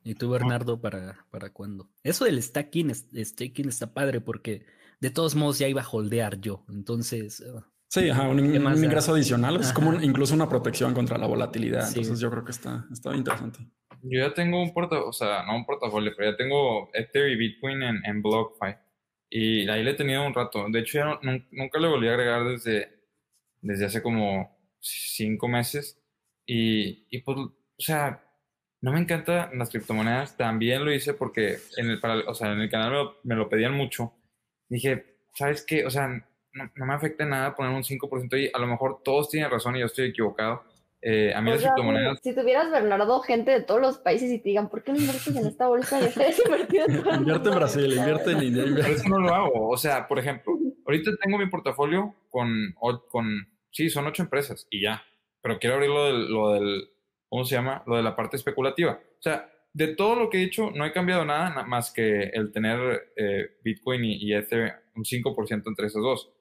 ¿Y 0.04 0.16
tú, 0.16 0.30
Bernardo, 0.30 0.80
para, 0.80 1.26
para 1.30 1.52
cuándo? 1.52 1.90
Eso 2.04 2.26
del 2.26 2.42
stacking, 2.42 2.94
staking 2.96 3.70
está 3.70 3.94
padre 3.94 4.22
porque 4.22 4.66
de 5.00 5.10
todos 5.10 5.36
modos 5.36 5.60
ya 5.60 5.68
iba 5.68 5.82
a 5.82 5.90
holdear 5.90 6.40
yo. 6.40 6.64
Entonces, 6.70 7.44
Sí, 7.90 8.10
un, 8.10 8.40
ingreso 8.40 9.14
adicional. 9.14 9.58
Es 9.58 9.72
como 9.72 9.94
incluso 10.02 10.36
una 10.36 10.50
protección 10.50 10.94
contra 10.94 11.18
la 11.18 11.26
volatilidad. 11.26 11.88
Entonces 11.88 12.20
yo 12.20 12.30
creo 12.30 12.44
que 12.44 12.52
está, 12.52 12.86
está 12.92 13.16
interesante. 13.16 13.60
Yo 14.04 14.20
ya 14.20 14.34
tengo 14.34 14.62
un 14.62 14.74
portafolio, 14.74 15.10
o 15.10 15.14
sea, 15.14 15.44
no 15.44 15.56
un 15.56 15.66
portafolio, 15.66 16.12
pero 16.16 16.32
ya 16.32 16.38
tengo 16.38 16.90
Ether 16.94 17.30
y 17.30 17.38
Bitcoin 17.38 17.82
en, 17.84 18.06
en 18.06 18.22
BlockFi. 18.22 18.76
Y 19.30 19.70
ahí 19.70 19.84
le 19.84 19.92
he 19.92 19.94
tenido 19.94 20.26
un 20.26 20.34
rato. 20.34 20.66
De 20.70 20.80
hecho, 20.80 21.00
ya 21.00 21.20
nunca 21.52 21.80
le 21.80 21.88
volví 21.88 22.08
a 22.08 22.12
agregar 22.12 22.46
desde, 22.46 22.90
desde 23.62 23.86
hace 23.86 24.02
como 24.02 24.57
cinco 24.80 25.48
meses. 25.48 26.00
Y, 26.46 27.06
y 27.10 27.22
pues, 27.22 27.38
o 27.38 27.54
sea, 27.78 28.24
no 28.82 28.92
me 28.92 29.00
encantan 29.00 29.58
las 29.58 29.70
criptomonedas. 29.70 30.38
También 30.38 30.86
lo 30.86 30.94
hice 30.94 31.14
porque 31.14 31.58
en 31.78 31.90
el, 31.90 32.00
para, 32.00 32.20
o 32.30 32.34
sea, 32.34 32.52
en 32.54 32.62
el 32.62 32.70
canal 32.70 32.92
me 32.92 32.98
lo, 32.98 33.18
me 33.24 33.36
lo 33.36 33.50
pedían 33.50 33.74
mucho. 33.74 34.14
Dije, 34.70 35.18
¿sabes 35.34 35.64
qué? 35.64 35.86
O 35.86 35.90
sea, 35.90 36.08
no, 36.08 36.86
me 36.86 36.94
afecta 36.94 37.26
nada 37.26 37.56
poner 37.56 37.74
un 37.74 37.84
5% 37.84 38.40
y 38.40 38.52
a 38.54 38.60
lo 38.60 38.68
mejor 38.68 39.02
todos 39.04 39.30
tienen 39.30 39.52
razón 39.52 39.76
y 39.76 39.80
yo 39.80 39.86
estoy 39.86 40.10
equivocado. 40.10 40.64
Eh, 41.02 41.32
a 41.34 41.42
mí 41.42 41.52
las 41.52 41.62
criptomonedas... 41.62 42.20
Si 42.24 42.34
tuvieras, 42.34 42.72
Bernardo, 42.72 43.22
gente 43.22 43.52
de 43.52 43.62
todos 43.62 43.80
los 43.80 43.98
países 44.00 44.32
y 44.32 44.40
te 44.40 44.50
digan, 44.50 44.70
¿por 44.70 44.84
qué 44.84 44.92
no 44.92 44.98
inviertes 44.98 45.36
en 45.36 45.46
esta 45.46 45.68
bolsa? 45.68 46.00
Y 46.02 46.06
invertido 46.46 46.86
en 46.88 47.20
Invierte 47.20 47.50
en 47.50 47.56
Brasil, 47.56 47.94
invierte 47.94 48.32
en 48.32 48.44
India. 48.44 48.64
Pero 48.76 48.88
eso 48.88 49.10
no 49.10 49.20
lo 49.20 49.34
hago. 49.34 49.70
O 49.70 49.78
sea, 49.78 50.08
por 50.08 50.18
ejemplo, 50.18 50.58
ahorita 50.86 51.12
tengo 51.22 51.38
mi 51.38 51.48
portafolio 51.48 52.16
con, 52.30 52.76
con 53.10 53.48
sí, 53.78 53.90
son 53.90 54.08
ocho 54.08 54.24
empresas 54.24 54.68
y 54.70 54.82
ya. 54.82 55.04
Pero 55.42 55.60
quiero 55.60 55.76
abrir 55.76 55.90
lo 55.90 56.06
del, 56.06 56.32
lo 56.32 56.54
del, 56.54 56.90
¿cómo 57.30 57.46
se 57.46 57.56
llama? 57.56 57.84
Lo 57.88 57.96
de 57.96 58.04
la 58.04 58.16
parte 58.16 58.38
especulativa. 58.38 58.94
O 58.94 59.22
sea, 59.22 59.50
de 59.74 59.96
todo 59.96 60.16
lo 60.16 60.30
que 60.30 60.40
he 60.40 60.44
hecho, 60.44 60.72
no 60.72 60.86
he 60.86 60.92
cambiado 60.92 61.24
nada 61.26 61.64
más 61.64 61.92
que 61.92 62.24
el 62.34 62.52
tener 62.52 63.14
eh, 63.16 63.58
Bitcoin 63.64 64.04
y, 64.04 64.16
y 64.18 64.34
Ether 64.34 64.74
un 64.96 65.04
5% 65.04 65.68
entre 65.68 65.88
esos 65.88 66.02
dos 66.02 66.32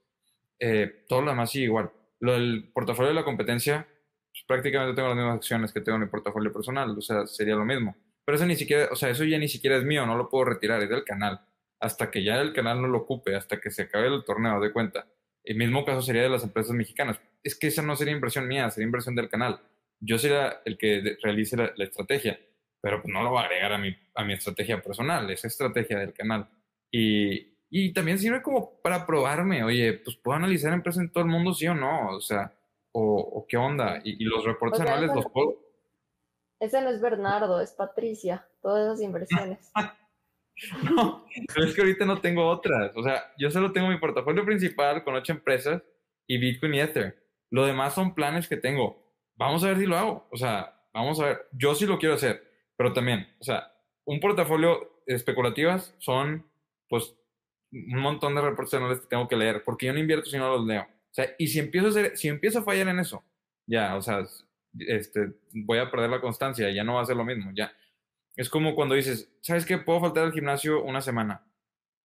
eh, 0.59 1.05
todo 1.09 1.23
lo 1.23 1.31
demás 1.31 1.51
sí 1.51 1.63
igual. 1.63 1.91
Lo 2.21 2.33
del 2.33 2.71
portafolio 2.73 3.11
de 3.11 3.15
la 3.15 3.25
competencia, 3.25 3.87
pues, 4.31 4.45
prácticamente 4.47 4.95
tengo 4.95 5.09
las 5.09 5.17
mismas 5.17 5.37
acciones 5.37 5.73
que 5.73 5.81
tengo 5.81 5.97
en 5.97 6.05
mi 6.05 6.09
portafolio 6.09 6.53
personal, 6.53 6.97
o 6.97 7.01
sea, 7.01 7.27
sería 7.27 7.55
lo 7.57 7.65
mismo. 7.65 7.97
Pero 8.25 8.37
eso 8.37 8.47
ni 8.47 8.57
siquiera, 8.57 8.89
o 8.91 8.97
sea, 8.97 9.11
eso 9.11 9.25
ya 9.25 9.39
ni 9.39 9.49
siquiera 9.49 9.77
es 9.77 9.85
mío, 9.85 10.07
no 10.07 10.17
lo 10.17 10.29
puedo 10.29 10.47
retirar, 10.47 10.83
es 10.83 10.89
del 10.89 11.05
canal. 11.05 11.41
Hasta 11.79 12.11
que 12.11 12.25
ya 12.25 12.41
el 12.41 12.53
canal 12.53 12.81
no 12.81 12.89
lo 12.89 12.99
ocupe, 12.99 13.37
hasta 13.37 13.61
que 13.61 13.71
se 13.71 13.83
acabe 13.83 14.09
el 14.09 14.25
torneo, 14.25 14.61
de 14.61 14.73
cuenta. 14.73 15.07
El 15.47 15.57
mismo 15.57 15.85
caso 15.85 16.03
sería 16.03 16.23
de 16.23 16.29
las 16.29 16.43
empresas 16.43 16.73
mexicanas. 16.73 17.21
Es 17.43 17.59
que 17.59 17.69
esa 17.69 17.81
no 17.81 17.97
sería 17.97 18.13
inversión 18.13 18.49
mía, 18.49 18.69
sería 18.71 18.87
inversión 18.87 19.15
del 19.15 19.29
canal. 19.29 19.61
Yo 20.01 20.19
sería 20.19 20.61
el 20.65 20.77
que 20.77 21.17
realice 21.23 21.57
la, 21.57 21.85
estrategia, 21.85 22.39
pero 22.81 23.01
pues 23.01 23.15
no 23.15 23.23
lo 23.23 23.31
voy 23.31 23.39
a 23.39 23.47
agregar 23.47 23.73
a 23.73 23.79
mi, 23.79 23.97
a 24.15 24.25
mi 24.25 24.35
estrategia 24.35 24.83
personal, 24.83 25.31
es 25.31 25.45
estrategia 25.45 25.99
del 25.99 26.13
canal. 26.13 26.49
Y, 26.91 27.57
y 27.71 27.93
también 27.93 28.19
sirve 28.19 28.43
como 28.43 28.81
para 28.83 29.07
probarme, 29.07 29.65
oye, 29.65 29.95
pues 29.95 30.17
puedo 30.17 30.37
analizar 30.37 30.73
empresas 30.73 31.05
en 31.05 31.13
todo 31.13 31.25
el 31.25 31.31
mundo, 31.31 31.55
sí 31.55 31.67
o 31.69 31.75
no, 31.75 32.11
o 32.11 32.21
sea, 32.21 32.53
o, 32.93 33.47
qué 33.49 33.57
onda. 33.57 34.01
Y, 34.03 34.25
los 34.25 34.45
reportes 34.45 34.81
anuales 34.81 35.15
los 35.15 35.27
puedo. 35.27 35.59
Ese 36.59 36.81
no 36.81 36.91
es 36.91 37.01
Bernardo, 37.01 37.61
es 37.61 37.73
Patricia, 37.73 38.49
todas 38.63 38.87
esas 38.87 39.03
inversiones. 39.03 39.71
no, 40.95 41.27
pero 41.55 41.67
es 41.67 41.75
que 41.75 41.81
ahorita 41.83 42.05
no 42.05 42.21
tengo 42.21 42.47
otras. 42.47 42.93
O 42.97 43.03
sea, 43.03 43.33
yo 43.39 43.51
solo 43.51 43.73
tengo 43.73 43.89
mi 43.89 43.99
portafolio 43.99 44.45
principal 44.45 45.05
con 45.05 45.15
ocho 45.15 45.33
empresas 45.33 45.83
y 46.27 46.39
Bitcoin 46.39 46.75
y 46.75 46.81
Ether. 46.81 47.23
Lo 47.51 47.67
demás 47.67 47.95
son 47.95 48.15
planes 48.15 48.49
que 48.49 48.57
tengo. 48.57 49.05
Vamos 49.37 49.63
a 49.65 49.69
ver 49.69 49.79
si 49.79 49.87
lo 49.87 49.97
hago. 49.97 50.29
O 50.31 50.37
sea, 50.37 50.75
vamos 50.93 51.21
a 51.21 51.27
ver. 51.27 51.47
Yo 51.53 51.75
sí 51.75 51.87
lo 51.87 51.99
quiero 51.99 52.15
hacer, 52.15 52.43
pero 52.77 52.93
también, 52.93 53.29
o 53.39 53.45
sea, 53.45 53.73
un 54.05 54.21
portafolio 54.21 55.03
especulativas 55.07 55.95
son, 55.99 56.47
pues, 56.89 57.15
un 57.73 58.01
montón 58.01 58.35
de 58.35 58.41
reportes 58.41 58.75
anuales 58.75 59.01
que 59.01 59.07
tengo 59.07 59.29
que 59.29 59.37
leer, 59.37 59.63
porque 59.65 59.87
yo 59.87 59.93
no 59.93 59.99
invierto 59.99 60.31
si 60.31 60.39
no 60.39 60.57
los 60.57 60.67
leo. 60.67 60.83
O 60.83 61.15
sea, 61.17 61.35
y 61.39 61.49
si 61.49 61.59
empiezo 61.59 61.87
a, 61.87 61.91
hacer, 61.91 62.17
si 62.17 62.29
empiezo 62.29 62.61
a 62.61 62.63
fallar 62.63 62.89
en 62.89 63.01
eso, 63.01 63.25
ya, 63.67 63.97
o 63.97 64.03
sea, 64.03 64.25
este, 64.79 65.33
voy 65.53 65.79
a 65.79 65.91
perder 65.91 66.11
la 66.11 66.21
constancia, 66.21 66.71
ya 66.71 66.85
no 66.85 66.95
va 66.95 67.03
a 67.03 67.07
ser 67.07 67.17
lo 67.17 67.25
mismo, 67.25 67.51
ya. 67.55 67.73
Es 68.37 68.51
como 68.51 68.75
cuando 68.75 68.95
dices, 68.95 69.33
¿sabes 69.41 69.65
qué? 69.67 69.79
¿Puedo 69.79 70.01
faltar 70.01 70.25
al 70.25 70.33
gimnasio 70.33 70.83
una 70.83 71.01
semana? 71.01 71.47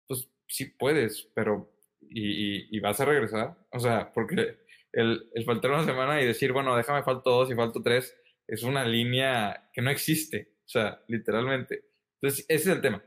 Pues 0.06 0.30
sí 0.46 0.66
puedes, 0.66 1.28
pero 1.34 1.72
¿y, 2.00 2.78
vas 2.80 3.00
a 3.00 3.04
regresar? 3.04 3.56
O 3.72 3.80
sea, 3.80 4.12
porque 4.12 4.56
el, 4.92 5.30
el, 5.34 5.44
faltar 5.44 5.72
una 5.72 5.84
semana 5.84 6.20
y 6.22 6.26
decir, 6.26 6.52
bueno, 6.52 6.76
déjame 6.76 7.02
falto 7.02 7.30
dos 7.30 7.50
y 7.50 7.54
falto 7.54 7.82
tres, 7.82 8.16
es 8.46 8.62
una 8.62 8.84
línea 8.84 9.70
que 9.72 9.82
no 9.82 9.90
existe, 9.90 10.54
o 10.64 10.68
sea, 10.68 11.02
literalmente. 11.08 11.84
Entonces, 12.20 12.44
ese 12.48 12.70
es 12.70 12.76
el 12.76 12.80
tema 12.80 13.02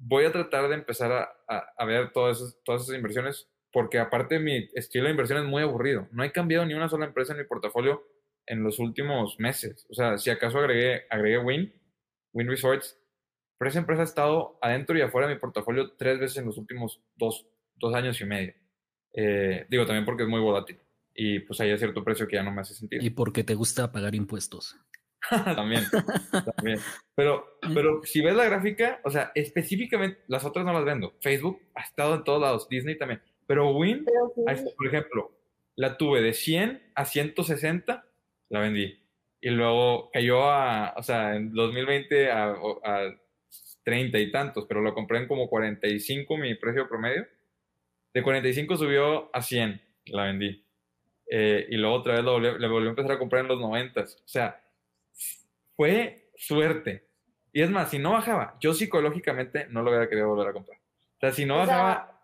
voy 0.00 0.24
a 0.24 0.32
tratar 0.32 0.68
de 0.68 0.74
empezar 0.74 1.12
a, 1.12 1.74
a, 1.76 1.84
ver 1.84 2.12
todas 2.12 2.38
esas, 2.38 2.58
todas 2.64 2.82
esas 2.82 2.96
inversiones, 2.96 3.48
porque 3.70 3.98
aparte 3.98 4.38
mi 4.38 4.68
estilo 4.74 5.04
de 5.04 5.10
inversión 5.10 5.38
es 5.38 5.44
muy 5.44 5.62
aburrido. 5.62 6.08
No 6.10 6.24
he 6.24 6.32
cambiado 6.32 6.64
ni 6.64 6.74
una 6.74 6.88
sola 6.88 7.06
empresa 7.06 7.32
en 7.32 7.38
mi 7.38 7.44
portafolio 7.44 8.02
en 8.46 8.62
los 8.62 8.78
últimos 8.78 9.38
meses. 9.38 9.86
O 9.90 9.94
sea, 9.94 10.18
si 10.18 10.30
acaso 10.30 10.58
agregué, 10.58 11.02
agregué 11.10 11.38
Win, 11.38 11.72
Win 12.32 12.48
Resorts, 12.48 12.98
pero 13.58 13.68
esa 13.68 13.80
empresa 13.80 14.02
ha 14.02 14.06
estado 14.06 14.58
adentro 14.62 14.96
y 14.96 15.02
afuera 15.02 15.28
de 15.28 15.34
mi 15.34 15.40
portafolio 15.40 15.92
tres 15.92 16.18
veces 16.18 16.38
en 16.38 16.46
los 16.46 16.56
últimos 16.58 17.02
dos, 17.16 17.46
dos 17.76 17.94
años 17.94 18.20
y 18.20 18.24
medio. 18.24 18.54
Eh, 19.12 19.66
digo, 19.68 19.84
también 19.84 20.04
porque 20.04 20.22
es 20.22 20.28
muy 20.28 20.40
volátil. 20.40 20.78
Y 21.14 21.40
pues 21.40 21.60
hay 21.60 21.76
cierto 21.76 22.02
precio 22.04 22.26
que 22.26 22.36
ya 22.36 22.42
no 22.42 22.52
me 22.52 22.60
hace 22.60 22.74
sentido. 22.74 23.04
Y 23.04 23.10
porque 23.10 23.44
te 23.44 23.54
gusta 23.54 23.92
pagar 23.92 24.14
impuestos. 24.14 24.76
también, 25.28 25.84
también. 26.56 26.78
Pero, 27.14 27.58
pero 27.74 28.00
si 28.04 28.22
ves 28.22 28.34
la 28.34 28.46
gráfica, 28.46 29.00
o 29.04 29.10
sea, 29.10 29.32
específicamente, 29.34 30.22
las 30.28 30.44
otras 30.44 30.64
no 30.64 30.72
las 30.72 30.84
vendo. 30.84 31.14
Facebook 31.20 31.60
ha 31.74 31.82
estado 31.82 32.14
en 32.14 32.24
todos 32.24 32.40
lados, 32.40 32.68
Disney 32.68 32.96
también. 32.96 33.20
Pero 33.46 33.76
Win, 33.76 34.06
por 34.76 34.86
ejemplo, 34.86 35.32
la 35.76 35.96
tuve 35.96 36.22
de 36.22 36.32
100 36.32 36.92
a 36.94 37.04
160, 37.04 38.04
la 38.48 38.60
vendí. 38.60 38.99
Y 39.40 39.50
luego 39.50 40.10
cayó 40.12 40.50
a, 40.50 40.94
o 40.96 41.02
sea, 41.02 41.34
en 41.34 41.52
2020 41.52 42.30
a, 42.30 42.50
a 42.84 43.14
30 43.84 44.18
y 44.18 44.30
tantos, 44.30 44.66
pero 44.68 44.80
lo 44.82 44.94
compré 44.94 45.18
en 45.18 45.28
como 45.28 45.48
45 45.48 46.36
mi 46.36 46.54
precio 46.54 46.88
promedio. 46.88 47.26
De 48.12 48.22
45 48.22 48.76
subió 48.76 49.34
a 49.34 49.40
100, 49.40 49.80
la 50.06 50.24
vendí. 50.24 50.64
Eh, 51.30 51.66
y 51.70 51.76
luego 51.76 51.96
otra 51.96 52.14
vez 52.14 52.24
lo 52.24 52.40
le 52.40 52.68
volví 52.68 52.86
a 52.88 52.90
empezar 52.90 53.12
a 53.12 53.18
comprar 53.18 53.42
en 53.42 53.48
los 53.48 53.60
90. 53.60 54.00
O 54.00 54.06
sea, 54.24 54.60
fue 55.76 56.30
suerte. 56.36 57.08
Y 57.52 57.62
es 57.62 57.70
más, 57.70 57.90
si 57.90 57.98
no 57.98 58.12
bajaba, 58.12 58.56
yo 58.60 58.74
psicológicamente 58.74 59.66
no 59.70 59.82
lo 59.82 59.90
hubiera 59.90 60.08
querido 60.08 60.28
volver 60.28 60.48
a 60.48 60.52
comprar. 60.52 60.78
O 60.78 61.20
sea, 61.20 61.32
si 61.32 61.44
no 61.44 61.58
bajaba 61.58 62.20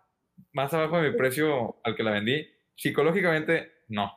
más 0.51 0.73
abajo 0.73 0.97
de 0.97 1.11
mi 1.11 1.17
precio 1.17 1.77
al 1.83 1.95
que 1.95 2.03
la 2.03 2.11
vendí, 2.11 2.47
psicológicamente 2.75 3.71
no. 3.87 4.11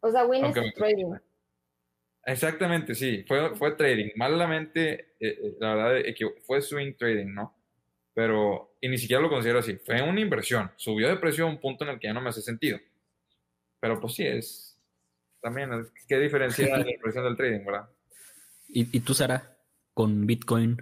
O 0.00 0.10
sea, 0.10 0.24
win 0.24 0.52
trading. 0.74 1.14
Exactamente, 2.24 2.94
sí, 2.94 3.24
fue, 3.26 3.54
fue 3.56 3.72
trading. 3.72 4.10
Malamente, 4.16 5.14
eh, 5.18 5.38
eh, 5.42 5.56
la 5.58 5.74
verdad, 5.74 6.14
fue 6.46 6.60
swing 6.60 6.94
trading, 6.94 7.32
¿no? 7.34 7.60
pero, 8.14 8.74
y 8.80 8.88
ni 8.88 8.98
siquiera 8.98 9.22
lo 9.22 9.30
considero 9.30 9.60
así, 9.60 9.76
fue 9.76 10.02
una 10.02 10.20
inversión, 10.20 10.70
subió 10.76 11.08
de 11.08 11.16
precio 11.16 11.46
a 11.46 11.48
un 11.48 11.58
punto 11.58 11.84
en 11.84 11.90
el 11.90 11.98
que 11.98 12.08
ya 12.08 12.12
no 12.12 12.20
me 12.20 12.28
hace 12.28 12.42
sentido. 12.42 12.78
Pero 13.80 14.00
pues 14.00 14.14
sí, 14.14 14.26
es 14.26 14.78
también, 15.40 15.70
¿qué 16.06 16.18
diferencia 16.18 16.76
la 16.76 16.90
inversión 16.90 17.24
del 17.24 17.36
trading, 17.36 17.64
verdad? 17.64 17.88
¿Y, 18.68 18.94
y 18.94 19.00
tú, 19.00 19.14
Sara, 19.14 19.56
con 19.94 20.26
Bitcoin, 20.26 20.76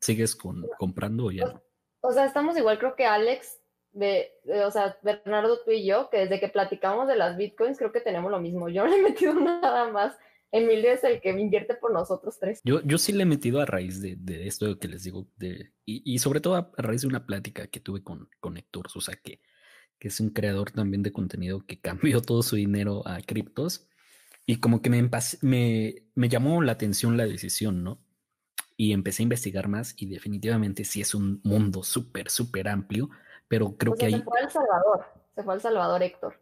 sigues 0.00 0.34
con, 0.34 0.66
comprando 0.78 1.26
o 1.26 1.30
ya 1.30 1.44
no? 1.44 1.62
O 2.00 2.12
sea, 2.12 2.24
estamos 2.24 2.56
igual, 2.56 2.78
creo 2.78 2.96
que 2.96 3.04
Alex, 3.04 3.60
de, 3.92 4.32
o 4.64 4.70
sea, 4.70 4.96
Bernardo, 5.02 5.62
tú 5.64 5.72
y 5.72 5.84
yo, 5.84 6.08
que 6.08 6.18
desde 6.20 6.40
que 6.40 6.48
platicamos 6.48 7.06
de 7.08 7.16
las 7.16 7.36
Bitcoins, 7.36 7.76
creo 7.76 7.92
que 7.92 8.00
tenemos 8.00 8.30
lo 8.30 8.40
mismo. 8.40 8.68
Yo 8.68 8.84
no 8.84 8.90
le 8.90 8.96
he 8.96 9.02
metido 9.02 9.34
nada 9.34 9.90
más. 9.90 10.16
Emilio 10.50 10.92
es 10.92 11.04
el 11.04 11.20
que 11.20 11.30
invierte 11.30 11.74
por 11.74 11.92
nosotros 11.92 12.38
tres. 12.38 12.60
Yo, 12.64 12.80
yo 12.82 12.96
sí 12.98 13.12
le 13.12 13.24
he 13.24 13.26
metido 13.26 13.60
a 13.60 13.66
raíz 13.66 14.00
de, 14.00 14.16
de 14.16 14.46
esto 14.46 14.78
que 14.78 14.88
les 14.88 15.04
digo, 15.04 15.26
de, 15.36 15.72
y, 15.84 16.02
y, 16.14 16.18
sobre 16.18 16.40
todo 16.40 16.56
a 16.56 16.72
raíz 16.78 17.02
de 17.02 17.08
una 17.08 17.26
plática 17.26 17.66
que 17.66 17.80
tuve 17.80 18.02
con, 18.02 18.30
con 18.40 18.56
Héctor 18.56 18.88
Sosa, 18.88 19.16
que, 19.16 19.40
que 19.98 20.08
es 20.08 20.20
un 20.20 20.30
creador 20.30 20.70
también 20.70 21.02
de 21.02 21.12
contenido 21.12 21.66
que 21.66 21.80
cambió 21.80 22.22
todo 22.22 22.42
su 22.42 22.56
dinero 22.56 23.06
a 23.06 23.20
criptos. 23.20 23.88
Y 24.46 24.60
como 24.60 24.80
que 24.80 24.88
me, 24.88 25.10
me, 25.42 25.94
me 26.14 26.28
llamó 26.30 26.62
la 26.62 26.72
atención 26.72 27.18
la 27.18 27.26
decisión, 27.26 27.84
¿no? 27.84 28.00
Y 28.78 28.92
empecé 28.92 29.22
a 29.22 29.24
investigar 29.24 29.68
más 29.68 29.94
y 29.98 30.06
definitivamente 30.06 30.84
sí 30.84 31.02
es 31.02 31.14
un 31.14 31.40
mundo 31.44 31.82
súper, 31.82 32.30
súper 32.30 32.68
amplio, 32.68 33.10
pero 33.48 33.76
creo 33.76 33.92
o 33.92 33.96
sea, 33.96 34.06
que 34.06 34.12
se 34.12 34.16
hay... 34.16 34.22
fue 34.22 34.40
al 34.40 34.50
Salvador, 34.50 35.04
se 35.34 35.42
fue 35.42 35.52
al 35.54 35.60
Salvador 35.60 36.02
Héctor. 36.02 36.40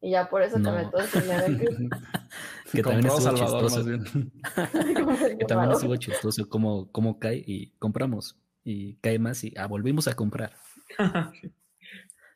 Y 0.00 0.10
ya 0.10 0.28
por 0.28 0.42
eso 0.42 0.58
No. 0.58 0.70
también 0.70 0.90
todo 0.90 1.00
ese 1.00 1.22
dinero. 1.22 1.46
que 2.72 2.82
también 2.82 3.06
estuvo 3.06 3.20
Salvador, 3.20 3.62
chistoso. 3.70 3.76
más 3.76 3.86
bien. 3.86 4.32
que 5.38 5.44
también 5.44 5.72
estuvo 5.72 5.96
chistoso 5.96 6.48
cómo, 6.48 6.90
cómo 6.92 7.18
cae 7.18 7.42
y 7.46 7.70
compramos. 7.78 8.36
Y 8.64 8.94
cae 8.96 9.18
más 9.18 9.44
y 9.44 9.52
ah, 9.56 9.66
volvimos 9.66 10.08
a 10.08 10.14
comprar. 10.14 10.54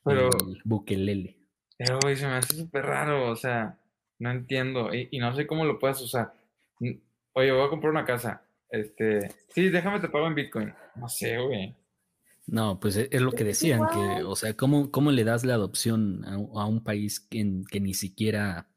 Pero, 0.04 0.28
El 0.30 0.60
bukelele. 0.64 1.36
pero 1.76 1.98
güey, 2.02 2.16
se 2.16 2.26
me 2.26 2.34
hace 2.34 2.56
súper 2.56 2.84
raro, 2.86 3.30
o 3.30 3.36
sea, 3.36 3.78
no 4.18 4.30
entiendo, 4.30 4.94
y, 4.94 5.08
y 5.10 5.18
no 5.18 5.34
sé 5.34 5.46
cómo 5.46 5.64
lo 5.66 5.78
puedes 5.78 6.00
usar. 6.00 6.32
Oye, 6.80 7.52
voy 7.52 7.66
a 7.66 7.68
comprar 7.68 7.90
una 7.92 8.04
casa, 8.06 8.42
este, 8.70 9.30
sí, 9.48 9.68
déjame 9.68 10.00
te 10.00 10.08
pago 10.08 10.26
en 10.26 10.34
Bitcoin. 10.34 10.72
No 10.96 11.08
sé, 11.08 11.36
güey. 11.38 11.76
No, 12.46 12.80
pues 12.80 12.96
e- 12.96 13.08
es 13.12 13.20
lo 13.20 13.32
que 13.32 13.42
Es 13.42 13.60
decían, 13.60 13.82
que, 13.92 14.22
o 14.24 14.34
sea, 14.34 14.54
¿cómo, 14.56 14.90
cómo 14.90 15.10
le 15.10 15.24
das 15.24 15.44
la 15.44 15.54
adopción 15.54 16.24
a, 16.24 16.38
un- 16.38 16.58
a 16.58 16.64
un 16.64 16.82
país 16.82 17.20
que 17.20 17.80
ni 17.80 17.92
siquiera 17.92 18.68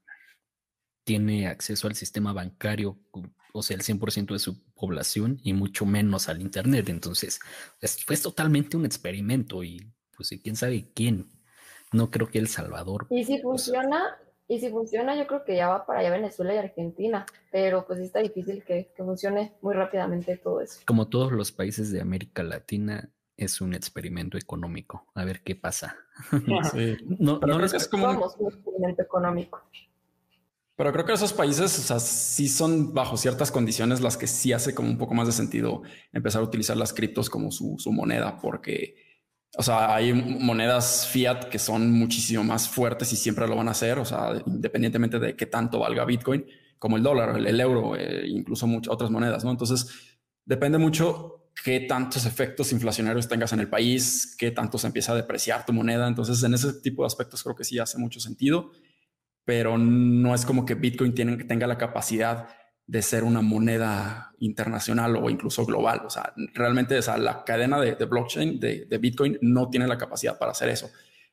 tiene 1.04 1.48
acceso 1.48 1.88
al 1.88 1.96
sistema 1.96 2.34
bancario, 2.34 2.98
cu- 3.12 3.30
o 3.54 3.62
sea, 3.64 3.76
el 3.76 3.84
100% 3.84 4.34
de 4.34 4.40
su 4.40 4.62
población 4.74 5.40
y 5.44 5.54
mucho 5.54 5.86
menos 5.86 6.30
al 6.30 6.42
Internet? 6.42 6.90
Entonces, 6.90 7.40
es, 7.82 8.04
fue 8.04 8.18
totalmente 8.18 8.78
un 8.78 8.86
experimento 8.86 9.64
y 9.64 9.92
pues 10.16 10.30
quién 10.44 10.56
sabe 10.56 10.86
quién. 10.94 11.28
No 11.92 12.10
creo 12.12 12.30
que 12.30 12.40
El 12.40 12.48
Salvador. 12.48 13.08
Y 13.10 13.24
si 13.26 13.34
pues, 13.40 13.44
funciona, 13.44 14.18
y 14.48 14.60
si 14.60 14.70
funciona, 14.70 15.16
yo 15.18 15.28
creo 15.28 15.44
que 15.44 15.56
ya 15.58 15.68
va 15.68 15.86
para 15.86 16.00
allá 16.00 16.12
Venezuela 16.12 16.54
y 16.56 16.58
Argentina. 16.58 17.26
Pero 17.52 17.86
pues 17.86 18.00
está 18.00 18.20
difícil 18.20 18.64
que, 18.64 18.94
que 18.96 19.04
funcione 19.04 19.54
muy 19.62 19.74
rápidamente 19.74 20.38
todo 20.38 20.62
eso. 20.62 20.80
como 20.86 21.10
todos 21.10 21.32
los 21.34 21.52
países 21.52 21.92
de 21.92 22.00
América 22.00 22.44
Latina, 22.44 23.10
es 23.36 23.60
un 23.60 23.74
experimento 23.74 24.38
económico. 24.38 25.08
A 25.16 25.26
ver 25.26 25.42
qué 25.42 25.56
pasa. 25.56 25.98
Sí. 26.72 26.96
No, 27.20 27.40
Pero 27.40 27.58
no 27.58 27.70
que 27.70 27.78
es 27.78 27.88
como 27.90 28.10
un 28.10 28.48
experimento 28.48 29.02
económico. 29.02 29.62
Pero 30.82 30.94
creo 30.94 31.06
que 31.06 31.14
esos 31.14 31.32
países, 31.32 31.78
o 31.78 31.82
sea, 31.84 32.00
sí 32.00 32.50
son 32.50 32.92
bajo 32.92 33.16
ciertas 33.16 33.52
condiciones 33.52 34.02
las 34.02 34.18
que 34.18 34.26
sí 34.26 34.52
hace 34.52 34.74
como 34.74 34.90
un 34.90 34.98
poco 34.98 35.14
más 35.14 35.28
de 35.28 35.32
sentido 35.32 35.84
empezar 36.12 36.42
a 36.42 36.44
utilizar 36.44 36.76
las 36.76 36.92
criptos 36.92 37.30
como 37.30 37.52
su, 37.52 37.78
moneda, 37.92 38.40
porque, 38.40 38.96
o 39.56 39.62
sea, 39.62 39.94
hay 39.94 40.12
monedas 40.12 41.06
fiat 41.06 41.50
que 41.50 41.60
son 41.60 41.92
muchísimo 41.92 42.44
más 42.44 42.68
fuertes 42.68 43.14
y 43.14 43.16
siempre 43.16 43.48
lo 43.48 43.56
van 43.56 43.68
a 43.68 43.72
hacer, 43.72 44.00
o 44.00 44.06
sea, 44.06 44.42
independientemente 44.48 45.20
de 45.20 45.36
qué 45.36 45.46
tanto 45.46 45.78
valga 45.78 46.04
Bitcoin, 46.04 46.48
como 46.80 46.98
el 46.98 47.04
dólar, 47.04 47.38
el, 47.38 47.46
el 47.46 47.60
euro, 47.60 47.96
eh, 47.96 48.24
incluso 48.26 48.66
muchas 48.66 48.92
otras 48.92 49.12
monedas, 49.12 49.46
¿no? 49.46 49.52
Entonces, 49.52 49.88
depende 50.46 50.80
mucho 50.80 51.52
qué 51.64 51.82
tantos 51.82 52.26
efectos 52.26 52.72
inflacionarios 52.72 53.28
tengas 53.28 53.54
en 53.54 53.60
el 53.60 53.70
país, 53.70 54.36
qué 54.36 54.50
tanto 54.50 54.80
se 54.80 54.88
empieza 54.88 55.12
a 55.12 55.16
depreciar 55.16 55.64
tu 55.64 55.74
moneda. 55.74 56.08
Entonces, 56.08 56.42
en 56.42 56.56
ese 56.56 56.74
tipo 56.74 57.04
de 57.04 57.06
aspectos 57.06 57.44
creo 57.44 57.56
que 57.56 57.66
sí 57.66 57.78
hace 57.78 58.00
mucho 58.00 58.20
sentido 58.20 58.72
pero 59.46 59.78
no 59.78 60.36
es 60.36 60.46
como 60.46 60.66
que 60.66 60.76
Bitcoin 60.76 61.14
tenga 61.14 61.68
la 61.68 61.78
capacidad 61.78 62.48
de 62.92 63.02
ser 63.02 63.24
una 63.24 63.42
moneda 63.42 64.34
internacional 64.40 65.16
o 65.16 65.30
incluso 65.30 65.66
global. 65.66 66.02
O 66.06 66.10
sea, 66.10 66.34
realmente 66.54 67.00
o 67.00 67.18
la 67.18 67.44
cadena 67.44 67.80
de, 67.80 67.96
de 67.96 68.06
blockchain 68.06 68.60
de, 68.60 68.86
de, 68.86 68.98
Bitcoin 68.98 69.38
no 69.42 69.70
tiene 69.70 69.88
la 69.88 69.98
capacidad 69.98 70.38
para 70.38 70.52
hacer 70.52 70.70
eso. 70.70 70.90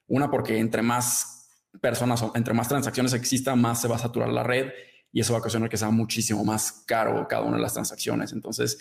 Una, 0.06 0.30
porque 0.30 0.58
entre 0.58 0.82
más 0.82 1.50
personas 1.80 2.22
o 2.22 2.32
entre 2.34 2.54
más 2.54 2.68
transacciones 2.68 3.12
exista, 3.12 3.56
más 3.56 3.80
se 3.80 3.88
va 3.88 3.96
a 3.96 3.98
saturar 3.98 4.28
la 4.28 4.42
red 4.42 4.70
y 5.12 5.20
eso 5.20 5.32
va 5.32 5.38
a 5.38 5.40
ocasionar 5.40 5.68
que 5.68 5.76
sea 5.76 5.90
muchísimo 5.90 6.44
más 6.44 6.84
caro 6.86 7.26
cada 7.28 7.42
una 7.42 7.56
de 7.56 7.62
las 7.62 7.74
transacciones. 7.74 8.32
Entonces, 8.32 8.78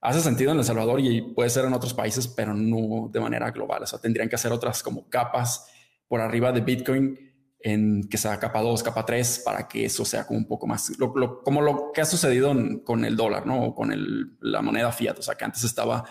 hace 0.00 0.20
sentido 0.20 0.52
en 0.52 0.58
El 0.58 0.64
Salvador 0.64 1.00
y 1.00 1.22
puede 1.22 1.50
ser 1.50 1.64
en 1.64 1.72
otros 1.72 1.94
países, 1.94 2.28
pero 2.28 2.54
no 2.54 3.08
de 3.10 3.20
manera 3.20 3.50
global. 3.50 3.82
O 3.82 3.86
sea, 3.86 3.98
tendrían 3.98 4.28
que 4.28 4.34
hacer 4.34 4.52
otras 4.52 4.82
como 4.82 5.08
capas 5.08 5.66
por 6.06 6.20
arriba 6.20 6.52
de 6.52 6.60
Bitcoin 6.60 7.29
en 7.62 8.08
que 8.08 8.16
sea 8.16 8.38
capa 8.38 8.60
2, 8.60 8.82
capa 8.82 9.04
3, 9.04 9.42
para 9.44 9.68
que 9.68 9.84
eso 9.84 10.04
sea 10.04 10.26
como 10.26 10.38
un 10.38 10.46
poco 10.46 10.66
más, 10.66 10.98
lo, 10.98 11.42
como 11.42 11.60
lo 11.60 11.92
que 11.92 12.00
ha 12.00 12.06
sucedido 12.06 12.54
con 12.84 13.04
el 13.04 13.16
dólar, 13.16 13.46
¿no? 13.46 13.62
O 13.64 13.74
con 13.74 13.92
el, 13.92 14.36
la 14.40 14.62
moneda 14.62 14.92
fiat, 14.92 15.18
o 15.18 15.22
sea, 15.22 15.34
que 15.34 15.44
antes 15.44 15.64
estaba 15.64 16.04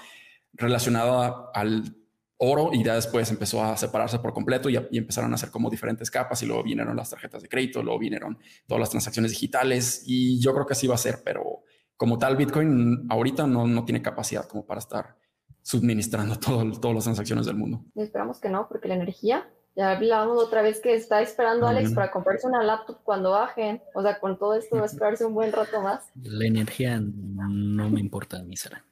relacionada 0.54 1.50
al 1.54 1.96
oro 2.38 2.70
y 2.74 2.84
ya 2.84 2.96
después 2.96 3.30
empezó 3.32 3.64
a 3.64 3.76
separarse 3.76 4.20
por 4.20 4.34
completo 4.34 4.70
y, 4.70 4.78
empezaron 4.92 5.32
a 5.32 5.36
hacer 5.36 5.52
como 5.52 5.70
diferentes 5.70 6.10
capas 6.10 6.42
y 6.42 6.46
luego 6.46 6.64
vinieron 6.64 6.96
las 6.96 7.10
tarjetas 7.10 7.42
de 7.42 7.50
crédito, 7.50 7.84
luego 7.84 8.00
vinieron 8.00 8.38
todas 8.66 8.80
las 8.80 8.90
transacciones 8.90 9.32
digitales 9.32 10.04
y 10.06 10.40
yo 10.40 10.54
creo 10.54 10.66
que 10.66 10.74
así 10.74 10.88
va 10.88 10.96
a 10.96 11.00
ser, 11.00 11.22
pero 11.24 11.64
como 11.98 12.18
tal 12.18 12.38
Bitcoin 12.38 13.08
ahorita 13.10 13.46
no, 13.46 13.68
no 13.68 13.84
tiene 13.84 14.02
capacidad 14.02 14.48
como 14.48 14.66
para 14.66 14.80
estar 14.80 15.18
suministrando 15.62 16.36
todo, 16.40 16.72
todas 16.80 16.96
las 16.96 17.04
transacciones 17.04 17.46
del 17.46 17.56
mundo. 17.56 17.86
Esperamos 17.96 18.40
que 18.40 18.50
no, 18.50 18.68
porque 18.70 18.88
la 18.88 18.96
energía 18.96 19.50
ya 19.80 19.92
hablamos 19.92 20.44
otra 20.44 20.62
vez 20.62 20.82
que 20.82 20.94
está 20.94 21.22
esperando. 21.22 21.66
Alex 21.66 21.94
para 21.94 22.12
comprarse 22.12 22.46
una 22.46 22.62
laptop 22.62 22.98
cuando 23.02 23.32
bajen. 23.32 23.82
O 23.94 24.02
sea, 24.02 24.20
con 24.20 24.38
todo 24.38 24.56
esto 24.56 24.76
va 24.76 24.84
a 24.84 24.86
esperarse 24.88 25.24
un 25.24 25.34
buen 25.34 25.54
rato 25.54 25.82
más. 25.82 26.12
La 26.22 26.46
energía 26.46 27.00
no 27.02 27.90
me 27.90 28.02
importa 28.02 28.44
Sara. 28.56 28.84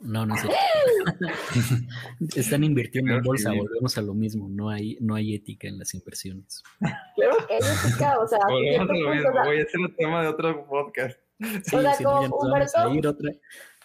No, 0.00 0.26
no 0.26 0.36
sé. 0.36 0.48
Están 2.36 2.62
invirtiendo 2.62 3.14
en 3.14 3.22
bolsa, 3.22 3.52
volvemos 3.52 3.96
a 3.96 4.02
lo 4.02 4.12
mismo. 4.12 4.46
No 4.50 4.68
hay, 4.68 4.98
no 5.00 5.14
hay 5.14 5.34
ética 5.34 5.66
en 5.66 5.78
las 5.78 5.94
inversiones. 5.94 6.62
Claro 6.78 7.46
que 7.48 7.54
hay 7.54 7.60
ética, 7.60 8.18
o 8.18 8.28
sea, 8.28 8.40
volvemos 8.46 8.90
a 8.90 8.92
lo 8.92 9.14
mismo. 9.14 9.30
Voy 9.44 9.60
a 9.60 9.62
hacer 9.62 9.80
un 9.80 9.96
tema 9.96 10.22
de 10.22 10.28
otro 10.28 10.66
podcast. 10.66 11.18
Sí, 11.64 11.74
o 11.76 11.80
sea, 11.80 11.94
sí, 11.94 12.04
como 12.04 12.36
Humberto. 12.36 13.08
Otra... 13.08 13.30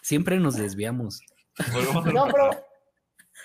Siempre 0.02 0.38
nos 0.40 0.58
desviamos. 0.58 1.22
No, 2.14 2.28
pero 2.28 2.52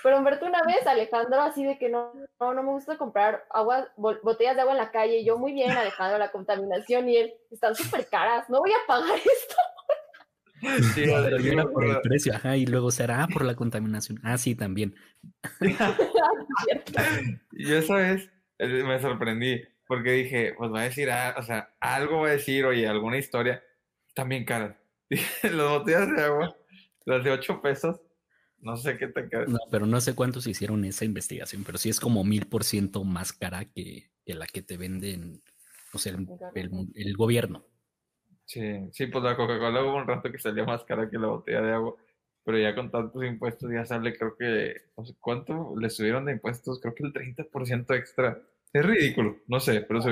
pero 0.05 0.19
Humberto, 0.19 0.45
una 0.45 0.61
vez, 0.67 0.87
Alejandro, 0.87 1.41
así 1.41 1.65
de 1.65 1.79
que 1.79 1.89
no, 1.89 2.13
no, 2.39 2.53
no 2.53 2.63
me 2.63 2.73
gusta 2.73 2.99
comprar 2.99 3.47
agua, 3.49 3.89
botellas 3.97 4.55
de 4.55 4.61
agua 4.61 4.75
en 4.75 4.79
la 4.79 4.91
calle. 4.91 5.21
Y 5.21 5.25
yo, 5.25 5.39
muy 5.39 5.55
bien, 5.55 5.71
Alejandro, 5.71 6.19
la 6.19 6.31
contaminación. 6.31 7.09
Y 7.09 7.17
él, 7.17 7.33
están 7.51 7.75
súper 7.75 8.07
caras, 8.09 8.51
no 8.51 8.59
voy 8.59 8.71
a 8.73 8.87
pagar 8.87 9.17
esto. 9.17 9.57
Sí, 10.95 11.05
pero 11.05 11.39
yo 11.39 11.53
era 11.53 11.65
por 11.65 11.85
el 11.85 12.01
precio, 12.01 12.33
ajá, 12.35 12.57
y 12.57 12.65
luego 12.65 12.91
será 12.91 13.27
por 13.27 13.45
la 13.45 13.55
contaminación. 13.55 14.19
Ah, 14.23 14.39
sí, 14.39 14.55
también. 14.55 14.95
yo 17.53 17.77
esa 17.77 17.97
vez 17.97 18.31
eh, 18.59 18.83
me 18.83 18.99
sorprendí, 18.99 19.63
porque 19.87 20.13
dije, 20.13 20.55
pues 20.57 20.73
va 20.73 20.81
a 20.81 20.85
decir, 20.85 21.11
ah, 21.11 21.35
o 21.37 21.43
sea, 21.43 21.75
algo 21.81 22.23
va 22.23 22.29
a 22.29 22.33
decir, 22.33 22.65
oye, 22.65 22.89
alguna 22.89 23.19
historia, 23.19 23.63
también 24.15 24.47
caras. 24.47 24.77
Las 25.43 25.69
botellas 25.69 26.11
de 26.11 26.23
agua, 26.23 26.57
las 27.05 27.23
de 27.23 27.31
8 27.31 27.61
pesos, 27.61 28.01
no 28.65 28.77
sé 28.77 28.97
qué 28.97 29.09
tan 29.09 29.29
cara. 29.29 29.47
No, 29.47 29.59
pero 29.71 29.87
no 29.87 30.01
sé 30.01 30.15
cuántos 30.15 30.47
hicieron 30.47 30.85
esa 30.85 31.05
investigación, 31.05 31.65
pero 31.65 31.79
sí 31.79 31.91
es 31.91 32.01
como 32.01 32.25
mil 32.25 32.47
por 32.47 32.65
ciento 32.65 33.05
más 33.05 33.33
cara 33.33 33.65
que, 33.67 34.11
que, 34.25 34.35
la 34.35 34.47
que 34.47 34.63
te 34.63 34.77
venden, 34.77 35.43
o 35.93 35.99
sea, 35.99 36.13
el, 36.13 36.27
el, 36.55 36.71
el 36.95 37.17
gobierno. 37.17 37.65
Sí, 38.47 38.61
sí, 38.93 39.07
pues 39.07 39.25
la 39.25 39.37
Coca-Cola 39.37 39.83
hubo 39.83 39.97
un 39.97 40.07
rato 40.07 40.31
que 40.31 40.39
salía 40.39 40.65
más 40.65 40.85
cara 40.85 41.09
que 41.09 41.19
la 41.19 41.29
botella 41.29 41.63
de 41.63 41.73
agua, 41.73 41.95
pero 42.45 42.59
ya 42.59 42.75
con 42.75 42.91
tantos 42.91 43.25
impuestos 43.25 43.71
ya 43.73 43.85
sale, 43.87 44.17
creo 44.17 44.37
que, 44.37 44.83
no 44.97 45.05
sé 45.05 45.15
cuánto 45.19 45.75
le 45.79 45.89
subieron 45.89 46.27
de 46.27 46.33
impuestos, 46.33 46.81
creo 46.81 46.95
que 46.95 47.05
el 47.05 47.13
30% 47.13 47.95
extra. 47.95 48.43
Es 48.75 48.85
ridículo, 48.85 49.37
no 49.47 49.61
sé, 49.61 49.83
pero 49.83 50.03
se. 50.03 50.11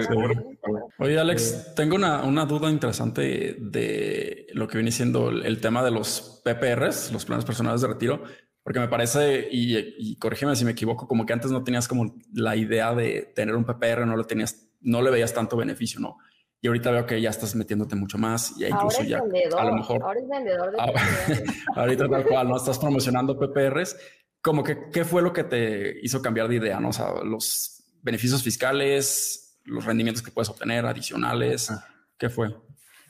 Oye, 0.98 1.18
Alex, 1.18 1.74
tengo 1.74 1.97
una, 1.97 2.22
una, 2.22 2.47
duda 2.47 2.70
interesante 2.70 3.56
de 3.59 4.47
lo 4.55 4.68
que 4.68 4.78
viene 4.78 4.93
siendo 4.93 5.30
el, 5.30 5.44
el, 5.44 5.60
tema 5.60 5.82
de 5.82 5.90
los 5.90 6.40
PPRs, 6.44 7.10
los 7.12 7.24
planes 7.24 7.44
personales 7.44 7.80
de 7.80 7.89
retiro, 7.89 8.22
porque 8.62 8.78
me 8.78 8.86
parece, 8.86 9.48
y, 9.51 9.76
y 9.98 10.16
corrígeme 10.16 10.55
si 10.55 10.64
me 10.64 10.70
equivoco, 10.70 11.09
como 11.09 11.26
que 11.26 11.32
antes 11.32 11.51
no 11.51 11.64
tenías 11.64 11.89
como 11.89 12.14
la 12.32 12.55
idea 12.55 12.94
de 12.94 13.32
tener 13.34 13.56
un 13.56 13.64
PPR, 13.64 14.06
no 14.06 14.16
le 14.16 14.22
tenías, 14.22 14.70
no 14.80 15.02
le 15.02 15.10
veías 15.10 15.34
tanto 15.34 15.56
beneficio, 15.56 15.98
¿no? 15.98 16.18
Y 16.60 16.68
ahorita 16.68 16.93
veo 16.93 17.05
que 17.05 17.20
ya 17.20 17.30
estás 17.30 17.56
metiéndote 17.56 17.97
mucho 17.97 18.16
más 18.16 18.52
y 18.60 18.64
incluso 18.64 18.98
ahora 18.98 19.02
es 19.02 19.09
ya 19.09 19.22
vendedor, 19.22 19.60
a 19.60 19.64
lo 19.64 19.74
mejor 19.74 20.02
ahora 20.05 20.20
es 20.20 20.28
vendedor 20.28 20.70
de 20.70 20.78
ahorita 21.74 22.09
tal 22.09 22.24
cual, 22.24 22.48
no 22.48 22.56
estás 22.56 22.78
promocionando 22.78 23.36
PPRs 23.36 23.97
como 24.40 24.62
que, 24.62 24.89
¿qué 24.93 25.05
fue 25.05 25.22
lo 25.22 25.32
que 25.32 25.43
te 25.43 25.98
hizo 26.02 26.22
cambiar 26.22 26.48
de 26.48 26.56
idea? 26.56 26.78
¿no? 26.78 26.90
O 26.90 26.93
sea, 26.93 27.14
los 27.24 27.82
beneficios 28.03 28.43
fiscales, 28.43 29.59
los 29.65 29.85
rendimientos 29.85 30.23
que 30.23 30.31
puedes 30.31 30.49
obtener 30.49 30.85
adicionales, 30.85 31.73
¿qué 32.19 32.29
fue? 32.29 32.55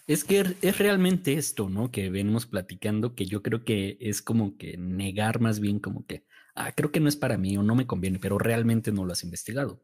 Es 0.07 0.25
que 0.25 0.57
es 0.61 0.79
realmente 0.79 1.35
esto, 1.35 1.69
¿no? 1.69 1.91
Que 1.91 2.11
venimos 2.11 2.47
platicando, 2.47 3.15
que 3.15 3.27
yo 3.27 3.43
creo 3.43 3.65
que 3.65 3.99
es 4.01 4.21
como 4.21 4.57
que 4.59 4.77
negar 4.77 5.41
más 5.41 5.61
bien 5.61 5.79
como 5.79 6.07
que, 6.07 6.27
ah, 6.55 6.73
creo 6.73 6.93
que 6.93 7.01
no 7.01 7.09
es 7.09 7.17
para 7.17 7.39
mí 7.39 7.57
o 7.57 7.63
no 7.63 7.75
me 7.75 7.87
conviene, 7.87 8.19
pero 8.19 8.39
realmente 8.39 8.93
no 8.93 9.05
lo 9.05 9.13
has 9.13 9.25
investigado. 9.25 9.83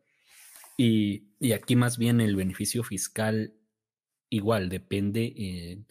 Y, 0.77 1.35
y 1.41 1.53
aquí 1.53 1.77
más 1.77 1.99
bien 1.99 2.21
el 2.21 2.37
beneficio 2.37 2.83
fiscal 2.83 3.55
igual 4.31 4.69
depende, 4.69 5.33
eh, 5.37 5.85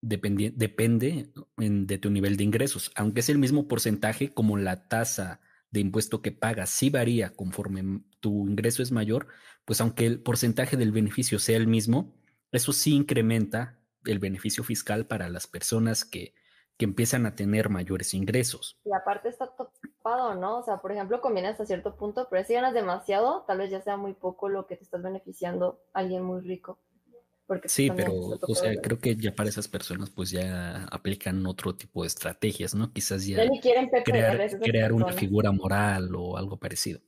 depende, 0.00 0.52
depende 0.54 1.32
de 1.56 1.98
tu 1.98 2.10
nivel 2.10 2.36
de 2.36 2.44
ingresos, 2.44 2.90
aunque 2.94 3.20
es 3.20 3.28
el 3.28 3.38
mismo 3.38 3.68
porcentaje 3.68 4.32
como 4.32 4.56
la 4.56 4.88
tasa 4.88 5.40
de 5.70 5.80
impuesto 5.80 6.22
que 6.22 6.32
pagas, 6.32 6.70
si 6.70 6.90
varía 6.90 7.30
conforme 7.30 8.02
tu 8.20 8.46
ingreso 8.48 8.82
es 8.82 8.92
mayor, 8.92 9.28
pues 9.64 9.80
aunque 9.80 10.06
el 10.06 10.20
porcentaje 10.20 10.76
del 10.76 10.92
beneficio 10.92 11.38
sea 11.38 11.56
el 11.56 11.66
mismo, 11.66 12.14
eso 12.52 12.72
sí 12.72 12.94
incrementa 12.94 13.78
el 14.04 14.18
beneficio 14.18 14.64
fiscal 14.64 15.06
para 15.06 15.28
las 15.28 15.46
personas 15.46 16.04
que, 16.04 16.34
que 16.78 16.84
empiezan 16.84 17.26
a 17.26 17.34
tener 17.34 17.68
mayores 17.68 18.14
ingresos. 18.14 18.78
Y 18.84 18.92
aparte 18.92 19.28
está 19.28 19.48
topado, 19.48 20.34
¿no? 20.36 20.58
O 20.58 20.62
sea, 20.62 20.78
por 20.78 20.92
ejemplo, 20.92 21.20
conviene 21.20 21.48
hasta 21.48 21.66
cierto 21.66 21.96
punto, 21.96 22.28
pero 22.30 22.44
si 22.44 22.54
ganas 22.54 22.72
demasiado, 22.72 23.44
tal 23.46 23.58
vez 23.58 23.70
ya 23.70 23.80
sea 23.82 23.96
muy 23.96 24.14
poco 24.14 24.48
lo 24.48 24.66
que 24.66 24.76
te 24.76 24.84
estás 24.84 25.02
beneficiando 25.02 25.80
a 25.92 26.00
alguien 26.00 26.22
muy 26.22 26.40
rico. 26.40 26.78
Porque 27.48 27.68
sí, 27.68 27.90
pero 27.90 28.12
o 28.14 28.54
sea, 28.54 28.74
creo 28.80 28.98
que 28.98 29.16
ya 29.16 29.34
para 29.34 29.48
esas 29.48 29.68
personas 29.68 30.10
pues 30.10 30.30
ya 30.30 30.84
aplican 30.92 31.46
otro 31.46 31.74
tipo 31.74 32.02
de 32.02 32.08
estrategias, 32.08 32.74
¿no? 32.74 32.92
Quizás 32.92 33.26
ya, 33.26 33.42
crear, 34.04 34.38
crear 34.60 34.92
una 34.92 35.12
figura 35.12 35.50
moral 35.50 36.14
o 36.14 36.36
algo 36.36 36.58
parecido. 36.58 37.00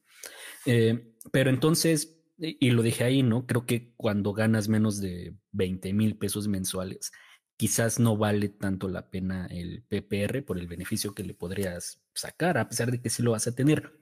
Eh, 0.66 1.15
pero 1.32 1.51
entonces, 1.51 2.20
y 2.39 2.70
lo 2.70 2.82
dije 2.82 3.05
ahí, 3.05 3.23
¿no? 3.23 3.47
Creo 3.47 3.66
que 3.66 3.95
cuando 3.97 4.32
ganas 4.32 4.69
menos 4.69 5.01
de 5.01 5.35
20 5.53 5.93
mil 5.93 6.16
pesos 6.16 6.49
mensuales, 6.49 7.12
quizás 7.57 8.01
no 8.01 8.16
vale 8.16 8.49
tanto 8.49 8.89
la 8.89 9.11
pena 9.11 9.47
el 9.51 9.82
PPR 9.82 10.43
por 10.43 10.59
el 10.59 10.66
beneficio 10.66 11.15
que 11.15 11.24
le 11.24 11.35
podrías 11.35 12.01
sacar, 12.15 12.57
a 12.57 12.69
pesar 12.69 12.91
de 12.91 13.03
que 13.03 13.11
sí 13.11 13.23
lo 13.23 13.32
vas 13.32 13.47
a 13.47 13.55
tener. 13.55 13.93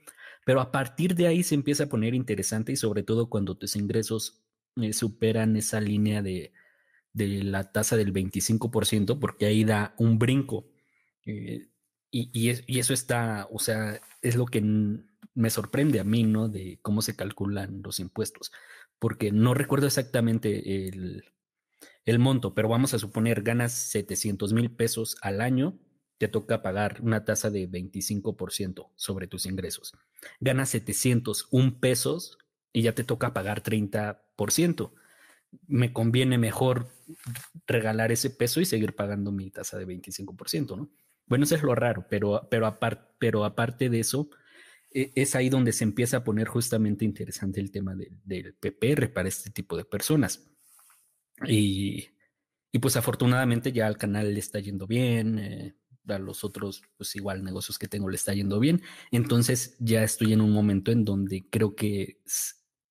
Pero 0.46 0.60
a 0.60 0.70
partir 0.70 1.14
de 1.14 1.26
ahí 1.26 1.42
se 1.42 1.56
empieza 1.56 1.84
a 1.84 1.88
poner 1.88 2.14
interesante 2.14 2.72
y 2.72 2.76
sobre 2.76 3.02
todo 3.02 3.28
cuando 3.28 3.56
tus 3.56 3.76
ingresos 3.76 4.44
eh, 4.76 4.92
superan 4.92 5.56
esa 5.56 5.80
línea 5.80 6.22
de, 6.22 6.52
de, 7.12 7.42
la 7.42 7.72
tasa 7.72 7.96
del 7.96 8.12
25%, 8.12 9.18
porque 9.18 9.46
ahí 9.46 9.64
da 9.64 9.94
un 9.98 10.18
brinco. 10.18 10.70
Eh, 11.26 11.68
y, 12.10 12.30
y, 12.32 12.78
eso 12.78 12.94
está, 12.94 13.48
o 13.50 13.58
sea, 13.58 14.00
es 14.22 14.36
lo 14.36 14.46
que 14.46 14.62
me 15.38 15.50
sorprende 15.50 16.00
a 16.00 16.04
mí, 16.04 16.24
¿no? 16.24 16.48
De 16.48 16.80
cómo 16.82 17.00
se 17.00 17.14
calculan 17.14 17.80
los 17.82 18.00
impuestos, 18.00 18.50
porque 18.98 19.30
no 19.30 19.54
recuerdo 19.54 19.86
exactamente 19.86 20.88
el, 20.88 21.24
el 22.04 22.18
monto, 22.18 22.54
pero 22.54 22.68
vamos 22.68 22.92
a 22.92 22.98
suponer, 22.98 23.42
ganas 23.42 23.72
700 23.72 24.52
mil 24.52 24.72
pesos 24.72 25.16
al 25.22 25.40
año, 25.40 25.78
te 26.18 26.26
toca 26.26 26.60
pagar 26.60 26.98
una 27.02 27.24
tasa 27.24 27.50
de 27.50 27.70
25% 27.70 28.90
sobre 28.96 29.28
tus 29.28 29.46
ingresos. 29.46 29.92
Ganas 30.40 30.70
701 30.70 31.78
pesos 31.78 32.38
y 32.72 32.82
ya 32.82 32.96
te 32.96 33.04
toca 33.04 33.32
pagar 33.32 33.62
30%. 33.62 34.92
Me 35.68 35.92
conviene 35.92 36.36
mejor 36.36 36.88
regalar 37.68 38.10
ese 38.10 38.30
peso 38.30 38.60
y 38.60 38.64
seguir 38.64 38.96
pagando 38.96 39.30
mi 39.30 39.52
tasa 39.52 39.78
de 39.78 39.86
25%, 39.86 40.76
¿no? 40.76 40.90
Bueno, 41.26 41.44
eso 41.44 41.54
es 41.54 41.62
lo 41.62 41.76
raro, 41.76 42.06
pero, 42.10 42.48
pero, 42.50 42.76
pero 43.20 43.44
aparte 43.44 43.88
de 43.88 44.00
eso, 44.00 44.30
es 44.90 45.34
ahí 45.34 45.48
donde 45.48 45.72
se 45.72 45.84
empieza 45.84 46.18
a 46.18 46.24
poner 46.24 46.48
justamente 46.48 47.04
interesante 47.04 47.60
el 47.60 47.70
tema 47.70 47.94
del, 47.94 48.54
PPR 48.54 49.12
para 49.12 49.28
este 49.28 49.50
tipo 49.50 49.76
de 49.76 49.84
personas. 49.84 50.48
Y, 51.46 52.08
pues 52.80 52.96
afortunadamente 52.96 53.72
ya 53.72 53.86
al 53.86 53.98
canal 53.98 54.32
le 54.32 54.40
está 54.40 54.60
yendo 54.60 54.86
bien, 54.86 55.38
eh, 55.38 55.74
a 56.08 56.18
los 56.18 56.44
otros, 56.44 56.82
pues 56.96 57.14
igual 57.16 57.42
negocios 57.42 57.78
que 57.78 57.88
tengo 57.88 58.08
le 58.08 58.16
está 58.16 58.32
yendo 58.32 58.60
bien. 58.60 58.82
Entonces 59.10 59.76
ya 59.78 60.02
estoy 60.02 60.32
en 60.32 60.40
un 60.40 60.52
momento 60.52 60.90
en 60.90 61.04
donde 61.04 61.48
creo 61.50 61.74
que 61.74 62.20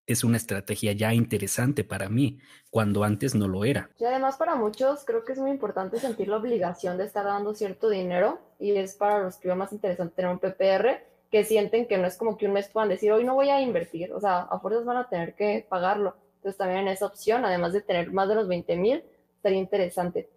es 0.05 0.23
una 0.23 0.37
estrategia 0.37 0.93
ya 0.93 1.13
interesante 1.13 1.83
para 1.83 2.09
mí, 2.09 2.39
cuando 2.69 3.03
antes 3.03 3.35
no 3.35 3.47
lo 3.47 3.65
era. 3.65 3.89
Y 3.99 4.05
además 4.05 4.37
para 4.37 4.55
muchos 4.55 5.03
creo 5.03 5.25
que 5.25 5.33
es 5.33 5.39
muy 5.39 5.51
importante 5.51 5.99
sentir 5.99 6.29
la 6.29 6.37
obligación 6.37 6.97
de 6.97 7.05
estar 7.05 7.25
dando 7.25 7.53
cierto 7.53 7.89
dinero 7.89 8.39
y 8.59 8.71
es 8.71 8.95
para 8.95 9.23
los 9.23 9.37
que 9.37 9.49
veo 9.49 9.57
más 9.57 9.73
interesante 9.73 10.15
tener 10.15 10.31
un 10.31 10.39
PPR 10.39 11.16
que 11.31 11.43
sienten 11.43 11.87
que 11.87 11.97
no 11.97 12.07
es 12.07 12.17
como 12.17 12.37
que 12.37 12.45
un 12.45 12.53
mes 12.53 12.69
puedan 12.69 12.89
decir, 12.89 13.11
hoy 13.11 13.23
no 13.23 13.35
voy 13.35 13.49
a 13.49 13.61
invertir, 13.61 14.13
o 14.13 14.19
sea, 14.19 14.39
a 14.39 14.59
fuerzas 14.59 14.85
van 14.85 14.97
a 14.97 15.09
tener 15.09 15.35
que 15.35 15.65
pagarlo. 15.67 16.15
Entonces 16.37 16.57
también 16.57 16.81
en 16.81 16.87
esa 16.89 17.05
opción, 17.05 17.45
además 17.45 17.73
de 17.73 17.81
tener 17.81 18.11
más 18.11 18.29
de 18.29 18.35
los 18.35 18.47
20 18.47 18.75
mil, 18.77 19.03
estaría 19.35 19.59
interesante. 19.59 20.29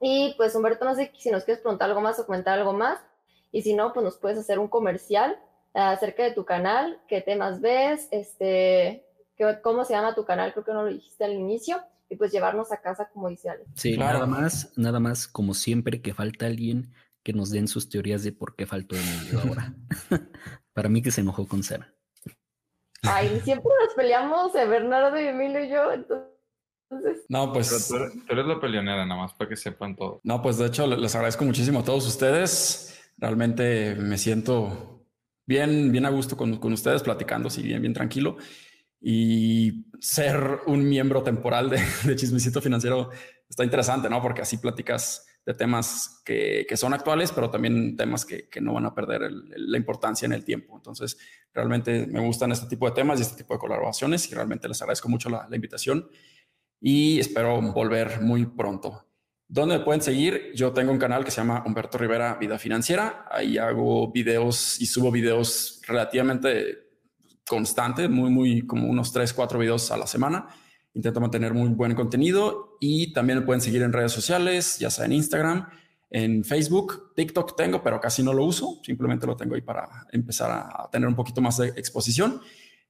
Y 0.00 0.34
pues 0.36 0.54
Humberto, 0.54 0.84
no 0.84 0.94
sé 0.94 1.12
si 1.18 1.30
nos 1.30 1.44
quieres 1.44 1.62
preguntar 1.62 1.88
algo 1.88 2.00
más 2.00 2.18
o 2.18 2.26
comentar 2.26 2.58
algo 2.58 2.72
más. 2.72 3.00
Y 3.50 3.62
si 3.62 3.74
no, 3.74 3.92
pues 3.92 4.04
nos 4.04 4.18
puedes 4.18 4.38
hacer 4.38 4.58
un 4.58 4.68
comercial 4.68 5.36
eh, 5.74 5.80
acerca 5.80 6.22
de 6.22 6.32
tu 6.32 6.44
canal, 6.44 7.00
qué 7.08 7.20
temas 7.20 7.60
ves, 7.60 8.08
este, 8.10 9.04
cómo 9.62 9.84
se 9.84 9.94
llama 9.94 10.14
tu 10.14 10.24
canal, 10.24 10.52
creo 10.52 10.64
que 10.64 10.72
no 10.72 10.82
lo 10.82 10.90
dijiste 10.90 11.24
al 11.24 11.32
inicio, 11.32 11.78
y 12.10 12.16
pues 12.16 12.32
llevarnos 12.32 12.72
a 12.72 12.80
casa 12.80 13.08
como 13.12 13.28
dice 13.28 13.50
Ale. 13.50 13.64
Sí, 13.74 13.96
nada 13.96 14.26
más, 14.26 14.72
nada 14.76 15.00
más, 15.00 15.26
como 15.26 15.54
siempre 15.54 16.00
que 16.00 16.14
falta 16.14 16.46
alguien 16.46 16.92
que 17.28 17.34
nos 17.34 17.50
den 17.50 17.68
sus 17.68 17.90
teorías 17.90 18.24
de 18.24 18.32
por 18.32 18.56
qué 18.56 18.64
faltó 18.64 18.96
Emilio 18.96 19.40
ahora. 19.40 19.74
Para 20.72 20.88
mí 20.88 21.02
que 21.02 21.10
se 21.10 21.20
enojó 21.20 21.46
con 21.46 21.62
Sara. 21.62 21.94
Ay, 23.02 23.38
siempre 23.44 23.70
nos 23.84 23.92
peleamos, 23.92 24.54
eh, 24.54 24.66
Bernardo 24.66 25.20
y 25.20 25.26
Emilio 25.26 25.62
y 25.62 25.68
yo, 25.68 25.92
entonces... 25.92 27.26
No, 27.28 27.52
pues... 27.52 27.88
tú, 27.88 27.96
eres 28.30 28.46
la 28.46 28.58
peleonera, 28.58 29.04
nada 29.04 29.20
más 29.20 29.34
para 29.34 29.50
que 29.50 29.56
sepan 29.56 29.94
todo. 29.94 30.22
No, 30.24 30.40
pues 30.40 30.56
de 30.56 30.68
hecho 30.68 30.86
les 30.86 31.14
agradezco 31.14 31.44
muchísimo 31.44 31.80
a 31.80 31.84
todos 31.84 32.06
ustedes. 32.06 32.98
Realmente 33.18 33.94
me 33.96 34.16
siento 34.16 35.04
bien, 35.44 35.92
bien 35.92 36.06
a 36.06 36.10
gusto 36.10 36.34
con, 36.34 36.56
con 36.56 36.72
ustedes, 36.72 37.02
platicando, 37.02 37.48
así 37.48 37.60
bien, 37.60 37.82
bien 37.82 37.92
tranquilo 37.92 38.38
y 39.02 39.84
ser 40.00 40.60
un 40.66 40.88
miembro 40.88 41.22
temporal 41.22 41.68
de, 41.68 41.78
de, 42.04 42.16
Chismecito 42.16 42.62
Financiero 42.62 43.10
está 43.50 43.64
interesante, 43.64 44.08
¿no? 44.08 44.22
Porque 44.22 44.40
así 44.40 44.56
platicas 44.56 45.27
de 45.48 45.54
temas 45.54 46.20
que, 46.26 46.66
que 46.68 46.76
son 46.76 46.92
actuales, 46.92 47.32
pero 47.32 47.48
también 47.48 47.96
temas 47.96 48.26
que, 48.26 48.50
que 48.50 48.60
no 48.60 48.74
van 48.74 48.84
a 48.84 48.94
perder 48.94 49.30
la 49.32 49.78
importancia 49.78 50.26
en 50.26 50.34
el 50.34 50.44
tiempo. 50.44 50.76
Entonces, 50.76 51.16
realmente 51.54 52.06
me 52.06 52.20
gustan 52.20 52.52
este 52.52 52.66
tipo 52.66 52.84
de 52.84 52.94
temas 52.94 53.18
y 53.18 53.22
este 53.22 53.38
tipo 53.38 53.54
de 53.54 53.58
colaboraciones 53.58 54.30
y 54.30 54.34
realmente 54.34 54.68
les 54.68 54.82
agradezco 54.82 55.08
mucho 55.08 55.30
la, 55.30 55.48
la 55.48 55.56
invitación 55.56 56.06
y 56.82 57.18
espero 57.18 57.62
volver 57.62 58.20
muy 58.20 58.44
pronto. 58.44 59.06
¿Dónde 59.48 59.78
me 59.78 59.84
pueden 59.86 60.02
seguir? 60.02 60.52
Yo 60.54 60.74
tengo 60.74 60.92
un 60.92 60.98
canal 60.98 61.24
que 61.24 61.30
se 61.30 61.38
llama 61.38 61.62
Humberto 61.64 61.96
Rivera 61.96 62.34
Vida 62.34 62.58
Financiera. 62.58 63.24
Ahí 63.30 63.56
hago 63.56 64.12
videos 64.12 64.78
y 64.82 64.84
subo 64.84 65.10
videos 65.10 65.80
relativamente 65.86 66.90
constante, 67.48 68.06
muy, 68.06 68.30
muy 68.30 68.66
como 68.66 68.86
unos 68.86 69.14
3, 69.14 69.32
4 69.32 69.58
videos 69.58 69.90
a 69.92 69.96
la 69.96 70.06
semana. 70.06 70.46
Intento 70.98 71.20
mantener 71.20 71.54
muy 71.54 71.68
buen 71.68 71.94
contenido 71.94 72.76
y 72.80 73.12
también 73.12 73.38
me 73.38 73.44
pueden 73.44 73.60
seguir 73.60 73.82
en 73.82 73.92
redes 73.92 74.10
sociales, 74.10 74.80
ya 74.80 74.90
sea 74.90 75.04
en 75.04 75.12
Instagram, 75.12 75.68
en 76.10 76.42
Facebook, 76.42 77.12
TikTok 77.14 77.54
tengo, 77.56 77.84
pero 77.84 78.00
casi 78.00 78.20
no 78.24 78.34
lo 78.34 78.44
uso. 78.44 78.80
Simplemente 78.82 79.24
lo 79.24 79.36
tengo 79.36 79.54
ahí 79.54 79.60
para 79.60 79.88
empezar 80.10 80.50
a 80.50 80.90
tener 80.90 81.08
un 81.08 81.14
poquito 81.14 81.40
más 81.40 81.58
de 81.58 81.68
exposición. 81.68 82.40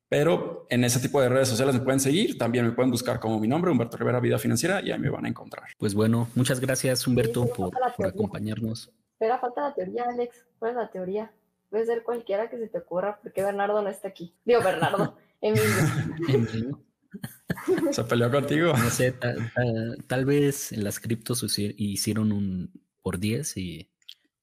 Pero 0.08 0.66
en 0.70 0.84
ese 0.84 1.00
tipo 1.00 1.20
de 1.20 1.28
redes 1.28 1.48
sociales 1.48 1.74
me 1.74 1.82
pueden 1.82 2.00
seguir. 2.00 2.38
También 2.38 2.64
me 2.64 2.72
pueden 2.72 2.90
buscar 2.90 3.20
como 3.20 3.38
mi 3.38 3.46
nombre, 3.46 3.70
Humberto 3.70 3.98
Rivera 3.98 4.20
Vida 4.20 4.38
Financiera, 4.38 4.80
y 4.80 4.90
ahí 4.90 4.98
me 4.98 5.10
van 5.10 5.26
a 5.26 5.28
encontrar. 5.28 5.64
Pues 5.76 5.92
bueno, 5.94 6.28
muchas 6.34 6.60
gracias, 6.60 7.06
Humberto, 7.06 7.44
por, 7.44 7.72
por 7.94 8.06
acompañarnos. 8.06 8.90
Pero 9.18 9.38
falta 9.38 9.68
la 9.68 9.74
teoría, 9.74 10.04
Alex. 10.08 10.46
¿Cuál 10.58 10.70
es 10.70 10.76
la 10.78 10.90
teoría? 10.90 11.30
Puede 11.68 11.84
ser 11.84 12.04
cualquiera 12.04 12.48
que 12.48 12.56
se 12.56 12.68
te 12.68 12.78
ocurra, 12.78 13.18
porque 13.22 13.42
Bernardo 13.42 13.82
no 13.82 13.90
está 13.90 14.08
aquí. 14.08 14.34
Digo, 14.46 14.62
Bernardo, 14.62 15.18
Emilio. 15.42 16.80
¿Se 17.92 18.04
peleó 18.04 18.30
contigo? 18.30 18.72
No 18.76 18.90
sé, 18.90 19.12
tal, 19.12 20.24
vez 20.24 20.72
en 20.72 20.84
las 20.84 21.00
criptos 21.00 21.44
hicieron 21.58 22.32
un 22.32 22.72
por 23.02 23.18
10 23.18 23.56
y 23.56 23.90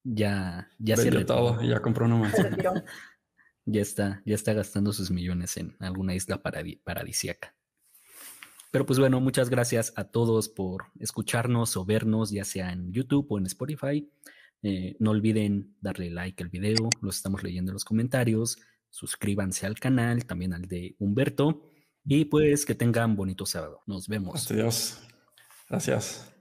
ya, 0.03 0.69
ya 0.79 0.97
se 0.97 1.11
todo 1.25 1.61
y 1.61 1.69
ya 1.69 1.81
compró 1.81 2.07
más. 2.07 2.33
ya 3.65 3.81
está, 3.81 4.21
ya 4.25 4.35
está 4.35 4.53
gastando 4.53 4.93
sus 4.93 5.11
millones 5.11 5.57
en 5.57 5.75
alguna 5.79 6.15
isla 6.15 6.41
paradisiaca. 6.41 7.55
Pero 8.71 8.85
pues 8.85 8.99
bueno, 8.99 9.21
muchas 9.21 9.49
gracias 9.49 9.93
a 9.95 10.03
todos 10.03 10.49
por 10.49 10.87
escucharnos 10.99 11.77
o 11.77 11.85
vernos, 11.85 12.31
ya 12.31 12.43
sea 12.43 12.71
en 12.71 12.91
YouTube 12.91 13.25
o 13.29 13.37
en 13.37 13.45
Spotify. 13.45 14.09
Eh, 14.63 14.95
no 14.99 15.11
olviden 15.11 15.75
darle 15.79 16.09
like 16.09 16.43
al 16.43 16.49
video, 16.49 16.89
los 17.01 17.15
estamos 17.15 17.43
leyendo 17.43 17.71
en 17.71 17.75
los 17.75 17.85
comentarios. 17.85 18.57
Suscríbanse 18.89 19.65
al 19.65 19.79
canal, 19.79 20.25
también 20.25 20.53
al 20.53 20.63
de 20.63 20.95
Humberto. 20.99 21.71
Y 22.05 22.25
pues 22.25 22.65
que 22.65 22.75
tengan 22.75 23.15
bonito 23.15 23.45
sábado. 23.45 23.81
Nos 23.87 24.07
vemos. 24.07 24.49
Adiós. 24.51 24.99
Gracias. 25.69 26.31